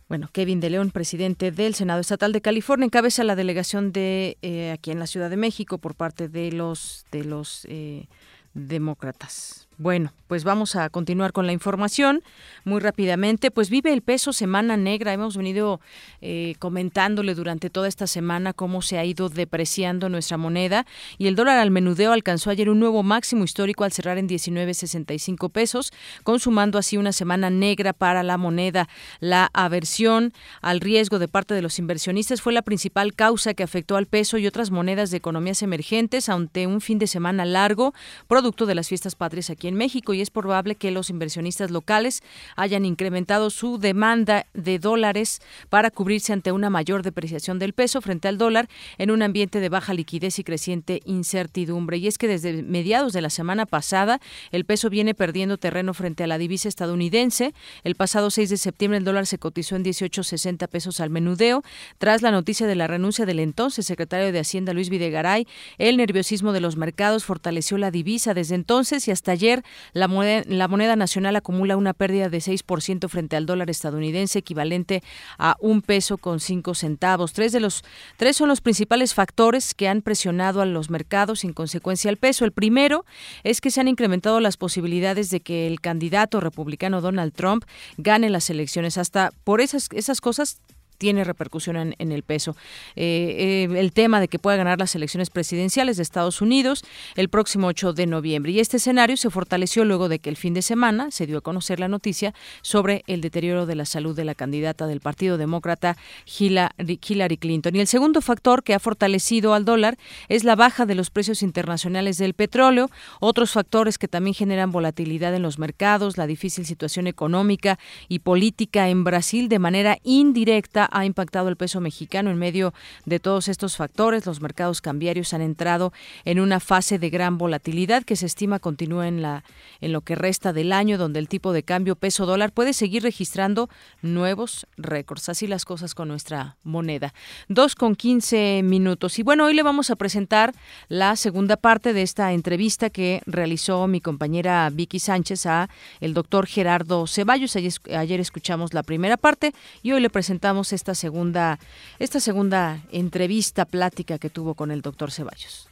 Bueno, 0.09 0.29
Kevin 0.31 0.59
de 0.59 0.69
León, 0.69 0.91
presidente 0.91 1.51
del 1.51 1.75
Senado 1.75 2.01
Estatal 2.01 2.33
de 2.33 2.41
California, 2.41 2.85
encabeza 2.85 3.23
la 3.23 3.35
delegación 3.35 3.91
de 3.91 4.37
eh, 4.41 4.71
aquí 4.71 4.91
en 4.91 4.99
la 4.99 5.07
Ciudad 5.07 5.29
de 5.29 5.37
México 5.37 5.77
por 5.77 5.95
parte 5.95 6.27
de 6.27 6.51
los 6.51 7.05
de 7.11 7.23
los 7.23 7.65
eh, 7.69 8.07
demócratas. 8.53 9.67
Bueno, 9.77 10.13
pues 10.27 10.43
vamos 10.43 10.75
a 10.75 10.89
continuar 10.89 11.31
con 11.31 11.47
la 11.47 11.53
información 11.53 12.21
muy 12.63 12.79
rápidamente. 12.79 13.49
Pues 13.49 13.71
vive 13.71 13.91
el 13.91 14.03
peso 14.03 14.31
semana 14.31 14.77
negra. 14.77 15.13
Hemos 15.13 15.35
venido 15.35 15.81
eh, 16.21 16.55
comentándole 16.59 17.33
durante 17.33 17.71
toda 17.71 17.87
esta 17.87 18.05
semana 18.05 18.53
cómo 18.53 18.83
se 18.83 18.99
ha 18.99 19.05
ido 19.05 19.29
depreciando 19.29 20.09
nuestra 20.09 20.37
moneda 20.37 20.85
y 21.17 21.25
el 21.25 21.35
dólar 21.35 21.57
al 21.57 21.71
menudeo 21.71 22.13
alcanzó 22.13 22.51
ayer 22.51 22.69
un 22.69 22.79
nuevo 22.79 23.01
máximo 23.01 23.43
histórico 23.43 23.83
al 23.83 23.91
cerrar 23.91 24.19
en 24.19 24.29
19.65 24.29 25.51
pesos, 25.51 25.91
consumando 26.23 26.77
así 26.77 26.97
una 26.97 27.11
semana 27.11 27.49
negra 27.49 27.93
para 27.93 28.21
la 28.21 28.37
moneda. 28.37 28.87
La 29.19 29.49
aversión 29.53 30.33
al 30.61 30.81
riesgo 30.81 31.17
de 31.17 31.27
parte 31.27 31.55
de 31.55 31.63
los 31.63 31.79
inversionistas 31.79 32.41
fue 32.41 32.53
la 32.53 32.61
principal 32.61 33.15
causa 33.15 33.55
que 33.55 33.63
afectó 33.63 33.97
al 33.97 34.05
peso 34.05 34.37
y 34.37 34.45
otras 34.45 34.69
monedas 34.69 35.09
de 35.09 35.17
economías 35.17 35.63
emergentes 35.63 36.29
ante 36.29 36.67
un 36.67 36.79
fin 36.79 36.99
de 36.99 37.07
semana 37.07 37.43
largo, 37.43 37.93
producto 38.27 38.67
de 38.67 38.75
las 38.75 38.87
fiestas 38.87 39.15
patrias 39.15 39.49
aquí 39.49 39.62
en 39.67 39.75
México 39.75 40.13
y 40.13 40.21
es 40.21 40.29
probable 40.29 40.75
que 40.75 40.91
los 40.91 41.09
inversionistas 41.09 41.71
locales 41.71 42.21
hayan 42.55 42.85
incrementado 42.85 43.49
su 43.49 43.77
demanda 43.77 44.45
de 44.53 44.79
dólares 44.79 45.41
para 45.69 45.91
cubrirse 45.91 46.33
ante 46.33 46.51
una 46.51 46.69
mayor 46.69 47.03
depreciación 47.03 47.59
del 47.59 47.73
peso 47.73 48.01
frente 48.01 48.27
al 48.27 48.37
dólar 48.37 48.67
en 48.97 49.11
un 49.11 49.21
ambiente 49.21 49.59
de 49.59 49.69
baja 49.69 49.93
liquidez 49.93 50.39
y 50.39 50.43
creciente 50.43 51.01
incertidumbre. 51.05 51.97
Y 51.97 52.07
es 52.07 52.17
que 52.17 52.27
desde 52.27 52.63
mediados 52.63 53.13
de 53.13 53.21
la 53.21 53.29
semana 53.29 53.65
pasada 53.65 54.19
el 54.51 54.65
peso 54.65 54.89
viene 54.89 55.13
perdiendo 55.13 55.57
terreno 55.57 55.93
frente 55.93 56.23
a 56.23 56.27
la 56.27 56.37
divisa 56.37 56.67
estadounidense. 56.67 57.53
El 57.83 57.95
pasado 57.95 58.31
6 58.31 58.49
de 58.49 58.57
septiembre 58.57 58.97
el 58.97 59.03
dólar 59.03 59.27
se 59.27 59.37
cotizó 59.37 59.75
en 59.75 59.83
18.60 59.83 60.67
pesos 60.67 60.99
al 60.99 61.09
menudeo 61.09 61.63
tras 61.97 62.21
la 62.21 62.31
noticia 62.31 62.67
de 62.67 62.75
la 62.75 62.87
renuncia 62.87 63.25
del 63.25 63.39
entonces 63.39 63.85
secretario 63.85 64.31
de 64.31 64.39
Hacienda 64.39 64.73
Luis 64.73 64.89
Videgaray. 64.89 65.47
El 65.77 65.97
nerviosismo 65.97 66.53
de 66.53 66.61
los 66.61 66.77
mercados 66.77 67.25
fortaleció 67.25 67.77
la 67.77 67.91
divisa 67.91 68.33
desde 68.33 68.55
entonces 68.55 69.07
y 69.07 69.11
hasta 69.11 69.33
ayer 69.33 69.52
la 69.93 70.07
moneda, 70.07 70.95
nacional 70.95 71.35
acumula 71.35 71.77
una 71.77 71.93
pérdida 71.93 72.29
de 72.29 72.37
6% 72.39 73.09
frente 73.09 73.35
al 73.35 73.45
dólar 73.45 73.69
estadounidense, 73.69 74.39
equivalente 74.39 75.03
a 75.37 75.55
un 75.59 75.81
peso 75.81 76.17
con 76.17 76.39
cinco 76.39 76.75
centavos. 76.75 77.33
Tres 77.33 77.51
de 77.51 77.59
los 77.59 77.83
tres 78.17 78.37
son 78.37 78.49
los 78.49 78.61
principales 78.61 79.13
factores 79.13 79.73
que 79.73 79.87
han 79.87 80.01
presionado 80.01 80.61
a 80.61 80.65
los 80.65 80.89
mercados, 80.89 81.43
en 81.43 81.53
consecuencia 81.53 82.09
al 82.09 82.17
peso. 82.17 82.45
El 82.45 82.51
primero 82.51 83.05
es 83.43 83.61
que 83.61 83.71
se 83.71 83.81
han 83.81 83.87
incrementado 83.87 84.39
las 84.39 84.57
posibilidades 84.57 85.29
de 85.29 85.41
que 85.41 85.67
el 85.67 85.81
candidato 85.81 86.39
republicano 86.39 87.01
Donald 87.01 87.33
Trump 87.33 87.65
gane 87.97 88.29
las 88.29 88.49
elecciones. 88.49 88.97
Hasta 88.97 89.31
por 89.43 89.61
esas 89.61 89.89
cosas 90.21 90.61
tiene 91.03 91.25
repercusión 91.25 91.93
en, 91.97 92.11
el 92.13 92.23
peso. 92.23 92.55
Eh, 92.95 93.67
eh, 93.69 93.77
el 93.77 93.91
tema 93.91 94.21
de 94.21 94.29
que 94.29 94.39
pueda 94.39 94.55
ganar 94.55 94.79
las 94.79 94.95
elecciones 94.95 95.29
presidenciales 95.29 95.97
de 95.97 96.03
Estados 96.03 96.41
Unidos 96.41 96.81
el 97.17 97.27
próximo 97.27 97.67
8 97.67 97.91
de 97.91 98.05
noviembre. 98.05 98.53
Y 98.53 98.61
este 98.61 98.77
escenario 98.77 99.17
se 99.17 99.29
fortaleció 99.29 99.83
luego 99.83 100.07
de 100.07 100.19
que 100.19 100.29
el 100.29 100.37
fin 100.37 100.53
de 100.53 100.61
semana 100.61 101.11
se 101.11 101.27
dio 101.27 101.39
a 101.39 101.41
conocer 101.41 101.81
la 101.81 101.89
noticia 101.89 102.33
sobre 102.61 103.03
el 103.07 103.19
deterioro 103.19 103.65
de 103.65 103.75
la 103.75 103.83
salud 103.83 104.15
de 104.15 104.23
la 104.23 104.33
candidata 104.33 104.87
del 104.87 105.01
Partido 105.01 105.37
Demócrata 105.37 105.97
Hillary 106.25 107.35
Clinton. 107.37 107.75
Y 107.75 107.81
el 107.81 107.87
segundo 107.87 108.21
factor 108.21 108.63
que 108.63 108.73
ha 108.73 108.79
fortalecido 108.79 109.53
al 109.55 109.65
dólar 109.65 109.97
es 110.29 110.45
la 110.45 110.55
baja 110.55 110.85
de 110.85 110.95
los 110.95 111.09
precios 111.09 111.43
internacionales 111.43 112.17
del 112.17 112.33
petróleo. 112.33 112.89
Otros 113.19 113.51
factores 113.51 113.97
que 113.97 114.07
también 114.07 114.35
generan 114.35 114.71
volatilidad 114.71 115.35
en 115.35 115.41
los 115.41 115.59
mercados, 115.59 116.17
la 116.17 116.27
difícil 116.27 116.65
situación 116.65 117.07
económica 117.07 117.77
y 118.07 118.19
política 118.19 118.87
en 118.87 119.03
Brasil 119.03 119.49
de 119.49 119.59
manera 119.59 119.97
indirecta 120.03 120.87
ha 120.93 121.05
impactado 121.05 121.49
el 121.49 121.57
peso 121.57 121.81
mexicano 121.81 122.29
en 122.29 122.37
medio 122.37 122.73
de 123.05 123.19
todos 123.19 123.47
estos 123.47 123.75
factores. 123.75 124.25
Los 124.25 124.39
mercados 124.39 124.79
cambiarios 124.79 125.33
han 125.33 125.41
entrado 125.41 125.91
en 126.23 126.39
una 126.39 126.59
fase 126.59 126.99
de 126.99 127.09
gran 127.09 127.37
volatilidad 127.37 128.03
que 128.03 128.15
se 128.15 128.25
estima 128.25 128.59
continúa 128.59 129.07
en 129.07 129.21
la 129.21 129.43
en 129.81 129.91
lo 129.91 130.01
que 130.01 130.15
resta 130.15 130.53
del 130.53 130.71
año, 130.71 130.97
donde 130.97 131.19
el 131.19 131.27
tipo 131.27 131.51
de 131.51 131.63
cambio 131.63 131.95
peso 131.95 132.25
dólar 132.25 132.51
puede 132.53 132.73
seguir 132.73 133.03
registrando 133.03 133.69
nuevos 134.01 134.65
récords. 134.77 135.29
Así 135.29 135.47
las 135.47 135.65
cosas 135.65 135.93
con 135.95 136.07
nuestra 136.07 136.55
moneda. 136.63 137.13
Dos 137.49 137.75
con 137.75 137.95
quince 137.95 138.61
minutos. 138.63 139.19
Y 139.19 139.23
bueno, 139.23 139.45
hoy 139.45 139.53
le 139.53 139.63
vamos 139.63 139.89
a 139.89 139.95
presentar 139.95 140.53
la 140.87 141.15
segunda 141.15 141.57
parte 141.57 141.93
de 141.93 142.01
esta 142.01 142.33
entrevista 142.33 142.89
que 142.89 143.21
realizó 143.25 143.87
mi 143.87 144.01
compañera 144.01 144.69
Vicky 144.69 144.99
Sánchez 144.99 145.45
a 145.45 145.69
el 145.99 146.13
doctor 146.13 146.47
Gerardo 146.47 147.07
Ceballos. 147.07 147.55
Ayer 147.55 148.19
escuchamos 148.19 148.73
la 148.73 148.83
primera 148.83 149.17
parte 149.17 149.53
y 149.81 149.91
hoy 149.91 150.01
le 150.01 150.09
presentamos 150.09 150.72
esta 150.73 150.95
segunda, 150.95 151.59
esta 151.99 152.19
segunda 152.19 152.81
entrevista, 152.91 153.65
plática 153.65 154.17
que 154.17 154.29
tuvo 154.29 154.55
con 154.55 154.71
el 154.71 154.81
doctor 154.81 155.11
Ceballos. 155.11 155.69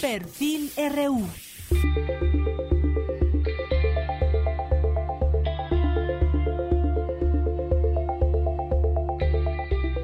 Perfil 0.00 0.70
RU. 0.76 1.26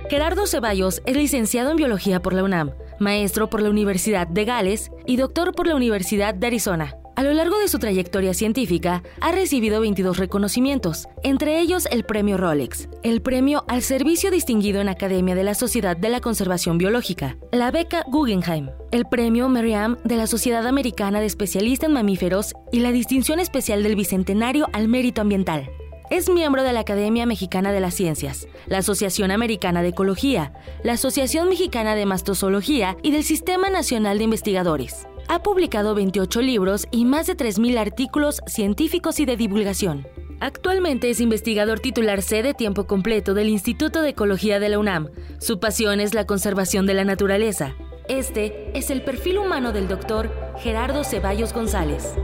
Gerardo 0.08 0.46
Ceballos 0.46 1.02
es 1.04 1.16
licenciado 1.16 1.70
en 1.70 1.76
Biología 1.76 2.20
por 2.20 2.32
la 2.32 2.42
UNAM, 2.42 2.72
maestro 2.98 3.50
por 3.50 3.60
la 3.60 3.68
Universidad 3.68 4.26
de 4.26 4.46
Gales 4.46 4.90
y 5.06 5.16
doctor 5.16 5.54
por 5.54 5.66
la 5.66 5.76
Universidad 5.76 6.34
de 6.34 6.46
Arizona. 6.46 6.97
A 7.18 7.24
lo 7.24 7.32
largo 7.32 7.58
de 7.58 7.66
su 7.66 7.80
trayectoria 7.80 8.32
científica, 8.32 9.02
ha 9.20 9.32
recibido 9.32 9.80
22 9.80 10.18
reconocimientos, 10.18 11.08
entre 11.24 11.58
ellos 11.58 11.88
el 11.90 12.04
Premio 12.04 12.36
Rolex, 12.36 12.88
el 13.02 13.22
Premio 13.22 13.64
al 13.66 13.82
Servicio 13.82 14.30
Distinguido 14.30 14.80
en 14.80 14.88
Academia 14.88 15.34
de 15.34 15.42
la 15.42 15.54
Sociedad 15.54 15.96
de 15.96 16.10
la 16.10 16.20
Conservación 16.20 16.78
Biológica, 16.78 17.36
la 17.50 17.72
Beca 17.72 18.04
Guggenheim, 18.06 18.70
el 18.92 19.04
Premio 19.04 19.48
Merriam 19.48 19.96
de 20.04 20.14
la 20.14 20.28
Sociedad 20.28 20.64
Americana 20.64 21.18
de 21.18 21.26
Especialistas 21.26 21.88
en 21.88 21.94
Mamíferos 21.94 22.54
y 22.70 22.78
la 22.78 22.92
Distinción 22.92 23.40
Especial 23.40 23.82
del 23.82 23.96
Bicentenario 23.96 24.68
al 24.72 24.86
Mérito 24.86 25.20
Ambiental. 25.20 25.68
Es 26.10 26.30
miembro 26.30 26.62
de 26.62 26.72
la 26.72 26.80
Academia 26.80 27.26
Mexicana 27.26 27.72
de 27.72 27.80
las 27.80 27.94
Ciencias, 27.94 28.46
la 28.66 28.78
Asociación 28.78 29.32
Americana 29.32 29.82
de 29.82 29.88
Ecología, 29.88 30.52
la 30.84 30.92
Asociación 30.92 31.48
Mexicana 31.48 31.96
de 31.96 32.06
Mastozoología 32.06 32.96
y 33.02 33.10
del 33.10 33.24
Sistema 33.24 33.70
Nacional 33.70 34.18
de 34.18 34.24
Investigadores. 34.24 35.08
Ha 35.30 35.42
publicado 35.42 35.94
28 35.94 36.40
libros 36.40 36.88
y 36.90 37.04
más 37.04 37.26
de 37.26 37.36
3.000 37.36 37.76
artículos 37.76 38.40
científicos 38.46 39.20
y 39.20 39.26
de 39.26 39.36
divulgación. 39.36 40.06
Actualmente 40.40 41.10
es 41.10 41.20
investigador 41.20 41.80
titular 41.80 42.22
C 42.22 42.42
de 42.42 42.54
tiempo 42.54 42.86
completo 42.86 43.34
del 43.34 43.50
Instituto 43.50 44.00
de 44.00 44.10
Ecología 44.10 44.58
de 44.58 44.70
la 44.70 44.78
UNAM. 44.78 45.10
Su 45.38 45.60
pasión 45.60 46.00
es 46.00 46.14
la 46.14 46.24
conservación 46.26 46.86
de 46.86 46.94
la 46.94 47.04
naturaleza. 47.04 47.74
Este 48.08 48.70
es 48.72 48.88
el 48.88 49.02
perfil 49.02 49.36
humano 49.36 49.72
del 49.72 49.86
doctor 49.86 50.32
Gerardo 50.60 51.04
Ceballos 51.04 51.52
González. 51.52 52.14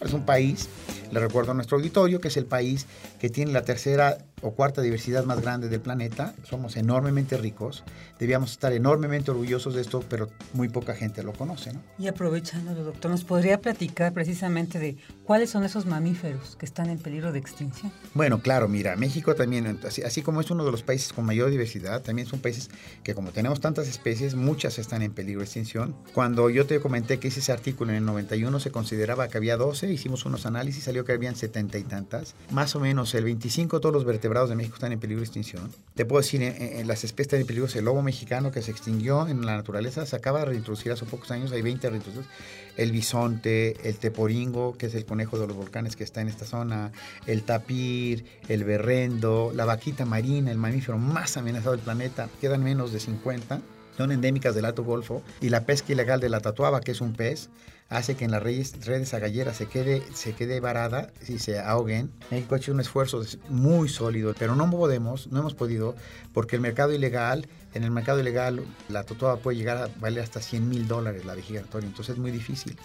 Es 0.00 0.12
un 0.12 0.26
país, 0.26 0.68
le 1.12 1.20
recuerdo 1.20 1.52
a 1.52 1.54
nuestro 1.54 1.76
auditorio, 1.76 2.20
que 2.20 2.26
es 2.26 2.36
el 2.36 2.46
país 2.46 2.88
que 3.20 3.30
tiene 3.30 3.52
la 3.52 3.62
tercera 3.62 4.18
o 4.42 4.52
cuarta 4.52 4.82
diversidad 4.82 5.24
más 5.24 5.40
grande 5.40 5.68
del 5.68 5.80
planeta. 5.80 6.34
Somos 6.44 6.76
enormemente 6.76 7.36
ricos. 7.36 7.84
Debíamos 8.18 8.52
estar 8.52 8.72
enormemente 8.72 9.30
orgullosos 9.30 9.74
de 9.74 9.82
esto, 9.82 10.04
pero 10.08 10.28
muy 10.52 10.68
poca 10.68 10.94
gente 10.94 11.22
lo 11.22 11.32
conoce. 11.32 11.72
¿no? 11.72 11.80
Y 11.98 12.08
aprovechando, 12.08 12.74
doctor, 12.74 13.10
¿nos 13.10 13.24
podría 13.24 13.60
platicar 13.60 14.12
precisamente 14.12 14.78
de 14.78 14.96
cuáles 15.24 15.50
son 15.50 15.64
esos 15.64 15.86
mamíferos 15.86 16.56
que 16.56 16.66
están 16.66 16.90
en 16.90 16.98
peligro 16.98 17.32
de 17.32 17.38
extinción? 17.38 17.92
Bueno, 18.14 18.40
claro, 18.40 18.68
mira, 18.68 18.96
México 18.96 19.34
también, 19.34 19.78
así, 19.86 20.02
así 20.02 20.22
como 20.22 20.40
es 20.40 20.50
uno 20.50 20.64
de 20.64 20.72
los 20.72 20.82
países 20.82 21.12
con 21.12 21.26
mayor 21.26 21.50
diversidad, 21.50 22.02
también 22.02 22.26
son 22.26 22.40
países 22.40 22.70
que 23.02 23.14
como 23.14 23.32
tenemos 23.32 23.60
tantas 23.60 23.88
especies, 23.88 24.34
muchas 24.34 24.78
están 24.78 25.02
en 25.02 25.12
peligro 25.12 25.40
de 25.40 25.46
extinción. 25.46 25.94
Cuando 26.14 26.50
yo 26.50 26.66
te 26.66 26.80
comenté 26.80 27.18
que 27.18 27.28
hice 27.28 27.40
ese 27.40 27.52
artículo 27.52 27.90
en 27.90 27.98
el 27.98 28.04
91 28.04 28.60
se 28.60 28.70
consideraba 28.70 29.28
que 29.28 29.38
había 29.38 29.56
12, 29.56 29.90
hicimos 29.92 30.24
unos 30.24 30.46
análisis, 30.46 30.84
salió 30.84 31.04
que 31.04 31.12
habían 31.12 31.36
70 31.36 31.78
y 31.78 31.84
tantas. 31.84 32.34
Más 32.50 32.74
o 32.74 32.80
menos 32.80 33.14
el 33.14 33.24
25 33.24 33.76
de 33.76 33.80
todos 33.80 33.94
los 33.94 34.04
vertebrados 34.04 34.29
de 34.30 34.54
México 34.54 34.76
están 34.76 34.92
en 34.92 35.00
peligro 35.00 35.20
de 35.20 35.26
extinción. 35.26 35.70
Te 35.94 36.04
puedo 36.04 36.22
decir, 36.22 36.40
en, 36.42 36.86
las 36.86 37.02
especies 37.04 37.26
están 37.26 37.40
en 37.40 37.46
peligro, 37.46 37.68
el 37.74 37.84
lobo 37.84 38.00
mexicano 38.00 38.52
que 38.52 38.62
se 38.62 38.70
extinguió 38.70 39.26
en 39.26 39.44
la 39.44 39.56
naturaleza, 39.56 40.06
se 40.06 40.14
acaba 40.14 40.38
de 40.40 40.46
reintroducir 40.46 40.92
hace 40.92 41.04
pocos 41.04 41.30
años, 41.32 41.50
hay 41.52 41.62
20 41.62 41.90
reintroducidos. 41.90 42.28
El 42.76 42.92
bisonte, 42.92 43.76
el 43.88 43.96
teporingo, 43.96 44.78
que 44.78 44.86
es 44.86 44.94
el 44.94 45.04
conejo 45.04 45.38
de 45.38 45.48
los 45.48 45.56
volcanes 45.56 45.96
que 45.96 46.04
está 46.04 46.20
en 46.20 46.28
esta 46.28 46.44
zona, 46.44 46.92
el 47.26 47.42
tapir, 47.42 48.24
el 48.48 48.64
berrendo, 48.64 49.52
la 49.54 49.64
vaquita 49.64 50.06
marina, 50.06 50.50
el 50.52 50.58
mamífero 50.58 50.96
más 50.96 51.36
amenazado 51.36 51.72
del 51.72 51.80
planeta, 51.80 52.28
quedan 52.40 52.62
menos 52.62 52.92
de 52.92 53.00
50 53.00 53.60
son 53.96 54.12
endémicas 54.12 54.54
del 54.54 54.64
Alto 54.64 54.82
Golfo. 54.82 55.22
Y 55.42 55.50
la 55.50 55.66
pesca 55.66 55.92
ilegal 55.92 56.20
de 56.20 56.30
la 56.30 56.40
tatuaba, 56.40 56.80
que 56.80 56.92
es 56.92 57.02
un 57.02 57.12
pez, 57.12 57.50
hace 57.90 58.14
que 58.16 58.24
en 58.24 58.30
las 58.30 58.42
redes, 58.42 58.86
redes 58.86 59.12
agalleras 59.12 59.56
se 59.56 59.66
quede, 59.66 60.02
se 60.14 60.32
quede 60.32 60.60
varada 60.60 61.12
y 61.28 61.38
se 61.38 61.58
ahoguen. 61.58 62.10
México 62.30 62.54
ha 62.54 62.58
hecho 62.58 62.72
un 62.72 62.80
esfuerzo 62.80 63.22
muy 63.48 63.88
sólido, 63.88 64.32
pero 64.38 64.54
no 64.54 64.70
podemos, 64.70 65.26
no 65.26 65.40
hemos 65.40 65.54
podido, 65.54 65.96
porque 66.32 66.56
el 66.56 66.62
mercado 66.62 66.92
ilegal, 66.94 67.48
en 67.74 67.82
el 67.82 67.90
mercado 67.90 68.20
ilegal 68.20 68.64
la 68.88 69.02
tatuaba 69.02 69.36
puede 69.38 69.58
llegar 69.58 69.76
a 69.76 69.88
valer 69.98 70.22
hasta 70.22 70.40
100 70.40 70.68
mil 70.68 70.86
dólares 70.86 71.24
la 71.24 71.34
vigilatoria, 71.34 71.88
entonces 71.88 72.14
es 72.14 72.20
muy 72.20 72.30
difícil. 72.30 72.78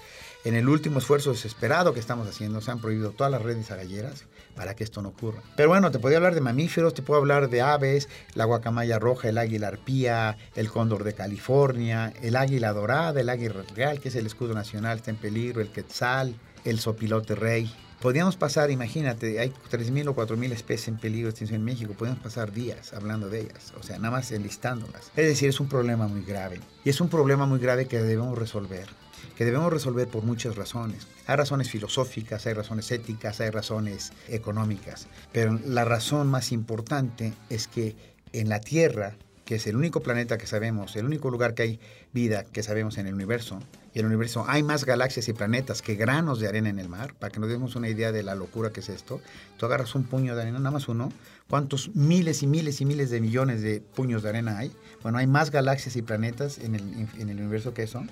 En 0.45 0.53
el 0.53 0.69
último 0.69 0.99
esfuerzo 0.99 1.31
desesperado 1.31 1.95
que 1.95 1.99
estamos 1.99 2.27
haciendo, 2.27 2.61
se 2.61 2.69
han 2.69 2.79
prohibido 2.79 3.09
todas 3.09 3.31
las 3.31 3.41
redes 3.41 3.71
agalleras 3.71 4.25
para 4.55 4.75
que 4.75 4.83
esto 4.83 5.01
no 5.01 5.09
ocurra. 5.09 5.41
Pero 5.57 5.69
bueno, 5.69 5.89
te 5.89 5.97
podría 5.97 6.19
hablar 6.19 6.35
de 6.35 6.41
mamíferos, 6.41 6.93
te 6.93 7.01
puedo 7.01 7.19
hablar 7.19 7.49
de 7.49 7.63
aves, 7.63 8.09
la 8.35 8.45
guacamaya 8.45 8.99
roja, 8.99 9.27
el 9.29 9.39
águila 9.39 9.69
arpía, 9.69 10.37
el 10.55 10.69
cóndor 10.69 11.03
de 11.03 11.15
California, 11.15 12.13
el 12.21 12.35
águila 12.35 12.73
dorada, 12.73 13.19
el 13.19 13.29
águila 13.29 13.63
real, 13.73 13.99
que 13.99 14.09
es 14.09 14.15
el 14.15 14.27
escudo 14.27 14.53
nacional, 14.53 14.97
está 14.97 15.09
en 15.09 15.17
peligro, 15.17 15.61
el 15.61 15.69
quetzal, 15.69 16.35
el 16.63 16.79
sopilote 16.79 17.33
rey. 17.33 17.75
Podríamos 17.99 18.35
pasar, 18.35 18.69
imagínate, 18.69 19.39
hay 19.39 19.51
3.000 19.71 20.09
o 20.09 20.15
4.000 20.15 20.51
especies 20.51 20.89
en 20.89 20.97
peligro 20.97 21.25
de 21.25 21.31
extinción 21.31 21.61
en 21.61 21.65
México, 21.65 21.95
podemos 21.97 22.19
pasar 22.19 22.51
días 22.51 22.93
hablando 22.93 23.29
de 23.29 23.41
ellas, 23.41 23.73
o 23.79 23.81
sea, 23.81 23.97
nada 23.97 24.11
más 24.11 24.31
enlistándolas. 24.31 25.11
Es 25.15 25.25
decir, 25.25 25.49
es 25.49 25.59
un 25.59 25.69
problema 25.69 26.07
muy 26.07 26.23
grave. 26.23 26.59
Y 26.83 26.91
es 26.91 27.01
un 27.01 27.09
problema 27.09 27.47
muy 27.47 27.57
grave 27.57 27.87
que 27.87 27.99
debemos 27.99 28.37
resolver 28.37 29.04
que 29.35 29.45
debemos 29.45 29.71
resolver 29.71 30.07
por 30.07 30.23
muchas 30.23 30.55
razones. 30.55 31.07
Hay 31.27 31.35
razones 31.35 31.69
filosóficas, 31.69 32.45
hay 32.45 32.53
razones 32.53 32.91
éticas, 32.91 33.41
hay 33.41 33.49
razones 33.49 34.13
económicas, 34.27 35.07
pero 35.31 35.59
la 35.65 35.85
razón 35.85 36.27
más 36.27 36.51
importante 36.51 37.33
es 37.49 37.67
que 37.67 37.95
en 38.33 38.49
la 38.49 38.59
Tierra, 38.59 39.15
que 39.45 39.55
es 39.55 39.67
el 39.67 39.75
único 39.75 40.01
planeta 40.01 40.37
que 40.37 40.47
sabemos, 40.47 40.95
el 40.95 41.05
único 41.05 41.29
lugar 41.29 41.53
que 41.53 41.63
hay 41.63 41.79
vida 42.13 42.43
que 42.45 42.63
sabemos 42.63 42.97
en 42.97 43.07
el 43.07 43.13
universo, 43.13 43.59
y 43.93 43.99
en 43.99 44.05
el 44.05 44.11
universo 44.11 44.43
hay 44.47 44.61
más 44.61 44.83
galaxias 44.83 45.29
y 45.29 45.33
planetas 45.33 45.81
que 45.81 45.95
granos 45.95 46.41
de 46.41 46.49
arena 46.49 46.69
en 46.69 46.79
el 46.79 46.89
mar, 46.89 47.13
para 47.17 47.31
que 47.31 47.39
nos 47.39 47.49
demos 47.49 47.75
una 47.75 47.87
idea 47.87 48.11
de 48.11 48.23
la 48.23 48.35
locura 48.35 48.71
que 48.71 48.81
es 48.81 48.89
esto. 48.89 49.21
Tú 49.57 49.65
agarras 49.65 49.95
un 49.95 50.03
puño 50.03 50.35
de 50.35 50.41
arena, 50.41 50.59
nada 50.59 50.71
más 50.71 50.89
uno, 50.89 51.13
¿cuántos 51.47 51.95
miles 51.95 52.43
y 52.43 52.47
miles 52.47 52.81
y 52.81 52.85
miles 52.85 53.09
de 53.09 53.21
millones 53.21 53.61
de 53.61 53.79
puños 53.79 54.21
de 54.21 54.29
arena 54.29 54.57
hay? 54.57 54.73
Bueno, 55.01 55.17
hay 55.17 55.27
más 55.27 55.49
galaxias 55.49 55.95
y 55.95 56.01
planetas 56.01 56.57
en 56.57 56.75
el, 56.75 57.07
en 57.17 57.29
el 57.29 57.39
universo 57.39 57.73
que 57.73 57.83
eso 57.83 58.03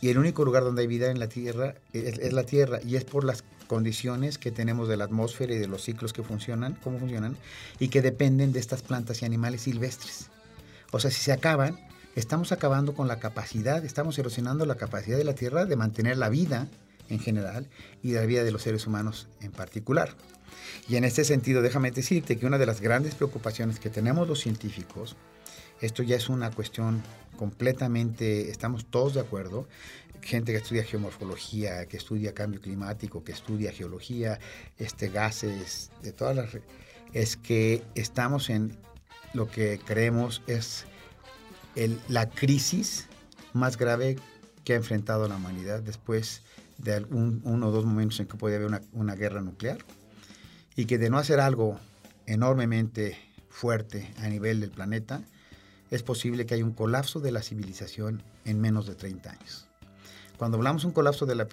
y 0.00 0.08
el 0.08 0.18
único 0.18 0.44
lugar 0.44 0.62
donde 0.62 0.82
hay 0.82 0.88
vida 0.88 1.10
en 1.10 1.18
la 1.18 1.28
Tierra 1.28 1.74
es, 1.92 2.32
la 2.32 2.44
Tierra 2.44 2.80
y 2.84 2.96
es 2.96 3.04
por 3.04 3.24
las 3.24 3.44
condiciones 3.66 4.38
que 4.38 4.50
tenemos 4.50 4.88
de 4.88 4.96
la 4.96 5.04
atmósfera 5.04 5.54
y 5.54 5.58
de 5.58 5.66
los 5.66 5.82
ciclos 5.82 6.12
que 6.12 6.22
funcionan, 6.22 6.78
cómo 6.82 6.98
funcionan 6.98 7.36
y 7.78 7.88
que 7.88 8.02
dependen 8.02 8.52
de 8.52 8.60
estas 8.60 8.82
plantas 8.82 9.22
y 9.22 9.24
animales 9.24 9.62
silvestres. 9.62 10.30
O 10.92 11.00
sea, 11.00 11.10
si 11.10 11.20
se 11.20 11.32
acaban, 11.32 11.78
estamos 12.14 12.52
acabando 12.52 12.94
con 12.94 13.08
la 13.08 13.18
capacidad, 13.18 13.84
estamos 13.84 14.18
erosionando 14.18 14.66
la 14.66 14.76
capacidad 14.76 15.16
de 15.16 15.24
la 15.24 15.34
Tierra 15.34 15.64
de 15.64 15.76
mantener 15.76 16.18
la 16.18 16.28
vida 16.28 16.68
en 17.08 17.18
general 17.18 17.66
y 18.02 18.12
la 18.12 18.26
vida 18.26 18.44
de 18.44 18.52
los 18.52 18.62
seres 18.62 18.86
humanos 18.86 19.28
en 19.40 19.50
particular. 19.50 20.10
Y 20.88 20.96
en 20.96 21.04
este 21.04 21.24
sentido, 21.24 21.62
déjame 21.62 21.90
decirte 21.90 22.38
que 22.38 22.46
una 22.46 22.58
de 22.58 22.66
las 22.66 22.80
grandes 22.80 23.14
preocupaciones 23.14 23.80
que 23.80 23.90
tenemos 23.90 24.28
los 24.28 24.40
científicos 24.40 25.16
esto 25.80 26.02
ya 26.02 26.16
es 26.16 26.28
una 26.28 26.50
cuestión 26.50 27.02
completamente, 27.36 28.50
estamos 28.50 28.86
todos 28.86 29.14
de 29.14 29.20
acuerdo, 29.20 29.68
gente 30.22 30.52
que 30.52 30.58
estudia 30.58 30.84
geomorfología, 30.84 31.86
que 31.86 31.96
estudia 31.96 32.34
cambio 32.34 32.60
climático, 32.60 33.22
que 33.22 33.32
estudia 33.32 33.72
geología, 33.72 34.38
este, 34.78 35.08
gases, 35.08 35.90
de 36.02 36.12
todas 36.12 36.36
las... 36.36 36.50
es 37.12 37.36
que 37.36 37.82
estamos 37.94 38.50
en 38.50 38.76
lo 39.34 39.48
que 39.50 39.78
creemos 39.84 40.42
es 40.46 40.86
la 42.08 42.30
crisis 42.30 43.06
más 43.52 43.76
grave 43.76 44.16
que 44.64 44.72
ha 44.72 44.76
enfrentado 44.76 45.28
la 45.28 45.36
humanidad 45.36 45.82
después 45.82 46.42
de 46.78 47.04
uno 47.10 47.68
o 47.68 47.70
dos 47.70 47.84
momentos 47.84 48.18
en 48.20 48.26
que 48.26 48.36
puede 48.36 48.56
haber 48.56 48.68
una, 48.68 48.80
una 48.92 49.14
guerra 49.14 49.40
nuclear. 49.40 49.78
Y 50.74 50.86
que 50.86 50.98
de 50.98 51.08
no 51.08 51.18
hacer 51.18 51.40
algo 51.40 51.78
enormemente 52.26 53.16
fuerte 53.48 54.10
a 54.18 54.28
nivel 54.28 54.60
del 54.60 54.70
planeta, 54.70 55.22
es 55.90 56.02
posible 56.02 56.46
que 56.46 56.54
haya 56.54 56.64
un 56.64 56.72
colapso 56.72 57.20
de 57.20 57.32
la 57.32 57.42
civilización 57.42 58.22
en 58.44 58.60
menos 58.60 58.86
de 58.86 58.94
30 58.94 59.30
años. 59.30 59.66
Cuando 60.36 60.58
hablamos 60.58 60.82
de 60.82 60.88
un 60.88 60.94
colapso 60.94 61.24
de 61.24 61.34
la, 61.34 61.46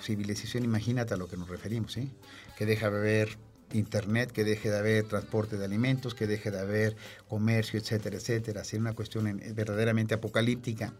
civilización, 0.00 0.64
imagínate 0.64 1.14
a 1.14 1.16
lo 1.16 1.28
que 1.28 1.36
nos 1.36 1.48
referimos, 1.48 1.92
¿sí? 1.92 2.10
que 2.56 2.66
deja 2.66 2.90
de 2.90 2.96
haber 2.96 3.38
internet, 3.72 4.30
que 4.30 4.44
deje 4.44 4.70
de 4.70 4.78
haber 4.78 5.04
transporte 5.04 5.56
de 5.56 5.64
alimentos, 5.64 6.14
que 6.14 6.26
deje 6.26 6.50
de 6.50 6.60
haber 6.60 6.96
comercio, 7.28 7.80
etcétera, 7.80 8.16
etcétera. 8.16 8.64
Sería 8.64 8.82
una 8.82 8.92
cuestión 8.92 9.40
verdaderamente 9.54 10.14
apocalíptica. 10.14 10.92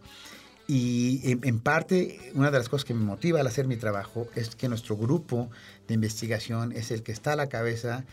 Y 0.67 1.21
en, 1.31 1.41
en, 1.45 1.61
parte, 1.61 2.33
una 2.35 2.51
de 2.51 2.59
las 2.59 2.69
cosas 2.69 2.85
que 2.85 2.95
me 2.95 3.05
motiva 3.05 3.41
al 3.41 3.47
hacer 3.47 3.67
mi 3.67 3.77
trabajo 3.77 4.27
es 4.35 4.57
que 4.57 4.69
nuestro 4.69 4.97
grupo 4.97 5.51
de 5.87 5.95
investigación 5.95 6.73
es 6.73 6.91
el 6.91 7.03
que 7.03 7.13
está 7.13 7.35
a 7.35 7.37
la 7.37 7.49
cabeza 7.49 8.05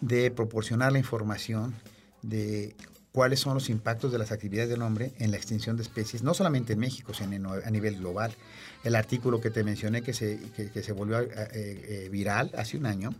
de 0.00 0.30
proporcionar 0.30 0.92
la 0.92 0.98
información 0.98 1.74
de 2.22 2.74
cuáles 3.18 3.40
son 3.40 3.54
los 3.54 3.68
impactos 3.68 4.12
de 4.12 4.18
las 4.18 4.30
actividades 4.30 4.70
del 4.70 4.80
hombre 4.80 5.10
en 5.18 5.32
la 5.32 5.36
extinción 5.36 5.76
de 5.76 5.82
especies, 5.82 6.22
no 6.22 6.34
solamente 6.34 6.74
en 6.74 6.78
México, 6.78 7.12
sino 7.12 7.52
a 7.52 7.68
nivel 7.68 7.96
global. 7.96 8.30
El 8.84 8.94
artículo 8.94 9.40
que 9.40 9.50
te 9.50 9.64
mencioné 9.64 10.02
que 10.02 10.12
se, 10.12 10.38
que, 10.54 10.82
se 10.84 10.92
volvió 10.92 11.22
eh, 11.22 11.28
eh, 11.32 12.08
viral 12.12 12.52
hace 12.56 12.76
un 12.76 12.86
año, 12.86 13.12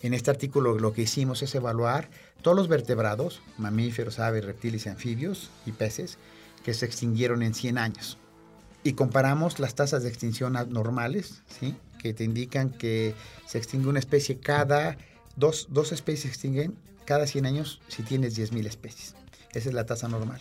en 0.00 0.14
este 0.14 0.30
artículo 0.30 0.78
lo 0.78 0.94
que 0.94 1.02
hicimos 1.02 1.42
es 1.42 1.54
evaluar 1.54 2.08
todos 2.40 2.56
los 2.56 2.68
vertebrados, 2.68 3.42
mamíferos, 3.58 4.20
aves, 4.20 4.42
reptiles 4.42 4.86
anfibios 4.86 5.50
y 5.66 5.72
peces, 5.72 6.16
que 6.64 6.72
se 6.72 6.86
extinguieron 6.86 7.42
en 7.42 7.52
100 7.52 7.76
años. 7.76 8.16
Y 8.84 8.94
comparamos 8.94 9.60
las 9.60 9.74
tasas 9.74 10.02
de 10.02 10.08
extinción 10.08 10.54
normales, 10.70 11.42
¿sí? 11.60 11.76
que 11.98 12.14
te 12.14 12.24
indican 12.24 12.70
que 12.70 13.14
se 13.44 13.58
extingue 13.58 13.88
una 13.88 13.98
especie 13.98 14.38
cada, 14.38 14.96
dos, 15.36 15.66
dos 15.68 15.92
especies 15.92 16.22
se 16.22 16.28
extinguen 16.28 16.74
cada 17.04 17.26
100 17.26 17.44
años 17.44 17.82
si 17.88 18.02
tienes 18.02 18.34
10.000 18.38 18.66
especies. 18.66 19.21
Esa 19.54 19.68
es 19.68 19.74
la 19.74 19.86
tasa 19.86 20.08
normal. 20.08 20.40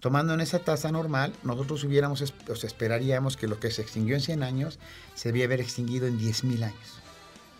Tomando 0.00 0.34
en 0.34 0.40
esa 0.40 0.60
tasa 0.60 0.90
normal, 0.90 1.32
nosotros 1.42 1.84
hubiéramos, 1.84 2.22
o 2.22 2.52
esperaríamos 2.52 3.36
que 3.36 3.46
lo 3.46 3.60
que 3.60 3.70
se 3.70 3.82
extinguió 3.82 4.16
en 4.16 4.22
100 4.22 4.42
años 4.42 4.78
se 5.14 5.28
debía 5.28 5.44
haber 5.44 5.60
extinguido 5.60 6.06
en 6.06 6.18
10.000 6.18 6.64
años. 6.64 7.02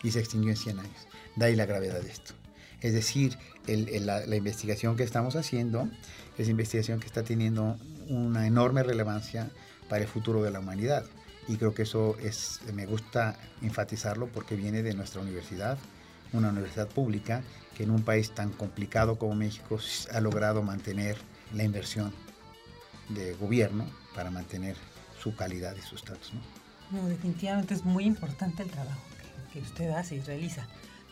Y 0.02 0.12
se 0.12 0.20
extinguió 0.20 0.50
en 0.50 0.56
100 0.56 0.78
años. 0.80 1.06
De 1.36 1.44
ahí 1.44 1.56
la 1.56 1.66
gravedad 1.66 2.00
de 2.00 2.10
esto. 2.10 2.32
Es 2.80 2.94
decir, 2.94 3.36
la, 3.66 4.26
la, 4.26 4.36
investigación 4.36 4.96
que 4.96 5.02
estamos 5.02 5.36
haciendo 5.36 5.88
es 6.38 6.48
investigación 6.48 6.98
que 6.98 7.06
está 7.06 7.22
teniendo 7.22 7.76
una 8.08 8.46
enorme 8.46 8.82
relevancia 8.82 9.50
para 9.90 10.02
el 10.02 10.08
futuro 10.08 10.42
de 10.42 10.50
la 10.50 10.60
humanidad. 10.60 11.04
Y 11.46 11.56
creo 11.56 11.74
que 11.74 11.82
eso 11.82 12.16
es, 12.20 12.60
me 12.72 12.86
gusta 12.86 13.36
enfatizarlo 13.60 14.28
porque 14.28 14.56
viene 14.56 14.82
de 14.82 14.94
nuestra 14.94 15.20
universidad, 15.20 15.78
una 16.32 16.50
universidad 16.50 16.88
pública 16.88 17.42
que 17.76 17.84
en 17.84 17.90
un 17.90 18.02
país 18.02 18.32
tan 18.34 18.50
complicado 18.50 19.18
como 19.18 19.34
México 19.34 19.78
ha 20.12 20.20
logrado 20.20 20.62
mantener 20.62 21.16
la 21.54 21.64
inversión 21.64 22.12
de 23.08 23.34
gobierno 23.34 23.86
para 24.14 24.30
mantener 24.30 24.76
su 25.20 25.34
calidad 25.34 25.74
y 25.76 25.80
su 25.80 25.96
estatus. 25.96 26.32
¿no? 26.90 27.08
definitivamente 27.08 27.74
es 27.74 27.84
muy 27.84 28.04
importante 28.04 28.62
el 28.62 28.70
trabajo 28.70 29.00
que, 29.52 29.60
que 29.60 29.64
usted 29.64 29.90
hace 29.90 30.16
y 30.16 30.20
realiza. 30.20 30.66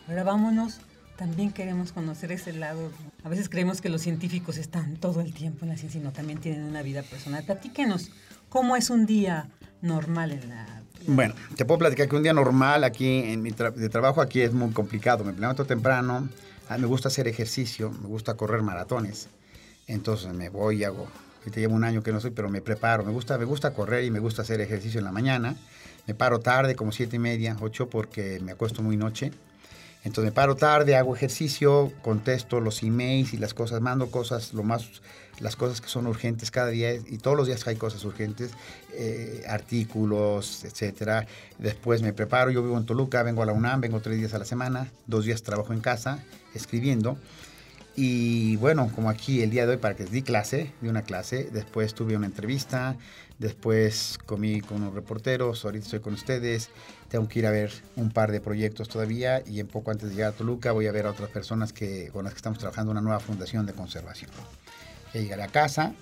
Ahora 0.07 0.23
vámonos 0.23 0.79
también 1.19 1.51
queremos 1.51 1.91
conocer 1.91 2.31
ese 2.31 2.53
lado. 2.53 2.93
A 3.25 3.29
veces 3.29 3.49
creemos 3.49 3.81
que 3.81 3.89
los 3.89 4.01
científicos 4.01 4.57
están 4.57 4.95
todo 4.95 5.19
el 5.19 5.33
tiempo 5.33 5.65
en 5.65 5.69
la 5.71 5.77
ciencia 5.77 5.99
y 5.99 6.03
no, 6.03 6.13
también 6.13 6.39
tienen 6.39 6.63
una 6.63 6.81
vida 6.81 7.03
personal. 7.03 7.43
Platíquenos, 7.43 8.09
¿cómo 8.47 8.77
es 8.77 8.89
un 8.89 9.05
día 9.05 9.49
normal 9.81 10.31
en 10.31 10.47
la... 10.47 10.81
Bueno, 11.07 11.33
te 11.55 11.65
puedo 11.65 11.79
platicar 11.79 12.07
que 12.07 12.15
un 12.15 12.23
día 12.23 12.33
normal 12.33 12.83
aquí 12.83 13.23
en 13.23 13.41
mi 13.41 13.51
de 13.51 13.89
trabajo 13.89 14.21
aquí 14.21 14.41
es 14.41 14.53
muy 14.53 14.71
complicado. 14.71 15.23
Me 15.23 15.33
levanto 15.33 15.65
temprano, 15.65 16.27
ah, 16.67 16.77
me 16.77 16.87
gusta 16.87 17.07
hacer 17.07 17.27
ejercicio, 17.27 17.91
me 18.01 18.07
gusta 18.07 18.35
correr 18.35 18.61
maratones. 18.61 19.27
Entonces 19.87 20.33
me 20.33 20.49
voy 20.49 20.81
y 20.81 20.83
hago, 20.83 21.07
te 21.51 21.59
llevo 21.59 21.75
un 21.75 21.83
año 21.83 22.03
que 22.03 22.11
no 22.11 22.19
soy, 22.19 22.31
pero 22.31 22.49
me 22.49 22.61
preparo. 22.61 23.03
Me 23.03 23.11
gusta, 23.11 23.37
me 23.37 23.45
gusta 23.45 23.73
correr 23.73 24.03
y 24.03 24.11
me 24.11 24.19
gusta 24.19 24.43
hacer 24.43 24.61
ejercicio 24.61 24.99
en 24.99 25.05
la 25.05 25.11
mañana. 25.11 25.55
Me 26.05 26.13
paro 26.13 26.39
tarde, 26.39 26.75
como 26.75 26.91
siete 26.91 27.15
y 27.15 27.19
media, 27.19 27.55
ocho, 27.59 27.89
porque 27.89 28.39
me 28.41 28.51
acuesto 28.51 28.81
muy 28.81 28.97
noche 28.97 29.31
entonces 30.03 30.31
me 30.31 30.31
paro 30.31 30.55
tarde, 30.55 30.95
hago 30.95 31.15
ejercicio, 31.15 31.91
contesto 32.01 32.61
los 32.61 32.83
emails 32.83 33.33
y 33.33 33.37
las 33.37 33.53
cosas, 33.53 33.81
mando 33.81 34.09
cosas, 34.09 34.53
lo 34.53 34.63
más, 34.63 35.01
las 35.39 35.55
cosas 35.55 35.81
que 35.81 35.87
son 35.87 36.07
urgentes 36.07 36.51
cada 36.51 36.69
día 36.69 36.93
y 36.93 37.17
todos 37.17 37.37
los 37.37 37.47
días 37.47 37.65
hay 37.67 37.75
cosas 37.75 38.03
urgentes, 38.05 38.51
eh, 38.93 39.43
artículos, 39.47 40.63
etcétera. 40.63 41.25
Después 41.57 42.01
me 42.01 42.13
preparo, 42.13 42.51
yo 42.51 42.63
vivo 42.63 42.77
en 42.77 42.85
Toluca, 42.85 43.23
vengo 43.23 43.43
a 43.43 43.45
la 43.45 43.53
UNAM, 43.53 43.81
vengo 43.81 43.99
tres 43.99 44.17
días 44.17 44.33
a 44.33 44.39
la 44.39 44.45
semana, 44.45 44.91
dos 45.07 45.25
días 45.25 45.43
trabajo 45.43 45.73
en 45.73 45.81
casa 45.81 46.23
escribiendo. 46.53 47.17
Y 47.95 48.55
bueno, 48.57 48.89
como 48.95 49.09
aquí 49.09 49.41
el 49.41 49.49
día 49.49 49.65
de 49.65 49.73
hoy 49.73 49.77
para 49.77 49.95
que 49.95 50.05
di 50.05 50.21
clase, 50.21 50.71
di 50.79 50.87
una 50.87 51.01
clase, 51.01 51.49
después 51.51 51.93
tuve 51.93 52.15
una 52.15 52.27
entrevista, 52.27 52.95
después 53.39 54.17
comí 54.25 54.61
con 54.61 54.77
unos 54.83 54.93
reporteros, 54.93 55.65
ahorita 55.65 55.83
estoy 55.83 55.99
con 55.99 56.13
ustedes, 56.13 56.69
tengo 57.09 57.27
que 57.27 57.39
ir 57.39 57.47
a 57.47 57.51
ver 57.51 57.71
un 57.97 58.11
par 58.11 58.31
de 58.31 58.39
proyectos 58.39 58.87
todavía 58.87 59.43
y 59.45 59.59
en 59.59 59.67
poco 59.67 59.91
antes 59.91 60.09
de 60.09 60.15
llegar 60.15 60.33
a 60.33 60.35
Toluca 60.35 60.71
voy 60.71 60.87
a 60.87 60.93
ver 60.93 61.07
a 61.07 61.11
otras 61.11 61.29
personas 61.29 61.73
que, 61.73 62.09
con 62.13 62.23
las 62.23 62.33
que 62.33 62.37
estamos 62.37 62.59
trabajando 62.59 62.91
una 62.91 63.01
nueva 63.01 63.19
fundación 63.19 63.65
de 63.65 63.73
conservación. 63.73 64.31
Ya 65.13 65.21
llegaré 65.21 65.43
a 65.43 65.47
casa, 65.47 65.93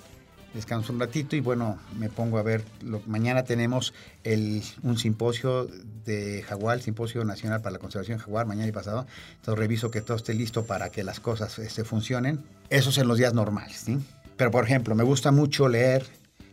descanso 0.53 0.91
un 0.91 0.99
ratito 0.99 1.35
y 1.35 1.39
bueno, 1.39 1.77
me 1.97 2.09
pongo 2.09 2.37
a 2.37 2.43
ver, 2.43 2.63
mañana 3.05 3.43
tenemos 3.43 3.93
el, 4.23 4.63
un 4.83 4.97
simposio 4.97 5.67
de 6.05 6.43
Jaguar, 6.43 6.77
el 6.77 6.83
Simposio 6.83 7.23
Nacional 7.23 7.61
para 7.61 7.73
la 7.73 7.79
Conservación 7.79 8.17
de 8.17 8.23
Jaguar, 8.23 8.45
mañana 8.45 8.67
y 8.67 8.71
pasado, 8.71 9.07
entonces 9.35 9.59
reviso 9.59 9.91
que 9.91 10.01
todo 10.01 10.17
esté 10.17 10.33
listo 10.33 10.65
para 10.65 10.89
que 10.89 11.03
las 11.03 11.19
cosas 11.19 11.53
se 11.53 11.65
este, 11.65 11.83
funcionen. 11.83 12.43
Eso 12.69 12.89
es 12.89 12.97
en 12.97 13.07
los 13.07 13.17
días 13.17 13.33
normales, 13.33 13.83
¿sí? 13.85 13.99
Pero 14.35 14.51
por 14.51 14.63
ejemplo, 14.63 14.95
me 14.95 15.03
gusta 15.03 15.31
mucho 15.31 15.67
leer, 15.67 16.05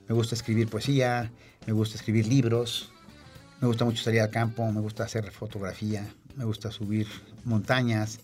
me 0.08 0.14
gusta 0.14 0.34
escribir 0.34 0.68
poesía, 0.68 1.30
me 1.66 1.72
gusta 1.72 1.96
escribir 1.96 2.26
libros, 2.26 2.90
me 3.60 3.68
gusta 3.68 3.84
mucho 3.84 4.02
salir 4.02 4.20
al 4.20 4.30
campo, 4.30 4.70
me 4.70 4.80
gusta 4.80 5.04
hacer 5.04 5.30
fotografía, 5.30 6.06
me 6.36 6.44
gusta 6.44 6.70
subir 6.70 7.06
montañas. 7.44 8.20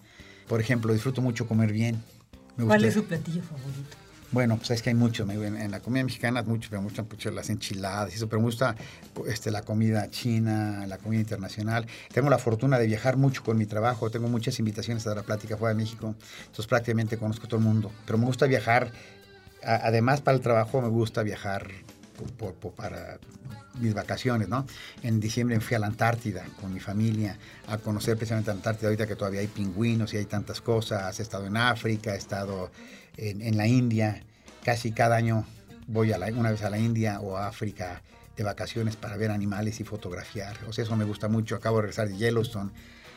Por 0.49 0.61
ejemplo, 0.61 0.93
disfruto 0.93 1.23
mucho 1.23 1.47
comer 1.47 1.73
bien. 1.73 2.03
¿Cuál 2.59 2.85
es 2.85 2.95
su 2.95 3.05
platillo 3.05 3.43
favorito? 3.43 3.97
Bueno, 4.33 4.57
pues 4.59 4.71
es 4.71 4.83
que 4.83 4.91
hay 4.91 4.95
mucho, 4.95 5.29
en, 5.29 5.71
la 5.73 5.81
comida 5.81 6.05
mexicana 6.05 6.43
mucho, 6.45 6.69
me 6.71 6.79
gustan 6.79 7.07
mucho 7.11 7.33
las 7.33 7.51
enchiladas 7.51 8.13
y 8.13 8.17
eso, 8.17 8.29
pero 8.29 8.39
me 8.39 8.47
gusta 8.47 8.77
este, 9.27 9.51
la 9.51 9.63
comida 9.63 10.09
china, 10.09 10.87
la 10.87 10.99
comida 10.99 11.21
internacional. 11.21 11.87
Tengo 12.13 12.31
la 12.31 12.39
fortuna 12.39 12.79
de 12.79 12.87
viajar 12.87 13.17
mucho 13.17 13.43
con 13.43 13.59
mi 13.59 13.67
trabajo, 13.67 14.09
tengo 14.09 14.29
muchas 14.29 14.61
invitaciones 14.61 15.05
a 15.09 15.15
dar 15.15 15.25
plática 15.25 15.57
fuera 15.57 15.75
de 15.75 15.83
México, 15.83 16.15
entonces 16.43 16.69
prácticamente 16.69 17.19
conozco 17.19 17.49
todo 17.49 17.59
el 17.59 17.67
mundo, 17.67 17.91
pero 18.07 18.19
me 18.19 18.27
gusta 18.27 18.47
viajar, 18.47 18.93
además 19.65 20.21
para 20.21 20.37
el 20.37 20.43
trabajo 20.43 20.81
me 20.81 20.89
gusta 20.89 21.25
viajar 21.25 21.67
para 22.77 23.19
mis 23.81 23.95
vacaciones, 23.95 24.49
¿no? 24.49 24.65
En 25.03 25.19
diciembre 25.19 25.59
fui 25.59 25.75
a 25.75 25.81
la 25.81 25.87
Antártida 25.87 26.45
con 26.61 26.73
mi 26.73 26.81
familia 26.81 27.37
a 27.67 27.79
conocer 27.79 28.17
precisamente 28.17 28.51
la 28.51 28.57
Antártida, 28.57 28.89
ahorita 28.89 29.07
que 29.07 29.17
todavía 29.17 29.41
hay 29.41 29.49
pingüinos 29.49 30.15
y 30.15 30.19
hay 30.19 30.27
tantas 30.27 30.61
cosas, 30.61 31.19
he 31.19 31.23
estado 31.23 31.47
en 31.47 31.57
África, 31.57 32.15
he 32.15 32.19
estado 32.19 32.71
en, 33.21 33.57
la 33.57 33.67
India. 33.67 34.23
Casi 34.65 34.93
cada 34.93 35.17
año 35.17 35.47
voy 35.87 36.13
a 36.13 36.19
una 36.35 36.51
vez 36.51 36.63
a 36.63 36.71
la 36.71 36.79
India 36.79 37.21
o 37.21 37.37
a 37.37 37.49
África 37.49 38.03
de 38.37 38.45
vacaciones 38.45 38.97
para 38.97 39.17
ver 39.17 39.31
animales 39.31 39.81
y 39.81 39.85
fotografiar. 39.85 40.57
O 40.69 40.73
sea, 40.73 40.85
eso 40.85 40.97
me 40.97 41.05
gusta 41.05 41.29
mucho. 41.29 41.57
Acabo 41.57 41.77
de 41.77 41.83
regresar 41.83 42.09
de 42.09 42.17
Yellowstone. 42.17 42.71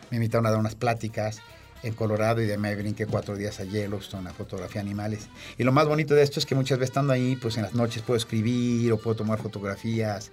Me 0.09 0.17
invitaron 0.17 0.45
a 0.45 0.51
dar 0.51 0.59
unas 0.59 0.75
pláticas 0.75 1.41
en 1.83 1.93
Colorado 1.93 2.41
y 2.41 2.45
de 2.45 2.57
me 2.57 2.75
brinqué 2.75 3.05
cuatro 3.05 3.35
días 3.35 3.59
a 3.59 3.65
Yellowstone 3.65 4.29
a 4.29 4.33
fotografiar 4.33 4.83
animales. 4.83 5.27
Y 5.57 5.63
lo 5.63 5.71
más 5.71 5.87
bonito 5.87 6.13
de 6.13 6.23
esto 6.23 6.39
es 6.39 6.45
que 6.45 6.55
muchas 6.55 6.77
veces 6.77 6.91
estando 6.91 7.13
ahí, 7.13 7.35
pues 7.35 7.57
en 7.57 7.63
las 7.63 7.73
noches 7.73 8.01
puedo 8.01 8.17
escribir 8.17 8.91
o 8.91 8.97
puedo 8.97 9.15
tomar 9.15 9.39
fotografías. 9.39 10.31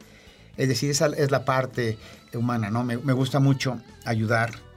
Es 0.57 0.69
decir, 0.69 0.91
esa 0.91 1.07
es 1.07 1.31
la 1.31 1.45
parte 1.45 1.99
humana, 2.35 2.71
¿no? 2.71 2.85
Me, 2.85 2.99
me 2.99 3.13
gusta 3.13 3.41
mucho 3.41 3.81
ayudar 4.05 4.70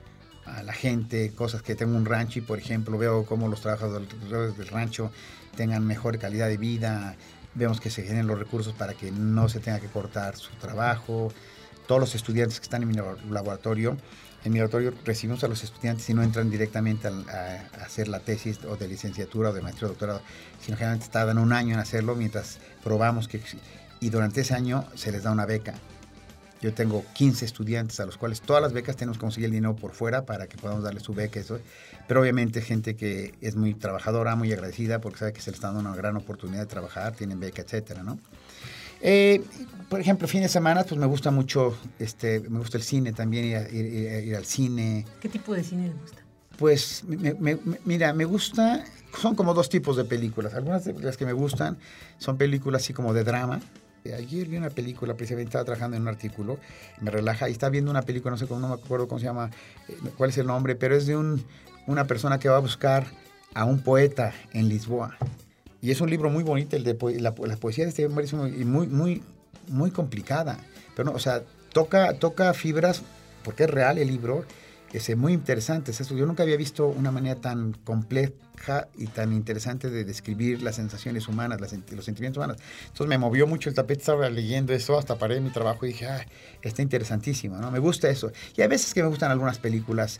a 0.55 0.63
la 0.63 0.73
gente, 0.73 1.31
cosas 1.33 1.61
que 1.61 1.75
tengo 1.75 1.95
un 1.95 2.05
rancho 2.05 2.39
y 2.39 2.41
por 2.41 2.59
ejemplo 2.59 2.97
veo 2.97 3.25
cómo 3.25 3.47
los 3.47 3.61
trabajadores 3.61 4.07
del 4.57 4.67
rancho 4.67 5.11
tengan 5.55 5.85
mejor 5.85 6.17
calidad 6.19 6.47
de 6.47 6.57
vida, 6.57 7.15
vemos 7.55 7.79
que 7.79 7.89
se 7.89 8.03
generen 8.03 8.27
los 8.27 8.39
recursos 8.39 8.73
para 8.73 8.93
que 8.93 9.11
no 9.11 9.49
se 9.49 9.59
tenga 9.59 9.79
que 9.79 9.87
cortar 9.87 10.35
su 10.37 10.51
trabajo, 10.55 11.31
todos 11.87 12.01
los 12.01 12.15
estudiantes 12.15 12.59
que 12.59 12.63
están 12.63 12.83
en 12.83 12.89
mi 12.89 12.95
laboratorio, 12.95 13.97
en 14.43 14.51
mi 14.51 14.59
laboratorio 14.59 14.93
recibimos 15.05 15.43
a 15.43 15.47
los 15.47 15.63
estudiantes 15.63 16.09
y 16.09 16.13
no 16.13 16.21
entran 16.21 16.49
directamente 16.49 17.07
a, 17.07 17.83
hacer 17.83 18.07
la 18.07 18.19
tesis 18.19 18.59
o 18.65 18.75
de 18.75 18.87
licenciatura 18.87 19.49
o 19.49 19.53
de 19.53 19.61
maestría 19.61 19.87
o 19.87 19.89
doctorado, 19.89 20.21
sino 20.61 20.77
generalmente 20.77 21.11
tardan 21.11 21.37
un 21.37 21.53
año 21.53 21.73
en 21.73 21.79
hacerlo 21.79 22.15
mientras 22.15 22.59
probamos 22.83 23.27
que... 23.27 23.41
Y 24.01 24.09
durante 24.09 24.41
ese 24.41 24.53
año 24.53 24.85
se 24.95 25.13
les 25.13 25.23
da 25.23 25.31
una 25.31 25.45
beca 25.45 25.75
yo 26.63 26.73
tengo 26.73 27.03
15 27.13 27.43
estudiantes 27.43 27.99
a 27.99 28.05
los 28.05 28.15
cuales 28.15 28.39
todas 28.39 28.61
las 28.61 28.71
becas 28.71 28.95
tenemos 28.95 29.17
que 29.17 29.21
conseguir 29.21 29.47
el 29.47 29.51
dinero 29.51 29.75
por 29.75 29.91
fuera 29.91 30.25
para 30.25 30.47
que 30.47 30.55
podamos 30.55 30.81
darle 30.81 31.01
su 31.01 31.13
beca. 31.13 31.41
Eso. 31.41 31.59
Pero 32.07 32.21
obviamente 32.21 32.61
gente 32.61 32.95
que 32.95 33.33
es 33.41 33.57
muy 33.57 33.73
trabajadora, 33.73 34.37
muy 34.37 34.51
agradecida 34.53 35.01
porque 35.01 35.19
sabe 35.19 35.33
que 35.33 35.41
se 35.41 35.51
les 35.51 35.57
está 35.57 35.67
dando 35.67 35.81
una 35.81 35.95
gran 35.95 36.15
oportunidad 36.15 36.61
de 36.61 36.67
trabajar, 36.67 37.15
tienen 37.15 37.41
beca, 37.41 37.61
etcétera, 37.61 38.01
¿no? 38.03 38.17
Eh, 39.01 39.43
por 39.89 39.99
ejemplo, 39.99 40.25
fines 40.29 40.49
de 40.49 40.53
semana, 40.53 40.85
pues 40.85 40.97
me 40.97 41.05
gusta 41.05 41.31
mucho, 41.31 41.77
este, 41.99 42.39
me 42.39 42.59
gusta 42.59 42.77
el 42.77 42.83
cine 42.83 43.11
también, 43.11 43.45
ir, 43.45 44.33
al 44.33 44.45
cine. 44.45 45.05
¿Qué 45.19 45.27
tipo 45.27 45.53
de 45.53 45.63
cine 45.65 45.89
le 45.89 45.93
gusta? 45.93 46.19
Pues 46.57 47.03
mira, 47.83 48.13
me 48.13 48.23
gusta, 48.23 48.85
son 49.21 49.35
como 49.35 49.53
dos 49.53 49.67
tipos 49.67 49.97
de 49.97 50.05
películas. 50.05 50.53
Algunas 50.53 50.85
de 50.85 50.93
las 50.93 51.17
que 51.17 51.25
me 51.25 51.33
gustan 51.33 51.77
son 52.19 52.37
películas 52.37 52.83
así 52.83 52.93
como 52.93 53.13
de 53.13 53.25
drama, 53.25 53.59
Ayer 54.11 54.47
vi 54.47 54.57
una 54.57 54.69
película, 54.69 55.13
precisamente 55.13 55.49
estaba 55.49 55.63
trabajando 55.63 55.95
en 55.95 56.03
un 56.03 56.09
artículo, 56.09 56.59
me 56.99 57.09
relaja 57.09 57.47
y 57.49 57.53
estaba 57.53 57.69
viendo 57.69 57.89
una 57.89 58.01
película, 58.01 58.31
no 58.31 58.37
sé 58.37 58.47
cómo, 58.47 58.59
no 58.59 58.67
me 58.67 58.73
acuerdo 58.73 59.07
cómo 59.07 59.19
se 59.19 59.25
llama, 59.25 59.49
eh, 59.87 59.97
cuál 60.17 60.29
es 60.29 60.37
el 60.37 60.47
nombre, 60.47 60.75
pero 60.75 60.95
es 60.95 61.05
de 61.05 61.15
un, 61.15 61.43
una 61.87 62.05
persona 62.05 62.39
que 62.39 62.49
va 62.49 62.57
a 62.57 62.59
buscar 62.59 63.05
a 63.53 63.65
un 63.65 63.81
poeta 63.81 64.33
en 64.51 64.67
Lisboa. 64.67 65.17
Y 65.81 65.91
es 65.91 66.01
un 66.01 66.09
libro 66.09 66.29
muy 66.29 66.43
bonito, 66.43 66.75
el 66.75 66.83
de 66.83 66.97
la, 67.19 67.33
poesía 67.33 67.83
de 67.83 67.89
este 67.89 68.05
hombre 68.05 68.25
es 68.25 68.33
muy, 68.33 68.87
muy, 68.87 69.21
muy, 69.67 69.91
complicada. 69.91 70.57
Pero 70.95 71.09
no, 71.09 71.15
o 71.15 71.19
sea, 71.19 71.43
toca, 71.73 72.13
toca 72.13 72.53
fibras, 72.53 73.01
porque 73.43 73.65
es 73.65 73.69
real 73.69 73.97
el 73.97 74.07
libro, 74.07 74.45
es 74.93 75.17
muy 75.17 75.33
interesante. 75.33 75.91
eso. 75.91 76.15
Yo 76.15 76.25
nunca 76.25 76.43
había 76.43 76.55
visto 76.55 76.87
una 76.87 77.11
manera 77.11 77.35
tan 77.41 77.73
y 78.97 79.07
tan 79.07 79.33
interesante 79.33 79.89
de 79.89 80.05
describir 80.05 80.61
las 80.61 80.77
sensaciones 80.77 81.27
humanas, 81.27 81.59
los 81.59 81.69
sentimientos 82.05 82.37
humanos. 82.37 82.57
Entonces 82.83 83.07
me 83.07 83.17
movió 83.17 83.45
mucho 83.45 83.69
el 83.69 83.75
tapete, 83.75 83.99
estaba 83.99 84.29
leyendo 84.29 84.73
eso, 84.73 84.97
hasta 84.97 85.17
paré 85.17 85.41
mi 85.41 85.49
trabajo 85.49 85.85
y 85.85 85.89
dije, 85.89 86.07
ah, 86.07 86.25
está 86.61 86.81
interesantísimo, 86.81 87.57
¿no? 87.57 87.71
Me 87.71 87.79
gusta 87.79 88.09
eso. 88.09 88.31
Y 88.55 88.61
a 88.61 88.67
veces 88.67 88.93
que 88.93 89.01
me 89.01 89.09
gustan 89.09 89.31
algunas 89.31 89.59
películas 89.59 90.19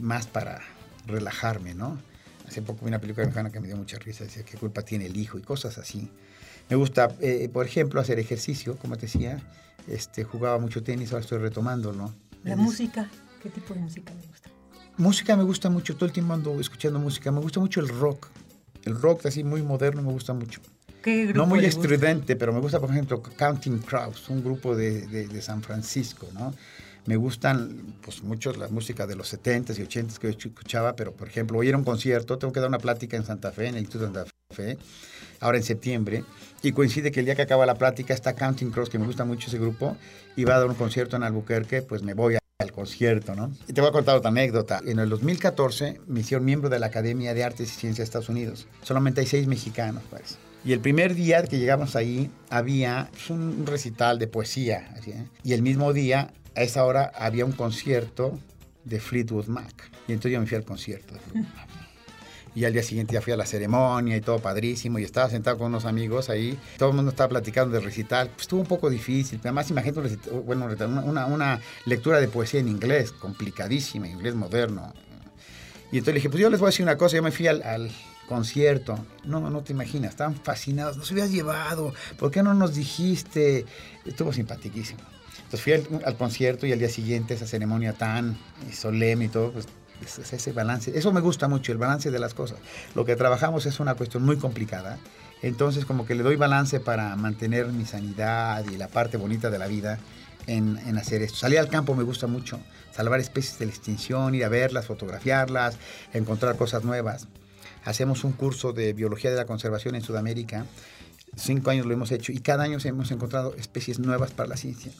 más 0.00 0.26
para 0.26 0.60
relajarme, 1.06 1.74
¿no? 1.74 1.98
Hace 2.46 2.62
poco 2.62 2.84
vi 2.84 2.88
una 2.88 3.00
película 3.00 3.26
mexicana 3.26 3.50
que 3.50 3.60
me 3.60 3.66
dio 3.66 3.76
mucha 3.76 3.98
risa, 3.98 4.24
decía, 4.24 4.44
¿qué 4.44 4.56
culpa 4.56 4.82
tiene 4.82 5.06
el 5.06 5.16
hijo? 5.16 5.38
Y 5.38 5.42
cosas 5.42 5.78
así. 5.78 6.08
Me 6.68 6.76
gusta, 6.76 7.08
eh, 7.20 7.48
por 7.52 7.66
ejemplo, 7.66 8.00
hacer 8.00 8.18
ejercicio, 8.18 8.76
como 8.76 8.96
te 8.96 9.02
decía. 9.02 9.40
Este, 9.88 10.24
jugaba 10.24 10.58
mucho 10.58 10.82
tenis, 10.82 11.12
ahora 11.12 11.22
estoy 11.22 11.38
retomando, 11.38 11.92
¿no? 11.92 12.14
La 12.44 12.54
música. 12.54 13.08
¿Qué 13.42 13.48
tipo 13.50 13.74
de 13.74 13.80
música 13.80 14.12
le 14.14 14.26
gusta? 14.26 14.50
Música 15.00 15.34
me 15.34 15.44
gusta 15.44 15.70
mucho, 15.70 15.94
todo 15.94 16.04
el 16.04 16.12
tiempo 16.12 16.34
ando 16.34 16.60
escuchando 16.60 16.98
música. 16.98 17.32
Me 17.32 17.40
gusta 17.40 17.58
mucho 17.58 17.80
el 17.80 17.88
rock. 17.88 18.28
El 18.84 19.00
rock 19.00 19.24
así 19.24 19.42
muy 19.42 19.62
moderno 19.62 20.02
me 20.02 20.12
gusta 20.12 20.34
mucho. 20.34 20.60
¿Qué 21.02 21.24
grupo 21.24 21.38
no 21.38 21.46
muy 21.46 21.64
estridente, 21.64 22.36
pero 22.36 22.52
me 22.52 22.60
gusta, 22.60 22.78
por 22.78 22.90
ejemplo, 22.90 23.22
Counting 23.22 23.78
Crows, 23.78 24.28
un 24.28 24.44
grupo 24.44 24.76
de, 24.76 25.06
de, 25.06 25.40
San 25.40 25.62
Francisco, 25.62 26.28
¿no? 26.34 26.52
Me 27.06 27.16
gustan 27.16 27.94
pues 28.02 28.22
mucho 28.22 28.52
la 28.52 28.68
música 28.68 29.06
de 29.06 29.16
los 29.16 29.32
70s 29.32 29.78
y 29.78 29.86
80s 29.86 30.18
que 30.18 30.32
yo 30.34 30.48
escuchaba, 30.50 30.94
pero 30.94 31.12
por 31.14 31.28
ejemplo, 31.28 31.56
voy 31.56 31.68
a 31.68 31.68
ir 31.70 31.74
a 31.76 31.78
un 31.78 31.84
concierto, 31.84 32.36
tengo 32.36 32.52
que 32.52 32.60
dar 32.60 32.68
una 32.68 32.78
plática 32.78 33.16
en 33.16 33.24
Santa 33.24 33.52
Fe, 33.52 33.68
en 33.68 33.76
el 33.76 33.80
Instituto 33.80 34.06
de 34.06 34.12
Santa 34.12 34.30
Fe, 34.50 34.76
ahora 35.40 35.56
en 35.56 35.64
septiembre, 35.64 36.24
y 36.62 36.72
coincide 36.72 37.10
que 37.10 37.20
el 37.20 37.24
día 37.24 37.34
que 37.34 37.42
acaba 37.42 37.64
la 37.64 37.76
plática 37.76 38.12
está 38.12 38.34
Counting 38.34 38.70
Cross, 38.70 38.90
que 38.90 38.98
me 38.98 39.06
gusta 39.06 39.24
mucho 39.24 39.48
ese 39.48 39.58
grupo, 39.58 39.96
y 40.36 40.44
va 40.44 40.56
a 40.56 40.58
dar 40.58 40.68
un 40.68 40.74
concierto 40.74 41.16
en 41.16 41.22
Albuquerque, 41.22 41.80
pues 41.80 42.02
me 42.02 42.12
voy 42.12 42.36
al 42.60 42.72
concierto, 42.72 43.34
¿no? 43.34 43.50
Y 43.66 43.72
te 43.72 43.80
voy 43.80 43.88
a 43.88 43.92
contar 43.92 44.16
otra 44.16 44.30
anécdota. 44.30 44.80
En 44.84 44.98
el 44.98 45.08
2014 45.08 46.00
me 46.06 46.20
hicieron 46.20 46.44
miembro 46.44 46.68
de 46.68 46.78
la 46.78 46.86
Academia 46.86 47.34
de 47.34 47.44
Artes 47.44 47.72
y 47.72 47.74
Ciencias 47.74 47.98
de 47.98 48.04
Estados 48.04 48.28
Unidos. 48.28 48.66
Solamente 48.82 49.20
hay 49.20 49.26
seis 49.26 49.46
mexicanos, 49.46 50.02
pues. 50.10 50.38
Y 50.64 50.72
el 50.72 50.80
primer 50.80 51.14
día 51.14 51.42
que 51.42 51.58
llegamos 51.58 51.96
ahí 51.96 52.30
había 52.50 53.08
pues, 53.12 53.30
un 53.30 53.66
recital 53.66 54.18
de 54.18 54.26
poesía. 54.26 54.94
¿eh? 55.06 55.24
Y 55.42 55.54
el 55.54 55.62
mismo 55.62 55.92
día, 55.92 56.32
a 56.54 56.62
esa 56.62 56.84
hora, 56.84 57.10
había 57.14 57.46
un 57.46 57.52
concierto 57.52 58.38
de 58.84 59.00
Fleetwood 59.00 59.46
Mac. 59.46 59.90
Y 60.06 60.12
entonces 60.12 60.32
yo 60.32 60.40
me 60.40 60.46
fui 60.46 60.56
al 60.56 60.64
concierto 60.64 61.14
de 61.14 61.20
Fleetwood 61.20 61.54
Mac. 61.56 61.69
Y 62.54 62.64
al 62.64 62.72
día 62.72 62.82
siguiente 62.82 63.14
ya 63.14 63.20
fui 63.20 63.32
a 63.32 63.36
la 63.36 63.46
ceremonia 63.46 64.16
y 64.16 64.20
todo 64.20 64.38
padrísimo. 64.40 64.98
Y 64.98 65.04
estaba 65.04 65.30
sentado 65.30 65.58
con 65.58 65.68
unos 65.68 65.84
amigos 65.84 66.30
ahí. 66.30 66.58
Todo 66.78 66.90
el 66.90 66.96
mundo 66.96 67.10
estaba 67.10 67.28
platicando 67.28 67.74
del 67.74 67.84
recital. 67.84 68.28
Pues 68.28 68.42
estuvo 68.42 68.60
un 68.60 68.66
poco 68.66 68.90
difícil. 68.90 69.38
Además, 69.42 69.70
imagínate 69.70 69.98
un 70.00 70.04
recital, 70.04 70.40
bueno, 70.40 70.68
una, 71.04 71.26
una, 71.26 71.60
lectura 71.86 72.20
de 72.20 72.28
poesía 72.28 72.60
en 72.60 72.68
inglés, 72.68 73.12
complicadísima, 73.12 74.08
inglés 74.08 74.34
moderno. 74.34 74.92
Y 75.92 75.98
entonces 75.98 76.14
le 76.14 76.18
dije, 76.18 76.30
pues 76.30 76.40
yo 76.40 76.50
les 76.50 76.60
voy 76.60 76.68
a 76.68 76.70
decir 76.70 76.84
una 76.84 76.96
cosa. 76.96 77.16
Yo 77.16 77.22
me 77.22 77.30
fui 77.30 77.46
al, 77.46 77.62
al 77.62 77.90
concierto. 78.28 78.98
No, 79.24 79.48
no 79.48 79.62
te 79.62 79.72
imaginas, 79.72 80.10
estaban 80.10 80.34
fascinados. 80.34 80.96
Nos 80.96 81.10
hubieras 81.12 81.30
llevado. 81.30 81.94
¿Por 82.18 82.30
qué 82.30 82.42
no 82.42 82.54
nos 82.54 82.74
dijiste? 82.74 83.64
Estuvo 84.04 84.32
simpaticísimo. 84.32 85.00
Entonces 85.50 85.62
fui 85.62 85.72
al, 85.72 86.04
al 86.04 86.16
concierto 86.16 86.66
y 86.66 86.72
al 86.72 86.78
día 86.78 86.88
siguiente 86.88 87.34
esa 87.34 87.46
ceremonia 87.46 87.92
tan 87.92 88.38
solemne 88.72 89.24
y 89.24 89.28
todo, 89.28 89.52
pues 89.52 89.66
es 90.04 90.32
ese 90.32 90.52
balance. 90.52 90.96
Eso 90.96 91.12
me 91.12 91.20
gusta 91.20 91.48
mucho, 91.48 91.72
el 91.72 91.78
balance 91.78 92.10
de 92.10 92.18
las 92.18 92.34
cosas. 92.34 92.58
Lo 92.94 93.04
que 93.04 93.16
trabajamos 93.16 93.66
es 93.66 93.80
una 93.80 93.94
cuestión 93.94 94.24
muy 94.24 94.36
complicada. 94.36 94.98
Entonces 95.42 95.84
como 95.84 96.06
que 96.06 96.14
le 96.14 96.22
doy 96.22 96.36
balance 96.36 96.80
para 96.80 97.16
mantener 97.16 97.66
mi 97.68 97.84
sanidad 97.84 98.64
y 98.70 98.76
la 98.76 98.88
parte 98.88 99.16
bonita 99.16 99.50
de 99.50 99.58
la 99.58 99.66
vida 99.66 99.98
en, 100.46 100.78
en, 100.86 100.98
hacer 100.98 101.22
esto. 101.22 101.38
Salir 101.38 101.58
al 101.58 101.68
campo 101.68 101.94
me 101.94 102.02
gusta 102.02 102.26
mucho, 102.26 102.60
salvar 102.92 103.20
especies 103.20 103.58
de 103.58 103.66
la 103.66 103.72
extinción, 103.72 104.34
ir 104.34 104.44
a 104.44 104.48
verlas, 104.48 104.86
fotografiarlas, 104.86 105.76
encontrar 106.12 106.56
cosas 106.56 106.84
nuevas. 106.84 107.28
Hacemos 107.84 108.24
un 108.24 108.32
curso 108.32 108.72
de 108.72 108.92
biología 108.92 109.30
de 109.30 109.36
la 109.36 109.46
conservación 109.46 109.94
en 109.94 110.02
Sudamérica. 110.02 110.66
Cinco 111.36 111.70
años 111.70 111.86
lo 111.86 111.94
hemos 111.94 112.12
hecho 112.12 112.32
y 112.32 112.38
cada 112.40 112.64
año 112.64 112.78
hemos 112.84 113.10
encontrado 113.10 113.54
especies 113.54 113.98
nuevas 113.98 114.32
para 114.32 114.48
la 114.48 114.56
ciencia. 114.56 114.92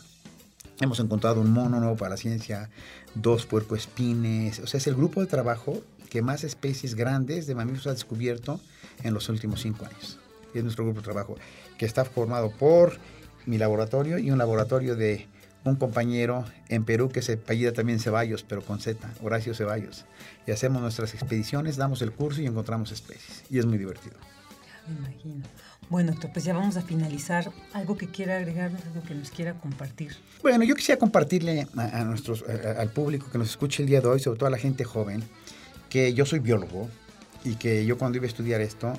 Hemos 0.80 0.98
encontrado 0.98 1.42
un 1.42 1.52
mono 1.52 1.78
nuevo 1.78 1.96
para 1.96 2.10
la 2.10 2.16
ciencia, 2.16 2.70
dos 3.14 3.46
puercoespines. 3.46 4.60
O 4.60 4.66
sea, 4.66 4.78
es 4.78 4.86
el 4.86 4.94
grupo 4.94 5.20
de 5.20 5.26
trabajo 5.26 5.82
que 6.08 6.22
más 6.22 6.44
especies 6.44 6.94
grandes 6.94 7.46
de 7.46 7.54
mamíferos 7.54 7.86
ha 7.86 7.92
descubierto 7.92 8.60
en 9.02 9.14
los 9.14 9.28
últimos 9.28 9.62
cinco 9.62 9.86
años. 9.86 10.18
Y 10.54 10.58
es 10.58 10.64
nuestro 10.64 10.84
grupo 10.84 11.00
de 11.00 11.04
trabajo, 11.04 11.36
que 11.78 11.86
está 11.86 12.04
formado 12.04 12.50
por 12.50 12.98
mi 13.46 13.58
laboratorio 13.58 14.18
y 14.18 14.30
un 14.30 14.38
laboratorio 14.38 14.96
de 14.96 15.28
un 15.64 15.76
compañero 15.76 16.44
en 16.68 16.84
Perú 16.84 17.10
que 17.10 17.22
se 17.22 17.34
apellida 17.34 17.72
también 17.72 18.00
Ceballos, 18.00 18.42
pero 18.42 18.62
con 18.62 18.80
Z, 18.80 19.08
Horacio 19.22 19.54
Ceballos. 19.54 20.04
Y 20.46 20.52
hacemos 20.52 20.82
nuestras 20.82 21.14
expediciones, 21.14 21.76
damos 21.76 22.02
el 22.02 22.12
curso 22.12 22.40
y 22.40 22.46
encontramos 22.46 22.92
especies. 22.92 23.44
Y 23.50 23.58
es 23.58 23.66
muy 23.66 23.78
divertido. 23.78 24.16
Ya 24.66 24.92
me 24.92 24.98
imagino. 24.98 25.44
Bueno, 25.90 26.12
doctor, 26.12 26.30
pues 26.32 26.44
ya 26.44 26.54
vamos 26.54 26.76
a 26.76 26.82
finalizar. 26.82 27.50
¿Algo 27.72 27.96
que 27.96 28.06
quiera 28.06 28.36
agregar, 28.36 28.70
algo 28.70 29.02
que 29.06 29.14
nos 29.14 29.30
quiera 29.30 29.54
compartir? 29.54 30.16
Bueno, 30.40 30.62
yo 30.62 30.76
quisiera 30.76 31.00
compartirle 31.00 31.66
a, 31.76 32.00
a 32.00 32.04
nuestros, 32.04 32.44
a, 32.48 32.80
al 32.80 32.90
público 32.90 33.26
que 33.30 33.38
nos 33.38 33.50
escuche 33.50 33.82
el 33.82 33.88
día 33.88 34.00
de 34.00 34.06
hoy, 34.06 34.20
sobre 34.20 34.38
todo 34.38 34.46
a 34.46 34.50
la 34.50 34.58
gente 34.58 34.84
joven, 34.84 35.24
que 35.88 36.14
yo 36.14 36.24
soy 36.24 36.38
biólogo 36.38 36.88
y 37.44 37.56
que 37.56 37.84
yo 37.84 37.98
cuando 37.98 38.18
iba 38.18 38.24
a 38.24 38.28
estudiar 38.28 38.60
esto, 38.60 38.92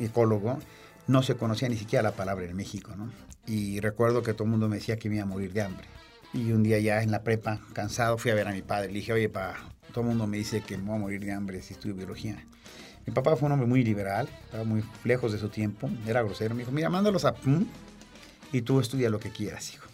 ecólogo, 0.00 0.58
no 1.06 1.22
se 1.22 1.34
conocía 1.34 1.68
ni 1.68 1.76
siquiera 1.76 2.02
la 2.02 2.12
palabra 2.12 2.46
en 2.46 2.56
México, 2.56 2.94
¿no? 2.96 3.12
Y 3.46 3.80
recuerdo 3.80 4.22
que 4.22 4.32
todo 4.32 4.44
el 4.44 4.50
mundo 4.50 4.68
me 4.68 4.76
decía 4.76 4.98
que 4.98 5.10
me 5.10 5.16
iba 5.16 5.24
a 5.24 5.26
morir 5.26 5.52
de 5.52 5.62
hambre. 5.62 5.86
Y 6.32 6.52
un 6.52 6.62
día 6.62 6.78
ya 6.78 7.02
en 7.02 7.10
la 7.10 7.22
prepa, 7.24 7.60
cansado, 7.74 8.16
fui 8.16 8.30
a 8.30 8.34
ver 8.34 8.48
a 8.48 8.52
mi 8.52 8.62
padre. 8.62 8.88
Le 8.88 9.00
dije, 9.00 9.12
oye, 9.12 9.28
pa, 9.28 9.54
todo 9.92 10.02
el 10.02 10.08
mundo 10.08 10.26
me 10.26 10.38
dice 10.38 10.62
que 10.62 10.78
me 10.78 10.84
voy 10.84 10.96
a 10.96 10.98
morir 10.98 11.20
de 11.24 11.32
hambre 11.32 11.62
si 11.62 11.74
estudio 11.74 11.94
biología. 11.94 12.42
Mi 13.08 13.14
papá 13.14 13.36
fue 13.36 13.46
un 13.46 13.52
hombre 13.52 13.66
muy 13.66 13.82
liberal, 13.82 14.28
estaba 14.44 14.64
muy 14.64 14.84
lejos 15.02 15.32
de 15.32 15.38
su 15.38 15.48
tiempo, 15.48 15.88
era 16.06 16.22
grosero. 16.22 16.54
Me 16.54 16.60
dijo, 16.60 16.72
mira, 16.72 16.90
mándalos 16.90 17.24
a 17.24 17.32
PUM 17.34 17.64
y 18.52 18.60
tú 18.60 18.80
estudia 18.80 19.08
lo 19.08 19.18
que 19.18 19.30
quieras, 19.30 19.72
hijo. 19.72 19.88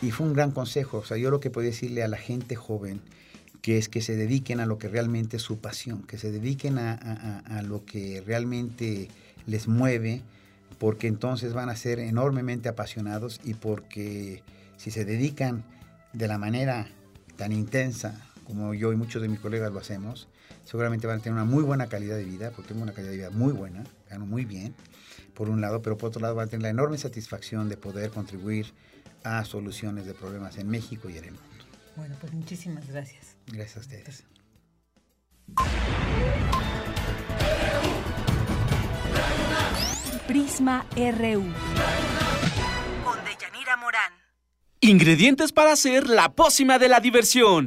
Y 0.00 0.12
fue 0.12 0.28
un 0.28 0.34
gran 0.34 0.52
consejo. 0.52 0.98
O 0.98 1.04
sea, 1.04 1.16
yo 1.16 1.32
lo 1.32 1.40
que 1.40 1.50
podía 1.50 1.70
decirle 1.70 2.04
a 2.04 2.06
la 2.06 2.16
gente 2.16 2.54
joven, 2.54 3.00
que 3.60 3.76
es 3.76 3.88
que 3.88 4.00
se 4.00 4.14
dediquen 4.14 4.60
a 4.60 4.66
lo 4.66 4.78
que 4.78 4.86
realmente 4.86 5.38
es 5.38 5.42
su 5.42 5.58
pasión, 5.58 6.04
que 6.04 6.16
se 6.16 6.30
dediquen 6.30 6.78
a, 6.78 6.92
a, 6.92 7.58
a 7.58 7.62
lo 7.62 7.84
que 7.84 8.22
realmente 8.24 9.08
les 9.46 9.66
mueve, 9.66 10.22
porque 10.78 11.08
entonces 11.08 11.52
van 11.52 11.70
a 11.70 11.74
ser 11.74 11.98
enormemente 11.98 12.68
apasionados 12.68 13.40
y 13.42 13.54
porque 13.54 14.44
si 14.76 14.92
se 14.92 15.04
dedican 15.04 15.64
de 16.12 16.28
la 16.28 16.38
manera 16.38 16.86
tan 17.34 17.50
intensa 17.50 18.28
como 18.44 18.74
yo 18.74 18.92
y 18.92 18.96
muchos 18.96 19.22
de 19.22 19.28
mis 19.28 19.40
colegas 19.40 19.72
lo 19.72 19.80
hacemos, 19.80 20.28
seguramente 20.64 21.06
van 21.06 21.18
a 21.18 21.22
tener 21.22 21.34
una 21.34 21.44
muy 21.44 21.62
buena 21.62 21.88
calidad 21.88 22.16
de 22.16 22.24
vida, 22.24 22.50
porque 22.50 22.68
tengo 22.68 22.82
una 22.82 22.92
calidad 22.92 23.10
de 23.10 23.16
vida 23.16 23.30
muy 23.30 23.52
buena, 23.52 23.84
gano 24.08 24.26
muy 24.26 24.44
bien, 24.44 24.74
por 25.34 25.48
un 25.48 25.60
lado, 25.60 25.82
pero 25.82 25.96
por 25.96 26.08
otro 26.08 26.20
lado 26.20 26.34
van 26.34 26.48
a 26.48 26.50
tener 26.50 26.62
la 26.62 26.70
enorme 26.70 26.98
satisfacción 26.98 27.68
de 27.68 27.76
poder 27.76 28.10
contribuir 28.10 28.72
a 29.24 29.44
soluciones 29.44 30.06
de 30.06 30.14
problemas 30.14 30.56
en 30.58 30.68
México 30.68 31.08
y 31.10 31.18
en 31.18 31.24
el 31.24 31.32
mundo. 31.32 31.64
Bueno, 31.96 32.16
pues 32.20 32.32
muchísimas 32.32 32.86
gracias. 32.86 33.36
Gracias 33.46 33.76
a 33.76 33.80
ustedes. 33.80 34.24
Prisma 40.26 40.86
RU. 40.94 41.44
Con 43.04 43.24
Deyanira 43.24 43.76
Morán. 43.76 44.12
Ingredientes 44.80 45.52
para 45.52 45.72
hacer 45.72 46.08
la 46.08 46.32
pócima 46.32 46.78
de 46.78 46.88
la 46.88 47.00
diversión. 47.00 47.66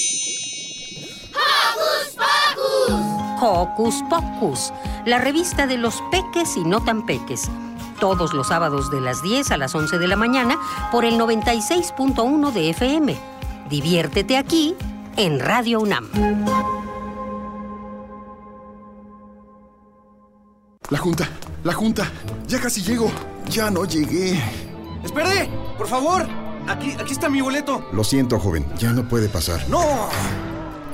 Hocus 3.41 4.03
Pocus, 4.07 4.71
la 5.05 5.17
revista 5.17 5.65
de 5.65 5.77
los 5.77 6.01
peques 6.11 6.55
y 6.57 6.63
no 6.63 6.83
tan 6.83 7.05
peques. 7.07 7.49
Todos 7.99 8.33
los 8.33 8.47
sábados 8.47 8.91
de 8.91 9.01
las 9.01 9.23
10 9.23 9.51
a 9.51 9.57
las 9.57 9.73
11 9.73 9.97
de 9.97 10.07
la 10.07 10.15
mañana 10.15 10.57
por 10.91 11.05
el 11.05 11.19
96.1 11.19 12.51
de 12.51 12.69
FM. 12.69 13.17
Diviértete 13.69 14.37
aquí 14.37 14.75
en 15.17 15.39
Radio 15.39 15.79
UNAM. 15.79 16.07
La 20.89 20.97
junta, 20.97 21.29
la 21.63 21.73
junta. 21.73 22.11
Ya 22.47 22.59
casi 22.59 22.81
llego. 22.81 23.09
Ya 23.49 23.71
no 23.71 23.85
llegué. 23.85 24.39
¡Espere! 25.03 25.49
¡Por 25.77 25.87
favor! 25.87 26.27
Aquí, 26.67 26.91
aquí 26.99 27.13
está 27.13 27.29
mi 27.29 27.41
boleto. 27.41 27.83
Lo 27.91 28.03
siento, 28.03 28.39
joven. 28.39 28.65
Ya 28.77 28.91
no 28.91 29.07
puede 29.07 29.29
pasar. 29.29 29.67
¡No! 29.67 29.79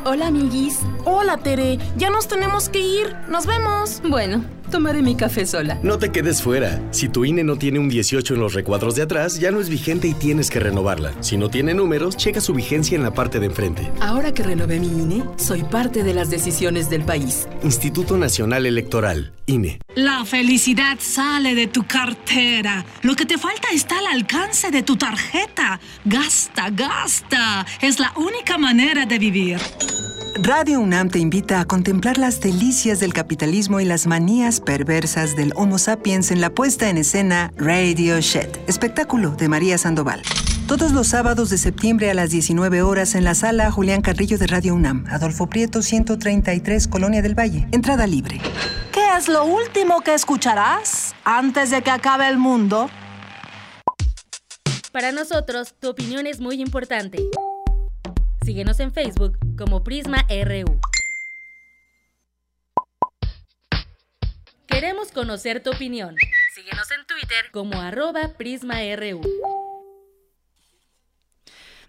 Hola, 0.05 0.27
amiguis. 0.27 0.79
Hola, 1.05 1.37
Tere. 1.37 1.77
Ya 1.97 2.09
nos 2.09 2.27
tenemos 2.27 2.69
que 2.69 2.79
ir. 2.79 3.15
Nos 3.29 3.45
vemos. 3.45 4.01
Bueno, 4.07 4.43
tomaré 4.67 5.01
mi 5.01 5.15
café 5.15 5.45
sola. 5.45 5.79
No 5.83 5.97
te 5.97 6.11
quedes 6.11 6.41
fuera. 6.41 6.81
Si 6.91 7.09
tu 7.09 7.25
INE 7.25 7.43
no 7.43 7.57
tiene 7.57 7.79
un 7.79 7.89
18 7.89 8.33
en 8.33 8.39
los 8.39 8.53
recuadros 8.53 8.95
de 8.95 9.03
atrás, 9.03 9.39
ya 9.39 9.51
no 9.51 9.59
es 9.59 9.69
vigente 9.69 10.07
y 10.07 10.13
tienes 10.13 10.49
que 10.49 10.59
renovarla. 10.59 11.13
Si 11.21 11.37
no 11.37 11.49
tiene 11.49 11.73
números, 11.73 12.17
checa 12.17 12.41
su 12.41 12.53
vigencia 12.53 12.95
en 12.95 13.03
la 13.03 13.13
parte 13.13 13.39
de 13.39 13.47
enfrente. 13.47 13.91
Ahora 13.99 14.33
que 14.33 14.43
renové 14.43 14.79
mi 14.79 14.87
INE, 14.87 15.23
soy 15.37 15.63
parte 15.63 16.03
de 16.03 16.13
las 16.13 16.29
decisiones 16.29 16.89
del 16.89 17.03
país. 17.03 17.47
Instituto 17.63 18.17
Nacional 18.17 18.65
Electoral, 18.65 19.33
INE. 19.45 19.79
La 19.95 20.25
felicidad 20.25 20.97
sale 20.99 21.55
de 21.55 21.67
tu 21.67 21.85
cartera. 21.85 22.85
Lo 23.01 23.15
que 23.15 23.25
te 23.25 23.37
falta 23.37 23.69
está 23.73 23.99
al 23.99 24.07
alcance 24.07 24.71
de 24.71 24.83
tu 24.83 24.95
tarjeta. 24.95 25.79
Gasta, 26.05 26.69
gasta. 26.69 27.65
Es 27.81 27.99
la 27.99 28.13
única 28.15 28.57
manera 28.57 29.05
de 29.05 29.19
vivir. 29.19 29.57
Radio 30.39 30.79
UNAM 30.79 31.09
te 31.09 31.17
invita 31.17 31.59
a 31.59 31.65
contemplar 31.65 32.19
las 32.19 32.39
delicias 32.41 32.99
del 32.99 33.11
capitalismo 33.11 33.79
y 33.79 33.85
las 33.85 34.05
manías 34.05 34.56
perversas 34.61 35.35
del 35.35 35.53
Homo 35.55 35.77
sapiens 35.77 36.31
en 36.31 36.41
la 36.41 36.49
puesta 36.49 36.89
en 36.89 36.97
escena 36.97 37.51
Radio 37.57 38.19
Shed, 38.19 38.49
espectáculo 38.67 39.31
de 39.31 39.47
María 39.47 39.77
Sandoval. 39.77 40.21
Todos 40.67 40.91
los 40.91 41.07
sábados 41.07 41.49
de 41.49 41.57
septiembre 41.57 42.11
a 42.11 42.13
las 42.13 42.29
19 42.29 42.81
horas 42.81 43.15
en 43.15 43.23
la 43.23 43.35
sala 43.35 43.71
Julián 43.71 44.01
Carrillo 44.01 44.37
de 44.37 44.47
Radio 44.47 44.75
UNAM, 44.75 45.05
Adolfo 45.09 45.47
Prieto 45.47 45.81
133, 45.81 46.87
Colonia 46.87 47.21
del 47.21 47.39
Valle. 47.39 47.67
Entrada 47.71 48.05
libre. 48.05 48.41
¿Qué 48.91 49.07
es 49.17 49.27
lo 49.29 49.45
último 49.45 50.01
que 50.01 50.13
escucharás 50.13 51.15
antes 51.23 51.69
de 51.69 51.81
que 51.81 51.91
acabe 51.91 52.27
el 52.27 52.37
mundo? 52.37 52.89
Para 54.91 55.11
nosotros, 55.11 55.75
tu 55.79 55.89
opinión 55.89 56.27
es 56.27 56.39
muy 56.39 56.61
importante. 56.61 57.19
Síguenos 58.43 58.79
en 58.79 58.91
Facebook 58.91 59.37
como 59.57 59.83
Prisma 59.83 60.25
RU. 60.29 60.79
Queremos 64.67 65.11
conocer 65.11 65.63
tu 65.63 65.71
opinión. 65.71 66.15
Síguenos 66.53 66.91
en 66.91 67.05
Twitter 67.05 67.51
como 67.51 67.79
arroba 67.81 68.33
PrismaRU. 68.37 69.21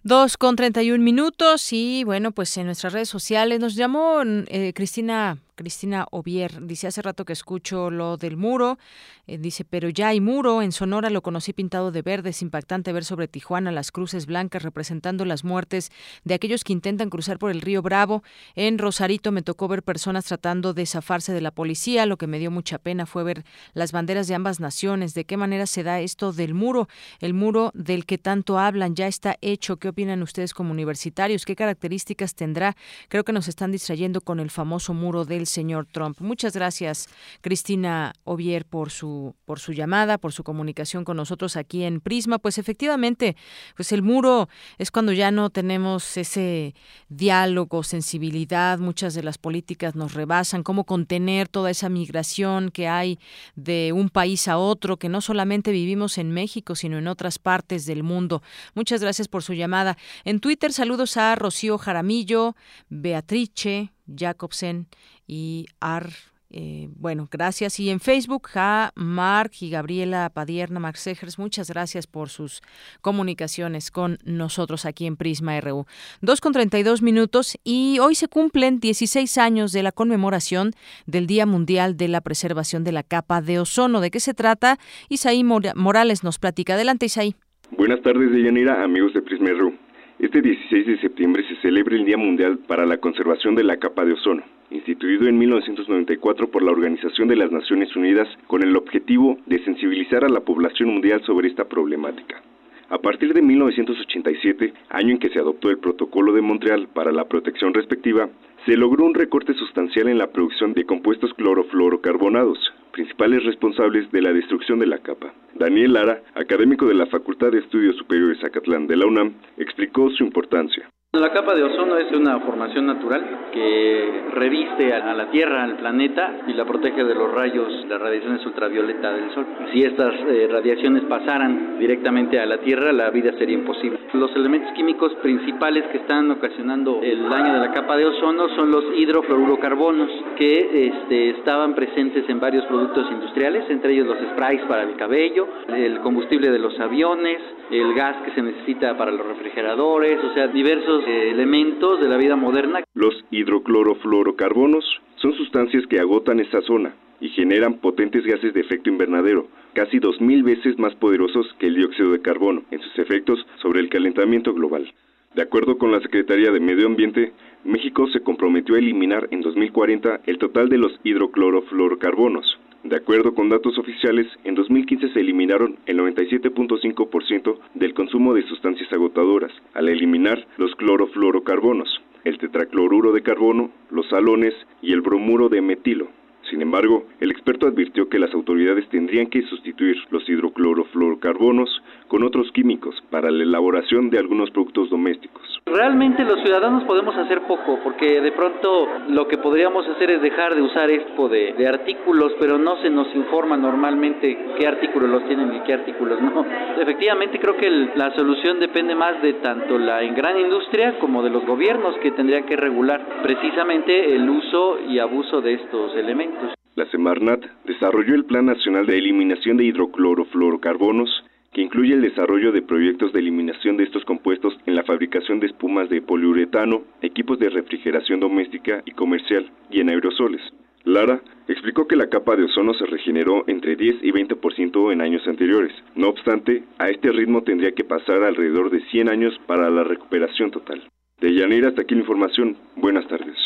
Dos 0.04 0.36
con 0.36 0.56
treinta 0.56 0.82
y 0.82 0.92
un 0.92 1.02
minutos 1.02 1.72
y 1.72 2.04
bueno, 2.04 2.32
pues 2.32 2.56
en 2.56 2.66
nuestras 2.66 2.92
redes 2.92 3.08
sociales 3.08 3.58
nos 3.60 3.74
llamó 3.74 4.22
eh, 4.24 4.72
Cristina 4.74 5.38
Cristina 5.58 6.06
Ovier 6.12 6.64
dice 6.64 6.86
hace 6.86 7.02
rato 7.02 7.24
que 7.24 7.32
escucho 7.32 7.90
lo 7.90 8.16
del 8.16 8.36
muro, 8.36 8.78
eh, 9.26 9.38
dice 9.38 9.64
pero 9.64 9.88
ya 9.88 10.08
hay 10.08 10.20
muro, 10.20 10.62
en 10.62 10.70
Sonora 10.70 11.10
lo 11.10 11.20
conocí 11.20 11.52
pintado 11.52 11.90
de 11.90 12.00
verde, 12.00 12.30
es 12.30 12.42
impactante 12.42 12.92
ver 12.92 13.04
sobre 13.04 13.26
Tijuana 13.26 13.72
las 13.72 13.90
cruces 13.90 14.26
blancas 14.26 14.62
representando 14.62 15.24
las 15.24 15.42
muertes 15.42 15.90
de 16.22 16.34
aquellos 16.34 16.62
que 16.62 16.72
intentan 16.72 17.10
cruzar 17.10 17.40
por 17.40 17.50
el 17.50 17.60
río 17.60 17.82
Bravo, 17.82 18.22
en 18.54 18.78
Rosarito 18.78 19.32
me 19.32 19.42
tocó 19.42 19.66
ver 19.66 19.82
personas 19.82 20.26
tratando 20.26 20.74
de 20.74 20.86
zafarse 20.86 21.32
de 21.32 21.40
la 21.40 21.50
policía, 21.50 22.06
lo 22.06 22.18
que 22.18 22.28
me 22.28 22.38
dio 22.38 22.52
mucha 22.52 22.78
pena 22.78 23.04
fue 23.04 23.24
ver 23.24 23.44
las 23.74 23.90
banderas 23.90 24.28
de 24.28 24.36
ambas 24.36 24.60
naciones, 24.60 25.12
de 25.14 25.24
qué 25.24 25.36
manera 25.36 25.66
se 25.66 25.82
da 25.82 25.98
esto 25.98 26.32
del 26.32 26.54
muro, 26.54 26.88
el 27.18 27.34
muro 27.34 27.72
del 27.74 28.06
que 28.06 28.18
tanto 28.18 28.60
hablan 28.60 28.94
ya 28.94 29.08
está 29.08 29.36
hecho, 29.40 29.78
¿qué 29.78 29.88
opinan 29.88 30.22
ustedes 30.22 30.54
como 30.54 30.70
universitarios? 30.70 31.44
¿Qué 31.44 31.56
características 31.56 32.36
tendrá? 32.36 32.76
Creo 33.08 33.24
que 33.24 33.32
nos 33.32 33.48
están 33.48 33.72
distrayendo 33.72 34.20
con 34.20 34.38
el 34.38 34.50
famoso 34.50 34.94
muro 34.94 35.24
del 35.24 35.47
señor 35.48 35.86
Trump. 35.90 36.20
Muchas 36.20 36.54
gracias, 36.54 37.08
Cristina 37.40 38.12
Ovier, 38.24 38.64
por 38.64 38.90
su, 38.90 39.34
por 39.44 39.60
su 39.60 39.72
llamada, 39.72 40.18
por 40.18 40.32
su 40.32 40.44
comunicación 40.44 41.04
con 41.04 41.16
nosotros 41.16 41.56
aquí 41.56 41.84
en 41.84 42.00
Prisma. 42.00 42.38
Pues 42.38 42.58
efectivamente, 42.58 43.36
pues 43.76 43.92
el 43.92 44.02
muro 44.02 44.48
es 44.78 44.90
cuando 44.90 45.12
ya 45.12 45.30
no 45.30 45.50
tenemos 45.50 46.16
ese 46.16 46.74
diálogo, 47.08 47.82
sensibilidad, 47.82 48.78
muchas 48.78 49.14
de 49.14 49.22
las 49.22 49.38
políticas 49.38 49.94
nos 49.94 50.14
rebasan, 50.14 50.62
cómo 50.62 50.84
contener 50.84 51.48
toda 51.48 51.70
esa 51.70 51.88
migración 51.88 52.70
que 52.70 52.88
hay 52.88 53.18
de 53.56 53.92
un 53.92 54.10
país 54.10 54.48
a 54.48 54.58
otro, 54.58 54.98
que 54.98 55.08
no 55.08 55.20
solamente 55.20 55.72
vivimos 55.72 56.18
en 56.18 56.32
México, 56.32 56.74
sino 56.74 56.98
en 56.98 57.08
otras 57.08 57.38
partes 57.38 57.86
del 57.86 58.02
mundo. 58.02 58.42
Muchas 58.74 59.00
gracias 59.00 59.28
por 59.28 59.42
su 59.42 59.54
llamada. 59.54 59.96
En 60.24 60.40
Twitter, 60.40 60.72
saludos 60.72 61.16
a 61.16 61.34
Rocío 61.34 61.78
Jaramillo, 61.78 62.56
Beatrice, 62.88 63.92
Jacobsen 64.06 64.88
y 65.28 65.66
Ar. 65.78 66.10
Eh, 66.50 66.88
bueno, 66.96 67.28
gracias. 67.30 67.78
Y 67.78 67.90
en 67.90 68.00
Facebook, 68.00 68.48
a 68.54 68.90
Mark 68.94 69.50
y 69.60 69.68
Gabriela 69.68 70.30
Padierna, 70.32 70.80
Mark 70.80 70.96
Segers, 70.96 71.38
muchas 71.38 71.70
gracias 71.70 72.06
por 72.06 72.30
sus 72.30 72.62
comunicaciones 73.02 73.90
con 73.90 74.18
nosotros 74.24 74.86
aquí 74.86 75.06
en 75.06 75.16
Prisma 75.16 75.60
RU. 75.60 75.84
Dos 76.22 76.40
con 76.40 76.54
32 76.54 77.02
minutos 77.02 77.58
y 77.64 77.98
hoy 78.00 78.14
se 78.14 78.28
cumplen 78.28 78.80
16 78.80 79.36
años 79.36 79.72
de 79.72 79.82
la 79.82 79.92
conmemoración 79.92 80.72
del 81.06 81.26
Día 81.26 81.44
Mundial 81.44 81.98
de 81.98 82.08
la 82.08 82.22
Preservación 82.22 82.82
de 82.82 82.92
la 82.92 83.02
Capa 83.02 83.42
de 83.42 83.60
Ozono. 83.60 84.00
¿De 84.00 84.10
qué 84.10 84.20
se 84.20 84.32
trata? 84.32 84.78
Isaí 85.10 85.44
Morales 85.44 86.24
nos 86.24 86.38
platica. 86.38 86.74
Adelante, 86.74 87.06
Isaí. 87.06 87.34
Buenas 87.76 88.00
tardes, 88.00 88.32
Deyanira, 88.32 88.82
amigos 88.82 89.12
de 89.12 89.20
Prisma 89.20 89.50
RU. 89.50 89.87
Este 90.18 90.42
16 90.42 90.84
de 90.84 90.98
septiembre 90.98 91.44
se 91.46 91.54
celebra 91.62 91.94
el 91.94 92.04
Día 92.04 92.16
Mundial 92.16 92.58
para 92.66 92.84
la 92.84 92.98
Conservación 92.98 93.54
de 93.54 93.62
la 93.62 93.76
Capa 93.76 94.04
de 94.04 94.14
Ozono, 94.14 94.42
instituido 94.68 95.28
en 95.28 95.38
1994 95.38 96.50
por 96.50 96.64
la 96.64 96.72
Organización 96.72 97.28
de 97.28 97.36
las 97.36 97.52
Naciones 97.52 97.94
Unidas 97.94 98.26
con 98.48 98.64
el 98.64 98.76
objetivo 98.76 99.38
de 99.46 99.62
sensibilizar 99.62 100.24
a 100.24 100.28
la 100.28 100.40
población 100.40 100.88
mundial 100.88 101.22
sobre 101.24 101.46
esta 101.46 101.66
problemática. 101.66 102.42
A 102.90 102.98
partir 102.98 103.34
de 103.34 103.42
1987, 103.42 104.72
año 104.88 105.10
en 105.10 105.18
que 105.18 105.28
se 105.28 105.38
adoptó 105.38 105.68
el 105.68 105.78
Protocolo 105.78 106.32
de 106.32 106.40
Montreal 106.40 106.88
para 106.88 107.12
la 107.12 107.26
protección 107.26 107.74
respectiva, 107.74 108.30
se 108.64 108.78
logró 108.78 109.04
un 109.04 109.14
recorte 109.14 109.52
sustancial 109.52 110.08
en 110.08 110.16
la 110.16 110.32
producción 110.32 110.72
de 110.72 110.86
compuestos 110.86 111.34
clorofluorocarbonados, 111.34 112.58
principales 112.92 113.44
responsables 113.44 114.10
de 114.10 114.22
la 114.22 114.32
destrucción 114.32 114.78
de 114.78 114.86
la 114.86 114.98
capa. 114.98 115.34
Daniel 115.54 115.92
Lara, 115.92 116.22
académico 116.34 116.86
de 116.86 116.94
la 116.94 117.06
Facultad 117.06 117.50
de 117.52 117.58
Estudios 117.58 117.96
Superiores 117.96 118.42
Acatlán 118.42 118.86
de 118.86 118.96
la 118.96 119.06
UNAM, 119.06 119.34
explicó 119.58 120.08
su 120.10 120.24
importancia. 120.24 120.88
La 121.14 121.32
capa 121.32 121.54
de 121.54 121.62
ozono 121.62 121.96
es 121.96 122.12
una 122.12 122.38
formación 122.40 122.84
natural 122.84 123.48
que 123.50 124.24
reviste 124.34 124.92
a 124.92 125.14
la 125.14 125.30
Tierra, 125.30 125.64
al 125.64 125.76
planeta, 125.76 126.42
y 126.46 126.52
la 126.52 126.66
protege 126.66 127.02
de 127.02 127.14
los 127.14 127.32
rayos, 127.32 127.86
las 127.88 127.98
radiaciones 127.98 128.44
ultravioleta 128.44 129.10
del 129.14 129.30
Sol. 129.30 129.46
Si 129.72 129.82
estas 129.84 130.12
eh, 130.28 130.46
radiaciones 130.52 131.04
pasaran 131.04 131.78
directamente 131.78 132.38
a 132.38 132.44
la 132.44 132.58
Tierra, 132.58 132.92
la 132.92 133.08
vida 133.08 133.32
sería 133.38 133.56
imposible. 133.56 134.00
Los 134.12 134.36
elementos 134.36 134.70
químicos 134.74 135.14
principales 135.22 135.84
que 135.90 135.96
están 135.96 136.30
ocasionando 136.30 137.00
el 137.02 137.26
daño 137.26 137.54
de 137.54 137.60
la 137.60 137.72
capa 137.72 137.96
de 137.96 138.04
ozono 138.04 138.50
son 138.50 138.70
los 138.70 138.84
hidrofluorocarbonos, 138.94 140.10
que 140.36 140.88
este, 140.88 141.30
estaban 141.30 141.74
presentes 141.74 142.28
en 142.28 142.38
varios 142.38 142.66
productos 142.66 143.10
industriales, 143.10 143.64
entre 143.70 143.94
ellos 143.94 144.08
los 144.08 144.18
sprays 144.32 144.60
para 144.68 144.82
el 144.82 144.94
cabello, 144.96 145.48
el 145.68 146.00
combustible 146.00 146.50
de 146.50 146.58
los 146.58 146.78
aviones, 146.78 147.40
el 147.70 147.94
gas 147.94 148.16
que 148.26 148.32
se 148.32 148.42
necesita 148.42 148.96
para 148.98 149.10
los 149.10 149.26
refrigeradores, 149.26 150.22
o 150.22 150.34
sea, 150.34 150.48
diversos 150.48 150.97
eh, 151.06 151.30
elementos 151.30 152.00
de 152.00 152.08
la 152.08 152.16
vida 152.16 152.36
moderna. 152.36 152.82
Los 152.94 153.14
hidroclorofluorocarbonos 153.30 154.84
son 155.16 155.34
sustancias 155.34 155.86
que 155.86 156.00
agotan 156.00 156.40
esta 156.40 156.60
zona 156.62 156.94
y 157.20 157.28
generan 157.30 157.78
potentes 157.78 158.24
gases 158.24 158.54
de 158.54 158.60
efecto 158.60 158.90
invernadero, 158.90 159.48
casi 159.74 159.98
2.000 159.98 160.44
veces 160.44 160.78
más 160.78 160.94
poderosos 160.94 161.46
que 161.58 161.66
el 161.66 161.74
dióxido 161.74 162.12
de 162.12 162.22
carbono 162.22 162.62
en 162.70 162.80
sus 162.80 162.98
efectos 162.98 163.44
sobre 163.60 163.80
el 163.80 163.88
calentamiento 163.88 164.54
global. 164.54 164.92
De 165.34 165.42
acuerdo 165.42 165.78
con 165.78 165.92
la 165.92 166.00
Secretaría 166.00 166.50
de 166.50 166.60
Medio 166.60 166.86
Ambiente, 166.86 167.32
México 167.64 168.08
se 168.08 168.20
comprometió 168.20 168.76
a 168.76 168.78
eliminar 168.78 169.28
en 169.30 169.42
2040 169.42 170.20
el 170.26 170.38
total 170.38 170.68
de 170.68 170.78
los 170.78 170.98
hidroclorofluorocarbonos, 171.04 172.58
de 172.84 172.96
acuerdo 172.96 173.34
con 173.34 173.48
datos 173.48 173.76
oficiales, 173.78 174.26
en 174.44 174.54
2015 174.54 175.12
se 175.12 175.20
eliminaron 175.20 175.76
el 175.86 175.98
97.5% 175.98 177.58
del 177.74 177.92
consumo 177.92 178.34
de 178.34 178.46
sustancias 178.46 178.92
agotadoras, 178.92 179.52
al 179.74 179.88
eliminar 179.88 180.46
los 180.56 180.74
clorofluorocarbonos, 180.76 182.02
el 182.24 182.38
tetracloruro 182.38 183.12
de 183.12 183.22
carbono, 183.22 183.70
los 183.90 184.08
salones 184.08 184.54
y 184.80 184.92
el 184.92 185.00
bromuro 185.00 185.48
de 185.48 185.60
metilo. 185.60 186.08
Sin 186.50 186.62
embargo, 186.62 187.04
el 187.20 187.30
experto 187.30 187.66
advirtió 187.66 188.08
que 188.08 188.18
las 188.18 188.32
autoridades 188.34 188.88
tendrían 188.88 189.26
que 189.26 189.42
sustituir 189.42 189.96
los 190.10 190.28
hidroclorofluorocarbonos 190.28 191.82
con 192.08 192.22
otros 192.22 192.50
químicos 192.52 192.94
para 193.10 193.30
la 193.30 193.42
elaboración 193.42 194.10
de 194.10 194.18
algunos 194.18 194.50
productos 194.50 194.88
domésticos. 194.90 195.42
Realmente 195.66 196.24
los 196.24 196.40
ciudadanos 196.40 196.84
podemos 196.84 197.14
hacer 197.16 197.42
poco, 197.42 197.78
porque 197.84 198.20
de 198.20 198.32
pronto 198.32 198.88
lo 199.10 199.28
que 199.28 199.36
podríamos 199.38 199.86
hacer 199.88 200.10
es 200.12 200.22
dejar 200.22 200.54
de 200.54 200.62
usar 200.62 200.88
tipo 200.88 201.28
de, 201.28 201.52
de 201.52 201.68
artículos, 201.68 202.32
pero 202.40 202.58
no 202.58 202.80
se 202.80 202.88
nos 202.88 203.14
informa 203.14 203.56
normalmente 203.56 204.38
qué 204.58 204.66
artículos 204.66 205.10
los 205.10 205.26
tienen 205.26 205.54
y 205.54 205.60
qué 205.60 205.74
artículos 205.74 206.20
no. 206.20 206.44
Efectivamente 206.80 207.38
creo 207.38 207.56
que 207.56 207.70
la 207.94 208.14
solución 208.14 208.58
depende 208.60 208.94
más 208.94 209.20
de 209.22 209.34
tanto 209.34 209.78
la 209.78 210.00
gran 210.02 210.38
industria 210.38 210.98
como 210.98 211.22
de 211.22 211.30
los 211.30 211.44
gobiernos 211.44 211.96
que 211.98 212.12
tendrían 212.12 212.44
que 212.44 212.56
regular 212.56 213.20
precisamente 213.22 214.14
el 214.14 214.28
uso 214.28 214.78
y 214.88 214.98
abuso 214.98 215.40
de 215.40 215.54
estos 215.54 215.94
elementos. 215.96 216.37
La 216.76 216.88
Semarnat 216.90 217.44
desarrolló 217.64 218.14
el 218.14 218.24
Plan 218.24 218.46
Nacional 218.46 218.86
de 218.86 218.98
Eliminación 218.98 219.56
de 219.56 219.64
Hidroclorofluorocarbonos 219.64 221.10
que 221.52 221.62
incluye 221.62 221.94
el 221.94 222.02
desarrollo 222.02 222.52
de 222.52 222.62
proyectos 222.62 223.12
de 223.12 223.20
eliminación 223.20 223.76
de 223.76 223.84
estos 223.84 224.04
compuestos 224.04 224.56
en 224.66 224.74
la 224.74 224.84
fabricación 224.84 225.40
de 225.40 225.46
espumas 225.46 225.88
de 225.88 226.02
poliuretano, 226.02 226.82
equipos 227.02 227.38
de 227.38 227.50
refrigeración 227.50 228.20
doméstica 228.20 228.82
y 228.84 228.92
comercial, 228.92 229.50
y 229.70 229.80
en 229.80 229.88
aerosoles. 229.88 230.42
Lara 230.84 231.20
explicó 231.48 231.86
que 231.86 231.96
la 231.96 232.08
capa 232.08 232.36
de 232.36 232.44
ozono 232.44 232.72
se 232.74 232.86
regeneró 232.86 233.44
entre 233.46 233.76
10 233.76 233.96
y 234.02 234.12
20% 234.12 234.92
en 234.92 235.00
años 235.00 235.26
anteriores. 235.26 235.72
No 235.94 236.08
obstante, 236.08 236.64
a 236.78 236.88
este 236.88 237.10
ritmo 237.10 237.42
tendría 237.42 237.72
que 237.72 237.84
pasar 237.84 238.22
alrededor 238.22 238.70
de 238.70 238.80
100 238.90 239.08
años 239.08 239.34
para 239.46 239.70
la 239.70 239.84
recuperación 239.84 240.50
total. 240.50 240.82
De 241.20 241.34
Yanira, 241.34 241.68
hasta 241.68 241.82
aquí 241.82 241.94
la 241.94 242.02
información. 242.02 242.56
Buenas 242.76 243.06
tardes. 243.08 243.36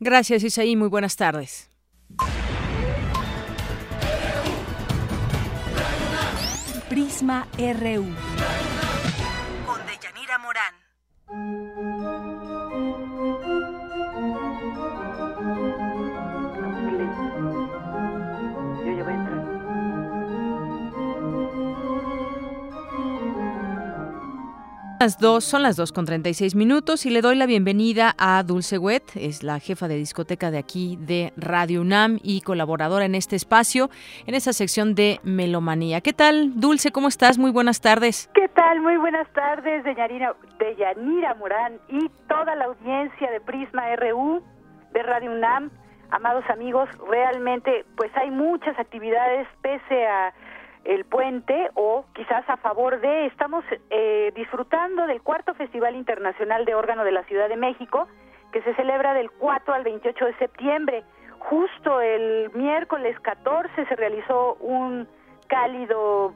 Gracias, 0.00 0.42
Isaí. 0.42 0.74
Muy 0.76 0.88
buenas 0.88 1.16
tardes. 1.16 1.70
Prisma 6.92 7.46
RU. 7.56 8.71
Las 25.02 25.18
dos, 25.18 25.42
son 25.42 25.64
las 25.64 25.74
dos 25.74 25.90
con 25.90 26.04
36 26.04 26.54
minutos 26.54 27.06
y 27.06 27.10
le 27.10 27.22
doy 27.22 27.34
la 27.34 27.46
bienvenida 27.46 28.14
a 28.18 28.40
Dulce 28.44 28.78
Wet, 28.78 29.02
es 29.16 29.42
la 29.42 29.58
jefa 29.58 29.88
de 29.88 29.96
discoteca 29.96 30.52
de 30.52 30.58
aquí 30.58 30.96
de 30.96 31.32
Radio 31.36 31.80
UNAM 31.80 32.20
y 32.22 32.40
colaboradora 32.42 33.04
en 33.04 33.16
este 33.16 33.34
espacio, 33.34 33.90
en 34.28 34.36
esa 34.36 34.52
sección 34.52 34.94
de 34.94 35.18
Melomanía. 35.24 36.02
¿Qué 36.02 36.12
tal, 36.12 36.52
Dulce? 36.60 36.92
¿Cómo 36.92 37.08
estás? 37.08 37.36
Muy 37.36 37.50
buenas 37.50 37.80
tardes. 37.80 38.30
¿Qué 38.32 38.46
tal? 38.50 38.80
Muy 38.80 38.96
buenas 38.96 39.26
tardes, 39.32 39.82
de 39.82 39.92
Yanira, 39.92 40.36
de 40.60 40.76
Yanira 40.76 41.34
Morán 41.34 41.80
y 41.88 42.08
toda 42.28 42.54
la 42.54 42.66
audiencia 42.66 43.28
de 43.32 43.40
Prisma 43.40 43.96
RU 43.96 44.40
de 44.92 45.02
Radio 45.02 45.32
UNAM. 45.32 45.72
Amados 46.10 46.44
amigos, 46.48 46.88
realmente 47.10 47.84
pues 47.96 48.12
hay 48.16 48.30
muchas 48.30 48.78
actividades 48.78 49.48
pese 49.62 50.06
a 50.06 50.32
el 50.84 51.04
puente 51.04 51.70
o 51.74 52.04
quizás 52.14 52.48
a 52.48 52.56
favor 52.56 53.00
de, 53.00 53.26
estamos 53.26 53.64
eh, 53.90 54.32
disfrutando 54.34 55.06
del 55.06 55.22
cuarto 55.22 55.54
Festival 55.54 55.94
Internacional 55.94 56.64
de 56.64 56.74
Órgano 56.74 57.04
de 57.04 57.12
la 57.12 57.22
Ciudad 57.24 57.48
de 57.48 57.56
México, 57.56 58.08
que 58.52 58.62
se 58.62 58.74
celebra 58.74 59.14
del 59.14 59.30
4 59.30 59.74
al 59.74 59.84
28 59.84 60.24
de 60.24 60.34
septiembre. 60.38 61.04
Justo 61.38 62.00
el 62.00 62.50
miércoles 62.54 63.18
14 63.20 63.86
se 63.86 63.96
realizó 63.96 64.54
un 64.54 65.08
cálido 65.48 66.34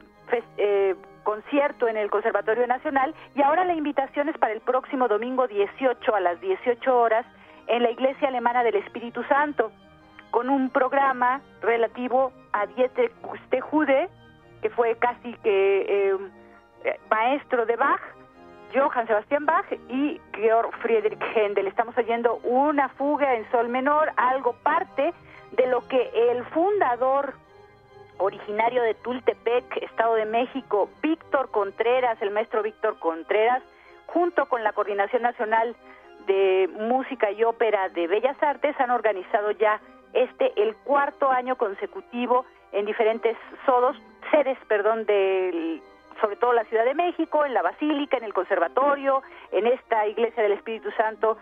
eh, 0.57 0.95
concierto 1.23 1.89
en 1.89 1.97
el 1.97 2.11
Conservatorio 2.11 2.67
Nacional 2.67 3.15
y 3.35 3.43
ahora 3.43 3.65
la 3.65 3.75
invitación 3.75 4.29
es 4.29 4.39
para 4.39 4.53
el 4.53 4.61
próximo 4.61 5.09
domingo 5.09 5.47
18 5.47 6.15
a 6.15 6.21
las 6.21 6.41
18 6.41 6.97
horas 6.97 7.27
en 7.67 7.83
la 7.83 7.91
Iglesia 7.91 8.29
Alemana 8.29 8.63
del 8.63 8.77
Espíritu 8.77 9.23
Santo 9.25 9.73
con 10.31 10.51
un 10.51 10.71
programa 10.71 11.41
relativo 11.63 12.33
a 12.53 12.67
Dieter 12.67 13.11
Jude, 13.61 14.09
que 14.63 14.71
fue 14.71 14.97
casi 14.97 15.33
que 15.43 16.11
em, 16.11 16.31
eh, 16.85 16.99
maestro 17.11 17.67
de 17.67 17.77
Bach, 17.77 18.01
Johann 18.75 19.07
Sebastian 19.07 19.47
Bach 19.47 19.67
y 19.89 20.21
Georg 20.35 20.71
Friedrich 20.83 21.21
Händel. 21.35 21.67
Estamos 21.67 21.97
oyendo 21.97 22.37
una 22.43 22.89
fuga 22.91 23.35
en 23.35 23.51
sol 23.51 23.69
menor, 23.69 24.13
algo 24.17 24.55
parte 24.63 25.15
de 25.53 25.67
lo 25.69 25.87
que 25.89 26.11
el 26.31 26.45
fundador 26.47 27.35
originario 28.19 28.83
de 28.83 28.95
Tultepec, 28.95 29.77
Estado 29.83 30.15
de 30.15 30.27
México, 30.27 30.89
Víctor 31.03 31.51
Contreras, 31.51 32.21
el 32.23 32.31
maestro 32.31 32.63
Víctor 32.63 32.99
Contreras, 32.99 33.63
junto 34.07 34.47
con 34.47 34.63
la 34.65 34.73
Coordinación 34.73 35.23
Nacional 35.23 35.77
de 36.27 36.69
Música 36.79 37.31
y 37.31 37.45
Ópera 37.45 37.89
de 37.91 38.07
Bellas 38.07 38.41
Artes, 38.43 38.79
han 38.81 38.91
organizado 38.91 39.51
ya 39.53 39.81
este 40.13 40.53
el 40.61 40.75
cuarto 40.77 41.31
año 41.31 41.57
consecutivo 41.57 42.47
en 42.73 42.87
diferentes 42.87 43.37
sodos, 43.65 43.97
sedes, 44.31 44.59
perdón, 44.69 45.07
del 45.07 45.83
sobre 46.21 46.37
todo 46.37 46.53
la 46.55 46.65
Ciudad 46.65 46.85
de 46.85 46.95
México, 46.95 47.45
en 47.45 47.53
la 47.53 47.61
Basílica, 47.61 48.17
en 48.17 48.25
el 48.25 48.33
Conservatorio, 48.33 49.23
en 49.53 49.67
esta 49.67 50.07
Iglesia 50.07 50.43
del 50.43 50.53
Espíritu 50.53 50.91
Santo 50.93 51.37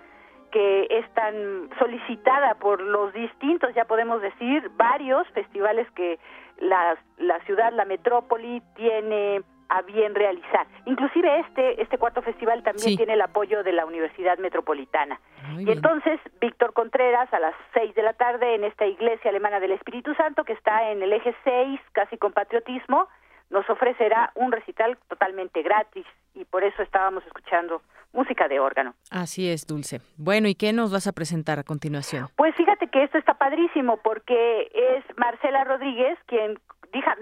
que 0.51 0.87
es 0.89 1.09
tan 1.15 1.69
solicitada 1.81 2.55
por 2.55 2.81
los 2.81 3.13
distintos, 3.13 3.75
ya 3.75 3.87
podemos 3.87 4.23
decir, 4.23 4.71
varios 4.77 5.27
festivales 5.31 5.91
que 5.97 6.21
la, 6.61 6.97
la 7.19 7.41
ciudad, 7.41 7.73
la 7.73 7.85
metrópoli 7.85 8.63
tiene 8.77 9.43
a 9.69 9.83
bien 9.83 10.15
realizar. 10.15 10.67
Inclusive 10.87 11.41
este, 11.41 11.83
este 11.83 11.99
cuarto 11.99 12.23
festival 12.23 12.63
también 12.63 12.97
tiene 12.97 13.15
el 13.15 13.21
apoyo 13.21 13.63
de 13.63 13.73
la 13.73 13.87
Universidad 13.87 14.39
Metropolitana. 14.39 15.21
y 15.59 15.71
entonces, 15.71 16.21
Víctor 16.41 16.73
Contreras, 16.73 17.33
a 17.33 17.39
las 17.39 17.55
seis 17.73 17.95
de 17.95 18.03
la 18.03 18.13
tarde, 18.13 18.55
en 18.55 18.65
esta 18.65 18.87
iglesia 18.87 19.31
alemana 19.31 19.61
del 19.61 19.73
Espíritu 19.73 20.15
Santo, 20.15 20.45
que 20.45 20.53
está 20.53 20.91
en 20.91 21.03
el 21.03 21.13
eje 21.13 21.35
6, 21.45 21.81
casi 21.93 22.17
con 22.19 22.33
patriotismo, 22.33 23.09
nos 23.51 23.69
ofrecerá 23.69 24.33
un 24.35 24.53
recital 24.53 24.99
totalmente 25.09 25.63
gratis 25.63 26.07
y 26.35 26.45
por 26.45 26.65
eso 26.65 26.83
estábamos 26.83 27.25
escuchando 27.27 27.83
música 28.13 28.49
de 28.49 28.61
órgano. 28.61 28.95
Así 29.11 29.51
es, 29.51 29.67
Dulce. 29.67 30.01
Bueno, 30.17 30.49
¿y 30.49 30.55
qué 30.55 30.73
nos 30.73 30.93
vas 30.93 31.07
a 31.07 31.13
presentar 31.13 31.59
a 31.59 31.65
continuación? 31.65 32.29
Pues 32.37 32.55
fíjate 32.55 32.89
que 32.89 33.03
esto 33.03 33.19
está 33.19 33.35
padrísimo 33.35 33.99
porque 33.99 34.71
es 34.73 35.05
Marcela 35.19 35.65
Rodríguez 35.65 36.19
quien 36.27 36.59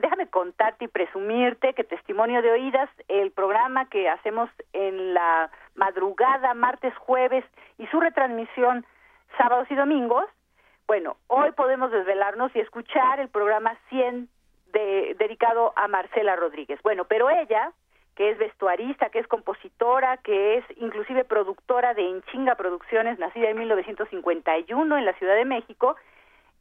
déjame 0.00 0.26
contarte 0.28 0.84
y 0.84 0.88
presumirte 0.88 1.74
que 1.74 1.84
Testimonio 1.84 2.42
de 2.42 2.50
Oídas, 2.50 2.90
el 3.08 3.30
programa 3.30 3.88
que 3.88 4.08
hacemos 4.08 4.50
en 4.72 5.14
la 5.14 5.50
madrugada, 5.74 6.54
martes, 6.54 6.94
jueves, 6.96 7.44
y 7.78 7.86
su 7.86 8.00
retransmisión 8.00 8.84
sábados 9.38 9.66
y 9.70 9.74
domingos, 9.74 10.26
bueno, 10.86 11.16
hoy 11.28 11.52
podemos 11.52 11.90
desvelarnos 11.90 12.54
y 12.54 12.60
escuchar 12.60 13.20
el 13.20 13.28
programa 13.28 13.76
100 13.88 14.28
de, 14.72 15.16
dedicado 15.18 15.72
a 15.76 15.88
Marcela 15.88 16.36
Rodríguez. 16.36 16.80
Bueno, 16.82 17.04
pero 17.04 17.30
ella, 17.30 17.72
que 18.14 18.30
es 18.30 18.38
vestuarista, 18.38 19.08
que 19.10 19.20
es 19.20 19.26
compositora, 19.26 20.18
que 20.18 20.58
es 20.58 20.64
inclusive 20.76 21.24
productora 21.24 21.94
de 21.94 22.08
Enchinga 22.08 22.56
Producciones, 22.56 23.18
nacida 23.18 23.48
en 23.48 23.58
1951 23.58 24.98
en 24.98 25.04
la 25.04 25.14
Ciudad 25.14 25.34
de 25.34 25.44
México, 25.44 25.96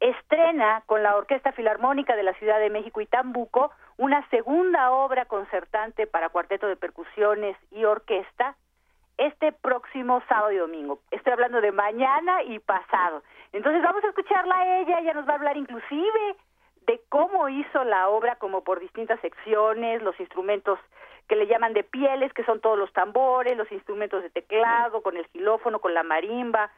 estrena 0.01 0.81
con 0.87 1.03
la 1.03 1.15
Orquesta 1.15 1.51
Filarmónica 1.53 2.15
de 2.15 2.23
la 2.23 2.33
Ciudad 2.33 2.59
de 2.59 2.71
México 2.71 2.99
y 2.99 3.05
Tambuco 3.05 3.71
una 3.97 4.27
segunda 4.29 4.91
obra 4.91 5.25
concertante 5.25 6.07
para 6.07 6.29
cuarteto 6.29 6.67
de 6.67 6.75
percusiones 6.75 7.55
y 7.69 7.85
orquesta 7.85 8.55
este 9.17 9.51
próximo 9.51 10.23
sábado 10.27 10.51
y 10.51 10.57
domingo. 10.57 10.99
Estoy 11.11 11.33
hablando 11.33 11.61
de 11.61 11.71
mañana 11.71 12.41
y 12.43 12.57
pasado. 12.57 13.21
Entonces 13.53 13.83
vamos 13.83 14.03
a 14.03 14.07
escucharla 14.07 14.55
a 14.55 14.79
ella, 14.79 14.99
ella 14.99 15.13
nos 15.13 15.27
va 15.27 15.33
a 15.33 15.35
hablar 15.35 15.55
inclusive 15.55 16.35
de 16.87 16.99
cómo 17.09 17.47
hizo 17.49 17.83
la 17.83 18.09
obra 18.09 18.37
como 18.37 18.63
por 18.63 18.79
distintas 18.79 19.19
secciones, 19.19 20.01
los 20.01 20.19
instrumentos 20.19 20.79
que 21.27 21.35
le 21.35 21.45
llaman 21.45 21.73
de 21.73 21.83
pieles, 21.83 22.33
que 22.33 22.43
son 22.43 22.59
todos 22.59 22.77
los 22.77 22.91
tambores, 22.91 23.55
los 23.55 23.71
instrumentos 23.71 24.23
de 24.23 24.31
teclado, 24.31 25.03
con 25.03 25.15
el 25.15 25.27
xilófono, 25.27 25.79
con 25.79 25.93
la 25.93 26.01
marimba, 26.01 26.71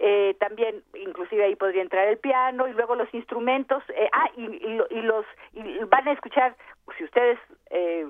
eh, 0.00 0.36
también 0.38 0.82
inclusive 0.94 1.44
ahí 1.44 1.56
podría 1.56 1.82
entrar 1.82 2.06
el 2.08 2.18
piano 2.18 2.68
y 2.68 2.72
luego 2.72 2.94
los 2.94 3.12
instrumentos. 3.12 3.82
Eh, 3.88 4.08
ah 4.12 4.30
y, 4.36 4.44
y, 4.44 5.02
los 5.02 5.24
y 5.52 5.78
van 5.84 6.06
a 6.08 6.12
escuchar 6.12 6.56
si 6.96 7.04
ustedes 7.04 7.38
eh, 7.70 8.08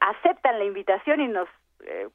aceptan 0.00 0.58
la 0.58 0.64
invitación 0.64 1.20
y 1.20 1.28
nos 1.28 1.48
eh, 1.84 2.08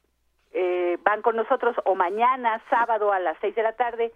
eh, 0.52 0.98
van 1.02 1.20
con 1.20 1.36
nosotros 1.36 1.76
o 1.84 1.94
mañana 1.94 2.62
sábado 2.70 3.12
a 3.12 3.18
las 3.18 3.36
seis 3.40 3.54
de 3.54 3.62
la 3.62 3.74
tarde 3.74 4.12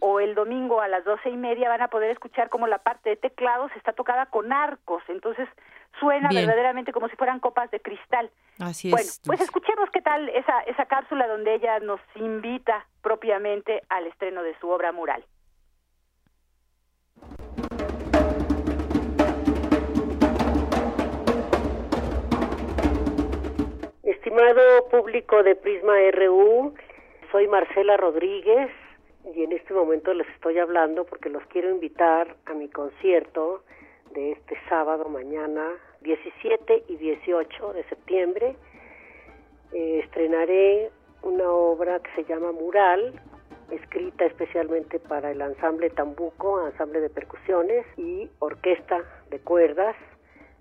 o 0.00 0.20
el 0.20 0.34
domingo 0.34 0.80
a 0.80 0.88
las 0.88 1.04
doce 1.04 1.30
y 1.30 1.36
media 1.36 1.68
van 1.68 1.80
a 1.82 1.88
poder 1.88 2.10
escuchar 2.10 2.48
como 2.48 2.66
la 2.66 2.78
parte 2.78 3.10
de 3.10 3.16
teclados 3.16 3.70
está 3.76 3.92
tocada 3.92 4.26
con 4.26 4.52
arcos. 4.52 5.02
Entonces 5.08 5.48
suena 6.00 6.28
verdaderamente 6.30 6.92
como 6.92 7.08
si 7.08 7.16
fueran 7.16 7.38
copas 7.40 7.70
de 7.70 7.80
cristal. 7.80 8.30
Así 8.58 8.90
bueno, 8.90 9.08
pues 9.24 9.40
escuchemos 9.40 9.65
esa, 10.14 10.60
esa 10.60 10.86
cápsula 10.86 11.26
donde 11.26 11.54
ella 11.54 11.80
nos 11.80 12.00
invita 12.14 12.86
propiamente 13.02 13.82
al 13.88 14.06
estreno 14.06 14.42
de 14.42 14.56
su 14.60 14.70
obra 14.70 14.92
mural. 14.92 15.24
Estimado 24.04 24.88
público 24.90 25.42
de 25.42 25.56
Prisma 25.56 25.94
RU, 26.12 26.74
soy 27.32 27.48
Marcela 27.48 27.96
Rodríguez 27.96 28.70
y 29.34 29.42
en 29.42 29.52
este 29.52 29.74
momento 29.74 30.14
les 30.14 30.28
estoy 30.28 30.58
hablando 30.58 31.04
porque 31.04 31.28
los 31.28 31.44
quiero 31.46 31.70
invitar 31.70 32.36
a 32.46 32.54
mi 32.54 32.68
concierto 32.68 33.64
de 34.12 34.32
este 34.32 34.56
sábado 34.68 35.08
mañana 35.08 35.68
17 36.02 36.84
y 36.88 36.96
18 36.96 37.72
de 37.72 37.84
septiembre 37.84 38.56
eh, 39.72 40.00
estrenaré 40.04 40.90
una 41.22 41.50
obra 41.50 42.00
que 42.00 42.10
se 42.14 42.24
llama 42.24 42.52
Mural, 42.52 43.20
escrita 43.70 44.24
especialmente 44.24 44.98
para 44.98 45.30
el 45.30 45.40
ensamble 45.40 45.90
Tambuco, 45.90 46.66
ensamble 46.66 47.00
de 47.00 47.10
percusiones 47.10 47.84
y 47.96 48.30
orquesta 48.38 49.02
de 49.30 49.40
cuerdas. 49.40 49.96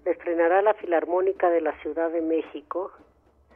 La 0.06 0.12
estrenará 0.12 0.62
la 0.62 0.74
Filarmónica 0.76 1.50
de 1.50 1.62
la 1.62 1.74
Ciudad 1.82 2.12
de 2.12 2.22
México, 2.22 2.92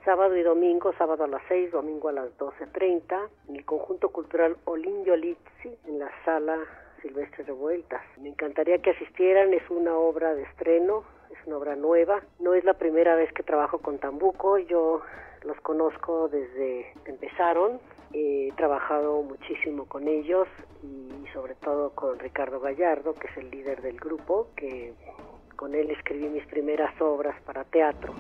sábado 0.06 0.36
y 0.36 0.44
domingo, 0.44 0.94
sábado 0.98 1.24
a 1.24 1.28
las 1.28 1.42
6, 1.48 1.72
domingo 1.72 2.10
a 2.10 2.14
las 2.14 2.38
12.30, 2.38 3.30
en 3.50 3.56
el 3.56 3.66
Conjunto 3.66 4.10
Cultural 4.10 4.58
Olin 4.66 5.04
Yolitzi, 5.06 5.78
en 5.88 6.00
la 6.00 6.10
sala 6.26 6.58
Silvestre 7.02 7.44
Revueltas. 7.44 8.02
Me 8.18 8.30
encantaría 8.30 8.80
que 8.80 8.92
asistieran, 8.92 9.54
es 9.54 9.68
una 9.70 9.96
obra 9.96 10.34
de 10.34 10.44
estreno, 10.44 11.04
es 11.32 11.38
una 11.48 11.58
obra 11.58 11.76
nueva. 11.76 12.22
No 12.40 12.54
es 12.54 12.64
la 12.64 12.74
primera 12.74 13.16
vez 13.16 13.32
que 13.34 13.44
trabajo 13.44 13.80
con 13.80 14.00
Tambuco, 14.00 14.58
yo 14.58 15.02
los 15.44 15.60
conozco 15.62 16.30
desde 16.30 16.94
que 17.04 17.12
empezaron. 17.12 17.80
He 18.14 18.52
trabajado 18.58 19.22
muchísimo 19.22 19.86
con 19.86 20.08
ellos 20.08 20.48
y 20.82 21.28
sobre 21.34 21.56
todo 21.56 21.92
con 21.92 22.18
Ricardo 22.20 22.60
Gallardo, 22.60 23.14
que 23.14 23.28
es 23.28 23.38
el 23.38 23.52
líder 23.52 23.82
del 23.82 24.00
grupo, 24.00 24.48
que 24.56 24.94
con 25.56 25.76
él 25.76 25.92
escribí 25.92 26.28
mis 26.30 26.46
primeras 26.48 27.00
obras 27.02 27.36
para 27.44 27.64
teatro. 27.66 28.14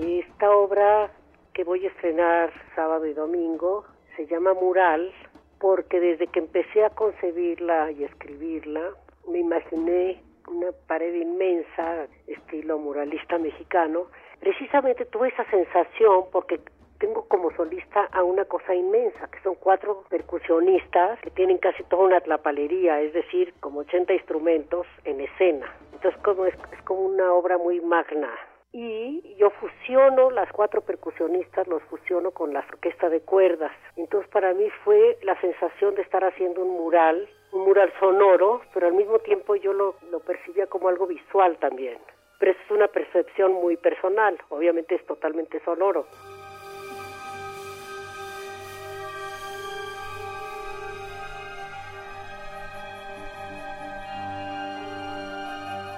Esta 0.00 0.50
obra 0.50 1.10
que 1.52 1.64
voy 1.64 1.84
a 1.84 1.88
estrenar 1.88 2.52
sábado 2.74 3.06
y 3.06 3.12
domingo 3.12 3.84
se 4.16 4.26
llama 4.26 4.54
Mural 4.54 5.12
porque 5.60 6.00
desde 6.00 6.26
que 6.28 6.40
empecé 6.40 6.84
a 6.84 6.90
concebirla 6.90 7.90
y 7.92 8.04
escribirla 8.04 8.90
me 9.28 9.38
imaginé 9.40 10.22
una 10.48 10.72
pared 10.86 11.14
inmensa, 11.14 12.06
estilo 12.26 12.78
muralista 12.78 13.38
mexicano. 13.38 14.06
Precisamente 14.40 15.04
tuve 15.04 15.28
esa 15.28 15.44
sensación 15.50 16.24
porque 16.32 16.60
tengo 16.98 17.26
como 17.28 17.50
solista 17.54 18.08
a 18.12 18.24
una 18.24 18.44
cosa 18.44 18.74
inmensa, 18.74 19.28
que 19.28 19.40
son 19.40 19.54
cuatro 19.56 20.04
percusionistas 20.08 21.20
que 21.20 21.30
tienen 21.30 21.58
casi 21.58 21.82
toda 21.84 22.04
una 22.04 22.20
tlapalería, 22.20 23.00
es 23.00 23.12
decir, 23.12 23.54
como 23.60 23.80
80 23.80 24.12
instrumentos 24.14 24.86
en 25.04 25.20
escena. 25.20 25.72
Entonces 25.92 26.20
como 26.22 26.46
es, 26.46 26.54
es 26.72 26.82
como 26.82 27.02
una 27.02 27.32
obra 27.32 27.58
muy 27.58 27.80
magna. 27.80 28.30
Y 28.72 29.34
yo 29.38 29.50
fusiono 29.50 30.30
las 30.30 30.52
cuatro 30.52 30.82
percusionistas, 30.82 31.66
los 31.68 31.82
fusiono 31.84 32.32
con 32.32 32.52
la 32.52 32.60
orquesta 32.60 33.08
de 33.08 33.20
cuerdas. 33.20 33.72
Entonces 33.96 34.30
para 34.30 34.52
mí 34.52 34.68
fue 34.84 35.18
la 35.22 35.40
sensación 35.40 35.94
de 35.94 36.02
estar 36.02 36.22
haciendo 36.22 36.62
un 36.62 36.76
mural, 36.76 37.28
un 37.52 37.64
mural 37.64 37.92
sonoro, 37.98 38.60
pero 38.74 38.86
al 38.86 38.92
mismo 38.92 39.18
tiempo 39.20 39.56
yo 39.56 39.72
lo, 39.72 39.94
lo 40.10 40.20
percibía 40.20 40.66
como 40.66 40.88
algo 40.88 41.06
visual 41.06 41.56
también. 41.58 41.98
Pero 42.38 42.52
es 42.52 42.70
una 42.70 42.88
percepción 42.88 43.52
muy 43.52 43.76
personal, 43.76 44.38
obviamente 44.50 44.94
es 44.94 45.06
totalmente 45.06 45.60
sonoro. 45.64 46.06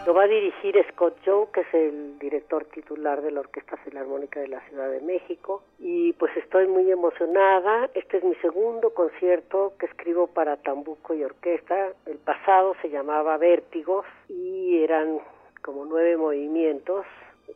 Lo 0.07 0.15
va 0.15 0.23
a 0.23 0.29
dirigir 0.29 0.75
Scott 0.93 1.19
Joe, 1.27 1.49
que 1.53 1.61
es 1.61 1.75
el 1.75 2.19
director 2.19 2.65
titular 2.65 3.21
de 3.21 3.31
la 3.31 3.41
Orquesta 3.41 3.77
Filarmónica 3.79 4.41
de 4.41 4.49
la 4.49 4.61
Ciudad 4.69 4.91
de 4.91 5.03
México. 5.03 5.63
Y 5.79 6.15
pues 6.15 6.35
estoy 6.39 6.67
muy 6.67 6.91
emocionada. 6.91 7.91
Este 7.95 8.17
es 8.17 8.25
mi 8.25 8.35
segundo 8.37 8.95
concierto 8.95 9.75
que 9.79 9.87
escribo 9.87 10.27
para 10.29 10.57
tambuco 10.57 11.13
y 11.13 11.23
orquesta. 11.23 11.93
El 12.07 12.17
pasado 12.17 12.75
se 12.81 12.89
llamaba 12.89 13.37
Vértigos 13.37 14.07
y 14.29 14.83
eran 14.83 15.21
como 15.63 15.85
nueve 15.85 16.17
movimientos, 16.17 17.05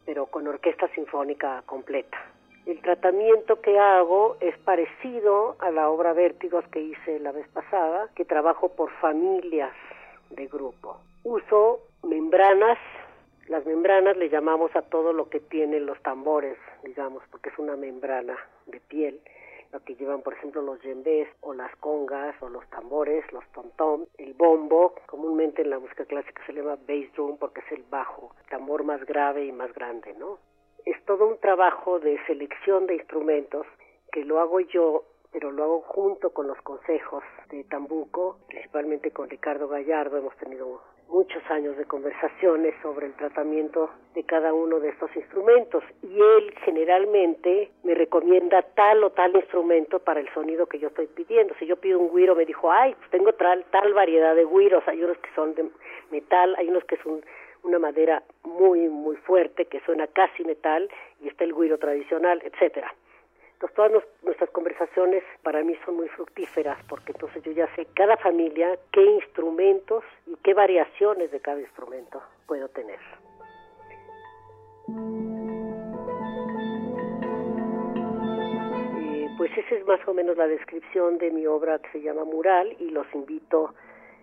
pero 0.04 0.26
con 0.26 0.46
orquesta 0.46 0.86
sinfónica 0.88 1.62
completa. 1.64 2.18
El 2.66 2.80
tratamiento 2.82 3.62
que 3.62 3.78
hago 3.78 4.36
es 4.40 4.56
parecido 4.58 5.56
a 5.60 5.70
la 5.70 5.88
obra 5.88 6.12
Vértigos 6.12 6.66
que 6.68 6.80
hice 6.80 7.18
la 7.20 7.32
vez 7.32 7.48
pasada, 7.48 8.10
que 8.14 8.26
trabajo 8.26 8.68
por 8.68 8.90
familias 9.00 9.72
de 10.30 10.46
grupo. 10.46 10.98
Uso 11.24 11.80
membranas, 12.04 12.78
las 13.48 13.64
membranas 13.66 14.16
le 14.16 14.28
llamamos 14.28 14.74
a 14.76 14.82
todo 14.82 15.12
lo 15.12 15.28
que 15.28 15.40
tienen 15.40 15.86
los 15.86 16.00
tambores, 16.02 16.56
digamos, 16.82 17.22
porque 17.30 17.50
es 17.50 17.58
una 17.58 17.76
membrana 17.76 18.36
de 18.66 18.80
piel, 18.80 19.20
lo 19.72 19.80
que 19.80 19.96
llevan, 19.96 20.22
por 20.22 20.34
ejemplo, 20.34 20.62
los 20.62 20.80
yembés 20.82 21.28
o 21.40 21.52
las 21.52 21.74
congas 21.76 22.34
o 22.40 22.48
los 22.48 22.64
tambores, 22.70 23.24
los 23.32 23.44
tom-tom, 23.52 24.06
el 24.18 24.34
bombo, 24.34 24.94
comúnmente 25.06 25.62
en 25.62 25.70
la 25.70 25.80
música 25.80 26.04
clásica 26.04 26.42
se 26.46 26.52
llama 26.52 26.76
bass 26.86 27.12
drum 27.14 27.36
porque 27.38 27.60
es 27.60 27.72
el 27.72 27.82
bajo, 27.90 28.34
tambor 28.50 28.84
más 28.84 29.04
grave 29.04 29.44
y 29.46 29.52
más 29.52 29.72
grande, 29.74 30.14
¿no? 30.14 30.38
Es 30.84 31.02
todo 31.06 31.26
un 31.26 31.38
trabajo 31.38 31.98
de 31.98 32.18
selección 32.26 32.86
de 32.86 32.94
instrumentos 32.94 33.66
que 34.12 34.24
lo 34.24 34.38
hago 34.38 34.60
yo 34.60 35.04
pero 35.34 35.50
lo 35.50 35.64
hago 35.64 35.80
junto 35.80 36.30
con 36.30 36.46
los 36.46 36.60
consejos 36.62 37.24
de 37.50 37.64
Tambuco, 37.64 38.38
principalmente 38.46 39.10
con 39.10 39.28
Ricardo 39.28 39.66
Gallardo, 39.66 40.16
hemos 40.16 40.36
tenido 40.36 40.80
muchos 41.08 41.42
años 41.50 41.76
de 41.76 41.84
conversaciones 41.84 42.74
sobre 42.82 43.06
el 43.06 43.14
tratamiento 43.14 43.90
de 44.14 44.24
cada 44.24 44.52
uno 44.52 44.80
de 44.80 44.88
estos 44.88 45.14
instrumentos 45.14 45.84
y 46.02 46.20
él 46.20 46.54
generalmente 46.64 47.70
me 47.82 47.94
recomienda 47.94 48.62
tal 48.62 49.04
o 49.04 49.10
tal 49.10 49.34
instrumento 49.36 49.98
para 49.98 50.20
el 50.20 50.28
sonido 50.34 50.66
que 50.66 50.78
yo 50.78 50.88
estoy 50.88 51.06
pidiendo. 51.06 51.54
Si 51.58 51.66
yo 51.66 51.76
pido 51.76 51.98
un 51.98 52.14
guiro 52.14 52.34
me 52.34 52.44
dijo, 52.44 52.70
ay, 52.70 52.94
pues 52.94 53.10
tengo 53.10 53.32
tal, 53.32 53.64
tal 53.70 53.92
variedad 53.94 54.34
de 54.34 54.44
guiros, 54.44 54.82
hay 54.86 55.02
unos 55.02 55.18
que 55.18 55.30
son 55.34 55.54
de 55.54 55.68
metal, 56.10 56.54
hay 56.58 56.68
unos 56.68 56.84
que 56.84 56.96
son 56.98 57.24
una 57.62 57.78
madera 57.78 58.22
muy 58.42 58.88
muy 58.88 59.16
fuerte 59.16 59.64
que 59.66 59.80
suena 59.80 60.06
casi 60.06 60.44
metal 60.44 60.88
y 61.20 61.28
está 61.28 61.44
el 61.44 61.54
guiro 61.54 61.78
tradicional, 61.78 62.42
etcétera. 62.44 62.94
Entonces 63.64 63.76
todas 63.76 64.04
nuestras 64.24 64.50
conversaciones 64.50 65.24
para 65.42 65.62
mí 65.64 65.74
son 65.86 65.96
muy 65.96 66.08
fructíferas 66.08 66.76
porque 66.86 67.12
entonces 67.12 67.42
yo 67.44 67.52
ya 67.52 67.66
sé 67.74 67.86
cada 67.94 68.18
familia 68.18 68.78
qué 68.92 69.02
instrumentos 69.02 70.04
y 70.26 70.36
qué 70.42 70.52
variaciones 70.52 71.30
de 71.30 71.40
cada 71.40 71.60
instrumento 71.60 72.22
puedo 72.46 72.68
tener. 72.68 72.98
pues 79.38 79.50
esa 79.58 79.74
es 79.74 79.86
más 79.86 80.00
o 80.06 80.14
menos 80.14 80.36
la 80.36 80.46
descripción 80.46 81.18
de 81.18 81.30
mi 81.30 81.46
obra 81.46 81.78
que 81.78 81.90
se 81.90 82.02
llama 82.02 82.24
Mural 82.24 82.76
y 82.78 82.90
los 82.90 83.06
invito 83.14 83.74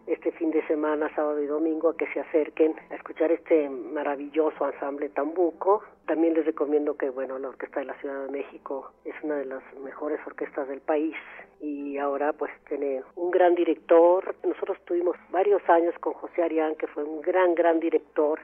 este 0.07 0.31
fin 0.33 0.51
de 0.51 0.65
semana, 0.67 1.13
sábado 1.15 1.41
y 1.41 1.45
domingo, 1.45 1.89
a 1.89 1.97
que 1.97 2.07
se 2.13 2.19
acerquen 2.19 2.75
a 2.89 2.95
escuchar 2.95 3.31
este 3.31 3.69
maravilloso 3.69 4.69
ensamble 4.71 5.09
tambuco. 5.09 5.83
También 6.05 6.33
les 6.33 6.45
recomiendo 6.45 6.97
que, 6.97 7.09
bueno, 7.09 7.39
la 7.39 7.49
Orquesta 7.49 7.79
de 7.79 7.85
la 7.85 7.99
Ciudad 7.99 8.25
de 8.25 8.31
México 8.31 8.91
es 9.05 9.15
una 9.23 9.35
de 9.35 9.45
las 9.45 9.63
mejores 9.83 10.19
orquestas 10.25 10.67
del 10.67 10.81
país 10.81 11.15
y 11.59 11.97
ahora 11.97 12.33
pues 12.33 12.51
tiene 12.67 13.03
un 13.15 13.31
gran 13.31 13.55
director. 13.55 14.35
Nosotros 14.43 14.77
tuvimos 14.85 15.15
varios 15.29 15.61
años 15.69 15.93
con 15.99 16.13
José 16.13 16.43
Arián, 16.43 16.75
que 16.75 16.87
fue 16.87 17.03
un 17.03 17.21
gran, 17.21 17.55
gran 17.55 17.79
director 17.79 18.39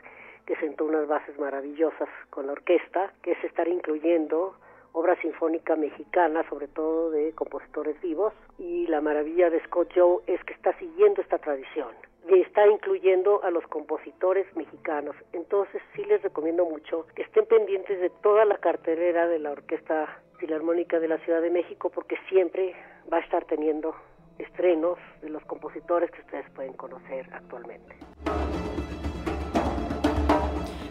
que 0.46 0.56
sentó 0.58 0.86
unas 0.86 1.08
bases 1.08 1.38
maravillosas 1.38 2.08
con 2.30 2.48
la 2.48 2.54
orquesta, 2.54 3.12
que 3.22 3.32
es 3.34 3.44
estar 3.44 3.68
incluyendo 3.68 4.56
obra 4.98 5.16
sinfónica 5.22 5.76
mexicana, 5.76 6.44
sobre 6.50 6.68
todo 6.68 7.12
de 7.12 7.32
compositores 7.34 8.02
vivos, 8.02 8.34
y 8.58 8.88
la 8.88 9.00
maravilla 9.00 9.52
de 9.52 9.64
Scott 9.66 9.92
Joe 9.96 10.24
es 10.26 10.44
que 10.44 10.54
está 10.54 10.76
siguiendo 10.80 11.22
esta 11.22 11.38
tradición 11.38 11.90
y 12.28 12.42
está 12.42 12.66
incluyendo 12.66 13.44
a 13.44 13.52
los 13.52 13.66
compositores 13.68 14.48
mexicanos. 14.56 15.16
Entonces 15.34 15.84
sí 15.96 16.04
les 16.06 16.24
recomiendo 16.24 16.66
mucho 16.66 17.06
que 17.16 17.22
estén 17.22 17.46
pendientes 17.46 18.02
de 18.02 18.10
toda 18.10 18.44
la 18.46 18.58
cartelera 18.58 19.28
de 19.28 19.38
la 19.38 19.52
Orquesta 19.52 20.20
Filarmónica 20.40 21.00
de 21.00 21.10
la 21.10 21.20
Ciudad 21.20 21.42
de 21.42 21.52
México 21.52 21.92
porque 21.94 22.18
siempre 22.28 22.76
va 23.12 23.18
a 23.18 23.22
estar 23.22 23.46
teniendo 23.46 23.96
estrenos 24.40 24.98
de 25.22 25.30
los 25.30 25.46
compositores 25.46 26.10
que 26.10 26.22
ustedes 26.22 26.50
pueden 26.56 26.74
conocer 26.74 27.30
actualmente. 27.32 27.96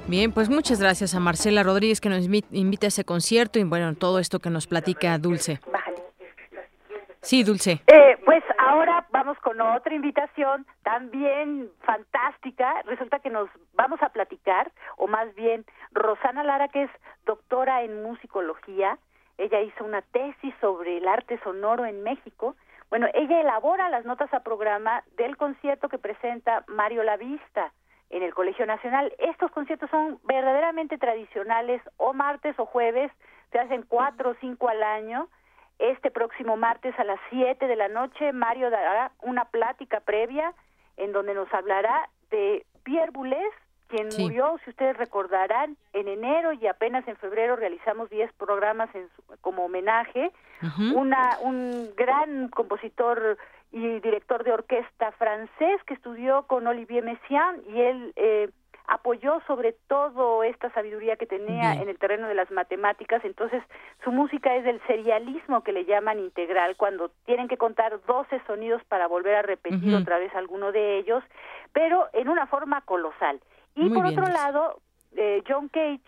Bien, 0.09 0.31
pues 0.33 0.49
muchas 0.49 0.81
gracias 0.81 1.17
a 1.17 1.21
Marcela 1.21 1.65
Rodríguez 1.65 2.01
que 2.01 2.09
nos 2.09 2.25
invita 2.53 2.87
a 2.87 2.89
ese 2.89 3.05
concierto 3.05 3.59
y 3.59 3.65
bueno, 3.65 3.93
todo 3.97 4.21
esto 4.21 4.39
que 4.39 4.51
nos 4.51 4.69
platica 4.69 5.19
Dulce. 5.19 5.59
Sí, 7.23 7.43
Dulce. 7.43 7.83
Eh, 7.89 8.17
pues 8.25 8.45
ahora 8.57 9.05
vamos 9.11 9.37
con 9.41 9.61
otra 9.61 9.93
invitación 9.93 10.65
también 10.85 11.69
fantástica. 11.81 12.83
Resulta 12.85 13.19
que 13.19 13.31
nos 13.31 13.49
vamos 13.75 14.01
a 14.01 14.11
platicar, 14.11 14.71
o 14.97 15.09
más 15.09 15.35
bien, 15.35 15.65
Rosana 15.91 16.45
Lara, 16.45 16.69
que 16.69 16.85
es 16.85 16.91
doctora 17.25 17.83
en 17.83 18.05
musicología, 18.05 18.99
ella 19.39 19.61
hizo 19.61 19.85
una 19.85 20.03
tesis 20.03 20.55
sobre 20.61 20.99
el 20.99 21.09
arte 21.09 21.41
sonoro 21.43 21.85
en 21.85 22.05
México. 22.05 22.55
Bueno, 22.91 23.09
ella 23.13 23.41
elabora 23.41 23.91
las 23.91 24.05
notas 24.05 24.33
a 24.33 24.45
programa 24.45 25.03
del 25.17 25.37
concierto 25.37 25.89
que 25.89 25.99
presenta 25.99 26.63
Mario 26.69 27.03
Lavista 27.03 27.73
en 28.11 28.23
el 28.23 28.35
Colegio 28.35 28.67
Nacional. 28.67 29.13
Estos 29.19 29.51
conciertos 29.51 29.91
son 29.91 30.19
verdaderamente 30.25 30.99
tradicionales, 30.99 31.83
o 31.97 32.13
martes 32.13 32.59
o 32.59 32.67
jueves, 32.67 33.11
se 33.53 33.59
hacen 33.59 33.83
cuatro 33.83 34.31
o 34.31 34.35
cinco 34.41 34.69
al 34.69 34.83
año. 34.83 35.29
Este 35.79 36.11
próximo 36.11 36.57
martes 36.57 36.99
a 36.99 37.05
las 37.05 37.21
siete 37.31 37.67
de 37.67 37.77
la 37.77 37.89
noche, 37.89 38.33
Mario 38.33 38.71
dará 38.71 39.13
una 39.23 39.45
plática 39.47 40.01
previa 40.01 40.55
en 40.97 41.13
donde 41.13 41.35
nos 41.35 41.53
hablará 41.53 42.09
de 42.31 42.65
Pierre 42.83 43.11
Boulez, 43.11 43.53
quien 43.89 44.09
murió, 44.19 44.59
si 44.65 44.71
ustedes 44.71 44.97
recordarán, 44.97 45.77
en 45.93 46.09
enero 46.09 46.53
y 46.53 46.67
apenas 46.67 47.07
en 47.07 47.17
febrero 47.17 47.55
realizamos 47.55 48.11
diez 48.11 48.33
programas 48.33 48.93
en 48.95 49.09
como 49.41 49.67
homenaje. 49.67 50.33
una, 50.95 51.39
un 51.43 51.91
gran 51.95 52.49
compositor 52.49 53.37
y 53.73 54.01
director 54.01 54.45
de 54.45 54.53
orquesta 54.53 55.13
francés 55.13 55.83
que 55.87 55.95
estudió 55.95 56.45
con 56.45 56.67
Olivier 56.67 57.05
Messiaen 57.05 57.63
y 57.69 57.81
él 57.81 58.13
eh, 58.17 58.51
apoyó 58.87 59.41
sobre 59.47 59.73
todo 59.89 60.45
esta 60.45 60.71
sabiduría 60.71 61.17
que 61.17 61.27
tenía 61.27 61.75
en 61.75 61.89
el 61.89 61.99
terreno 61.99 62.29
de 62.29 62.35
las 62.35 62.51
matemáticas, 62.51 63.25
entonces 63.25 63.63
su 64.05 64.13
música 64.13 64.55
es 64.55 64.65
del 64.65 64.81
serialismo 64.87 65.63
que 65.63 65.73
le 65.73 65.85
llaman 65.85 66.19
integral, 66.19 66.77
cuando 66.77 67.11
tienen 67.25 67.49
que 67.49 67.57
contar 67.57 68.01
12 68.07 68.41
sonidos 68.47 68.83
para 68.85 69.09
volver 69.09 69.35
a 69.35 69.43
repetir 69.43 69.95
otra 69.95 70.19
vez 70.19 70.35
alguno 70.35 70.73
de 70.73 70.99
ellos, 70.99 71.25
pero 71.73 72.07
en 72.13 72.29
una 72.29 72.47
forma 72.47 72.81
colosal. 72.83 73.41
Y 73.75 73.91
por 73.91 74.07
otro 74.07 74.27
lado, 74.27 74.81
eh, 75.17 75.43
John 75.47 75.69
Cage, 75.69 76.01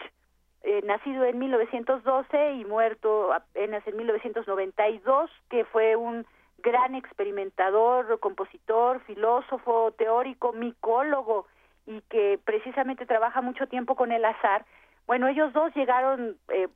eh, 0.63 0.83
nacido 0.85 1.25
en 1.25 1.39
1912 1.39 2.53
y 2.55 2.65
muerto 2.65 3.33
apenas 3.33 3.87
en 3.87 3.97
1992, 3.97 5.31
que 5.51 5.65
fue 5.65 5.97
un 5.97 6.27
gran 6.59 6.95
experimentador, 6.95 8.19
compositor, 8.21 9.01
filósofo, 9.01 9.93
teórico, 9.93 10.53
micólogo 10.53 11.47
y 11.87 12.01
que 12.03 12.39
precisamente 12.45 13.07
trabaja 13.07 13.41
mucho 13.41 13.67
tiempo 13.67 13.95
con 13.95 14.13
el 14.13 14.25
azar. 14.25 14.65
Bueno, 15.07 15.29
ellos 15.29 15.53
dos 15.55 15.75
llegaron 15.75 16.37
eh, 16.49 16.69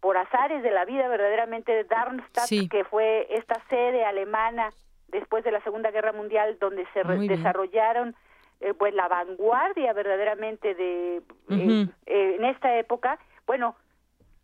por 0.00 0.16
azares 0.16 0.62
de 0.62 0.72
la 0.72 0.84
vida 0.84 1.06
verdaderamente 1.06 1.72
de 1.72 1.84
Darmstadt, 1.84 2.68
que 2.68 2.84
fue 2.84 3.26
esta 3.30 3.62
sede 3.68 4.04
alemana 4.04 4.70
después 5.08 5.44
de 5.44 5.52
la 5.52 5.60
Segunda 5.62 5.90
Guerra 5.92 6.12
Mundial 6.12 6.58
donde 6.58 6.84
se 6.92 7.04
desarrollaron 7.28 8.16
eh, 8.60 8.74
pues 8.74 8.94
la 8.94 9.06
vanguardia 9.06 9.92
verdaderamente 9.92 10.74
de 10.74 11.22
eh, 11.50 11.88
en 12.06 12.44
esta 12.44 12.76
época, 12.78 13.18
bueno, 13.46 13.76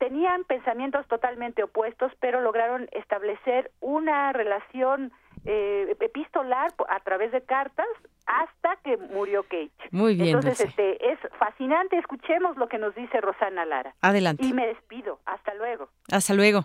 tenían 0.03 0.43
pensamientos 0.43 1.07
totalmente 1.07 1.62
opuestos, 1.62 2.11
pero 2.19 2.41
lograron 2.41 2.89
establecer 2.91 3.70
una 3.79 4.33
relación 4.33 5.12
eh, 5.45 5.97
epistolar 6.01 6.73
a 6.89 6.99
través 7.05 7.31
de 7.31 7.41
cartas 7.43 7.87
hasta 8.27 8.74
que 8.83 8.97
murió 8.97 9.45
Cage. 9.45 9.70
Muy 9.93 10.16
bien. 10.16 10.35
Entonces, 10.35 10.59
este, 10.59 11.12
es 11.12 11.20
fascinante. 11.39 11.97
Escuchemos 11.99 12.57
lo 12.57 12.66
que 12.66 12.79
nos 12.79 12.93
dice 12.97 13.20
Rosana 13.20 13.65
Lara. 13.65 13.95
Adelante. 14.01 14.45
Y 14.45 14.53
me 14.53 14.66
despido. 14.66 15.20
Hasta 15.24 15.55
luego. 15.55 15.89
Hasta 16.11 16.35
luego. 16.35 16.65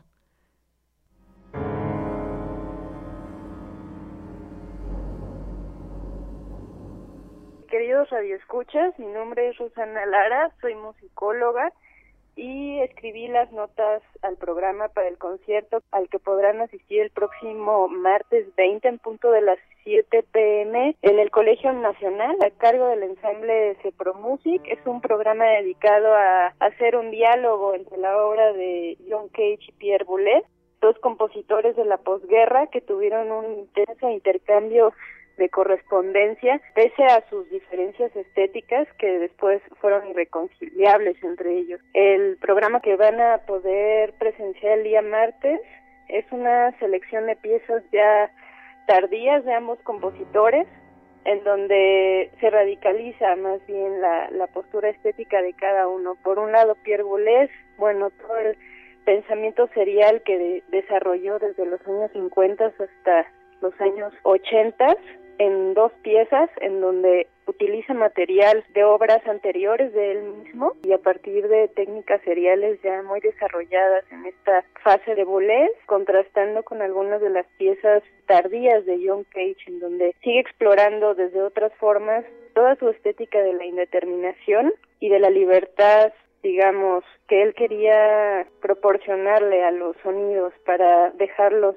Queridos 7.70 8.10
radioescuchas, 8.10 8.98
mi 8.98 9.06
nombre 9.06 9.50
es 9.50 9.58
Rosana 9.60 10.08
Lara, 10.08 10.50
soy 10.60 10.74
musicóloga 10.74 11.72
y 12.38 12.80
escribí 12.82 13.28
las 13.28 13.52
notas 13.52 14.02
al 14.22 14.38
programa 14.38 14.88
para 14.90 15.08
el 15.08 15.18
concierto 15.18 15.82
al 15.92 16.08
que 16.08 16.20
podrán 16.20 16.62
asistir 16.62 17.02
el 17.02 17.10
próximo 17.10 17.88
martes 17.88 18.56
20 18.56 18.88
en 18.88 19.00
punto 19.00 19.32
de 19.32 19.42
las 19.42 19.58
7 19.84 20.24
pm 20.32 20.96
en 21.02 21.20
el 21.20 21.32
Colegio 21.32 21.74
Nacional 21.74 22.38
a 22.46 22.52
cargo 22.52 22.88
del 22.88 23.04
ensamble 23.04 23.76
Cepro 23.82 24.14
Music. 24.14 24.62
Es 24.66 24.80
un 24.86 25.02
programa 25.02 25.46
dedicado 25.46 26.14
a 26.14 26.54
hacer 26.60 26.96
un 26.96 27.10
diálogo 27.10 27.74
entre 27.74 27.98
la 27.98 28.16
obra 28.24 28.54
de 28.54 28.98
John 29.10 29.30
Cage 29.30 29.66
y 29.68 29.72
Pierre 29.74 30.06
Boulez, 30.06 30.44
dos 30.80 30.98
compositores 31.00 31.76
de 31.76 31.86
la 31.86 31.98
posguerra 31.98 32.68
que 32.68 32.82
tuvieron 32.82 33.32
un 33.32 33.60
intenso 33.60 34.10
intercambio 34.10 34.94
de 35.38 35.50
correspondencia, 35.50 36.60
pese 36.74 37.04
a 37.06 37.24
sus 37.30 37.50
diferencias 37.50 38.16
estéticas 38.16 38.88
que 38.98 39.20
después 39.20 39.62
fueron 39.80 40.08
irreconciliables 40.08 41.24
entre 41.24 41.58
ellos. 41.58 41.80
El 41.94 42.38
programa 42.38 42.82
que 42.82 42.96
van 42.96 43.22
a 43.22 43.40
poder 43.46 44.14
presenciar 44.14 44.80
el 44.80 44.84
día 44.84 45.02
martes 45.02 45.62
es 46.10 46.26
una 46.32 46.78
selección 46.80 47.28
de 47.28 47.36
piezas 47.36 47.84
ya 47.92 48.32
tardías 48.88 49.46
de 49.46 49.54
ambos 49.54 49.80
compositores, 49.84 50.68
en 51.26 51.44
donde 51.44 52.32
se 52.40 52.50
radicaliza 52.50 53.36
más 53.36 53.66
bien 53.68 54.02
la, 54.02 54.48
postura 54.54 54.90
estética 54.90 55.42
de 55.42 55.54
cada 55.54 55.88
uno. 55.88 56.16
Por 56.24 56.40
un 56.40 56.54
lado, 56.54 56.76
Pierre 56.84 57.04
Boulez, 57.04 57.52
bueno, 57.78 58.10
todo 58.12 58.38
el 58.38 58.58
pensamiento 59.04 59.68
serial 59.74 60.22
que 60.24 60.64
desarrolló 60.70 61.38
desde 61.38 61.66
los 61.66 61.86
años 61.86 62.12
50 62.14 62.66
hasta 62.66 63.32
los 63.62 63.80
años 63.82 64.14
80 64.24 64.96
en 65.40 65.74
dos 65.74 65.92
piezas 66.04 66.50
en 66.62 66.82
donde 66.82 67.28
utiliza 67.46 67.94
material 67.94 68.64
de 68.74 68.84
obras 68.84 69.26
anteriores 69.28 69.94
de 69.94 70.12
él 70.12 70.24
mismo 70.44 70.74
y 70.84 70.92
a 70.92 70.98
partir 70.98 71.48
de 71.48 71.70
técnicas 71.70 72.22
seriales 72.24 72.80
ya 72.84 73.02
muy 73.04 73.20
desarrolladas 73.22 74.04
en 74.12 74.26
esta 74.26 74.64
fase 74.84 75.16
de 75.16 75.24
Boulez, 75.24 75.72
contrastando 75.86 76.64
con 76.64 76.82
algunas 76.82 77.22
de 77.22 77.30
las 77.30 77.46
piezas 77.58 78.04
tardías 78.26 78.86
de 78.86 79.02
John 79.06 79.26
Cage, 79.32 79.64
en 79.68 79.80
donde 79.80 80.16
sigue 80.24 80.40
explorando 80.40 81.16
desde 81.16 81.42
otras 81.42 81.74
formas 81.76 82.26
toda 82.54 82.76
su 82.76 82.90
estética 82.90 83.40
de 83.40 83.54
la 83.54 83.66
indeterminación 83.66 84.74
y 85.00 85.10
de 85.10 85.20
la 85.20 85.30
libertad 85.30 86.12
digamos, 86.44 87.04
que 87.28 87.42
él 87.42 87.54
quería 87.56 88.48
proporcionarle 88.62 89.64
a 89.64 89.72
los 89.72 89.98
sonidos 90.04 90.54
para 90.66 91.10
dejarlos 91.12 91.76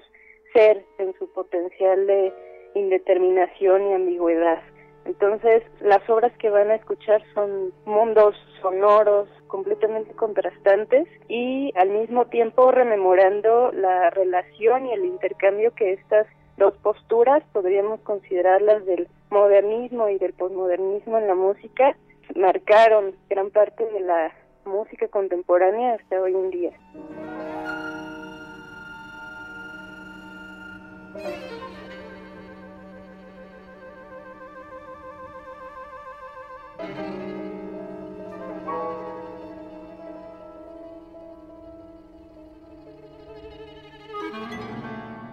ser 0.52 0.84
en 0.98 1.12
su 1.18 1.32
potencial 1.32 2.06
de 2.06 2.32
indeterminación 2.74 3.88
y 3.88 3.92
ambigüedad. 3.94 4.60
Entonces, 5.04 5.62
las 5.80 6.08
obras 6.10 6.32
que 6.38 6.50
van 6.50 6.70
a 6.70 6.74
escuchar 6.74 7.22
son 7.34 7.72
mundos 7.84 8.36
sonoros 8.60 9.28
completamente 9.46 10.12
contrastantes 10.14 11.08
y 11.28 11.72
al 11.76 11.88
mismo 11.88 12.26
tiempo 12.26 12.70
rememorando 12.70 13.72
la 13.72 14.10
relación 14.10 14.86
y 14.86 14.92
el 14.92 15.04
intercambio 15.06 15.74
que 15.74 15.94
estas 15.94 16.26
dos 16.58 16.74
posturas, 16.82 17.42
podríamos 17.52 18.00
considerarlas 18.00 18.84
del 18.84 19.08
modernismo 19.30 20.08
y 20.10 20.18
del 20.18 20.34
posmodernismo 20.34 21.16
en 21.18 21.26
la 21.26 21.34
música, 21.34 21.96
marcaron 22.36 23.14
gran 23.28 23.50
parte 23.50 23.84
de 23.86 24.00
la 24.00 24.32
música 24.64 25.08
contemporánea 25.08 25.94
hasta 25.94 26.20
hoy 26.20 26.34
en 26.34 26.50
día. 26.50 26.72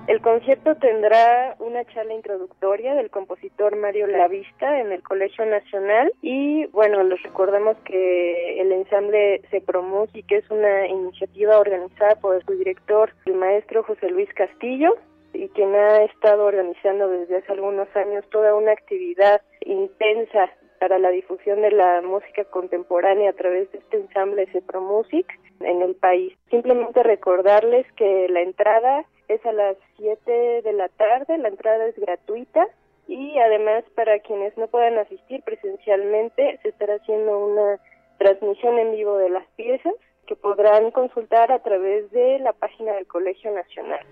El 0.07 0.21
concierto 0.21 0.75
tendrá 0.75 1.55
una 1.59 1.83
charla 1.83 2.13
introductoria 2.13 2.95
del 2.95 3.09
compositor 3.09 3.75
Mario 3.75 4.07
Lavista 4.07 4.79
en 4.79 4.93
el 4.93 5.03
Colegio 5.03 5.45
Nacional 5.45 6.13
y 6.21 6.65
bueno, 6.67 7.03
les 7.03 7.21
recordamos 7.23 7.75
que 7.83 8.61
el 8.61 8.71
ensamble 8.71 9.41
se 9.51 9.61
y 10.13 10.23
que 10.23 10.37
es 10.37 10.49
una 10.49 10.87
iniciativa 10.87 11.59
organizada 11.59 12.15
por 12.15 12.41
su 12.45 12.53
director, 12.53 13.11
el 13.25 13.35
maestro 13.35 13.83
José 13.83 14.09
Luis 14.09 14.33
Castillo, 14.33 14.95
y 15.33 15.49
quien 15.49 15.75
ha 15.75 16.03
estado 16.03 16.45
organizando 16.45 17.09
desde 17.09 17.37
hace 17.37 17.51
algunos 17.51 17.93
años 17.95 18.23
toda 18.31 18.55
una 18.55 18.71
actividad 18.71 19.41
intensa 19.65 20.49
para 20.79 20.99
la 20.99 21.09
difusión 21.09 21.61
de 21.61 21.71
la 21.71 22.01
música 22.01 22.43
contemporánea 22.45 23.31
a 23.31 23.33
través 23.33 23.71
de 23.71 23.79
este 23.79 23.97
ensamble 23.97 24.47
Cepro 24.51 24.81
Music 24.81 25.27
en 25.59 25.81
el 25.81 25.95
país. 25.95 26.33
Simplemente 26.49 27.03
recordarles 27.03 27.85
que 27.93 28.27
la 28.29 28.41
entrada 28.41 29.05
es 29.27 29.45
a 29.45 29.51
las 29.51 29.77
7 29.97 30.61
de 30.63 30.73
la 30.73 30.89
tarde, 30.89 31.37
la 31.37 31.49
entrada 31.49 31.85
es 31.87 31.97
gratuita 31.97 32.67
y 33.07 33.37
además 33.39 33.83
para 33.95 34.19
quienes 34.19 34.57
no 34.57 34.67
puedan 34.67 34.97
asistir 34.97 35.41
presencialmente 35.43 36.59
se 36.61 36.69
estará 36.69 36.95
haciendo 36.95 37.45
una 37.45 37.79
transmisión 38.17 38.77
en 38.79 38.91
vivo 38.91 39.17
de 39.17 39.29
las 39.29 39.45
piezas 39.55 39.93
que 40.25 40.35
podrán 40.35 40.91
consultar 40.91 41.51
a 41.51 41.59
través 41.59 42.11
de 42.11 42.39
la 42.39 42.53
página 42.53 42.93
del 42.93 43.07
Colegio 43.07 43.51
Nacional. 43.51 44.05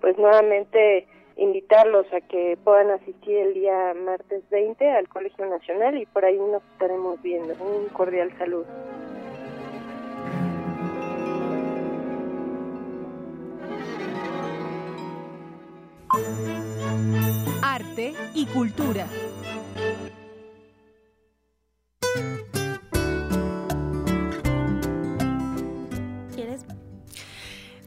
Pues 0.00 0.18
nuevamente 0.18 1.06
invitarlos 1.40 2.06
a 2.12 2.20
que 2.20 2.58
puedan 2.62 2.90
asistir 2.90 3.38
el 3.38 3.54
día 3.54 3.94
martes 3.94 4.42
20 4.50 4.90
al 4.90 5.08
Colegio 5.08 5.46
Nacional 5.46 5.96
y 5.96 6.04
por 6.06 6.24
ahí 6.24 6.36
nos 6.36 6.62
estaremos 6.72 7.20
viendo. 7.22 7.54
Un 7.54 7.88
cordial 7.88 8.30
saludo. 8.38 8.66
Arte 17.62 18.12
y 18.34 18.46
cultura. 18.46 19.06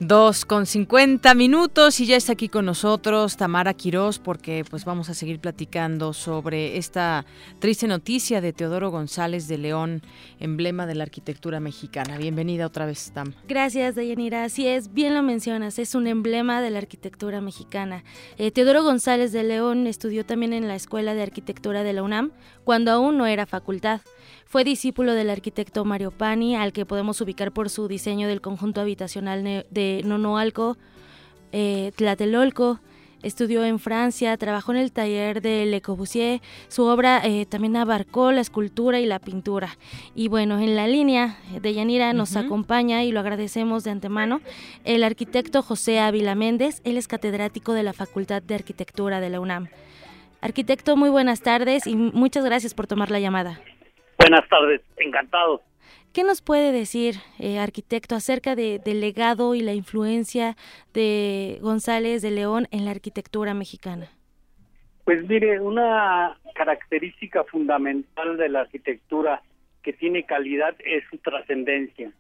Dos 0.06 0.44
con 0.44 0.66
cincuenta 0.66 1.34
minutos 1.34 2.02
y 2.02 2.06
ya 2.06 2.18
está 2.18 2.34
aquí 2.34 2.50
con 2.50 2.66
nosotros 2.66 3.38
Tamara 3.38 3.74
Quirós 3.74 4.20
porque 4.20 4.66
pues 4.70 4.84
vamos 4.84 5.08
a 5.10 5.14
seguir 5.14 5.40
platicando 5.40 6.12
sobre 6.12 6.76
esta 6.76 7.26
triste 7.60 7.88
noticia 7.88 8.42
de 8.42 8.52
Teodoro 8.52 8.92
González 8.92 9.48
de 9.48 9.58
León, 9.58 10.02
emblema 10.42 10.86
de 10.88 10.96
la 10.96 11.04
arquitectura 11.06 11.62
mexicana. 11.62 12.18
Bienvenida 12.18 12.68
otra 12.68 12.86
vez, 12.86 13.14
Tam. 13.14 13.32
Gracias, 13.48 13.96
Dayanira. 13.96 14.44
Así 14.44 14.68
es, 14.68 14.94
bien 14.94 15.14
lo 15.14 15.24
mencionas, 15.24 15.80
es 15.80 15.96
un 15.96 16.08
emblema 16.08 16.62
de 16.62 16.72
la 16.72 16.80
arquitectura 16.80 17.40
mexicana. 17.40 18.04
Eh, 18.38 18.52
Teodoro 18.52 18.84
González 18.84 19.32
de 19.32 19.44
León 19.44 19.88
estudió 19.88 20.26
también 20.26 20.52
en 20.52 20.68
la 20.68 20.76
Escuela 20.76 21.14
de 21.14 21.24
Arquitectura 21.24 21.84
de 21.84 21.94
la 21.94 22.04
UNAM 22.04 22.32
cuando 22.66 22.92
aún 22.92 23.18
no 23.18 23.26
era 23.26 23.46
facultad. 23.46 24.02
Fue 24.54 24.64
discípulo 24.64 25.16
del 25.16 25.32
arquitecto 25.32 25.84
Mario 25.84 26.12
Pani, 26.12 26.56
al 26.56 26.74
que 26.74 26.86
podemos 26.86 27.20
ubicar 27.22 27.52
por 27.52 27.72
su 27.72 27.88
diseño 27.88 28.28
del 28.28 28.40
conjunto 28.40 28.82
habitacional 28.82 29.44
de 29.44 30.04
Nonoalco, 30.06 30.78
eh, 31.52 31.92
Tlatelolco. 31.96 32.80
Estudió 33.24 33.66
en 33.66 33.80
Francia, 33.80 34.38
trabajó 34.38 34.72
en 34.72 34.78
el 34.78 34.92
taller 34.92 35.42
de 35.42 35.66
Le 35.66 35.82
Corbusier. 35.82 36.40
Su 36.68 36.84
obra 36.84 37.20
eh, 37.26 37.48
también 37.48 37.76
abarcó 37.78 38.32
la 38.32 38.42
escultura 38.42 39.00
y 39.00 39.08
la 39.08 39.18
pintura. 39.18 39.76
Y 40.14 40.28
bueno, 40.28 40.60
en 40.60 40.76
la 40.76 40.88
línea 40.88 41.40
de 41.60 41.74
Yanira 41.74 42.14
nos 42.14 42.36
acompaña, 42.36 43.04
y 43.04 43.12
lo 43.12 43.22
agradecemos 43.22 43.84
de 43.84 43.90
antemano, 43.90 44.40
el 44.84 45.04
arquitecto 45.04 45.64
José 45.64 46.00
Ávila 46.00 46.36
Méndez. 46.36 46.80
Él 46.84 46.98
es 46.98 47.08
catedrático 47.08 47.74
de 47.74 47.82
la 47.82 47.94
Facultad 47.94 48.44
de 48.44 48.54
Arquitectura 48.54 49.20
de 49.20 49.32
la 49.32 49.40
UNAM. 49.40 49.70
Arquitecto, 50.42 50.96
muy 50.96 51.10
buenas 51.10 51.42
tardes 51.42 51.88
y 51.88 51.96
muchas 51.96 52.46
gracias 52.46 52.76
por 52.76 52.86
tomar 52.86 53.10
la 53.10 53.20
llamada. 53.20 53.60
Buenas 54.18 54.48
tardes, 54.50 54.82
encantado. 54.98 55.62
¿Qué 56.14 56.24
nos 56.24 56.42
puede 56.42 56.72
decir, 56.72 57.16
eh, 57.40 57.58
arquitecto, 57.58 58.16
acerca 58.16 58.56
de, 58.56 58.80
del 58.80 59.02
legado 59.02 59.56
y 59.56 59.62
la 59.62 59.74
influencia 59.74 60.56
de 60.94 61.58
González 61.62 62.22
de 62.22 62.32
León 62.32 62.68
en 62.72 62.86
la 62.86 62.92
arquitectura 62.92 63.54
mexicana? 63.54 64.10
Pues 65.06 65.28
mire, 65.28 65.60
una 65.60 66.38
característica 66.54 67.44
fundamental 67.46 68.38
de 68.38 68.50
la 68.50 68.62
arquitectura 68.62 69.42
que 69.82 69.92
tiene 69.92 70.24
calidad 70.24 70.76
es 70.86 71.04
su 71.10 71.18
trascendencia. 71.18 72.12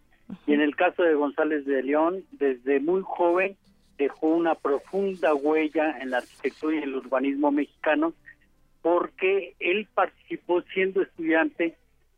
Y 0.48 0.53
en 0.53 0.61
el 0.61 0.76
caso 0.76 1.03
de 1.03 1.14
González 1.14 1.65
de 1.65 1.84
León, 1.84 2.24
desde 2.32 2.80
muy 2.80 3.02
joven 3.03 3.56
dejó 3.98 4.28
una 4.28 4.56
profunda 4.56 5.34
huella 5.36 5.98
en 5.99 6.10
la 6.10 6.18
arquitectura 6.18 6.76
y 6.76 6.84
el 6.84 6.95
urbanismo 6.95 7.52
mexicano 7.52 8.14
porque 8.82 9.56
él 9.60 9.88
participó 9.94 10.61
siendo 10.74 11.02
estudiante 11.02 11.76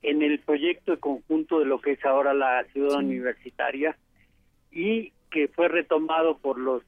en 0.09 0.21
el 0.21 0.39
proyecto 0.39 0.91
de 0.91 0.99
conjunto 0.99 1.59
de 1.59 1.65
lo 1.65 1.79
que 1.81 1.93
es 1.93 2.05
ahora 2.05 2.33
la 2.33 2.63
ciudad 2.71 2.99
universitaria 2.99 3.97
y 4.71 5.11
que 5.31 5.47
fue 5.47 5.67
retomado 5.67 6.37
por 6.37 6.59
los 6.59 6.83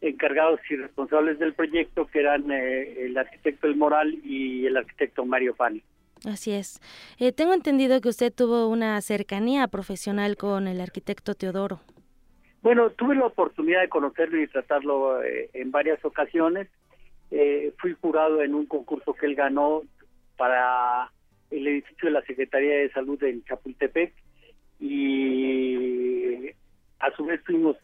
encargados 0.00 0.60
y 0.70 0.76
responsables 0.76 1.38
del 1.38 1.54
proyecto 1.54 2.06
que 2.06 2.20
eran 2.20 2.50
eh, 2.50 3.06
el 3.06 3.18
arquitecto 3.18 3.66
El 3.66 3.76
Moral 3.76 4.18
y 4.24 4.66
el 4.66 4.76
arquitecto 4.76 5.24
Mario 5.24 5.54
Pani. 5.54 5.82
Así 6.26 6.52
es. 6.52 6.80
Eh, 7.18 7.32
tengo 7.32 7.54
entendido 7.54 8.00
que 8.00 8.08
usted 8.08 8.32
tuvo 8.32 8.68
una 8.68 9.00
cercanía 9.00 9.68
profesional 9.68 10.36
con 10.36 10.68
el 10.68 10.80
arquitecto 10.80 11.34
Teodoro. 11.34 11.80
Bueno, 12.62 12.90
tuve 12.90 13.14
la 13.14 13.26
oportunidad 13.26 13.80
de 13.80 13.88
conocerlo 13.88 14.40
y 14.40 14.46
tratarlo 14.46 15.22
eh, 15.22 15.48
en 15.54 15.70
varias 15.70 16.04
ocasiones. 16.04 16.68
Eh, 17.30 17.72
fui 17.78 17.96
jurado 18.00 18.42
en 18.42 18.54
un 18.54 18.66
concurso 18.66 19.14
que 19.14 19.26
él 19.26 19.34
ganó 19.34 19.82
para 20.36 21.10
el 21.50 21.66
edificio 21.66 22.08
de 22.08 22.12
la 22.12 22.22
Secretaría 22.22 22.76
de 22.76 22.90
Salud 22.92 23.22
en 23.22 23.44
Chapultepec 23.44 24.12
y 24.78 26.48
a 26.98 27.10
su 27.16 27.24
vez 27.24 27.40
fuimos 27.44 27.76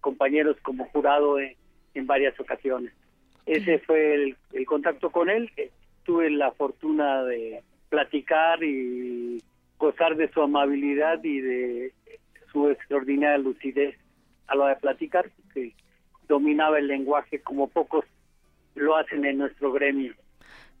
compañeros 0.00 0.56
como 0.62 0.86
jurado 0.88 1.38
en, 1.38 1.56
varias 2.06 2.38
ocasiones. 2.40 2.92
Ese 3.46 3.78
fue 3.80 4.14
el, 4.14 4.36
el 4.52 4.66
contacto 4.66 5.10
con 5.10 5.30
él. 5.30 5.50
Tuve 6.04 6.30
la 6.30 6.52
fortuna 6.52 7.22
de 7.24 7.62
platicar 7.88 8.62
y 8.64 9.42
gozar 9.78 10.16
de 10.16 10.30
su 10.32 10.40
amabilidad 10.40 11.22
y 11.22 11.40
de 11.40 11.92
su 12.50 12.68
extraordinaria 12.68 13.38
lucidez 13.38 13.96
a 14.46 14.54
lo 14.54 14.66
de 14.66 14.76
platicar, 14.76 15.30
que 15.52 15.74
dominaba 16.28 16.78
el 16.78 16.86
lenguaje 16.86 17.40
como 17.40 17.68
pocos 17.68 18.04
lo 18.74 18.96
hacen 18.96 19.24
en 19.24 19.38
nuestro 19.38 19.72
gremio. 19.72 20.14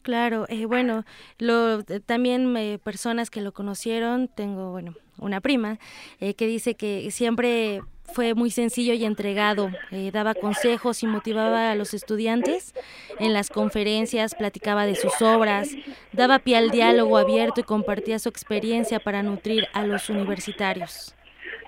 Claro, 0.02 0.46
eh, 0.48 0.66
bueno, 0.66 1.04
lo, 1.38 1.80
eh, 1.80 2.00
también 2.04 2.56
eh, 2.56 2.78
personas 2.82 3.30
que 3.30 3.40
lo 3.40 3.52
conocieron, 3.52 4.26
tengo, 4.26 4.72
bueno, 4.72 4.94
una 5.18 5.40
prima 5.40 5.78
eh, 6.18 6.34
que 6.34 6.48
dice 6.48 6.74
que 6.74 7.08
siempre 7.12 7.80
fue 8.02 8.34
muy 8.34 8.50
sencillo 8.50 8.94
y 8.94 9.04
entregado, 9.04 9.70
daba 10.12 10.34
consejos 10.34 11.02
y 11.04 11.06
motivaba 11.06 11.70
a 11.70 11.76
los 11.76 11.94
estudiantes 11.94 12.74
en 13.20 13.32
las 13.32 13.48
conferencias, 13.48 14.34
platicaba 14.34 14.84
de 14.86 14.96
sus 14.96 15.22
obras, 15.22 15.70
daba 16.12 16.40
pie 16.40 16.56
al 16.56 16.70
diálogo 16.70 17.16
abierto 17.16 17.60
y 17.60 17.64
compartía 17.64 18.18
su 18.18 18.28
experiencia 18.28 18.98
para 18.98 19.22
nutrir 19.22 19.66
a 19.72 19.86
los 19.86 20.10
universitarios. 20.10 21.14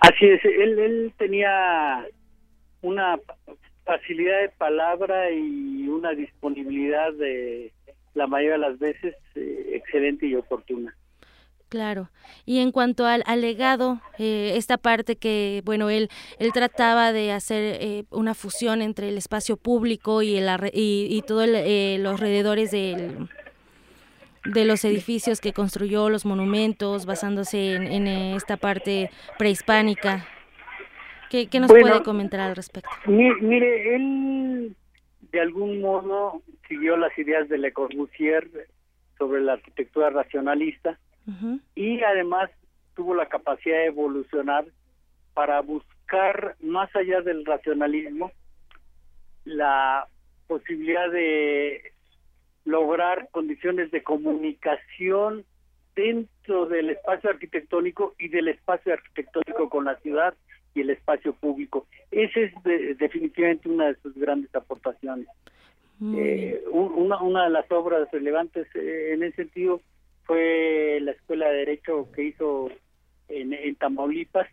Así 0.00 0.26
es, 0.26 0.44
él, 0.44 0.78
él 0.78 1.14
tenía 1.16 2.04
una 2.82 3.18
facilidad 3.84 4.40
de 4.40 4.48
palabra 4.50 5.30
y 5.30 5.88
una 5.88 6.10
disponibilidad 6.14 7.12
de 7.12 7.72
la 8.14 8.26
mayoría 8.26 8.52
de 8.52 8.58
las 8.58 8.78
veces 8.78 9.14
eh, 9.34 9.72
excelente 9.74 10.26
y 10.26 10.34
oportuna. 10.34 10.96
Claro. 11.68 12.08
Y 12.46 12.60
en 12.60 12.70
cuanto 12.70 13.04
al, 13.04 13.24
legado, 13.40 14.00
eh, 14.18 14.52
esta 14.54 14.78
parte 14.78 15.16
que, 15.16 15.60
bueno, 15.64 15.90
él, 15.90 16.08
él 16.38 16.52
trataba 16.52 17.12
de 17.12 17.32
hacer 17.32 17.78
eh, 17.80 18.04
una 18.10 18.34
fusión 18.34 18.80
entre 18.80 19.08
el 19.08 19.18
espacio 19.18 19.56
público 19.56 20.22
y, 20.22 20.36
el, 20.36 20.48
y, 20.72 21.08
y 21.10 21.22
todos 21.22 21.48
los 21.48 22.12
alrededores 22.12 22.70
del, 22.70 23.28
de 24.44 24.64
los 24.64 24.84
edificios 24.84 25.40
que 25.40 25.52
construyó, 25.52 26.10
los 26.10 26.26
monumentos, 26.26 27.06
basándose 27.06 27.74
en, 27.74 28.06
esta 28.06 28.56
parte 28.56 29.10
prehispánica. 29.38 30.26
¿Qué, 31.30 31.48
nos 31.58 31.70
puede 31.70 32.02
comentar 32.02 32.40
al 32.40 32.54
respecto? 32.54 32.90
Mire, 33.06 33.96
él 33.96 34.76
de 35.34 35.40
algún 35.40 35.80
modo 35.80 36.42
siguió 36.68 36.96
las 36.96 37.18
ideas 37.18 37.48
de 37.48 37.58
Le 37.58 37.72
Corbusier 37.72 38.48
sobre 39.18 39.40
la 39.40 39.54
arquitectura 39.54 40.08
racionalista 40.10 40.96
y 41.74 42.00
además 42.04 42.50
tuvo 42.94 43.16
la 43.16 43.26
capacidad 43.26 43.78
de 43.78 43.86
evolucionar 43.86 44.64
para 45.32 45.60
buscar 45.60 46.54
más 46.60 46.94
allá 46.94 47.20
del 47.22 47.44
racionalismo 47.44 48.30
la 49.44 50.06
posibilidad 50.46 51.10
de 51.10 51.92
lograr 52.64 53.28
condiciones 53.32 53.90
de 53.90 54.04
comunicación 54.04 55.44
dentro 55.96 56.66
del 56.66 56.90
espacio 56.90 57.30
arquitectónico 57.30 58.14
y 58.20 58.28
del 58.28 58.46
espacio 58.46 58.92
arquitectónico 58.92 59.68
con 59.68 59.86
la 59.86 59.96
ciudad 59.96 60.34
y 60.74 60.80
el 60.80 60.90
espacio 60.90 61.32
público. 61.34 61.86
Esa 62.10 62.40
es 62.40 62.98
definitivamente 62.98 63.68
una 63.68 63.86
de 63.88 63.96
sus 63.96 64.14
grandes 64.14 64.54
aportaciones. 64.54 65.28
Eh, 66.02 66.62
una, 66.70 67.22
una 67.22 67.44
de 67.44 67.50
las 67.50 67.70
obras 67.70 68.10
relevantes 68.10 68.66
eh, 68.74 69.12
en 69.12 69.22
ese 69.22 69.36
sentido 69.36 69.80
fue 70.24 70.98
la 71.00 71.12
Escuela 71.12 71.48
de 71.48 71.58
Derecho 71.58 72.10
que 72.12 72.24
hizo 72.24 72.70
en, 73.28 73.52
en 73.52 73.74
Tamaulipas. 73.76 74.48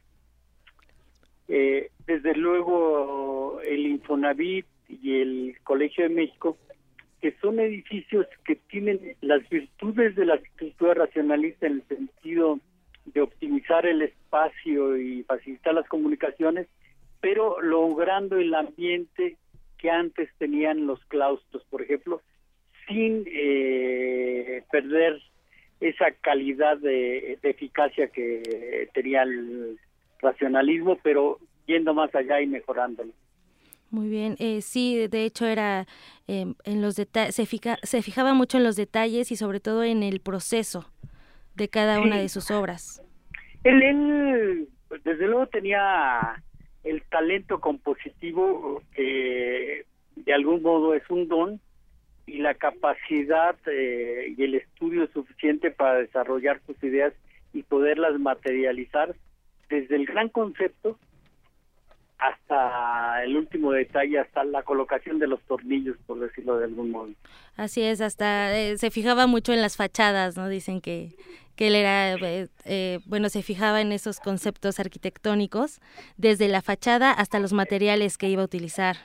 Eh, 1.48 1.90
desde 2.06 2.36
luego 2.36 3.60
el 3.62 3.86
Infonavit 3.88 4.66
y 4.88 5.22
el 5.22 5.58
Colegio 5.64 6.04
de 6.04 6.16
México 6.16 6.58
que 7.22 7.36
son 7.42 7.60
edificios 7.60 8.26
que 8.46 8.56
tienen 8.56 9.16
las 9.22 9.48
virtudes 9.50 10.16
de 10.16 10.26
la 10.26 10.34
arquitectura 10.36 10.96
racionalista 10.96 11.68
en 11.68 11.74
el 11.74 11.84
sentido 11.88 12.60
de 13.06 13.22
optimizar 13.22 13.86
el 13.86 14.02
espacio 14.02 14.98
y 14.98 15.24
facilitar 15.24 15.74
las 15.74 15.88
comunicaciones, 15.88 16.68
pero 17.20 17.62
logrando 17.62 18.38
el 18.38 18.54
ambiente 18.54 19.38
que 19.78 19.90
antes 19.90 20.30
tenían 20.38 20.86
los 20.88 21.04
claustros, 21.06 21.64
por 21.70 21.82
ejemplo, 21.82 22.22
sin 22.88 23.26
eh, 23.28 24.64
perder 24.72 25.22
esa 25.80 26.12
calidad 26.12 26.78
de, 26.78 27.40
eficacia 27.42 28.08
que 28.08 28.88
tenía 28.94 29.24
el 29.24 29.80
racionalismo, 30.20 31.00
pero 31.02 31.40
yendo 31.66 31.94
más 31.94 32.14
allá 32.14 32.40
y 32.42 32.48
mejorándolo. 32.48 33.12
Muy 33.90 34.08
bien, 34.08 34.36
eh, 34.40 34.62
sí, 34.62 35.08
de 35.08 35.26
hecho 35.26 35.46
era 35.48 35.86
em, 36.28 36.56
en 36.64 36.82
los 36.82 36.96
se, 36.96 37.08
se 37.32 38.02
fijaba 38.02 38.34
mucho 38.34 38.58
en 38.58 38.64
los 38.64 38.76
detalles 38.76 39.32
y 39.32 39.36
sobre 39.36 39.60
todo 39.60 39.84
en 39.84 40.04
el 40.04 40.22
proceso 40.22 40.90
de 41.62 41.70
cada 41.70 42.00
una 42.02 42.18
de 42.18 42.28
sus 42.28 42.50
obras. 42.50 43.04
Él, 43.64 44.68
desde 45.04 45.28
luego 45.28 45.46
tenía 45.46 46.44
el 46.84 47.04
talento 47.04 47.60
compositivo 47.60 48.82
que 48.96 49.86
de 50.16 50.34
algún 50.34 50.64
modo 50.64 50.96
es 50.96 51.08
un 51.10 51.28
don 51.28 51.62
y 52.26 52.40
la 52.40 52.56
capacidad 52.56 53.56
eh, 53.68 54.34
y 54.36 54.44
el 54.44 54.56
estudio 54.56 55.08
suficiente 55.14 55.70
para 55.70 56.00
desarrollar 56.00 56.60
sus 56.66 56.84
ideas 56.84 57.14
y 57.54 57.62
poderlas 57.62 58.20
materializar 58.20 59.16
desde 59.70 59.96
el 59.98 60.06
gran 60.08 60.30
concepto 60.30 60.98
hasta 62.22 63.24
el 63.24 63.36
último 63.36 63.72
detalle, 63.72 64.20
hasta 64.20 64.44
la 64.44 64.62
colocación 64.62 65.18
de 65.18 65.26
los 65.26 65.42
tornillos, 65.42 65.98
por 66.06 66.20
decirlo 66.20 66.60
de 66.60 66.66
algún 66.66 66.92
modo. 66.92 67.10
Así 67.58 67.82
es, 67.82 68.00
hasta 68.00 68.56
eh, 68.56 68.78
se 68.78 68.92
fijaba 68.92 69.26
mucho 69.26 69.54
en 69.54 69.62
las 69.62 69.76
fachadas, 69.76 70.38
¿no? 70.38 70.48
Dicen 70.48 70.82
que, 70.82 71.10
que 71.56 71.68
él 71.68 71.76
era, 71.76 72.14
eh, 72.14 72.48
eh, 72.66 73.00
bueno, 73.08 73.30
se 73.30 73.42
fijaba 73.42 73.82
en 73.82 73.92
esos 73.92 74.20
conceptos 74.20 74.80
arquitectónicos, 74.80 75.82
desde 76.16 76.48
la 76.48 76.62
fachada 76.62 77.12
hasta 77.12 77.40
los 77.40 77.54
materiales 77.54 78.20
que 78.20 78.30
iba 78.30 78.44
a 78.44 78.46
utilizar. 78.46 78.98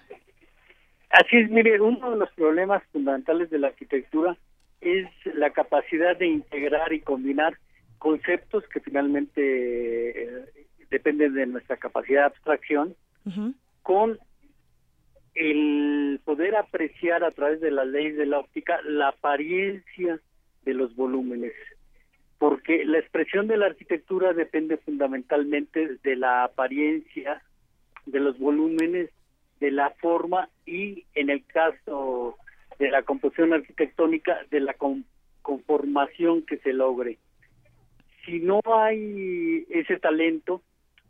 Así 1.08 1.38
es, 1.38 1.50
mire, 1.50 1.80
uno 1.80 2.10
de 2.10 2.18
los 2.18 2.30
problemas 2.32 2.82
fundamentales 2.92 3.48
de 3.48 3.58
la 3.58 3.68
arquitectura 3.68 4.36
es 4.82 5.08
la 5.32 5.50
capacidad 5.50 6.18
de 6.18 6.26
integrar 6.26 6.92
y 6.92 7.00
combinar 7.00 7.56
conceptos 7.96 8.62
que 8.68 8.80
finalmente 8.80 10.44
dependen 10.90 11.32
de 11.32 11.46
nuestra 11.46 11.78
capacidad 11.78 12.20
de 12.20 12.26
abstracción 12.26 12.94
con 13.82 14.18
el 15.34 16.20
poder 16.24 16.56
apreciar 16.56 17.22
a 17.24 17.30
través 17.30 17.60
de 17.60 17.70
las 17.70 17.86
leyes 17.86 18.16
de 18.16 18.26
la 18.26 18.38
óptica 18.38 18.80
la 18.82 19.08
apariencia 19.08 20.20
de 20.64 20.74
los 20.74 20.96
volúmenes, 20.96 21.52
porque 22.38 22.84
la 22.84 22.98
expresión 22.98 23.46
de 23.46 23.56
la 23.56 23.66
arquitectura 23.66 24.32
depende 24.32 24.78
fundamentalmente 24.78 25.98
de 26.02 26.16
la 26.16 26.44
apariencia 26.44 27.42
de 28.06 28.20
los 28.20 28.38
volúmenes, 28.38 29.10
de 29.60 29.70
la 29.70 29.90
forma 29.90 30.48
y 30.64 31.04
en 31.14 31.30
el 31.30 31.44
caso 31.46 32.36
de 32.78 32.90
la 32.90 33.02
composición 33.02 33.52
arquitectónica 33.52 34.38
de 34.50 34.60
la 34.60 34.74
conformación 35.42 36.42
que 36.42 36.58
se 36.58 36.72
logre. 36.72 37.18
si 38.24 38.40
no 38.40 38.60
hay 38.64 39.64
ese 39.70 39.98
talento, 39.98 40.60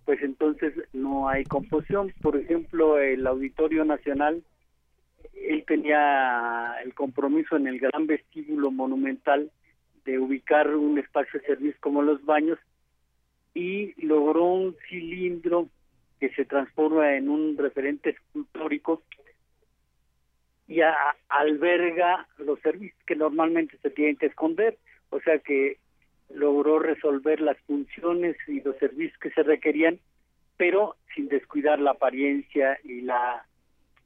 pues 0.07 0.23
entonces 0.23 0.73
no 0.93 1.29
hay 1.29 1.45
composición. 1.45 2.15
Por 2.23 2.37
ejemplo, 2.37 2.99
el 2.99 3.27
Auditorio 3.27 3.85
Nacional, 3.85 4.43
él 5.35 5.65
tenía 5.67 6.77
el 6.83 6.95
compromiso 6.95 7.57
en 7.57 7.67
el 7.67 7.81
gran 7.81 8.07
vestíbulo 8.07 8.71
monumental 8.71 9.51
de 10.05 10.19
ubicar 10.21 10.75
un 10.75 10.99
espacio 10.99 11.41
de 11.41 11.47
servicio 11.47 11.77
como 11.81 12.03
los 12.03 12.25
baños 12.25 12.59
y 13.53 14.01
logró 14.07 14.45
un 14.45 14.77
cilindro 14.89 15.69
que 16.21 16.31
se 16.31 16.45
transforma 16.45 17.17
en 17.17 17.29
un 17.29 17.57
referente 17.59 18.11
escultórico 18.11 19.03
y 20.69 20.81
alberga 21.29 22.29
los 22.39 22.61
servicios 22.61 22.99
que 23.07 23.17
normalmente 23.17 23.77
se 23.83 23.91
tienen 23.91 24.17
que 24.17 24.27
esconder, 24.27 24.79
o 25.11 25.21
sea 25.21 25.41
que 25.41 25.79
logró 26.29 26.79
resolver 26.79 27.41
las 27.41 27.59
funciones 27.67 28.37
y 28.47 28.61
los 28.61 28.77
servicios 28.79 29.19
que 29.19 29.31
se 29.31 29.43
requerían, 29.43 29.99
pero 30.57 30.97
sin 31.15 31.29
descuidar 31.29 31.79
la 31.81 31.93
apariencia 31.93 32.79
y 32.85 33.03
la 33.03 33.47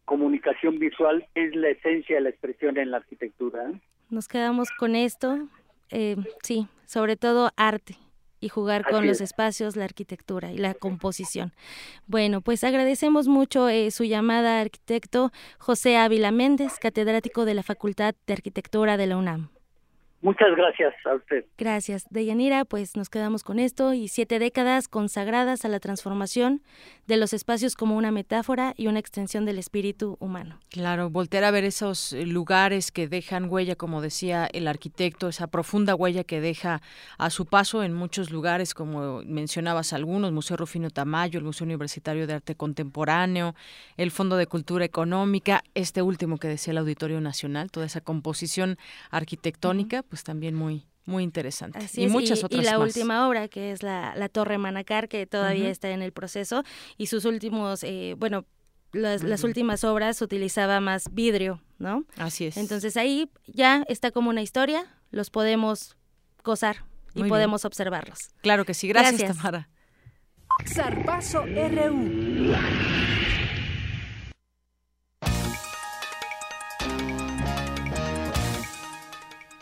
comunicación 0.05 0.79
visual 0.79 1.27
es 1.35 1.55
la 1.55 1.69
esencia 1.69 2.17
de 2.17 2.23
la 2.23 2.31
expresión 2.31 2.79
en 2.79 2.91
la 2.91 2.99
arquitectura. 2.99 3.71
¿eh? 3.71 3.81
Nos 4.11 4.27
quedamos 4.27 4.69
con 4.73 4.97
esto, 4.97 5.49
eh, 5.91 6.17
sí, 6.43 6.67
sobre 6.85 7.17
todo 7.17 7.53
arte 7.57 7.97
y 8.41 8.49
jugar 8.49 8.89
con 8.89 9.07
los 9.07 9.21
espacios, 9.21 9.77
la 9.77 9.85
arquitectura 9.85 10.51
y 10.51 10.59
la 10.59 10.75
composición. 10.75 11.53
Bueno, 12.07 12.41
pues 12.41 12.65
agradecemos 12.65 13.29
mucho 13.29 13.69
eh, 13.69 13.91
su 13.91 14.05
llamada, 14.05 14.61
arquitecto 14.61 15.31
José 15.59 15.97
Ávila 15.97 16.33
Méndez, 16.33 16.79
catedrático 16.81 17.45
de 17.45 17.55
la 17.55 17.63
Facultad 17.63 18.15
de 18.27 18.33
Arquitectura 18.33 18.97
de 18.97 19.07
la 19.07 19.17
UNAM. 19.19 19.51
Muchas 20.23 20.55
gracias 20.55 20.95
a 21.07 21.15
usted. 21.15 21.47
Gracias. 21.57 22.07
Deyanira, 22.11 22.67
pues 22.67 22.95
nos 22.95 23.09
quedamos 23.09 23.43
con 23.43 23.59
esto 23.59 23.95
y 23.95 24.09
siete 24.09 24.39
décadas 24.39 24.87
consagradas 24.87 25.65
a 25.65 25.69
la 25.69 25.81
transformación 25.81 26.63
de 27.07 27.17
los 27.17 27.33
espacios 27.33 27.75
como 27.75 27.97
una 27.97 28.11
metáfora 28.11 28.75
y 28.77 28.89
una 28.89 28.99
extensión 28.99 29.47
del 29.47 29.59
espíritu 29.59 30.19
humano. 30.21 30.61
Claro, 30.69 31.09
voltear 31.09 31.45
a 31.45 31.51
ver 31.51 31.65
esos 31.65 32.13
lugares 32.13 32.93
que 32.93 33.09
dejan 33.09 33.51
huella, 33.51 33.77
como 33.77 34.03
decía 34.03 34.47
el 34.53 34.69
arquitecto, 34.69 35.29
esa 35.29 35.47
profunda 35.47 35.95
huella 35.95 36.23
que 36.23 36.43
deja 36.43 36.83
a 37.17 37.31
su 37.31 37.47
paso 37.47 37.83
en 37.83 37.95
muchos 37.95 38.31
lugares, 38.31 38.75
como 38.75 39.23
mencionabas 39.25 39.95
algunos, 39.95 40.33
Museo 40.33 40.59
Rufino 40.59 40.91
Tamayo, 40.91 41.39
el 41.39 41.45
Museo 41.47 41.65
Universitario 41.65 42.27
de 42.27 42.35
Arte 42.35 42.55
Contemporáneo, 42.55 43.55
el 43.97 44.11
Fondo 44.11 44.37
de 44.37 44.47
Cultura 44.47 44.85
Económica, 44.85 45.63
este 45.75 46.03
último 46.03 46.37
que 46.37 46.49
decía 46.49 46.73
el 46.73 46.79
Auditorio 46.79 47.23
Nacional, 47.23 47.71
toda 47.71 47.87
esa 47.87 48.03
composición 48.03 48.77
arquitectónica 49.11 50.05
pues 50.11 50.23
también 50.25 50.55
muy 50.55 50.85
muy 51.07 51.25
interesante. 51.25 51.81
y 51.95 52.07
muchas 52.07 52.45
otras 52.45 52.63
y 52.63 52.65
la 52.65 52.79
más. 52.79 52.87
última 52.89 53.27
obra, 53.27 53.49
que 53.49 53.73
es 53.73 53.83
la, 53.83 54.15
la 54.15 54.29
Torre 54.29 54.59
Manacar, 54.59 55.09
que 55.09 55.27
todavía 55.27 55.71
está 55.71 55.91
en 55.91 56.03
el 56.03 56.13
proceso, 56.13 56.63
y 56.99 57.07
sus 57.07 57.25
últimos, 57.25 57.83
eh, 57.83 58.15
bueno, 58.19 58.45
las, 58.93 59.23
las, 59.23 59.43
últimas 59.43 59.83
obras 59.83 60.21
utilizaba 60.21 60.81
más 60.81 61.05
vidrio, 61.13 61.63
¿no? 61.79 62.05
Así 62.17 62.47
es. 62.47 62.57
Entonces 62.57 62.97
ahí 62.97 63.31
ya 63.47 63.85
está 63.89 64.11
como 64.11 64.31
una 64.31 64.43
historia, 64.43 64.85
los 65.11 65.31
podemos 65.31 65.97
gozar 66.45 66.85
y 67.15 67.25
podemos 67.25 67.65
observarlos. 67.65 68.31
Claro 68.43 68.65
que 68.65 68.75
sí. 68.75 68.89
Gracias, 68.89 69.19
Gracias. 69.19 69.37
Tamara. 69.37 69.69
Zarpazo 70.67 71.45
RU. 71.45 72.55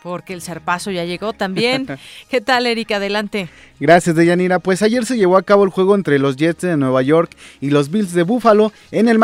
Porque 0.01 0.33
el 0.33 0.41
zarpazo 0.41 0.91
ya 0.91 1.05
llegó 1.05 1.33
también. 1.33 1.87
¿Qué 2.29 2.41
tal, 2.41 2.65
Erika? 2.65 2.97
Adelante. 2.97 3.49
Gracias, 3.79 4.15
Deyanira. 4.15 4.59
Pues 4.59 4.81
ayer 4.81 5.05
se 5.05 5.17
llevó 5.17 5.37
a 5.37 5.43
cabo 5.43 5.63
el 5.63 5.69
juego 5.69 5.95
entre 5.95 6.19
los 6.19 6.35
Jets 6.35 6.63
de 6.63 6.75
Nueva 6.75 7.01
York 7.01 7.31
y 7.61 7.69
los 7.69 7.89
Bills 7.89 8.13
de 8.13 8.23
Buffalo 8.23 8.73
en 8.91 9.07
el, 9.07 9.19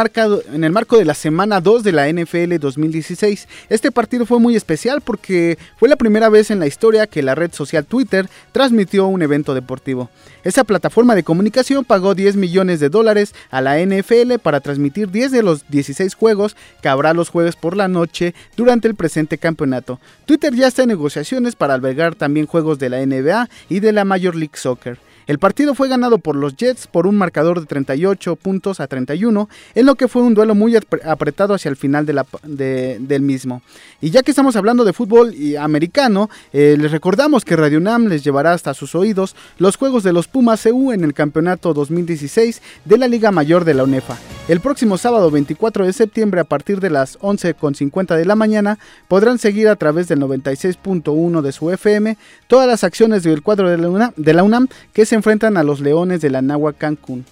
en 0.53 0.63
el 0.63 0.71
marco 0.71 0.97
de 0.97 1.05
la 1.05 1.13
semana 1.13 1.59
2 1.59 1.83
de 1.83 1.91
la 1.91 2.09
NFL 2.09 2.55
2016. 2.59 3.47
Este 3.69 3.91
partido 3.91 4.25
fue 4.25 4.39
muy 4.39 4.55
especial 4.55 5.01
porque 5.01 5.57
fue 5.77 5.89
la 5.89 5.97
primera 5.97 6.29
vez 6.29 6.51
en 6.51 6.59
la 6.59 6.67
historia 6.67 7.07
que 7.07 7.21
la 7.21 7.35
red 7.35 7.51
social 7.53 7.85
Twitter 7.85 8.29
transmitió 8.53 9.07
un 9.07 9.21
evento 9.21 9.53
deportivo. 9.53 10.09
Esa 10.45 10.63
plataforma 10.63 11.15
de 11.15 11.23
comunicación 11.23 11.83
pagó 11.83 12.15
10 12.15 12.35
millones 12.35 12.79
de 12.79 12.89
dólares 12.89 13.33
a 13.49 13.61
la 13.61 13.79
NFL 13.79 14.35
para 14.41 14.59
transmitir 14.59 15.09
10 15.09 15.31
de 15.31 15.43
los 15.43 15.67
16 15.69 16.13
juegos 16.13 16.55
que 16.81 16.87
habrá 16.87 17.13
los 17.13 17.29
jueves 17.29 17.55
por 17.55 17.75
la 17.75 17.87
noche 17.87 18.33
durante 18.55 18.87
el 18.87 18.95
presente 18.95 19.37
campeonato. 19.37 19.99
Twitter 20.25 20.53
ya 20.53 20.64
está 20.67 20.83
en 20.83 20.89
negociaciones 20.89 21.55
para 21.55 21.73
albergar 21.73 22.15
también 22.15 22.45
juegos 22.45 22.79
de 22.79 22.89
la 22.89 23.05
NBA 23.05 23.49
y 23.69 23.79
de 23.79 23.91
la 23.91 24.05
Major 24.05 24.35
League 24.35 24.55
Soccer. 24.55 24.97
El 25.27 25.39
partido 25.39 25.73
fue 25.73 25.87
ganado 25.87 26.19
por 26.19 26.35
los 26.35 26.55
Jets 26.55 26.87
por 26.87 27.07
un 27.07 27.15
marcador 27.15 27.59
de 27.59 27.65
38 27.65 28.35
puntos 28.35 28.79
a 28.79 28.87
31, 28.87 29.49
en 29.73 29.85
lo 29.85 29.95
que 29.95 30.07
fue 30.07 30.21
un 30.21 30.35
duelo 30.35 30.53
muy 30.53 30.75
apretado 30.75 31.53
hacia 31.53 31.69
el 31.69 31.75
final 31.75 32.05
del 32.05 33.21
mismo. 33.21 33.61
Y 34.01 34.11
ya 34.11 34.21
que 34.21 34.31
estamos 34.31 34.55
hablando 34.55 34.85
de 34.85 34.93
fútbol 34.93 35.33
americano, 35.59 36.29
eh, 36.53 36.75
les 36.79 36.91
recordamos 36.91 37.43
que 37.43 37.55
Radio 37.55 37.79
UNAM 37.79 38.07
les 38.07 38.23
llevará 38.23 38.53
hasta 38.53 38.73
sus 38.73 38.93
oídos 38.93 39.35
los 39.57 39.77
juegos 39.77 40.03
de 40.03 40.13
los 40.13 40.27
Pumas 40.27 40.61
CU 40.63 40.91
en 40.91 41.03
el 41.03 41.13
campeonato 41.13 41.73
2016 41.73 42.61
de 42.85 42.97
la 42.97 43.07
Liga 43.07 43.31
Mayor 43.31 43.65
de 43.65 43.73
la 43.73 43.83
UNEFA. 43.83 44.17
El 44.47 44.59
próximo 44.59 44.99
sábado 44.99 45.31
24 45.31 45.85
de 45.85 45.93
septiembre 45.93 46.41
a 46.41 46.43
partir 46.43 46.79
de 46.79 46.91
las 46.91 47.17
11.50 47.19 48.15
de 48.15 48.25
la 48.25 48.35
mañana 48.35 48.77
podrán 49.07 49.39
seguir 49.39 49.67
a 49.69 49.75
través 49.75 50.07
del 50.07 50.19
96.1 50.19 51.41
de 51.41 51.51
su 51.51 51.71
FM 51.71 52.15
todas 52.47 52.67
las 52.67 52.83
acciones 52.83 53.23
del 53.23 53.41
cuadro 53.41 53.69
de 53.69 53.77
la 53.77 53.89
UNAM, 53.89 54.11
de 54.15 54.33
la 54.35 54.43
UNAM 54.43 54.67
que 54.93 55.07
se 55.07 55.14
enfrentan 55.15 55.57
a 55.57 55.63
los 55.63 55.79
Leones 55.79 56.21
de 56.21 56.29
la 56.29 56.41
Nahua 56.41 56.73
Cancún. 56.73 57.25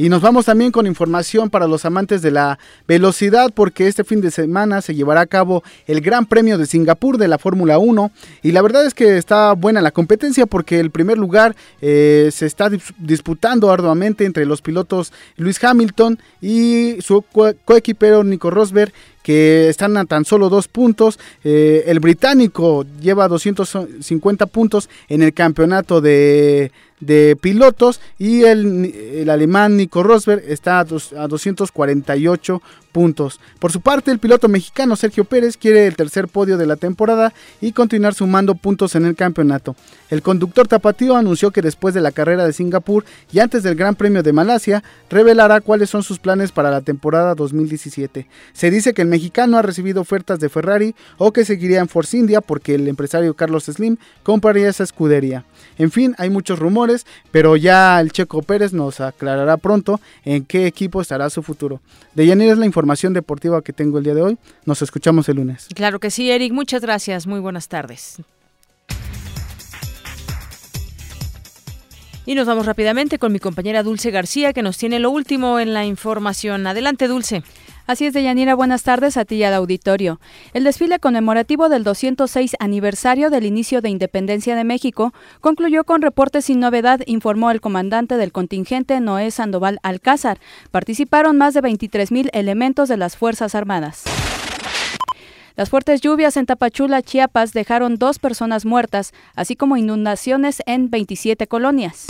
Y 0.00 0.08
nos 0.08 0.22
vamos 0.22 0.46
también 0.46 0.72
con 0.72 0.86
información 0.86 1.50
para 1.50 1.66
los 1.66 1.84
amantes 1.84 2.22
de 2.22 2.30
la 2.30 2.58
velocidad 2.88 3.50
porque 3.54 3.86
este 3.86 4.02
fin 4.02 4.22
de 4.22 4.30
semana 4.30 4.80
se 4.80 4.94
llevará 4.94 5.20
a 5.20 5.26
cabo 5.26 5.62
el 5.86 6.00
Gran 6.00 6.24
Premio 6.24 6.56
de 6.56 6.64
Singapur 6.64 7.18
de 7.18 7.28
la 7.28 7.36
Fórmula 7.36 7.78
1 7.78 8.10
y 8.42 8.52
la 8.52 8.62
verdad 8.62 8.86
es 8.86 8.94
que 8.94 9.18
está 9.18 9.52
buena 9.52 9.82
la 9.82 9.90
competencia 9.90 10.46
porque 10.46 10.80
el 10.80 10.90
primer 10.90 11.18
lugar 11.18 11.54
eh, 11.82 12.30
se 12.32 12.46
está 12.46 12.70
disputando 12.96 13.70
arduamente 13.70 14.24
entre 14.24 14.46
los 14.46 14.62
pilotos 14.62 15.12
Luis 15.36 15.62
Hamilton 15.62 16.18
y 16.40 16.96
su 17.02 17.22
coequipero 17.66 18.24
Nico 18.24 18.50
Rosberg 18.50 18.94
que 19.22 19.68
están 19.68 19.98
a 19.98 20.06
tan 20.06 20.24
solo 20.24 20.48
dos 20.48 20.66
puntos. 20.66 21.18
Eh, 21.44 21.84
el 21.86 22.00
británico 22.00 22.86
lleva 23.02 23.28
250 23.28 24.46
puntos 24.46 24.88
en 25.08 25.22
el 25.22 25.34
campeonato 25.34 26.00
de, 26.00 26.72
de 27.00 27.36
pilotos 27.40 28.00
y 28.18 28.42
el, 28.42 28.84
el, 28.94 29.30
alemán 29.30 29.76
Nico 29.76 30.02
Rosberg 30.02 30.42
está 30.46 30.78
a, 30.78 30.84
dos, 30.84 31.12
a 31.12 31.26
248 31.26 32.62
puntos. 32.92 33.40
Por 33.58 33.72
su 33.72 33.80
parte, 33.80 34.10
el 34.10 34.18
piloto 34.18 34.48
mexicano 34.48 34.96
Sergio 34.96 35.24
Pérez 35.24 35.56
quiere 35.56 35.86
el 35.86 35.96
tercer 35.96 36.28
podio 36.28 36.56
de 36.56 36.66
la 36.66 36.76
temporada 36.76 37.32
y 37.60 37.72
continuar 37.72 38.14
sumando 38.14 38.54
puntos 38.54 38.94
en 38.94 39.06
el 39.06 39.16
campeonato. 39.16 39.76
El 40.10 40.22
conductor 40.22 40.66
tapatío 40.66 41.16
anunció 41.16 41.50
que 41.50 41.62
después 41.62 41.94
de 41.94 42.00
la 42.00 42.12
carrera 42.12 42.44
de 42.44 42.52
Singapur 42.52 43.04
y 43.32 43.38
antes 43.38 43.62
del 43.62 43.76
Gran 43.76 43.94
Premio 43.94 44.22
de 44.22 44.32
Malasia, 44.32 44.82
revelará 45.08 45.60
cuáles 45.60 45.90
son 45.90 46.02
sus 46.02 46.18
planes 46.18 46.52
para 46.52 46.70
la 46.70 46.80
temporada 46.80 47.34
2017. 47.34 48.26
Se 48.52 48.70
dice 48.70 48.92
que 48.92 49.02
el 49.02 49.08
mexicano 49.08 49.56
ha 49.56 49.62
recibido 49.62 50.00
ofertas 50.00 50.40
de 50.40 50.48
Ferrari 50.48 50.94
o 51.18 51.32
que 51.32 51.44
seguiría 51.44 51.80
en 51.80 51.88
Force 51.88 52.16
India 52.16 52.40
porque 52.40 52.74
el 52.74 52.88
empresario 52.88 53.34
Carlos 53.34 53.64
Slim 53.64 53.96
compraría 54.22 54.68
esa 54.68 54.84
escudería. 54.84 55.44
En 55.78 55.90
fin, 55.90 56.14
hay 56.18 56.30
muchos 56.30 56.58
rumores, 56.58 57.06
pero 57.30 57.56
ya 57.56 58.00
el 58.00 58.12
Checo 58.12 58.42
Pérez 58.42 58.72
nos 58.72 59.00
aclarará 59.00 59.56
pronto 59.56 60.00
en 60.24 60.44
qué 60.44 60.66
equipo 60.66 61.00
estará 61.00 61.30
su 61.30 61.42
futuro. 61.42 61.80
De 62.14 62.26
Yanir 62.26 62.50
es 62.50 62.58
la 62.58 62.66
información 62.80 63.12
deportiva 63.12 63.60
que 63.60 63.74
tengo 63.74 63.98
el 63.98 64.04
día 64.04 64.14
de 64.14 64.22
hoy. 64.22 64.38
Nos 64.64 64.80
escuchamos 64.80 65.28
el 65.28 65.36
lunes. 65.36 65.68
Claro 65.74 66.00
que 66.00 66.10
sí, 66.10 66.30
Eric. 66.30 66.52
Muchas 66.52 66.80
gracias. 66.80 67.26
Muy 67.26 67.38
buenas 67.38 67.68
tardes. 67.68 68.16
Y 72.24 72.34
nos 72.34 72.46
vamos 72.46 72.64
rápidamente 72.64 73.18
con 73.18 73.32
mi 73.32 73.38
compañera 73.38 73.82
Dulce 73.82 74.10
García, 74.10 74.54
que 74.54 74.62
nos 74.62 74.78
tiene 74.78 74.98
lo 74.98 75.10
último 75.10 75.58
en 75.58 75.74
la 75.74 75.84
información. 75.84 76.66
Adelante, 76.66 77.06
Dulce. 77.06 77.42
Así 77.90 78.06
es, 78.06 78.12
Deyanira, 78.14 78.54
buenas 78.54 78.84
tardes 78.84 79.16
a 79.16 79.24
ti 79.24 79.34
y 79.34 79.42
al 79.42 79.52
auditorio. 79.52 80.20
El 80.54 80.62
desfile 80.62 81.00
conmemorativo 81.00 81.68
del 81.68 81.82
206 81.82 82.54
aniversario 82.60 83.30
del 83.30 83.44
inicio 83.44 83.80
de 83.80 83.88
independencia 83.88 84.54
de 84.54 84.62
México 84.62 85.12
concluyó 85.40 85.82
con 85.82 86.00
reportes 86.00 86.44
sin 86.44 86.60
novedad, 86.60 87.00
informó 87.06 87.50
el 87.50 87.60
comandante 87.60 88.16
del 88.16 88.30
contingente 88.30 89.00
Noé 89.00 89.32
Sandoval 89.32 89.80
Alcázar. 89.82 90.38
Participaron 90.70 91.36
más 91.36 91.52
de 91.52 91.62
23 91.62 92.12
mil 92.12 92.30
elementos 92.32 92.88
de 92.88 92.96
las 92.96 93.16
Fuerzas 93.16 93.56
Armadas. 93.56 94.04
Las 95.56 95.68
fuertes 95.68 96.00
lluvias 96.00 96.36
en 96.36 96.46
Tapachula, 96.46 97.02
Chiapas, 97.02 97.52
dejaron 97.52 97.96
dos 97.96 98.20
personas 98.20 98.64
muertas, 98.64 99.12
así 99.34 99.56
como 99.56 99.76
inundaciones 99.76 100.62
en 100.66 100.90
27 100.90 101.48
colonias. 101.48 102.06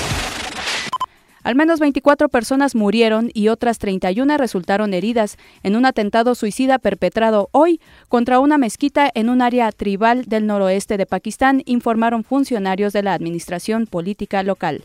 Al 1.43 1.55
menos 1.55 1.81
24 1.81 2.29
personas 2.29 2.75
murieron 2.75 3.31
y 3.33 3.49
otras 3.49 3.79
31 3.79 4.37
resultaron 4.37 4.93
heridas 4.93 5.39
en 5.63 5.77
un 5.77 5.87
atentado 5.87 6.35
suicida 6.35 6.79
perpetrado 6.79 7.49
hoy 7.53 7.81
contra 8.09 8.41
una 8.41 8.59
mezquita 8.59 9.11
en 9.15 9.31
un 9.31 9.41
área 9.41 9.73
tribal 9.73 10.25
del 10.27 10.47
noroeste 10.47 10.97
de 10.99 11.07
Pakistán, 11.07 11.63
informaron 11.65 12.25
funcionarios 12.25 12.93
de 12.93 13.03
la 13.03 13.15
administración 13.15 13.87
política 13.87 14.43
local. 14.43 14.85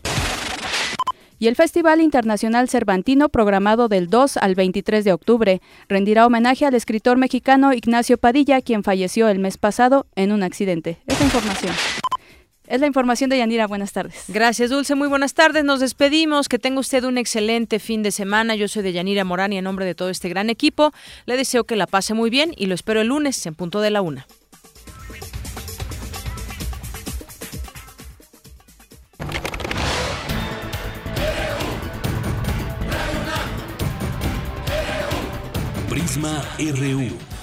Y 1.37 1.47
el 1.47 1.57
Festival 1.57 1.99
Internacional 1.99 2.69
Cervantino, 2.69 3.27
programado 3.27 3.89
del 3.89 4.09
2 4.09 4.37
al 4.37 4.55
23 4.55 5.03
de 5.03 5.11
octubre, 5.11 5.61
rendirá 5.89 6.25
homenaje 6.25 6.65
al 6.65 6.75
escritor 6.75 7.17
mexicano 7.17 7.73
Ignacio 7.73 8.17
Padilla, 8.17 8.61
quien 8.61 8.83
falleció 8.83 9.27
el 9.27 9.39
mes 9.39 9.57
pasado 9.57 10.05
en 10.15 10.31
un 10.31 10.43
accidente. 10.43 10.97
Esta 11.07 11.25
información. 11.25 11.73
Es 12.67 12.81
la 12.81 12.87
información 12.87 13.29
de 13.29 13.37
Yanira. 13.37 13.67
Buenas 13.67 13.93
tardes. 13.93 14.23
Gracias, 14.27 14.69
Dulce. 14.71 14.95
Muy 14.95 15.07
buenas 15.07 15.33
tardes. 15.33 15.63
Nos 15.63 15.79
despedimos. 15.79 16.49
Que 16.49 16.57
tenga 16.57 16.79
usted 16.79 17.03
un 17.03 17.17
excelente 17.17 17.79
fin 17.79 18.01
de 18.01 18.11
semana. 18.11 18.55
Yo 18.55 18.67
soy 18.67 18.81
de 18.83 18.91
Yanira 18.91 19.23
Morán 19.23 19.53
y 19.53 19.57
en 19.57 19.63
nombre 19.63 19.85
de 19.85 19.93
todo 19.93 20.09
este 20.09 20.29
gran 20.29 20.49
equipo 20.49 20.91
le 21.25 21.37
deseo 21.37 21.65
que 21.65 21.75
la 21.75 21.87
pase 21.87 22.13
muy 22.13 22.29
bien 22.29 22.53
y 22.57 22.65
lo 22.65 22.75
espero 22.75 23.01
el 23.01 23.07
lunes 23.07 23.45
en 23.45 23.55
punto 23.55 23.81
de 23.81 23.91
la 23.91 24.01
una. 24.01 24.25
Prisma 35.89 36.43
RU. 36.57 37.34